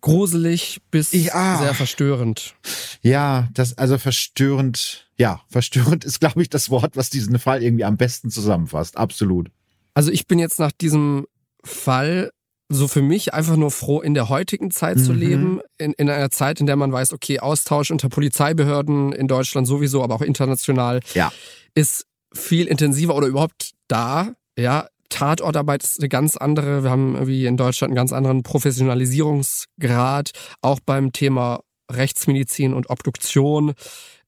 gruselig 0.00 0.80
bis 0.90 1.12
ja. 1.12 1.58
sehr 1.58 1.74
verstörend. 1.74 2.54
Ja, 3.02 3.48
das 3.54 3.78
also 3.78 3.98
verstörend. 3.98 5.08
Ja, 5.16 5.42
verstörend 5.48 6.04
ist, 6.04 6.20
glaube 6.20 6.42
ich, 6.42 6.48
das 6.48 6.70
Wort, 6.70 6.96
was 6.96 7.10
diesen 7.10 7.38
Fall 7.38 7.62
irgendwie 7.62 7.84
am 7.84 7.96
besten 7.96 8.30
zusammenfasst. 8.30 8.96
Absolut. 8.96 9.50
Also 9.94 10.10
ich 10.10 10.26
bin 10.26 10.38
jetzt 10.38 10.58
nach 10.58 10.72
diesem 10.72 11.26
Fall 11.64 12.30
so 12.70 12.86
für 12.86 13.02
mich 13.02 13.32
einfach 13.32 13.56
nur 13.56 13.70
froh, 13.70 14.00
in 14.00 14.14
der 14.14 14.28
heutigen 14.28 14.70
Zeit 14.70 14.98
mhm. 14.98 15.04
zu 15.04 15.12
leben, 15.12 15.60
in, 15.78 15.92
in 15.92 16.10
einer 16.10 16.30
Zeit, 16.30 16.60
in 16.60 16.66
der 16.66 16.76
man 16.76 16.92
weiß, 16.92 17.12
okay, 17.12 17.40
Austausch 17.40 17.90
unter 17.90 18.08
Polizeibehörden 18.08 19.12
in 19.12 19.26
Deutschland 19.26 19.66
sowieso, 19.66 20.02
aber 20.02 20.14
auch 20.14 20.22
international, 20.22 21.00
ja. 21.14 21.32
ist 21.74 22.06
viel 22.34 22.66
intensiver 22.66 23.14
oder 23.14 23.26
überhaupt 23.26 23.72
da. 23.88 24.34
Ja, 24.58 24.88
Tatortarbeit 25.08 25.82
ist 25.82 25.98
eine 26.00 26.10
ganz 26.10 26.36
andere. 26.36 26.82
Wir 26.82 26.90
haben 26.90 27.14
irgendwie 27.14 27.46
in 27.46 27.56
Deutschland 27.56 27.90
einen 27.90 27.96
ganz 27.96 28.12
anderen 28.12 28.42
Professionalisierungsgrad, 28.42 30.32
auch 30.60 30.80
beim 30.84 31.12
Thema 31.12 31.60
Rechtsmedizin 31.90 32.74
und 32.74 32.90
Obduktion. 32.90 33.72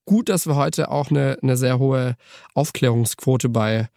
Gut, 0.06 0.30
dass 0.30 0.46
wir 0.46 0.56
heute 0.56 0.90
auch 0.90 1.10
eine, 1.10 1.36
eine 1.42 1.58
sehr 1.58 1.78
hohe 1.78 2.16
Aufklärungsquote 2.54 3.50
bei 3.50 3.88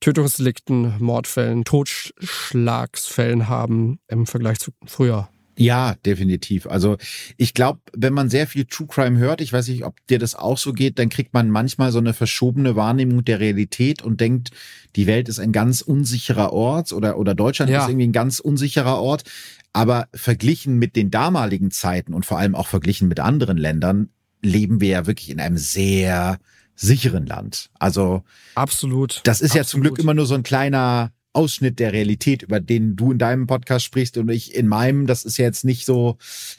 Tötungsdelikten, 0.00 0.94
Mordfällen, 0.98 1.64
Totschlagsfällen 1.64 3.48
haben 3.48 3.98
im 4.08 4.26
Vergleich 4.26 4.58
zu 4.58 4.70
früher. 4.86 5.28
Ja, 5.58 5.96
definitiv. 6.06 6.68
Also 6.68 6.98
ich 7.36 7.52
glaube, 7.52 7.80
wenn 7.92 8.12
man 8.12 8.30
sehr 8.30 8.46
viel 8.46 8.64
True 8.64 8.86
Crime 8.86 9.18
hört, 9.18 9.40
ich 9.40 9.52
weiß 9.52 9.66
nicht, 9.68 9.84
ob 9.84 9.94
dir 10.06 10.20
das 10.20 10.36
auch 10.36 10.56
so 10.56 10.72
geht, 10.72 11.00
dann 11.00 11.08
kriegt 11.08 11.34
man 11.34 11.50
manchmal 11.50 11.90
so 11.90 11.98
eine 11.98 12.14
verschobene 12.14 12.76
Wahrnehmung 12.76 13.24
der 13.24 13.40
Realität 13.40 14.00
und 14.00 14.20
denkt, 14.20 14.50
die 14.94 15.08
Welt 15.08 15.28
ist 15.28 15.40
ein 15.40 15.50
ganz 15.50 15.80
unsicherer 15.80 16.52
Ort 16.52 16.92
oder, 16.92 17.18
oder 17.18 17.34
Deutschland 17.34 17.72
ja. 17.72 17.82
ist 17.82 17.88
irgendwie 17.88 18.06
ein 18.06 18.12
ganz 18.12 18.38
unsicherer 18.38 19.00
Ort. 19.00 19.24
Aber 19.72 20.06
verglichen 20.14 20.78
mit 20.78 20.94
den 20.94 21.10
damaligen 21.10 21.72
Zeiten 21.72 22.14
und 22.14 22.24
vor 22.24 22.38
allem 22.38 22.54
auch 22.54 22.68
verglichen 22.68 23.08
mit 23.08 23.18
anderen 23.18 23.58
Ländern, 23.58 24.10
leben 24.42 24.80
wir 24.80 24.88
ja 24.88 25.06
wirklich 25.06 25.30
in 25.30 25.40
einem 25.40 25.58
sehr 25.58 26.38
sicheren 26.78 27.26
Land. 27.26 27.70
Also 27.78 28.22
absolut. 28.54 29.20
Das 29.24 29.40
ist 29.40 29.50
absolut. 29.50 29.56
ja 29.56 29.68
zum 29.68 29.80
Glück 29.82 29.98
immer 29.98 30.14
nur 30.14 30.26
so 30.26 30.34
ein 30.34 30.42
kleiner 30.42 31.12
Ausschnitt 31.32 31.78
der 31.78 31.92
Realität, 31.92 32.42
über 32.42 32.60
den 32.60 32.96
du 32.96 33.12
in 33.12 33.18
deinem 33.18 33.46
Podcast 33.46 33.84
sprichst 33.84 34.16
und 34.16 34.28
ich 34.30 34.54
in 34.54 34.66
meinem. 34.66 35.06
Das 35.06 35.24
ist 35.24 35.36
ja 35.36 35.44
jetzt 35.44 35.64
nicht 35.64 35.84
so. 35.84 36.16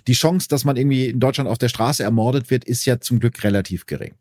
Die 0.08 0.14
Chance, 0.14 0.48
dass 0.48 0.66
man 0.66 0.78
irgendwie 0.78 1.08
in 1.08 1.20
Deutschland 1.20 1.50
auf 1.50 1.58
der 1.58 1.70
Straße 1.70 2.04
ermordet 2.04 2.50
wird, 2.50 2.66
ist 2.66 2.86
ja 2.86 3.00
zum 3.00 3.20
Glück 3.20 3.44
relativ 3.44 3.86
gering. 3.86 4.14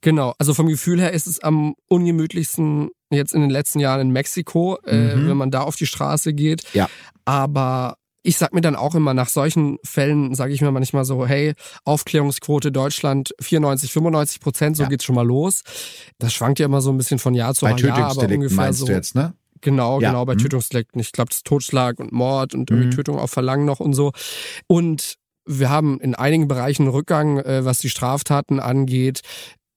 Genau, 0.00 0.34
also 0.38 0.52
vom 0.52 0.66
Gefühl 0.66 1.00
her 1.00 1.12
ist 1.12 1.26
es 1.26 1.40
am 1.40 1.74
ungemütlichsten 1.88 2.90
jetzt 3.10 3.34
in 3.34 3.40
den 3.40 3.50
letzten 3.50 3.78
Jahren 3.78 4.00
in 4.00 4.10
Mexiko, 4.10 4.78
äh, 4.84 4.96
mhm. 4.96 5.26
äh, 5.26 5.28
wenn 5.30 5.36
man 5.36 5.50
da 5.50 5.60
auf 5.60 5.76
die 5.76 5.86
Straße 5.86 6.34
geht. 6.34 6.64
Ja. 6.74 6.88
Aber 7.24 7.96
ich 8.26 8.38
sag 8.38 8.52
mir 8.52 8.60
dann 8.60 8.74
auch 8.74 8.96
immer, 8.96 9.14
nach 9.14 9.28
solchen 9.28 9.78
Fällen 9.84 10.34
sage 10.34 10.52
ich 10.52 10.60
mir 10.60 10.72
manchmal 10.72 11.04
so, 11.04 11.26
hey, 11.26 11.54
Aufklärungsquote 11.84 12.72
Deutschland 12.72 13.32
94, 13.40 13.92
95 13.92 14.40
Prozent, 14.40 14.76
so 14.76 14.82
ja. 14.82 14.88
geht's 14.88 15.04
schon 15.04 15.14
mal 15.14 15.26
los. 15.26 15.62
Das 16.18 16.32
schwankt 16.32 16.58
ja 16.58 16.66
immer 16.66 16.80
so 16.80 16.90
ein 16.90 16.98
bisschen 16.98 17.20
von 17.20 17.34
Jahr 17.34 17.54
zu 17.54 17.66
Jahr, 17.66 18.10
aber 18.10 18.22
ungefähr 18.22 18.56
meinst 18.56 18.80
so. 18.80 18.86
Du 18.86 18.92
jetzt, 18.92 19.14
ne? 19.14 19.34
Genau, 19.60 20.00
ja. 20.00 20.10
genau, 20.10 20.24
bei 20.24 20.34
mhm. 20.34 20.38
Tötungsdelikten. 20.38 21.00
Ich 21.00 21.12
glaube, 21.12 21.28
das 21.28 21.38
ist 21.38 21.46
Totschlag 21.46 22.00
und 22.00 22.12
Mord 22.12 22.54
und 22.54 22.68
irgendwie 22.68 22.88
mhm. 22.88 22.96
Tötung 22.96 23.18
auf 23.18 23.30
Verlangen 23.30 23.64
noch 23.64 23.78
und 23.78 23.94
so. 23.94 24.12
Und 24.66 25.14
wir 25.46 25.70
haben 25.70 26.00
in 26.00 26.16
einigen 26.16 26.48
Bereichen 26.48 26.88
Rückgang, 26.88 27.38
äh, 27.38 27.64
was 27.64 27.78
die 27.78 27.90
Straftaten 27.90 28.58
angeht. 28.58 29.20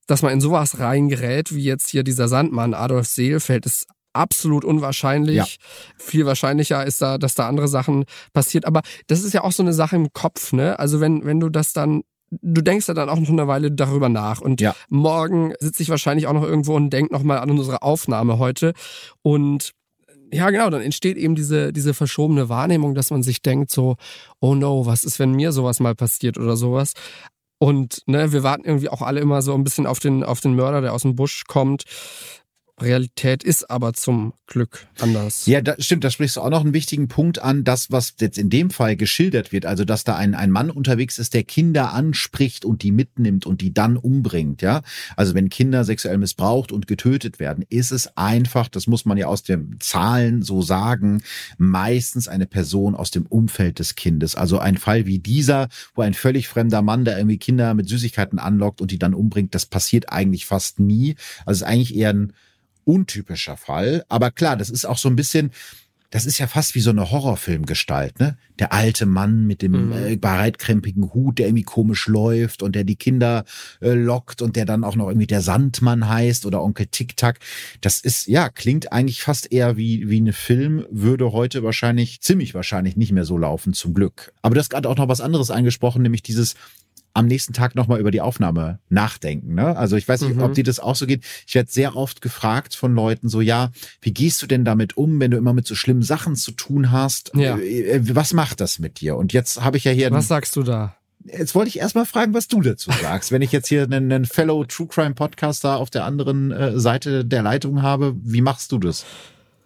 Dass 0.07 0.23
man 0.23 0.33
in 0.33 0.41
sowas 0.41 0.79
reingerät, 0.79 1.53
wie 1.53 1.63
jetzt 1.63 1.87
hier 1.89 2.01
dieser 2.01 2.27
Sandmann 2.27 2.73
Adolf 2.73 3.07
Seelfeld, 3.07 3.67
ist 3.67 3.85
absolut 4.19 4.65
unwahrscheinlich. 4.65 5.35
Ja. 5.35 5.45
Viel 5.97 6.25
wahrscheinlicher 6.25 6.85
ist 6.85 7.01
da, 7.01 7.17
dass 7.17 7.35
da 7.35 7.47
andere 7.47 7.67
Sachen 7.67 8.05
passiert. 8.33 8.65
Aber 8.65 8.81
das 9.07 9.23
ist 9.23 9.33
ja 9.33 9.43
auch 9.43 9.53
so 9.53 9.63
eine 9.63 9.73
Sache 9.73 9.95
im 9.95 10.11
Kopf, 10.13 10.53
ne? 10.53 10.77
Also 10.77 10.99
wenn, 10.99 11.25
wenn 11.25 11.39
du 11.39 11.49
das 11.49 11.73
dann 11.73 12.03
du 12.31 12.61
denkst 12.61 12.87
ja 12.87 12.93
dann 12.93 13.09
auch 13.09 13.19
noch 13.19 13.29
eine 13.29 13.47
Weile 13.47 13.71
darüber 13.71 14.07
nach. 14.07 14.39
Und 14.39 14.61
ja. 14.61 14.75
morgen 14.87 15.53
sitze 15.59 15.81
ich 15.81 15.89
wahrscheinlich 15.89 16.27
auch 16.27 16.33
noch 16.33 16.43
irgendwo 16.43 16.75
und 16.75 16.91
denk 16.91 17.11
nochmal 17.11 17.39
an 17.39 17.49
unsere 17.49 17.81
Aufnahme 17.81 18.37
heute. 18.37 18.73
Und 19.23 19.71
ja, 20.31 20.51
genau, 20.51 20.69
dann 20.69 20.81
entsteht 20.81 21.17
eben 21.17 21.33
diese, 21.33 21.73
diese 21.73 21.95
verschobene 21.95 22.49
Wahrnehmung, 22.49 22.93
dass 22.93 23.09
man 23.09 23.23
sich 23.23 23.41
denkt 23.41 23.71
so, 23.71 23.95
oh 24.39 24.53
no, 24.53 24.85
was 24.85 25.03
ist, 25.03 25.17
wenn 25.17 25.31
mir 25.31 25.51
sowas 25.51 25.79
mal 25.79 25.95
passiert 25.95 26.37
oder 26.37 26.55
sowas. 26.55 26.93
Und 27.57 28.03
ne, 28.05 28.31
wir 28.31 28.43
warten 28.43 28.63
irgendwie 28.63 28.89
auch 28.89 29.01
alle 29.01 29.19
immer 29.19 29.41
so 29.41 29.53
ein 29.53 29.63
bisschen 29.63 29.85
auf 29.85 29.99
den, 29.99 30.23
auf 30.23 30.39
den 30.39 30.55
Mörder, 30.55 30.81
der 30.81 30.93
aus 30.93 31.01
dem 31.01 31.15
Busch 31.15 31.43
kommt. 31.47 31.83
Realität 32.81 33.43
ist 33.43 33.69
aber 33.69 33.93
zum 33.93 34.33
Glück 34.47 34.87
anders. 34.99 35.45
Ja, 35.45 35.61
das 35.61 35.85
stimmt, 35.85 36.03
da 36.03 36.09
sprichst 36.09 36.37
du 36.37 36.41
auch 36.41 36.49
noch 36.49 36.61
einen 36.61 36.73
wichtigen 36.73 37.07
Punkt 37.07 37.39
an, 37.39 37.63
das, 37.63 37.91
was 37.91 38.15
jetzt 38.19 38.37
in 38.37 38.49
dem 38.49 38.69
Fall 38.71 38.95
geschildert 38.95 39.51
wird, 39.51 39.65
also 39.65 39.85
dass 39.85 40.03
da 40.03 40.15
ein, 40.15 40.33
ein 40.35 40.51
Mann 40.51 40.69
unterwegs 40.71 41.19
ist, 41.19 41.33
der 41.33 41.43
Kinder 41.43 41.93
anspricht 41.93 42.65
und 42.65 42.81
die 42.83 42.91
mitnimmt 42.91 43.45
und 43.45 43.61
die 43.61 43.73
dann 43.73 43.97
umbringt, 43.97 44.61
ja. 44.61 44.81
Also 45.15 45.35
wenn 45.35 45.49
Kinder 45.49 45.83
sexuell 45.83 46.17
missbraucht 46.17 46.71
und 46.71 46.87
getötet 46.87 47.39
werden, 47.39 47.63
ist 47.69 47.91
es 47.91 48.17
einfach, 48.17 48.67
das 48.67 48.87
muss 48.87 49.05
man 49.05 49.17
ja 49.17 49.27
aus 49.27 49.43
den 49.43 49.77
Zahlen 49.79 50.41
so 50.41 50.61
sagen, 50.61 51.21
meistens 51.57 52.27
eine 52.27 52.47
Person 52.47 52.95
aus 52.95 53.11
dem 53.11 53.25
Umfeld 53.25 53.79
des 53.79 53.95
Kindes. 53.95 54.35
Also 54.35 54.59
ein 54.59 54.77
Fall 54.77 55.05
wie 55.05 55.19
dieser, 55.19 55.69
wo 55.93 56.01
ein 56.01 56.13
völlig 56.13 56.47
fremder 56.47 56.81
Mann, 56.81 57.05
der 57.05 57.17
irgendwie 57.17 57.37
Kinder 57.37 57.73
mit 57.73 57.87
Süßigkeiten 57.87 58.39
anlockt 58.39 58.81
und 58.81 58.91
die 58.91 58.99
dann 58.99 59.13
umbringt, 59.13 59.53
das 59.55 59.65
passiert 59.65 60.11
eigentlich 60.11 60.45
fast 60.45 60.79
nie. 60.79 61.15
Also 61.45 61.59
es 61.59 61.61
ist 61.61 61.67
eigentlich 61.67 61.95
eher 61.95 62.09
ein 62.09 62.33
untypischer 62.85 63.57
Fall. 63.57 64.03
Aber 64.09 64.31
klar, 64.31 64.57
das 64.57 64.69
ist 64.69 64.85
auch 64.85 64.97
so 64.97 65.09
ein 65.09 65.15
bisschen, 65.15 65.51
das 66.11 66.25
ist 66.25 66.39
ja 66.39 66.47
fast 66.47 66.73
wie 66.73 66.79
so 66.79 66.89
eine 66.89 67.11
Horrorfilmgestalt, 67.11 68.19
ne? 68.19 68.37
Der 68.57 68.73
alte 68.73 69.05
Mann 69.05 69.45
mit 69.45 69.61
dem 69.61 69.87
mhm. 69.87 69.93
äh, 69.93 70.15
breitkrempigen 70.17 71.13
Hut, 71.13 71.37
der 71.37 71.47
irgendwie 71.47 71.63
komisch 71.63 72.07
läuft 72.07 72.63
und 72.63 72.75
der 72.75 72.83
die 72.83 72.95
Kinder 72.95 73.45
äh, 73.79 73.93
lockt 73.93 74.41
und 74.41 74.55
der 74.55 74.65
dann 74.65 74.83
auch 74.83 74.95
noch 74.95 75.07
irgendwie 75.07 75.27
der 75.27 75.41
Sandmann 75.41 76.09
heißt 76.09 76.45
oder 76.45 76.63
Onkel 76.63 76.87
Tic-Tac. 76.87 77.39
Das 77.81 77.99
ist, 77.99 78.27
ja, 78.27 78.49
klingt 78.49 78.91
eigentlich 78.91 79.21
fast 79.21 79.51
eher 79.51 79.77
wie, 79.77 80.09
wie 80.09 80.17
eine 80.17 80.33
Film, 80.33 80.85
würde 80.89 81.31
heute 81.31 81.63
wahrscheinlich, 81.63 82.21
ziemlich 82.21 82.53
wahrscheinlich 82.55 82.97
nicht 82.97 83.11
mehr 83.11 83.25
so 83.25 83.37
laufen, 83.37 83.73
zum 83.73 83.93
Glück. 83.93 84.33
Aber 84.41 84.55
du 84.55 84.59
hast 84.59 84.69
gerade 84.69 84.89
auch 84.89 84.97
noch 84.97 85.07
was 85.07 85.21
anderes 85.21 85.51
angesprochen, 85.51 86.01
nämlich 86.01 86.23
dieses 86.23 86.55
am 87.13 87.27
nächsten 87.27 87.53
Tag 87.53 87.75
nochmal 87.75 87.99
über 87.99 88.11
die 88.11 88.21
Aufnahme 88.21 88.79
nachdenken. 88.89 89.55
Ne? 89.55 89.75
Also 89.75 89.95
ich 89.95 90.07
weiß 90.07 90.21
nicht, 90.21 90.35
mhm. 90.35 90.43
ob 90.43 90.53
dir 90.53 90.63
das 90.63 90.79
auch 90.79 90.95
so 90.95 91.05
geht. 91.05 91.23
Ich 91.47 91.55
werde 91.55 91.71
sehr 91.71 91.95
oft 91.95 92.21
gefragt 92.21 92.75
von 92.75 92.93
Leuten 92.93 93.29
so, 93.29 93.41
ja, 93.41 93.71
wie 94.01 94.13
gehst 94.13 94.41
du 94.41 94.47
denn 94.47 94.65
damit 94.65 94.97
um, 94.97 95.19
wenn 95.19 95.31
du 95.31 95.37
immer 95.37 95.53
mit 95.53 95.67
so 95.67 95.75
schlimmen 95.75 96.03
Sachen 96.03 96.35
zu 96.35 96.51
tun 96.51 96.91
hast? 96.91 97.31
Ja. 97.35 97.57
Äh, 97.57 97.97
äh, 97.97 98.15
was 98.15 98.33
macht 98.33 98.61
das 98.61 98.79
mit 98.79 99.01
dir? 99.01 99.17
Und 99.17 99.33
jetzt 99.33 99.61
habe 99.61 99.77
ich 99.77 99.83
ja 99.83 99.91
hier... 99.91 100.11
Was 100.11 100.27
sagst 100.27 100.55
du 100.55 100.63
da? 100.63 100.95
Jetzt 101.25 101.53
wollte 101.53 101.69
ich 101.69 101.79
erstmal 101.79 102.05
fragen, 102.05 102.33
was 102.33 102.47
du 102.47 102.61
dazu 102.61 102.91
sagst. 103.01 103.31
Wenn 103.31 103.41
ich 103.41 103.51
jetzt 103.51 103.67
hier 103.67 103.83
einen, 103.83 104.11
einen 104.11 104.25
Fellow 104.25 104.63
True 104.63 104.87
Crime 104.87 105.15
Podcaster 105.15 105.77
auf 105.77 105.89
der 105.89 106.05
anderen 106.05 106.51
äh, 106.51 106.79
Seite 106.79 107.25
der 107.25 107.41
Leitung 107.43 107.81
habe, 107.81 108.15
wie 108.23 108.41
machst 108.41 108.71
du 108.71 108.77
das? 108.77 109.05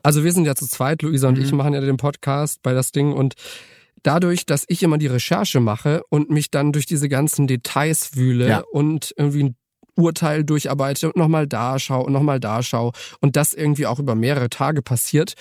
Also 0.02 0.24
wir 0.24 0.34
sind 0.34 0.46
ja 0.46 0.56
zu 0.56 0.68
zweit, 0.68 1.02
Luisa 1.02 1.30
und 1.30 1.38
mhm. 1.38 1.44
ich 1.44 1.52
machen 1.54 1.74
ja 1.74 1.82
den 1.82 1.98
Podcast 1.98 2.62
bei 2.62 2.74
das 2.74 2.92
Ding 2.92 3.14
und 3.14 3.36
dadurch, 4.04 4.46
dass 4.46 4.66
ich 4.68 4.84
immer 4.84 4.98
die 4.98 5.08
Recherche 5.08 5.60
mache 5.60 6.04
und 6.10 6.30
mich 6.30 6.52
dann 6.52 6.72
durch 6.72 6.86
diese 6.86 7.10
ganzen 7.10 7.48
Details 7.48 8.16
wühle 8.16 8.48
ja. 8.48 8.64
und 8.72 9.14
irgendwie 9.18 9.44
ein 9.44 9.56
Urteil 9.96 10.44
durcharbeite 10.44 11.08
und 11.08 11.16
nochmal 11.16 11.48
da 11.48 11.78
schaue 11.78 12.06
und 12.06 12.14
nochmal 12.14 12.40
da 12.40 12.64
schaue 12.64 12.92
und 13.22 13.36
das 13.36 13.54
irgendwie 13.54 13.86
auch 13.86 14.00
über 14.00 14.16
mehrere 14.16 14.50
Tage 14.50 14.82
passiert, 14.82 15.34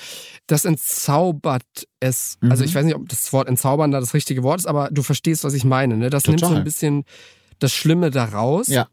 das 0.46 0.64
entzaubert 0.64 1.62
es. 2.00 2.36
Mhm. 2.40 2.50
Also 2.50 2.64
ich 2.64 2.74
weiß 2.74 2.84
nicht, 2.84 2.94
ob 2.94 3.08
das 3.08 3.32
Wort 3.32 3.48
entzaubern 3.48 3.90
da 3.90 4.00
das 4.00 4.14
richtige 4.14 4.42
Wort 4.42 4.60
ist, 4.60 4.66
aber 4.66 4.90
du 4.90 5.02
verstehst, 5.02 5.44
was 5.44 5.54
ich 5.54 5.64
meine. 5.64 5.96
Ne? 5.96 6.10
Das 6.10 6.24
Total. 6.24 6.36
nimmt 6.36 6.50
so 6.50 6.56
ein 6.56 6.64
bisschen 6.64 7.04
das 7.58 7.72
Schlimme 7.72 8.10
daraus. 8.10 8.68
Ja. 8.68 8.88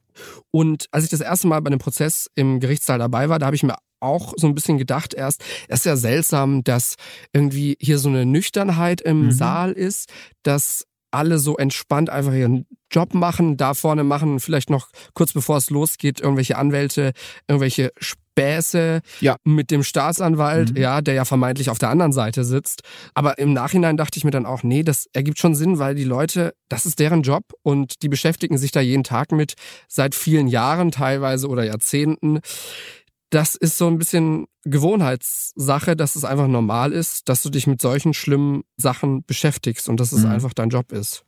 Und 0.52 0.88
als 0.92 1.04
ich 1.06 1.10
das 1.10 1.22
erste 1.22 1.48
Mal 1.48 1.62
bei 1.62 1.70
dem 1.70 1.80
Prozess 1.80 2.30
im 2.36 2.60
Gerichtssaal 2.60 3.00
dabei 3.00 3.30
war, 3.30 3.40
da 3.40 3.48
habe 3.48 3.56
ich 3.56 3.64
mir 3.64 3.76
auch 4.00 4.34
so 4.38 4.48
ein 4.48 4.56
bisschen 4.56 4.78
gedacht 4.78 5.14
erst, 5.14 5.44
es 5.68 5.80
ist 5.80 5.86
ja 5.86 5.96
seltsam, 5.96 6.64
dass 6.64 6.96
irgendwie 7.34 7.78
hier 7.80 8.00
so 8.00 8.10
eine 8.10 8.26
Nüchternheit 8.26 9.02
im 9.02 9.26
mhm. 9.26 9.32
Saal 9.32 9.72
ist, 9.72 10.10
dass 10.44 10.86
alle 11.12 11.40
so 11.40 11.58
entspannt 11.58 12.10
einfach 12.10 12.34
ihren 12.34 12.68
Job 12.92 13.14
machen, 13.14 13.58
da 13.58 13.74
vorne 13.74 14.04
machen, 14.04 14.40
vielleicht 14.40 14.70
noch 14.70 14.90
kurz 15.14 15.34
bevor 15.34 15.58
es 15.58 15.70
losgeht, 15.70 16.22
irgendwelche 16.22 16.58
Anwälte, 16.58 17.14
irgendwelche 17.48 17.92
Späße 18.00 19.02
ja. 19.20 19.36
mit 19.44 19.70
dem 19.70 19.84
Staatsanwalt, 19.84 20.72
mhm. 20.72 20.82
ja, 20.82 21.02
der 21.02 21.14
ja 21.14 21.26
vermeintlich 21.26 21.70
auf 21.70 21.78
der 21.78 21.90
anderen 21.90 22.14
Seite 22.14 22.44
sitzt. 22.44 22.82
Aber 23.14 23.38
im 23.38 23.54
Nachhinein 23.54 23.98
dachte 23.98 24.18
ich 24.18 24.24
mir 24.24 24.32
dann 24.32 24.46
auch, 24.46 24.64
nee, 24.64 24.84
das 24.84 25.08
ergibt 25.14 25.40
schon 25.40 25.56
Sinn, 25.56 25.78
weil 25.78 25.94
die 25.94 26.04
Leute, 26.04 26.54
das 26.68 26.86
ist 26.86 27.00
deren 27.00 27.22
Job 27.22 27.44
und 27.64 28.02
die 28.02 28.10
beschäftigen 28.10 28.58
sich 28.58 28.72
da 28.72 28.82
jeden 28.82 29.04
Tag 29.04 29.32
mit 29.32 29.54
seit 29.88 30.16
vielen 30.16 30.48
Jahren 30.48 30.92
teilweise 30.92 31.48
oder 31.48 31.64
Jahrzehnten 31.64 32.40
das 33.30 33.56
ist 33.56 33.78
so 33.78 33.88
ein 33.88 33.98
bisschen 33.98 34.48
Gewohnheitssache, 34.64 35.96
dass 35.96 36.16
es 36.16 36.26
einfach 36.26 36.48
normal 36.48 36.92
ist, 36.92 37.30
dass 37.30 37.44
du 37.44 37.50
dich 37.50 37.68
mit 37.68 37.82
solchen 37.82 38.14
schlimmen 38.14 38.64
Sachen 38.78 39.24
beschäftigst 39.26 39.88
und 39.88 40.00
dass 40.00 40.12
es 40.12 40.24
mhm. 40.24 40.32
einfach 40.32 40.54
dein 40.54 40.70
Job 40.70 40.92
ist. 40.92 41.24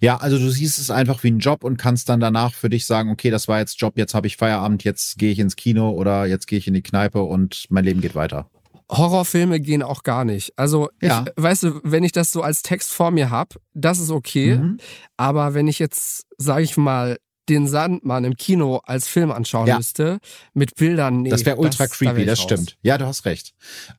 Ja, 0.00 0.16
also 0.16 0.38
du 0.38 0.48
siehst 0.50 0.78
es 0.78 0.90
einfach 0.90 1.22
wie 1.22 1.30
ein 1.30 1.38
Job 1.38 1.64
und 1.64 1.76
kannst 1.76 2.08
dann 2.08 2.20
danach 2.20 2.54
für 2.54 2.70
dich 2.70 2.86
sagen, 2.86 3.10
okay, 3.10 3.30
das 3.30 3.46
war 3.46 3.58
jetzt 3.58 3.78
Job, 3.80 3.98
jetzt 3.98 4.14
habe 4.14 4.26
ich 4.26 4.38
Feierabend, 4.38 4.84
jetzt 4.84 5.18
gehe 5.18 5.32
ich 5.32 5.38
ins 5.38 5.56
Kino 5.56 5.90
oder 5.90 6.24
jetzt 6.26 6.46
gehe 6.46 6.58
ich 6.58 6.66
in 6.66 6.74
die 6.74 6.82
Kneipe 6.82 7.22
und 7.22 7.66
mein 7.68 7.84
Leben 7.84 8.00
geht 8.00 8.14
weiter. 8.14 8.48
Horrorfilme 8.90 9.60
gehen 9.60 9.82
auch 9.82 10.02
gar 10.02 10.24
nicht. 10.24 10.52
Also, 10.56 10.88
ja. 11.00 11.24
ich, 11.26 11.42
weißt 11.42 11.62
du, 11.62 11.80
wenn 11.84 12.02
ich 12.02 12.12
das 12.12 12.32
so 12.32 12.42
als 12.42 12.62
Text 12.62 12.92
vor 12.92 13.10
mir 13.10 13.30
habe, 13.30 13.56
das 13.72 14.00
ist 14.00 14.10
okay. 14.10 14.56
Mhm. 14.56 14.78
Aber 15.16 15.54
wenn 15.54 15.68
ich 15.68 15.78
jetzt, 15.78 16.26
sage 16.38 16.64
ich 16.64 16.76
mal, 16.76 17.18
den 17.50 17.66
Sandmann 17.66 18.24
im 18.24 18.36
Kino 18.36 18.80
als 18.84 19.08
Film 19.08 19.32
anschauen 19.32 19.66
ja. 19.66 19.76
müsste, 19.76 20.20
mit 20.54 20.76
Bildern. 20.76 21.22
Nee, 21.22 21.30
das 21.30 21.44
wäre 21.44 21.56
ultra 21.56 21.84
das, 21.84 21.92
creepy, 21.92 22.24
da 22.24 22.30
das 22.30 22.40
stimmt. 22.40 22.76
Ja, 22.82 22.96
du 22.96 23.06
hast 23.06 23.24
recht. 23.24 23.54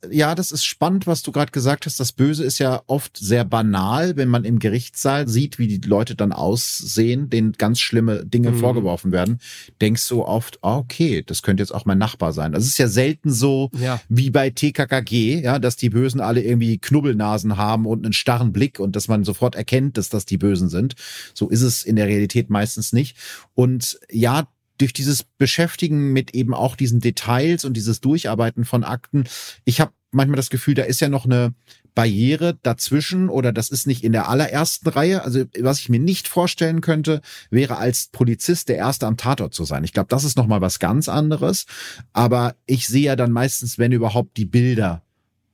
Ja, 0.10 0.36
das 0.36 0.52
ist 0.52 0.64
spannend, 0.64 1.06
was 1.06 1.22
du 1.22 1.32
gerade 1.32 1.52
gesagt 1.52 1.86
hast. 1.86 2.00
Das 2.00 2.14
Böse 2.14 2.44
ist 2.44 2.60
ja 2.60 2.82
oft 2.88 3.18
sehr 3.18 3.44
banal, 3.44 4.16
wenn 4.16 4.30
man 4.30 4.46
im 4.46 4.60
Gerichtssaal 4.60 5.28
sieht, 5.28 5.60
wie 5.60 5.68
die 5.68 5.88
Leute 5.88 6.16
dann 6.16 6.32
aussehen, 6.32 7.30
denen 7.30 7.52
ganz 7.54 7.80
schlimme 7.80 8.26
Dinge 8.26 8.52
mhm. 8.52 8.60
vorgeworfen 8.60 9.12
werden. 9.12 9.40
Denkst 9.82 10.08
du 10.08 10.24
oft, 10.24 10.60
ah, 10.62 10.78
okay, 10.78 11.24
das 11.26 11.42
könnte 11.42 11.62
jetzt 11.62 11.74
auch 11.74 11.86
mein 11.86 11.98
Nachbar 11.98 12.32
sein. 12.32 12.54
Das 12.54 12.66
ist 12.66 12.78
ja 12.78 12.88
selten 12.88 13.32
so 13.32 13.70
ja. 13.78 14.00
wie 14.08 14.30
bei 14.30 14.50
TKKG, 14.50 15.42
ja, 15.44 15.60
dass 15.60 15.76
die 15.76 15.90
Bösen 15.90 16.22
alle 16.22 16.42
irgendwie 16.42 16.78
Knubbelnasen 16.78 17.58
haben 17.58 17.86
und 17.86 18.06
einen 18.06 18.14
starren 18.14 18.54
Blick 18.54 18.80
und 18.80 18.96
dass 18.96 19.10
man 19.10 19.26
sofort 19.26 19.56
erkennt, 19.56 19.98
dass 19.98 20.08
das 20.08 20.26
die 20.26 20.38
Bösen 20.38 20.70
sind. 20.70 20.96
So 21.34 21.50
ist 21.50 21.62
es 21.62 21.84
in 21.84 21.98
der 21.98 22.08
Realität 22.08 22.50
meistens 22.50 22.94
nicht. 22.94 23.18
Und 23.54 24.00
ja, 24.10 24.48
durch 24.78 24.94
dieses 24.94 25.24
Beschäftigen 25.24 26.12
mit 26.12 26.34
eben 26.34 26.54
auch 26.54 26.76
diesen 26.76 27.00
Details 27.00 27.66
und 27.66 27.74
dieses 27.74 28.02
Durcharbeiten 28.02 28.66
von 28.66 28.84
Akten, 28.84 29.26
ich 29.64 29.80
habe 29.80 29.92
manchmal 30.12 30.38
das 30.38 30.50
Gefühl, 30.50 30.74
da 30.74 30.84
ist 30.84 31.00
ja 31.00 31.10
noch 31.10 31.26
eine 31.26 31.54
Barriere 31.94 32.58
dazwischen 32.64 33.30
oder 33.30 33.52
das 33.52 33.70
ist 33.70 33.86
nicht 33.86 34.04
in 34.04 34.12
der 34.12 34.30
allerersten 34.30 34.90
Reihe. 34.90 35.24
Also 35.24 35.44
was 35.60 35.80
ich 35.80 35.90
mir 35.90 36.00
nicht 36.00 36.28
vorstellen 36.28 36.82
könnte, 36.82 37.22
wäre 37.50 37.78
als 37.78 38.08
Polizist 38.12 38.70
der 38.70 38.78
Erste 38.78 39.08
am 39.08 39.18
Tatort 39.18 39.54
zu 39.54 39.66
sein. 39.66 39.84
Ich 39.84 39.94
glaube, 39.94 40.08
das 40.10 40.24
ist 40.24 40.38
noch 40.38 40.48
mal 40.48 40.62
was 40.62 40.80
ganz 40.80 41.10
anderes. 41.10 41.66
Aber 42.14 42.56
ich 42.66 42.88
sehe 42.88 43.04
ja 43.04 43.16
dann 43.16 43.32
meistens, 43.32 43.78
wenn 43.78 43.92
überhaupt, 43.92 44.38
die 44.38 44.46
Bilder 44.46 45.04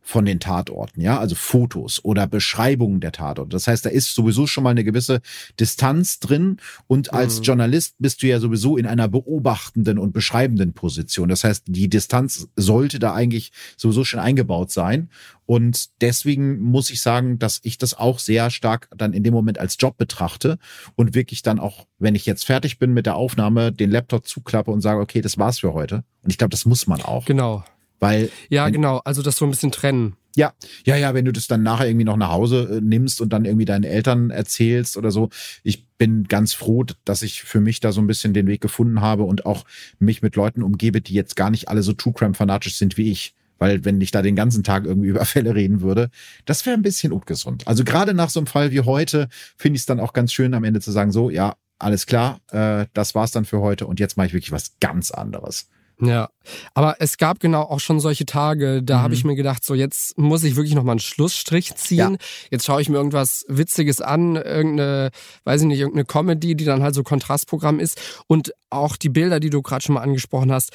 von 0.08 0.24
den 0.24 0.40
Tatorten, 0.40 1.02
ja, 1.02 1.20
also 1.20 1.36
Fotos 1.36 2.00
oder 2.02 2.28
Beschreibungen 2.28 3.02
der 3.02 3.12
Tatorte. 3.12 3.50
Das 3.50 3.68
heißt, 3.68 3.86
da 3.86 3.90
ist 3.90 4.16
sowieso 4.16 4.48
schon 4.48 4.64
mal 4.64 4.70
eine 4.70 4.86
gewisse 4.86 5.20
Distanz 5.60 6.20
drin 6.20 6.58
und 6.88 7.12
als 7.12 7.40
mhm. 7.40 7.44
Journalist 7.44 7.96
bist 8.00 8.24
du 8.24 8.28
ja 8.28 8.40
sowieso 8.40 8.78
in 8.78 8.86
einer 8.86 9.10
beobachtenden 9.10 10.00
und 10.00 10.14
beschreibenden 10.14 10.72
Position. 10.72 11.28
Das 11.28 11.44
heißt, 11.44 11.66
die 11.68 11.90
Distanz 11.90 12.48
sollte 12.56 13.00
da 13.00 13.14
eigentlich 13.14 13.52
sowieso 13.76 14.06
schon 14.06 14.22
eingebaut 14.22 14.72
sein 14.72 15.10
und 15.46 15.90
deswegen 16.00 16.62
muss 16.62 16.90
ich 16.90 17.02
sagen, 17.02 17.38
dass 17.38 17.60
ich 17.64 17.78
das 17.78 17.94
auch 17.94 18.20
sehr 18.20 18.50
stark 18.50 18.88
dann 18.96 19.12
in 19.12 19.24
dem 19.24 19.34
Moment 19.34 19.58
als 19.58 19.76
Job 19.78 19.98
betrachte 19.98 20.58
und 20.96 21.16
wirklich 21.16 21.42
dann 21.42 21.60
auch, 21.60 21.86
wenn 22.00 22.16
ich 22.16 22.26
jetzt 22.26 22.46
fertig 22.46 22.80
bin 22.80 22.94
mit 22.94 23.08
der 23.08 23.18
Aufnahme, 23.18 23.74
den 23.74 23.92
Laptop 23.92 24.26
zuklappe 24.26 24.72
und 24.72 24.80
sage, 24.80 25.02
okay, 25.02 25.20
das 25.20 25.38
war's 25.38 25.60
für 25.60 25.74
heute. 25.74 26.06
Und 26.24 26.30
ich 26.30 26.38
glaube, 26.38 26.52
das 26.52 26.66
muss 26.66 26.88
man 26.88 27.02
auch. 27.02 27.26
Genau. 27.26 27.66
Weil. 28.00 28.30
Ja, 28.50 28.66
wenn, 28.66 28.74
genau. 28.74 29.02
Also 29.04 29.22
das 29.22 29.38
so 29.38 29.46
ein 29.46 29.52
bisschen 29.52 29.72
trennen. 29.72 30.16
Ja, 30.36 30.54
ja, 30.86 30.96
ja, 30.96 31.16
wenn 31.16 31.26
du 31.26 31.32
das 31.32 31.48
dann 31.48 31.64
nachher 31.64 31.88
irgendwie 31.88 32.06
noch 32.06 32.16
nach 32.16 32.30
Hause 32.30 32.78
äh, 32.78 32.82
nimmst 32.82 33.22
und 33.22 33.34
dann 33.34 33.46
irgendwie 33.46 33.66
deinen 33.66 33.84
Eltern 33.84 34.30
erzählst 34.30 34.96
oder 34.96 35.10
so. 35.10 35.30
Ich 35.64 35.88
bin 35.98 36.26
ganz 36.26 36.54
froh, 36.54 36.86
dass 37.06 37.24
ich 37.24 37.42
für 37.42 37.60
mich 37.60 37.80
da 37.80 37.92
so 37.92 38.02
ein 38.02 38.08
bisschen 38.08 38.36
den 38.36 38.46
Weg 38.46 38.62
gefunden 38.62 39.02
habe 39.02 39.24
und 39.24 39.48
auch 39.48 39.66
mich 39.98 40.22
mit 40.22 40.36
Leuten 40.36 40.62
umgebe, 40.62 41.02
die 41.02 41.16
jetzt 41.16 41.36
gar 41.36 41.50
nicht 41.50 41.70
alle 41.70 41.82
so 41.82 41.94
True 41.94 42.14
Crime 42.14 42.36
fanatisch 42.36 42.76
sind 42.76 42.98
wie 42.98 43.12
ich. 43.12 43.34
Weil 43.58 43.84
wenn 43.84 44.00
ich 44.00 44.12
da 44.12 44.22
den 44.22 44.36
ganzen 44.36 44.64
Tag 44.64 44.86
irgendwie 44.86 45.08
über 45.10 45.26
Fälle 45.26 45.56
reden 45.56 45.82
würde, 45.82 46.12
das 46.46 46.64
wäre 46.68 46.78
ein 46.78 46.84
bisschen 46.84 47.12
ungesund. 47.12 47.68
Also 47.68 47.84
gerade 47.84 48.14
nach 48.14 48.30
so 48.30 48.40
einem 48.40 48.48
Fall 48.48 48.72
wie 48.72 48.82
heute 48.82 49.30
finde 49.58 49.78
ich 49.78 49.82
es 49.82 49.86
dann 49.88 50.00
auch 50.00 50.14
ganz 50.14 50.32
schön 50.34 50.54
am 50.54 50.64
Ende 50.64 50.82
zu 50.82 50.92
sagen, 50.92 51.12
so, 51.12 51.32
ja, 51.32 51.56
alles 51.80 52.06
klar, 52.06 52.42
äh, 52.52 52.86
das 52.94 53.16
war's 53.16 53.32
dann 53.32 53.46
für 53.46 53.60
heute 53.60 53.88
und 53.88 54.00
jetzt 54.00 54.18
mache 54.18 54.28
ich 54.28 54.34
wirklich 54.34 54.52
was 54.52 54.80
ganz 54.80 55.10
anderes. 55.10 55.68
Ja, 56.00 56.30
aber 56.76 56.98
es 57.00 57.18
gab 57.18 57.40
genau 57.40 57.64
auch 57.64 57.80
schon 57.80 58.00
solche 58.00 58.26
Tage, 58.26 58.84
da 58.84 58.98
mhm. 58.98 59.02
habe 59.02 59.14
ich 59.16 59.24
mir 59.24 59.36
gedacht, 59.36 59.64
so 59.64 59.74
jetzt 59.74 60.16
muss 60.18 60.44
ich 60.44 60.56
wirklich 60.56 60.76
nochmal 60.76 60.94
einen 60.94 61.00
Schlussstrich 61.00 61.74
ziehen. 61.76 62.14
Ja. 62.14 62.18
Jetzt 62.52 62.66
schaue 62.66 62.82
ich 62.82 62.90
mir 62.90 62.98
irgendwas 62.98 63.46
Witziges 63.48 64.00
an, 64.02 64.36
irgendeine, 64.36 65.10
weiß 65.44 65.62
ich 65.62 65.68
nicht, 65.68 65.80
irgendeine 65.80 66.06
Comedy, 66.06 66.56
die 66.56 66.66
dann 66.66 66.84
halt 66.84 66.94
so 66.94 67.02
Kontrastprogramm 67.02 67.80
ist. 67.80 68.00
Und 68.28 68.54
auch 68.70 68.96
die 68.96 69.10
Bilder, 69.10 69.40
die 69.40 69.50
du 69.50 69.64
gerade 69.64 69.84
schon 69.84 69.96
mal 69.96 70.02
angesprochen 70.02 70.52
hast, 70.52 70.72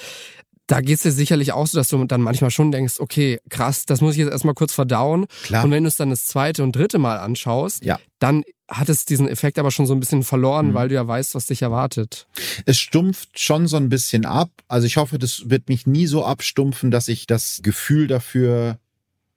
da 0.73 0.81
geht 0.81 0.97
es 0.97 1.03
dir 1.03 1.13
sicherlich 1.13 1.53
auch 1.53 1.67
so, 1.67 1.77
dass 1.77 1.89
du 1.89 2.03
dann 2.05 2.23
manchmal 2.23 2.51
schon 2.51 2.73
denkst, 2.73 2.95
okay, 2.99 3.39
krass, 3.51 3.85
das 3.85 4.01
muss 4.01 4.13
ich 4.13 4.21
jetzt 4.21 4.33
erstmal 4.33 4.55
kurz 4.55 4.73
verdauen. 4.73 5.27
Klar. 5.45 5.65
Und 5.65 5.71
wenn 5.71 5.85
du 5.85 5.89
es 5.89 5.97
dann 5.97 6.09
das 6.09 6.25
zweite 6.25 6.63
und 6.63 6.75
dritte 6.75 6.99
Mal 6.99 7.19
anschaust, 7.19 7.85
ja. 7.85 8.01
dann 8.19 8.43
hat 8.71 8.89
es 8.89 9.05
diesen 9.05 9.29
Effekt 9.29 9.59
aber 9.59 9.71
schon 9.71 9.85
so 9.85 9.93
ein 9.93 10.01
bisschen 10.01 10.23
verloren, 10.23 10.69
mhm. 10.69 10.75
weil 10.75 10.89
du 10.89 10.95
ja 10.95 11.07
weißt, 11.07 11.35
was 11.35 11.45
dich 11.45 11.61
erwartet. 11.61 12.27
Es 12.65 12.79
stumpft 12.79 13.39
schon 13.39 13.67
so 13.67 13.77
ein 13.77 13.91
bisschen 13.91 14.25
ab. 14.25 14.49
Also 14.67 14.87
ich 14.87 14.97
hoffe, 14.97 15.19
das 15.19 15.51
wird 15.51 15.69
mich 15.69 15.87
nie 15.87 16.07
so 16.07 16.25
abstumpfen, 16.25 16.91
dass 16.91 17.09
ich 17.09 17.27
das 17.27 17.61
Gefühl 17.63 18.07
dafür 18.07 18.79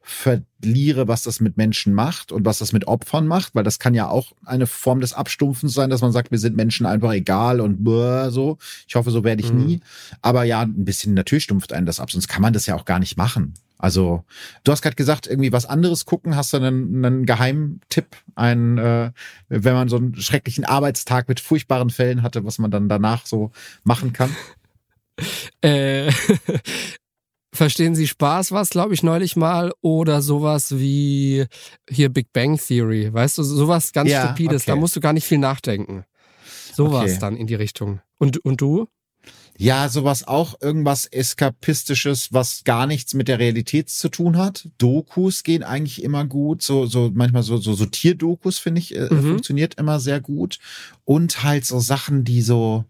verliere, 0.07 1.07
was 1.07 1.23
das 1.23 1.40
mit 1.40 1.57
Menschen 1.57 1.94
macht 1.94 2.32
und 2.32 2.45
was 2.45 2.60
das 2.60 2.73
mit 2.73 2.88
Opfern 2.88 3.26
macht, 3.26 3.56
weil 3.56 3.64
das 3.64 3.80
kann 3.80 3.95
ja 3.95 4.07
auch 4.07 4.34
eine 4.45 4.68
Form 4.68 4.99
des 4.99 5.14
Abstumpfens 5.14 5.73
sein, 5.73 5.90
dass 5.90 6.02
man 6.02 6.11
sagt, 6.11 6.30
wir 6.30 6.38
sind 6.38 6.56
Menschen 6.56 6.86
einfach 6.86 7.11
egal 7.11 7.60
und 7.60 7.84
so. 8.32 8.60
Ich 8.88 8.95
hoffe, 8.95 9.10
so 9.10 9.23
werde 9.23 9.41
ich 9.41 9.52
mhm. 9.52 9.65
nie. 9.65 9.80
Aber 10.22 10.44
ja, 10.44 10.61
ein 10.61 10.86
bisschen 10.86 11.15
natürlich 11.15 11.45
stumpft 11.45 11.73
einen 11.73 11.88
das 11.88 11.99
ab, 11.99 12.11
sonst 12.11 12.27
kann 12.27 12.44
man 12.44 12.53
das 12.53 12.68
ja 12.68 12.76
auch 12.76 12.86
gar 12.86 12.99
nicht 12.99 13.18
machen. 13.18 13.56
Also, 13.80 14.23
du 14.64 14.72
hast 14.72 14.84
gerade 14.84 14.95
gesagt, 14.95 15.27
irgendwie 15.27 15.52
was 15.52 15.65
anderes 15.65 16.06
gucken. 16.06 16.36
Hast 16.36 16.53
du 16.53 16.57
einen, 16.57 17.03
einen 17.03 17.26
Geheimtipp, 17.26 18.15
einen, 18.36 18.77
äh, 18.77 19.11
wenn 19.49 19.73
man 19.73 19.90
so 19.90 19.98
einen 19.98 20.15
schrecklichen 20.15 20.65
Arbeitstag 20.65 21.27
mit 21.27 21.40
furchtbaren 21.40 21.90
Fällen 21.90 22.22
hatte, 22.22 22.45
was 22.45 22.60
man 22.60 22.72
dann 22.72 22.90
danach 22.90 23.26
so 23.26 23.52
machen 23.84 24.14
kann? 24.14 24.36
Äh, 25.61 26.11
Verstehen 27.56 27.95
Sie 27.95 28.07
Spaß 28.07 28.52
was, 28.52 28.69
glaube 28.69 28.94
ich, 28.94 29.02
neulich 29.02 29.36
mal 29.36 29.72
oder 29.82 30.22
sowas 30.22 30.77
wie 30.77 31.45
hier 31.90 32.10
Big 32.10 32.34
Bang 32.34 32.57
Theory, 32.57 33.11
weißt 33.14 33.38
du, 33.38 33.44
sowas 33.44 33.94
ganz 33.94 34.10
ja, 34.10 34.26
stupides, 34.26 34.64
okay. 34.64 34.72
da 34.72 34.76
musst 34.76 34.95
du 34.95 34.99
gar 34.99 35.14
nicht 35.14 35.26
viel 35.26 35.38
nachdenken. 35.38 36.03
Sowas 36.73 37.11
okay. 37.11 37.18
dann 37.19 37.38
in 37.38 37.48
die 37.48 37.56
Richtung. 37.56 38.02
Und 38.18 38.44
und 38.44 38.60
du? 38.60 38.88
Ja, 39.57 39.88
sowas 39.88 40.27
auch, 40.27 40.56
irgendwas 40.61 41.06
Eskapistisches, 41.06 42.34
was 42.34 42.65
gar 42.65 42.88
nichts 42.88 43.14
mit 43.14 43.30
der 43.30 43.40
Realität 43.40 43.90
zu 43.90 44.10
tun 44.10 44.38
hat. 44.38 44.68
Dokus 44.77 45.44
gehen 45.44 45.64
eigentlich 45.64 46.03
immer 46.03 46.26
gut, 46.26 46.61
so, 46.61 46.86
so 46.86 47.10
manchmal 47.14 47.44
so, 47.44 47.56
so, 47.57 47.73
so 47.73 47.86
Tierdokus, 47.86 48.60
finde 48.60 48.80
ich, 48.80 48.94
äh, 48.95 49.07
mhm. 49.10 49.30
funktioniert 49.30 49.76
immer 49.76 50.02
sehr 50.02 50.19
gut. 50.19 50.60
Und 51.06 51.44
halt 51.44 51.65
so 51.65 51.80
Sachen, 51.80 52.26
die 52.26 52.41
so, 52.41 52.84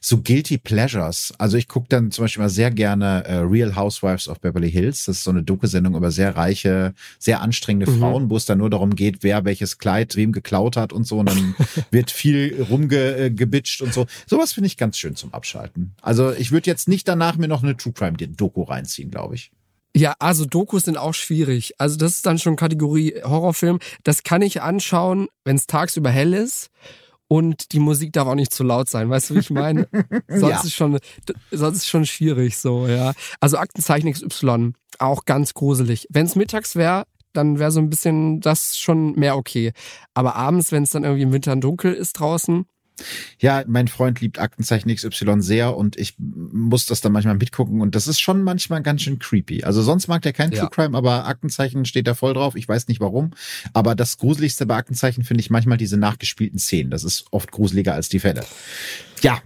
so 0.00 0.20
Guilty 0.22 0.58
Pleasures. 0.58 1.32
Also 1.38 1.56
ich 1.56 1.68
gucke 1.68 1.86
dann 1.88 2.10
zum 2.10 2.24
Beispiel 2.24 2.42
mal 2.42 2.48
sehr 2.48 2.70
gerne 2.70 3.24
äh, 3.24 3.36
Real 3.38 3.76
Housewives 3.76 4.28
of 4.28 4.40
Beverly 4.40 4.70
Hills. 4.70 5.04
Das 5.04 5.18
ist 5.18 5.24
so 5.24 5.30
eine 5.30 5.42
Doku-Sendung 5.42 5.94
über 5.94 6.10
sehr 6.10 6.36
reiche, 6.36 6.94
sehr 7.18 7.40
anstrengende 7.40 7.90
mhm. 7.90 7.98
Frauen, 7.98 8.30
wo 8.30 8.36
es 8.36 8.46
dann 8.46 8.58
nur 8.58 8.70
darum 8.70 8.94
geht, 8.94 9.22
wer 9.22 9.44
welches 9.44 9.78
Kleid 9.78 10.16
wem 10.16 10.32
geklaut 10.32 10.76
hat 10.76 10.92
und 10.92 11.06
so. 11.06 11.18
Und 11.18 11.30
dann 11.30 11.54
wird 11.90 12.10
viel 12.10 12.66
rumgebitscht 12.68 13.80
äh, 13.80 13.84
und 13.84 13.94
so. 13.94 14.06
Sowas 14.26 14.52
finde 14.52 14.66
ich 14.66 14.76
ganz 14.76 14.98
schön 14.98 15.16
zum 15.16 15.32
Abschalten. 15.34 15.94
Also 16.00 16.32
ich 16.32 16.52
würde 16.52 16.70
jetzt 16.70 16.88
nicht 16.88 17.08
danach 17.08 17.36
mir 17.36 17.48
noch 17.48 17.62
eine 17.62 17.76
True 17.76 17.92
Crime 17.92 18.16
Doku 18.16 18.62
reinziehen, 18.62 19.10
glaube 19.10 19.34
ich. 19.34 19.50
Ja, 19.94 20.14
also 20.18 20.46
Dokus 20.46 20.84
sind 20.84 20.96
auch 20.96 21.12
schwierig. 21.12 21.74
Also 21.78 21.98
das 21.98 22.12
ist 22.12 22.26
dann 22.26 22.38
schon 22.38 22.56
Kategorie 22.56 23.14
Horrorfilm. 23.22 23.78
Das 24.04 24.22
kann 24.22 24.40
ich 24.40 24.62
anschauen, 24.62 25.28
wenn 25.44 25.56
es 25.56 25.66
tagsüber 25.66 26.10
hell 26.10 26.32
ist 26.32 26.70
und 27.32 27.72
die 27.72 27.78
Musik 27.78 28.12
darf 28.12 28.28
auch 28.28 28.34
nicht 28.34 28.52
zu 28.52 28.62
laut 28.62 28.90
sein, 28.90 29.08
weißt 29.08 29.30
du, 29.30 29.34
wie 29.36 29.38
ich 29.38 29.48
meine? 29.48 29.88
sonst 30.28 30.50
ja. 30.50 30.60
ist 30.60 30.74
schon, 30.74 30.98
sonst 31.50 31.78
ist 31.78 31.88
schon 31.88 32.04
schwierig 32.04 32.58
so, 32.58 32.86
ja. 32.86 33.14
Also 33.40 33.56
Aktenzeichen 33.56 34.12
XY, 34.12 34.74
auch 34.98 35.24
ganz 35.24 35.54
gruselig. 35.54 36.06
Wenn 36.10 36.26
es 36.26 36.36
mittags 36.36 36.76
wäre, 36.76 37.06
dann 37.32 37.58
wäre 37.58 37.70
so 37.70 37.80
ein 37.80 37.88
bisschen 37.88 38.42
das 38.42 38.76
schon 38.76 39.12
mehr 39.12 39.38
okay. 39.38 39.72
Aber 40.12 40.36
abends, 40.36 40.72
wenn 40.72 40.82
es 40.82 40.90
dann 40.90 41.04
irgendwie 41.04 41.22
im 41.22 41.32
Winter 41.32 41.56
dunkel 41.56 41.94
ist 41.94 42.20
draußen, 42.20 42.66
ja, 43.38 43.64
mein 43.66 43.88
Freund 43.88 44.20
liebt 44.20 44.38
Aktenzeichen 44.38 44.94
XY 44.94 45.40
sehr 45.40 45.76
und 45.76 45.96
ich 45.96 46.14
muss 46.18 46.86
das 46.86 47.00
dann 47.00 47.12
manchmal 47.12 47.36
mitgucken 47.36 47.80
und 47.80 47.94
das 47.94 48.08
ist 48.08 48.20
schon 48.20 48.42
manchmal 48.42 48.82
ganz 48.82 49.02
schön 49.02 49.18
creepy. 49.18 49.64
Also 49.64 49.82
sonst 49.82 50.08
mag 50.08 50.22
der 50.22 50.32
kein 50.32 50.52
ja. 50.52 50.60
True 50.60 50.70
Crime, 50.70 50.96
aber 50.96 51.26
Aktenzeichen 51.26 51.84
steht 51.84 52.06
da 52.06 52.14
voll 52.14 52.34
drauf. 52.34 52.56
Ich 52.56 52.68
weiß 52.68 52.88
nicht 52.88 53.00
warum. 53.00 53.32
Aber 53.72 53.94
das 53.94 54.18
Gruseligste 54.18 54.66
bei 54.66 54.76
Aktenzeichen 54.76 55.24
finde 55.24 55.40
ich 55.40 55.50
manchmal 55.50 55.78
diese 55.78 55.96
nachgespielten 55.96 56.58
Szenen. 56.58 56.90
Das 56.90 57.04
ist 57.04 57.24
oft 57.30 57.50
gruseliger 57.50 57.94
als 57.94 58.08
die 58.08 58.20
Fälle. 58.20 58.44
Ja, 59.22 59.40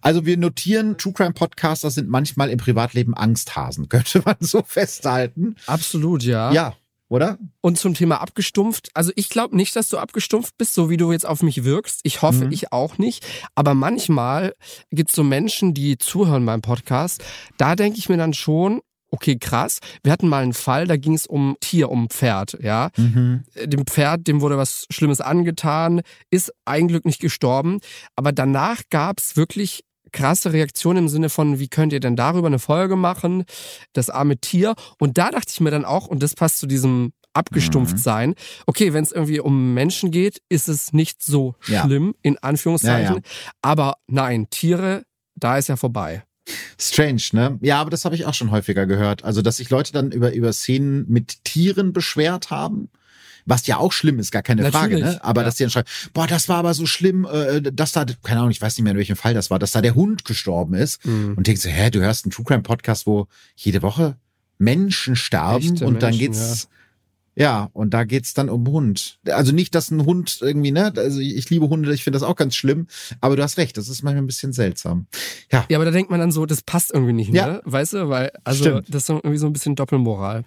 also 0.00 0.26
wir 0.26 0.36
notieren, 0.36 0.98
True 0.98 1.12
Crime 1.12 1.32
Podcaster 1.32 1.90
sind 1.90 2.08
manchmal 2.08 2.50
im 2.50 2.58
Privatleben 2.58 3.14
Angsthasen, 3.14 3.88
könnte 3.88 4.22
man 4.24 4.36
so 4.40 4.62
festhalten. 4.62 5.56
Absolut, 5.66 6.22
ja. 6.22 6.52
Ja, 6.52 6.74
oder? 7.12 7.38
Und 7.60 7.78
zum 7.78 7.92
Thema 7.92 8.22
abgestumpft. 8.22 8.90
Also 8.94 9.12
ich 9.16 9.28
glaube 9.28 9.54
nicht, 9.54 9.76
dass 9.76 9.90
du 9.90 9.98
abgestumpft 9.98 10.56
bist, 10.56 10.72
so 10.72 10.88
wie 10.88 10.96
du 10.96 11.12
jetzt 11.12 11.26
auf 11.26 11.42
mich 11.42 11.62
wirkst. 11.62 12.00
Ich 12.04 12.22
hoffe, 12.22 12.46
mhm. 12.46 12.52
ich 12.52 12.72
auch 12.72 12.96
nicht. 12.96 13.26
Aber 13.54 13.74
manchmal 13.74 14.54
gibt 14.90 15.10
es 15.10 15.16
so 15.16 15.22
Menschen, 15.22 15.74
die 15.74 15.98
zuhören 15.98 16.46
beim 16.46 16.62
Podcast. 16.62 17.22
Da 17.58 17.76
denke 17.76 17.98
ich 17.98 18.08
mir 18.08 18.16
dann 18.16 18.32
schon, 18.32 18.80
okay, 19.10 19.36
krass. 19.38 19.80
Wir 20.02 20.10
hatten 20.10 20.26
mal 20.26 20.42
einen 20.42 20.54
Fall, 20.54 20.86
da 20.86 20.96
ging 20.96 21.12
es 21.12 21.26
um 21.26 21.58
Tier, 21.60 21.90
um 21.90 22.08
Pferd, 22.08 22.56
ja. 22.62 22.88
Mhm. 22.96 23.44
Dem 23.62 23.86
Pferd, 23.86 24.26
dem 24.26 24.40
wurde 24.40 24.56
was 24.56 24.86
Schlimmes 24.88 25.20
angetan, 25.20 26.00
ist 26.30 26.50
ein 26.64 26.88
Glück 26.88 27.04
nicht 27.04 27.20
gestorben. 27.20 27.80
Aber 28.16 28.32
danach 28.32 28.80
gab 28.88 29.18
es 29.18 29.36
wirklich 29.36 29.84
krasse 30.12 30.52
Reaktion 30.52 30.96
im 30.96 31.08
Sinne 31.08 31.28
von, 31.28 31.58
wie 31.58 31.68
könnt 31.68 31.92
ihr 31.92 32.00
denn 32.00 32.16
darüber 32.16 32.46
eine 32.46 32.58
Folge 32.58 32.96
machen? 32.96 33.44
Das 33.92 34.10
arme 34.10 34.38
Tier. 34.38 34.74
Und 34.98 35.18
da 35.18 35.30
dachte 35.30 35.50
ich 35.50 35.60
mir 35.60 35.70
dann 35.70 35.84
auch, 35.84 36.06
und 36.06 36.22
das 36.22 36.34
passt 36.34 36.58
zu 36.58 36.66
diesem 36.66 37.12
abgestumpft 37.34 37.96
mhm. 37.96 38.00
sein. 38.00 38.34
Okay, 38.66 38.92
wenn 38.92 39.04
es 39.04 39.12
irgendwie 39.12 39.40
um 39.40 39.74
Menschen 39.74 40.10
geht, 40.10 40.42
ist 40.48 40.68
es 40.68 40.92
nicht 40.92 41.22
so 41.22 41.54
schlimm, 41.60 42.08
ja. 42.08 42.14
in 42.22 42.38
Anführungszeichen. 42.38 43.16
Ja, 43.16 43.22
ja. 43.22 43.52
Aber 43.62 43.96
nein, 44.06 44.48
Tiere, 44.50 45.04
da 45.34 45.56
ist 45.56 45.68
ja 45.68 45.76
vorbei. 45.76 46.24
Strange, 46.78 47.22
ne? 47.32 47.58
Ja, 47.62 47.80
aber 47.80 47.90
das 47.90 48.04
habe 48.04 48.14
ich 48.14 48.26
auch 48.26 48.34
schon 48.34 48.50
häufiger 48.50 48.86
gehört. 48.86 49.24
Also, 49.24 49.42
dass 49.42 49.58
sich 49.58 49.70
Leute 49.70 49.92
dann 49.92 50.10
über, 50.10 50.32
über 50.32 50.52
Szenen 50.52 51.06
mit 51.08 51.44
Tieren 51.44 51.92
beschwert 51.92 52.50
haben. 52.50 52.90
Was 53.46 53.66
ja 53.66 53.76
auch 53.78 53.92
schlimm 53.92 54.18
ist, 54.18 54.30
gar 54.30 54.42
keine 54.42 54.62
Natürlich, 54.62 55.02
Frage, 55.02 55.16
ne? 55.16 55.24
Aber 55.24 55.40
ja. 55.42 55.46
dass 55.46 55.56
die 55.56 55.64
dann 55.64 55.70
schreiben, 55.70 55.88
boah, 56.12 56.26
das 56.26 56.48
war 56.48 56.58
aber 56.58 56.74
so 56.74 56.86
schlimm, 56.86 57.26
äh, 57.30 57.60
dass 57.60 57.92
da, 57.92 58.04
keine 58.22 58.40
Ahnung, 58.40 58.50
ich 58.50 58.62
weiß 58.62 58.76
nicht 58.76 58.84
mehr, 58.84 58.92
in 58.92 58.98
welchem 58.98 59.16
Fall 59.16 59.34
das 59.34 59.50
war, 59.50 59.58
dass 59.58 59.72
da 59.72 59.80
der 59.80 59.94
Hund 59.94 60.24
gestorben 60.24 60.74
ist. 60.74 61.04
Mhm. 61.04 61.34
Und 61.36 61.46
denkst 61.46 61.62
du, 61.62 61.68
hä, 61.68 61.90
du 61.90 62.00
hörst 62.00 62.24
einen 62.24 62.32
True 62.32 62.44
Crime 62.44 62.62
Podcast, 62.62 63.06
wo 63.06 63.26
jede 63.56 63.82
Woche 63.82 64.16
Menschen 64.58 65.16
sterben 65.16 65.74
Echte 65.74 65.86
und 65.86 66.02
dann 66.02 66.16
geht's. 66.16 66.62
Ja 66.64 66.68
ja, 67.34 67.70
und 67.72 67.94
da 67.94 68.04
geht's 68.04 68.34
dann 68.34 68.50
um 68.50 68.66
Hund. 68.66 69.18
Also 69.26 69.52
nicht, 69.52 69.74
dass 69.74 69.90
ein 69.90 70.04
Hund 70.04 70.38
irgendwie, 70.42 70.70
ne, 70.70 70.92
also 70.96 71.18
ich 71.18 71.48
liebe 71.48 71.68
Hunde, 71.68 71.92
ich 71.94 72.04
finde 72.04 72.18
das 72.18 72.28
auch 72.28 72.36
ganz 72.36 72.54
schlimm, 72.54 72.88
aber 73.20 73.36
du 73.36 73.42
hast 73.42 73.56
recht, 73.56 73.76
das 73.78 73.88
ist 73.88 74.02
manchmal 74.02 74.22
ein 74.22 74.26
bisschen 74.26 74.52
seltsam. 74.52 75.06
Ja. 75.50 75.64
Ja, 75.68 75.78
aber 75.78 75.86
da 75.86 75.90
denkt 75.90 76.10
man 76.10 76.20
dann 76.20 76.30
so, 76.30 76.44
das 76.44 76.60
passt 76.60 76.92
irgendwie 76.92 77.14
nicht, 77.14 77.32
ja. 77.32 77.46
ne? 77.46 77.62
Weißt 77.64 77.94
du, 77.94 78.08
weil, 78.10 78.32
also 78.44 78.64
Stimmt. 78.64 78.94
das 78.94 79.04
ist 79.04 79.08
irgendwie 79.08 79.38
so 79.38 79.46
ein 79.46 79.52
bisschen 79.52 79.76
Doppelmoral. 79.76 80.44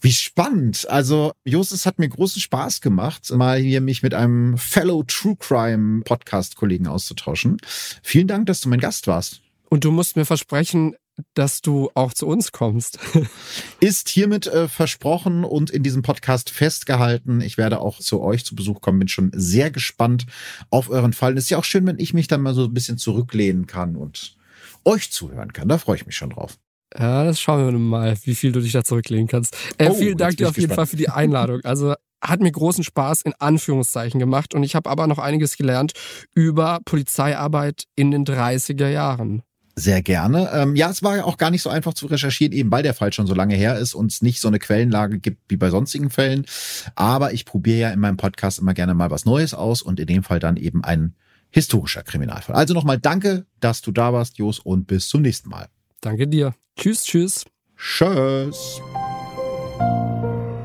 Wie 0.00 0.12
spannend. 0.12 0.88
Also, 0.90 1.32
Justus 1.44 1.86
hat 1.86 1.98
mir 1.98 2.08
großen 2.08 2.40
Spaß 2.40 2.80
gemacht, 2.80 3.30
mal 3.32 3.58
hier 3.58 3.80
mich 3.80 4.02
mit 4.02 4.14
einem 4.14 4.58
Fellow 4.58 5.04
True 5.04 5.36
Crime 5.38 6.02
Podcast-Kollegen 6.02 6.88
auszutauschen. 6.88 7.58
Vielen 8.02 8.26
Dank, 8.26 8.46
dass 8.46 8.60
du 8.60 8.68
mein 8.68 8.80
Gast 8.80 9.06
warst. 9.06 9.42
Und 9.68 9.84
du 9.84 9.92
musst 9.92 10.16
mir 10.16 10.24
versprechen, 10.24 10.96
dass 11.34 11.62
du 11.62 11.90
auch 11.94 12.12
zu 12.12 12.26
uns 12.26 12.52
kommst. 12.52 12.98
Ist 13.80 14.08
hiermit 14.08 14.46
äh, 14.46 14.68
versprochen 14.68 15.44
und 15.44 15.70
in 15.70 15.82
diesem 15.82 16.02
Podcast 16.02 16.50
festgehalten. 16.50 17.40
Ich 17.40 17.56
werde 17.56 17.80
auch 17.80 17.98
zu 17.98 18.20
euch 18.20 18.44
zu 18.44 18.54
Besuch 18.54 18.80
kommen. 18.80 18.98
Bin 18.98 19.08
schon 19.08 19.30
sehr 19.34 19.70
gespannt 19.70 20.26
auf 20.70 20.90
euren 20.90 21.12
Fall. 21.12 21.36
Ist 21.36 21.50
ja 21.50 21.58
auch 21.58 21.64
schön, 21.64 21.86
wenn 21.86 21.98
ich 21.98 22.14
mich 22.14 22.28
dann 22.28 22.42
mal 22.42 22.54
so 22.54 22.64
ein 22.64 22.74
bisschen 22.74 22.98
zurücklehnen 22.98 23.66
kann 23.66 23.96
und 23.96 24.36
euch 24.84 25.10
zuhören 25.10 25.52
kann. 25.52 25.68
Da 25.68 25.78
freue 25.78 25.96
ich 25.96 26.06
mich 26.06 26.16
schon 26.16 26.30
drauf. 26.30 26.58
Ja, 26.96 27.24
das 27.24 27.40
schauen 27.40 27.64
wir 27.64 27.78
mal, 27.78 28.16
wie 28.24 28.34
viel 28.34 28.52
du 28.52 28.60
dich 28.60 28.72
da 28.72 28.84
zurücklehnen 28.84 29.26
kannst. 29.26 29.56
Äh, 29.78 29.88
oh, 29.90 29.94
vielen 29.94 30.16
Dank 30.16 30.36
dir 30.36 30.48
auf 30.48 30.56
jeden 30.56 30.72
Fall 30.72 30.86
für 30.86 30.96
die 30.96 31.08
Einladung. 31.08 31.60
Also 31.64 31.94
hat 32.22 32.40
mir 32.40 32.50
großen 32.50 32.84
Spaß 32.84 33.22
in 33.22 33.34
Anführungszeichen 33.38 34.18
gemacht 34.18 34.54
und 34.54 34.62
ich 34.62 34.74
habe 34.74 34.88
aber 34.88 35.06
noch 35.06 35.18
einiges 35.18 35.56
gelernt 35.56 35.92
über 36.34 36.80
Polizeiarbeit 36.84 37.84
in 37.94 38.10
den 38.10 38.24
30er 38.24 38.88
Jahren. 38.88 39.42
Sehr 39.78 40.02
gerne. 40.02 40.50
Ähm, 40.54 40.74
ja, 40.74 40.88
es 40.88 41.02
war 41.02 41.18
ja 41.18 41.24
auch 41.24 41.36
gar 41.36 41.50
nicht 41.50 41.60
so 41.60 41.68
einfach 41.68 41.92
zu 41.92 42.06
recherchieren, 42.06 42.52
eben 42.52 42.70
weil 42.70 42.82
der 42.82 42.94
Fall 42.94 43.12
schon 43.12 43.26
so 43.26 43.34
lange 43.34 43.54
her 43.54 43.78
ist 43.78 43.92
und 43.92 44.10
es 44.10 44.22
nicht 44.22 44.40
so 44.40 44.48
eine 44.48 44.58
Quellenlage 44.58 45.18
gibt 45.18 45.42
wie 45.50 45.58
bei 45.58 45.68
sonstigen 45.68 46.08
Fällen. 46.08 46.46
Aber 46.94 47.34
ich 47.34 47.44
probiere 47.44 47.78
ja 47.78 47.90
in 47.90 48.00
meinem 48.00 48.16
Podcast 48.16 48.58
immer 48.58 48.72
gerne 48.72 48.94
mal 48.94 49.10
was 49.10 49.26
Neues 49.26 49.52
aus 49.52 49.82
und 49.82 50.00
in 50.00 50.06
dem 50.06 50.22
Fall 50.22 50.40
dann 50.40 50.56
eben 50.56 50.82
ein 50.82 51.14
historischer 51.50 52.02
Kriminalfall. 52.02 52.56
Also 52.56 52.72
nochmal 52.72 52.98
danke, 52.98 53.44
dass 53.60 53.82
du 53.82 53.92
da 53.92 54.14
warst, 54.14 54.38
Jos, 54.38 54.58
und 54.58 54.86
bis 54.86 55.08
zum 55.08 55.20
nächsten 55.20 55.50
Mal. 55.50 55.68
Danke 56.00 56.26
dir. 56.26 56.54
Tschüss, 56.76 57.04
tschüss. 57.04 57.44
Tschüss. 57.76 58.80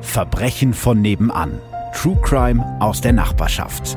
Verbrechen 0.00 0.72
von 0.72 1.00
nebenan. 1.02 1.60
True 1.94 2.18
Crime 2.22 2.64
aus 2.80 3.02
der 3.02 3.12
Nachbarschaft. 3.12 3.96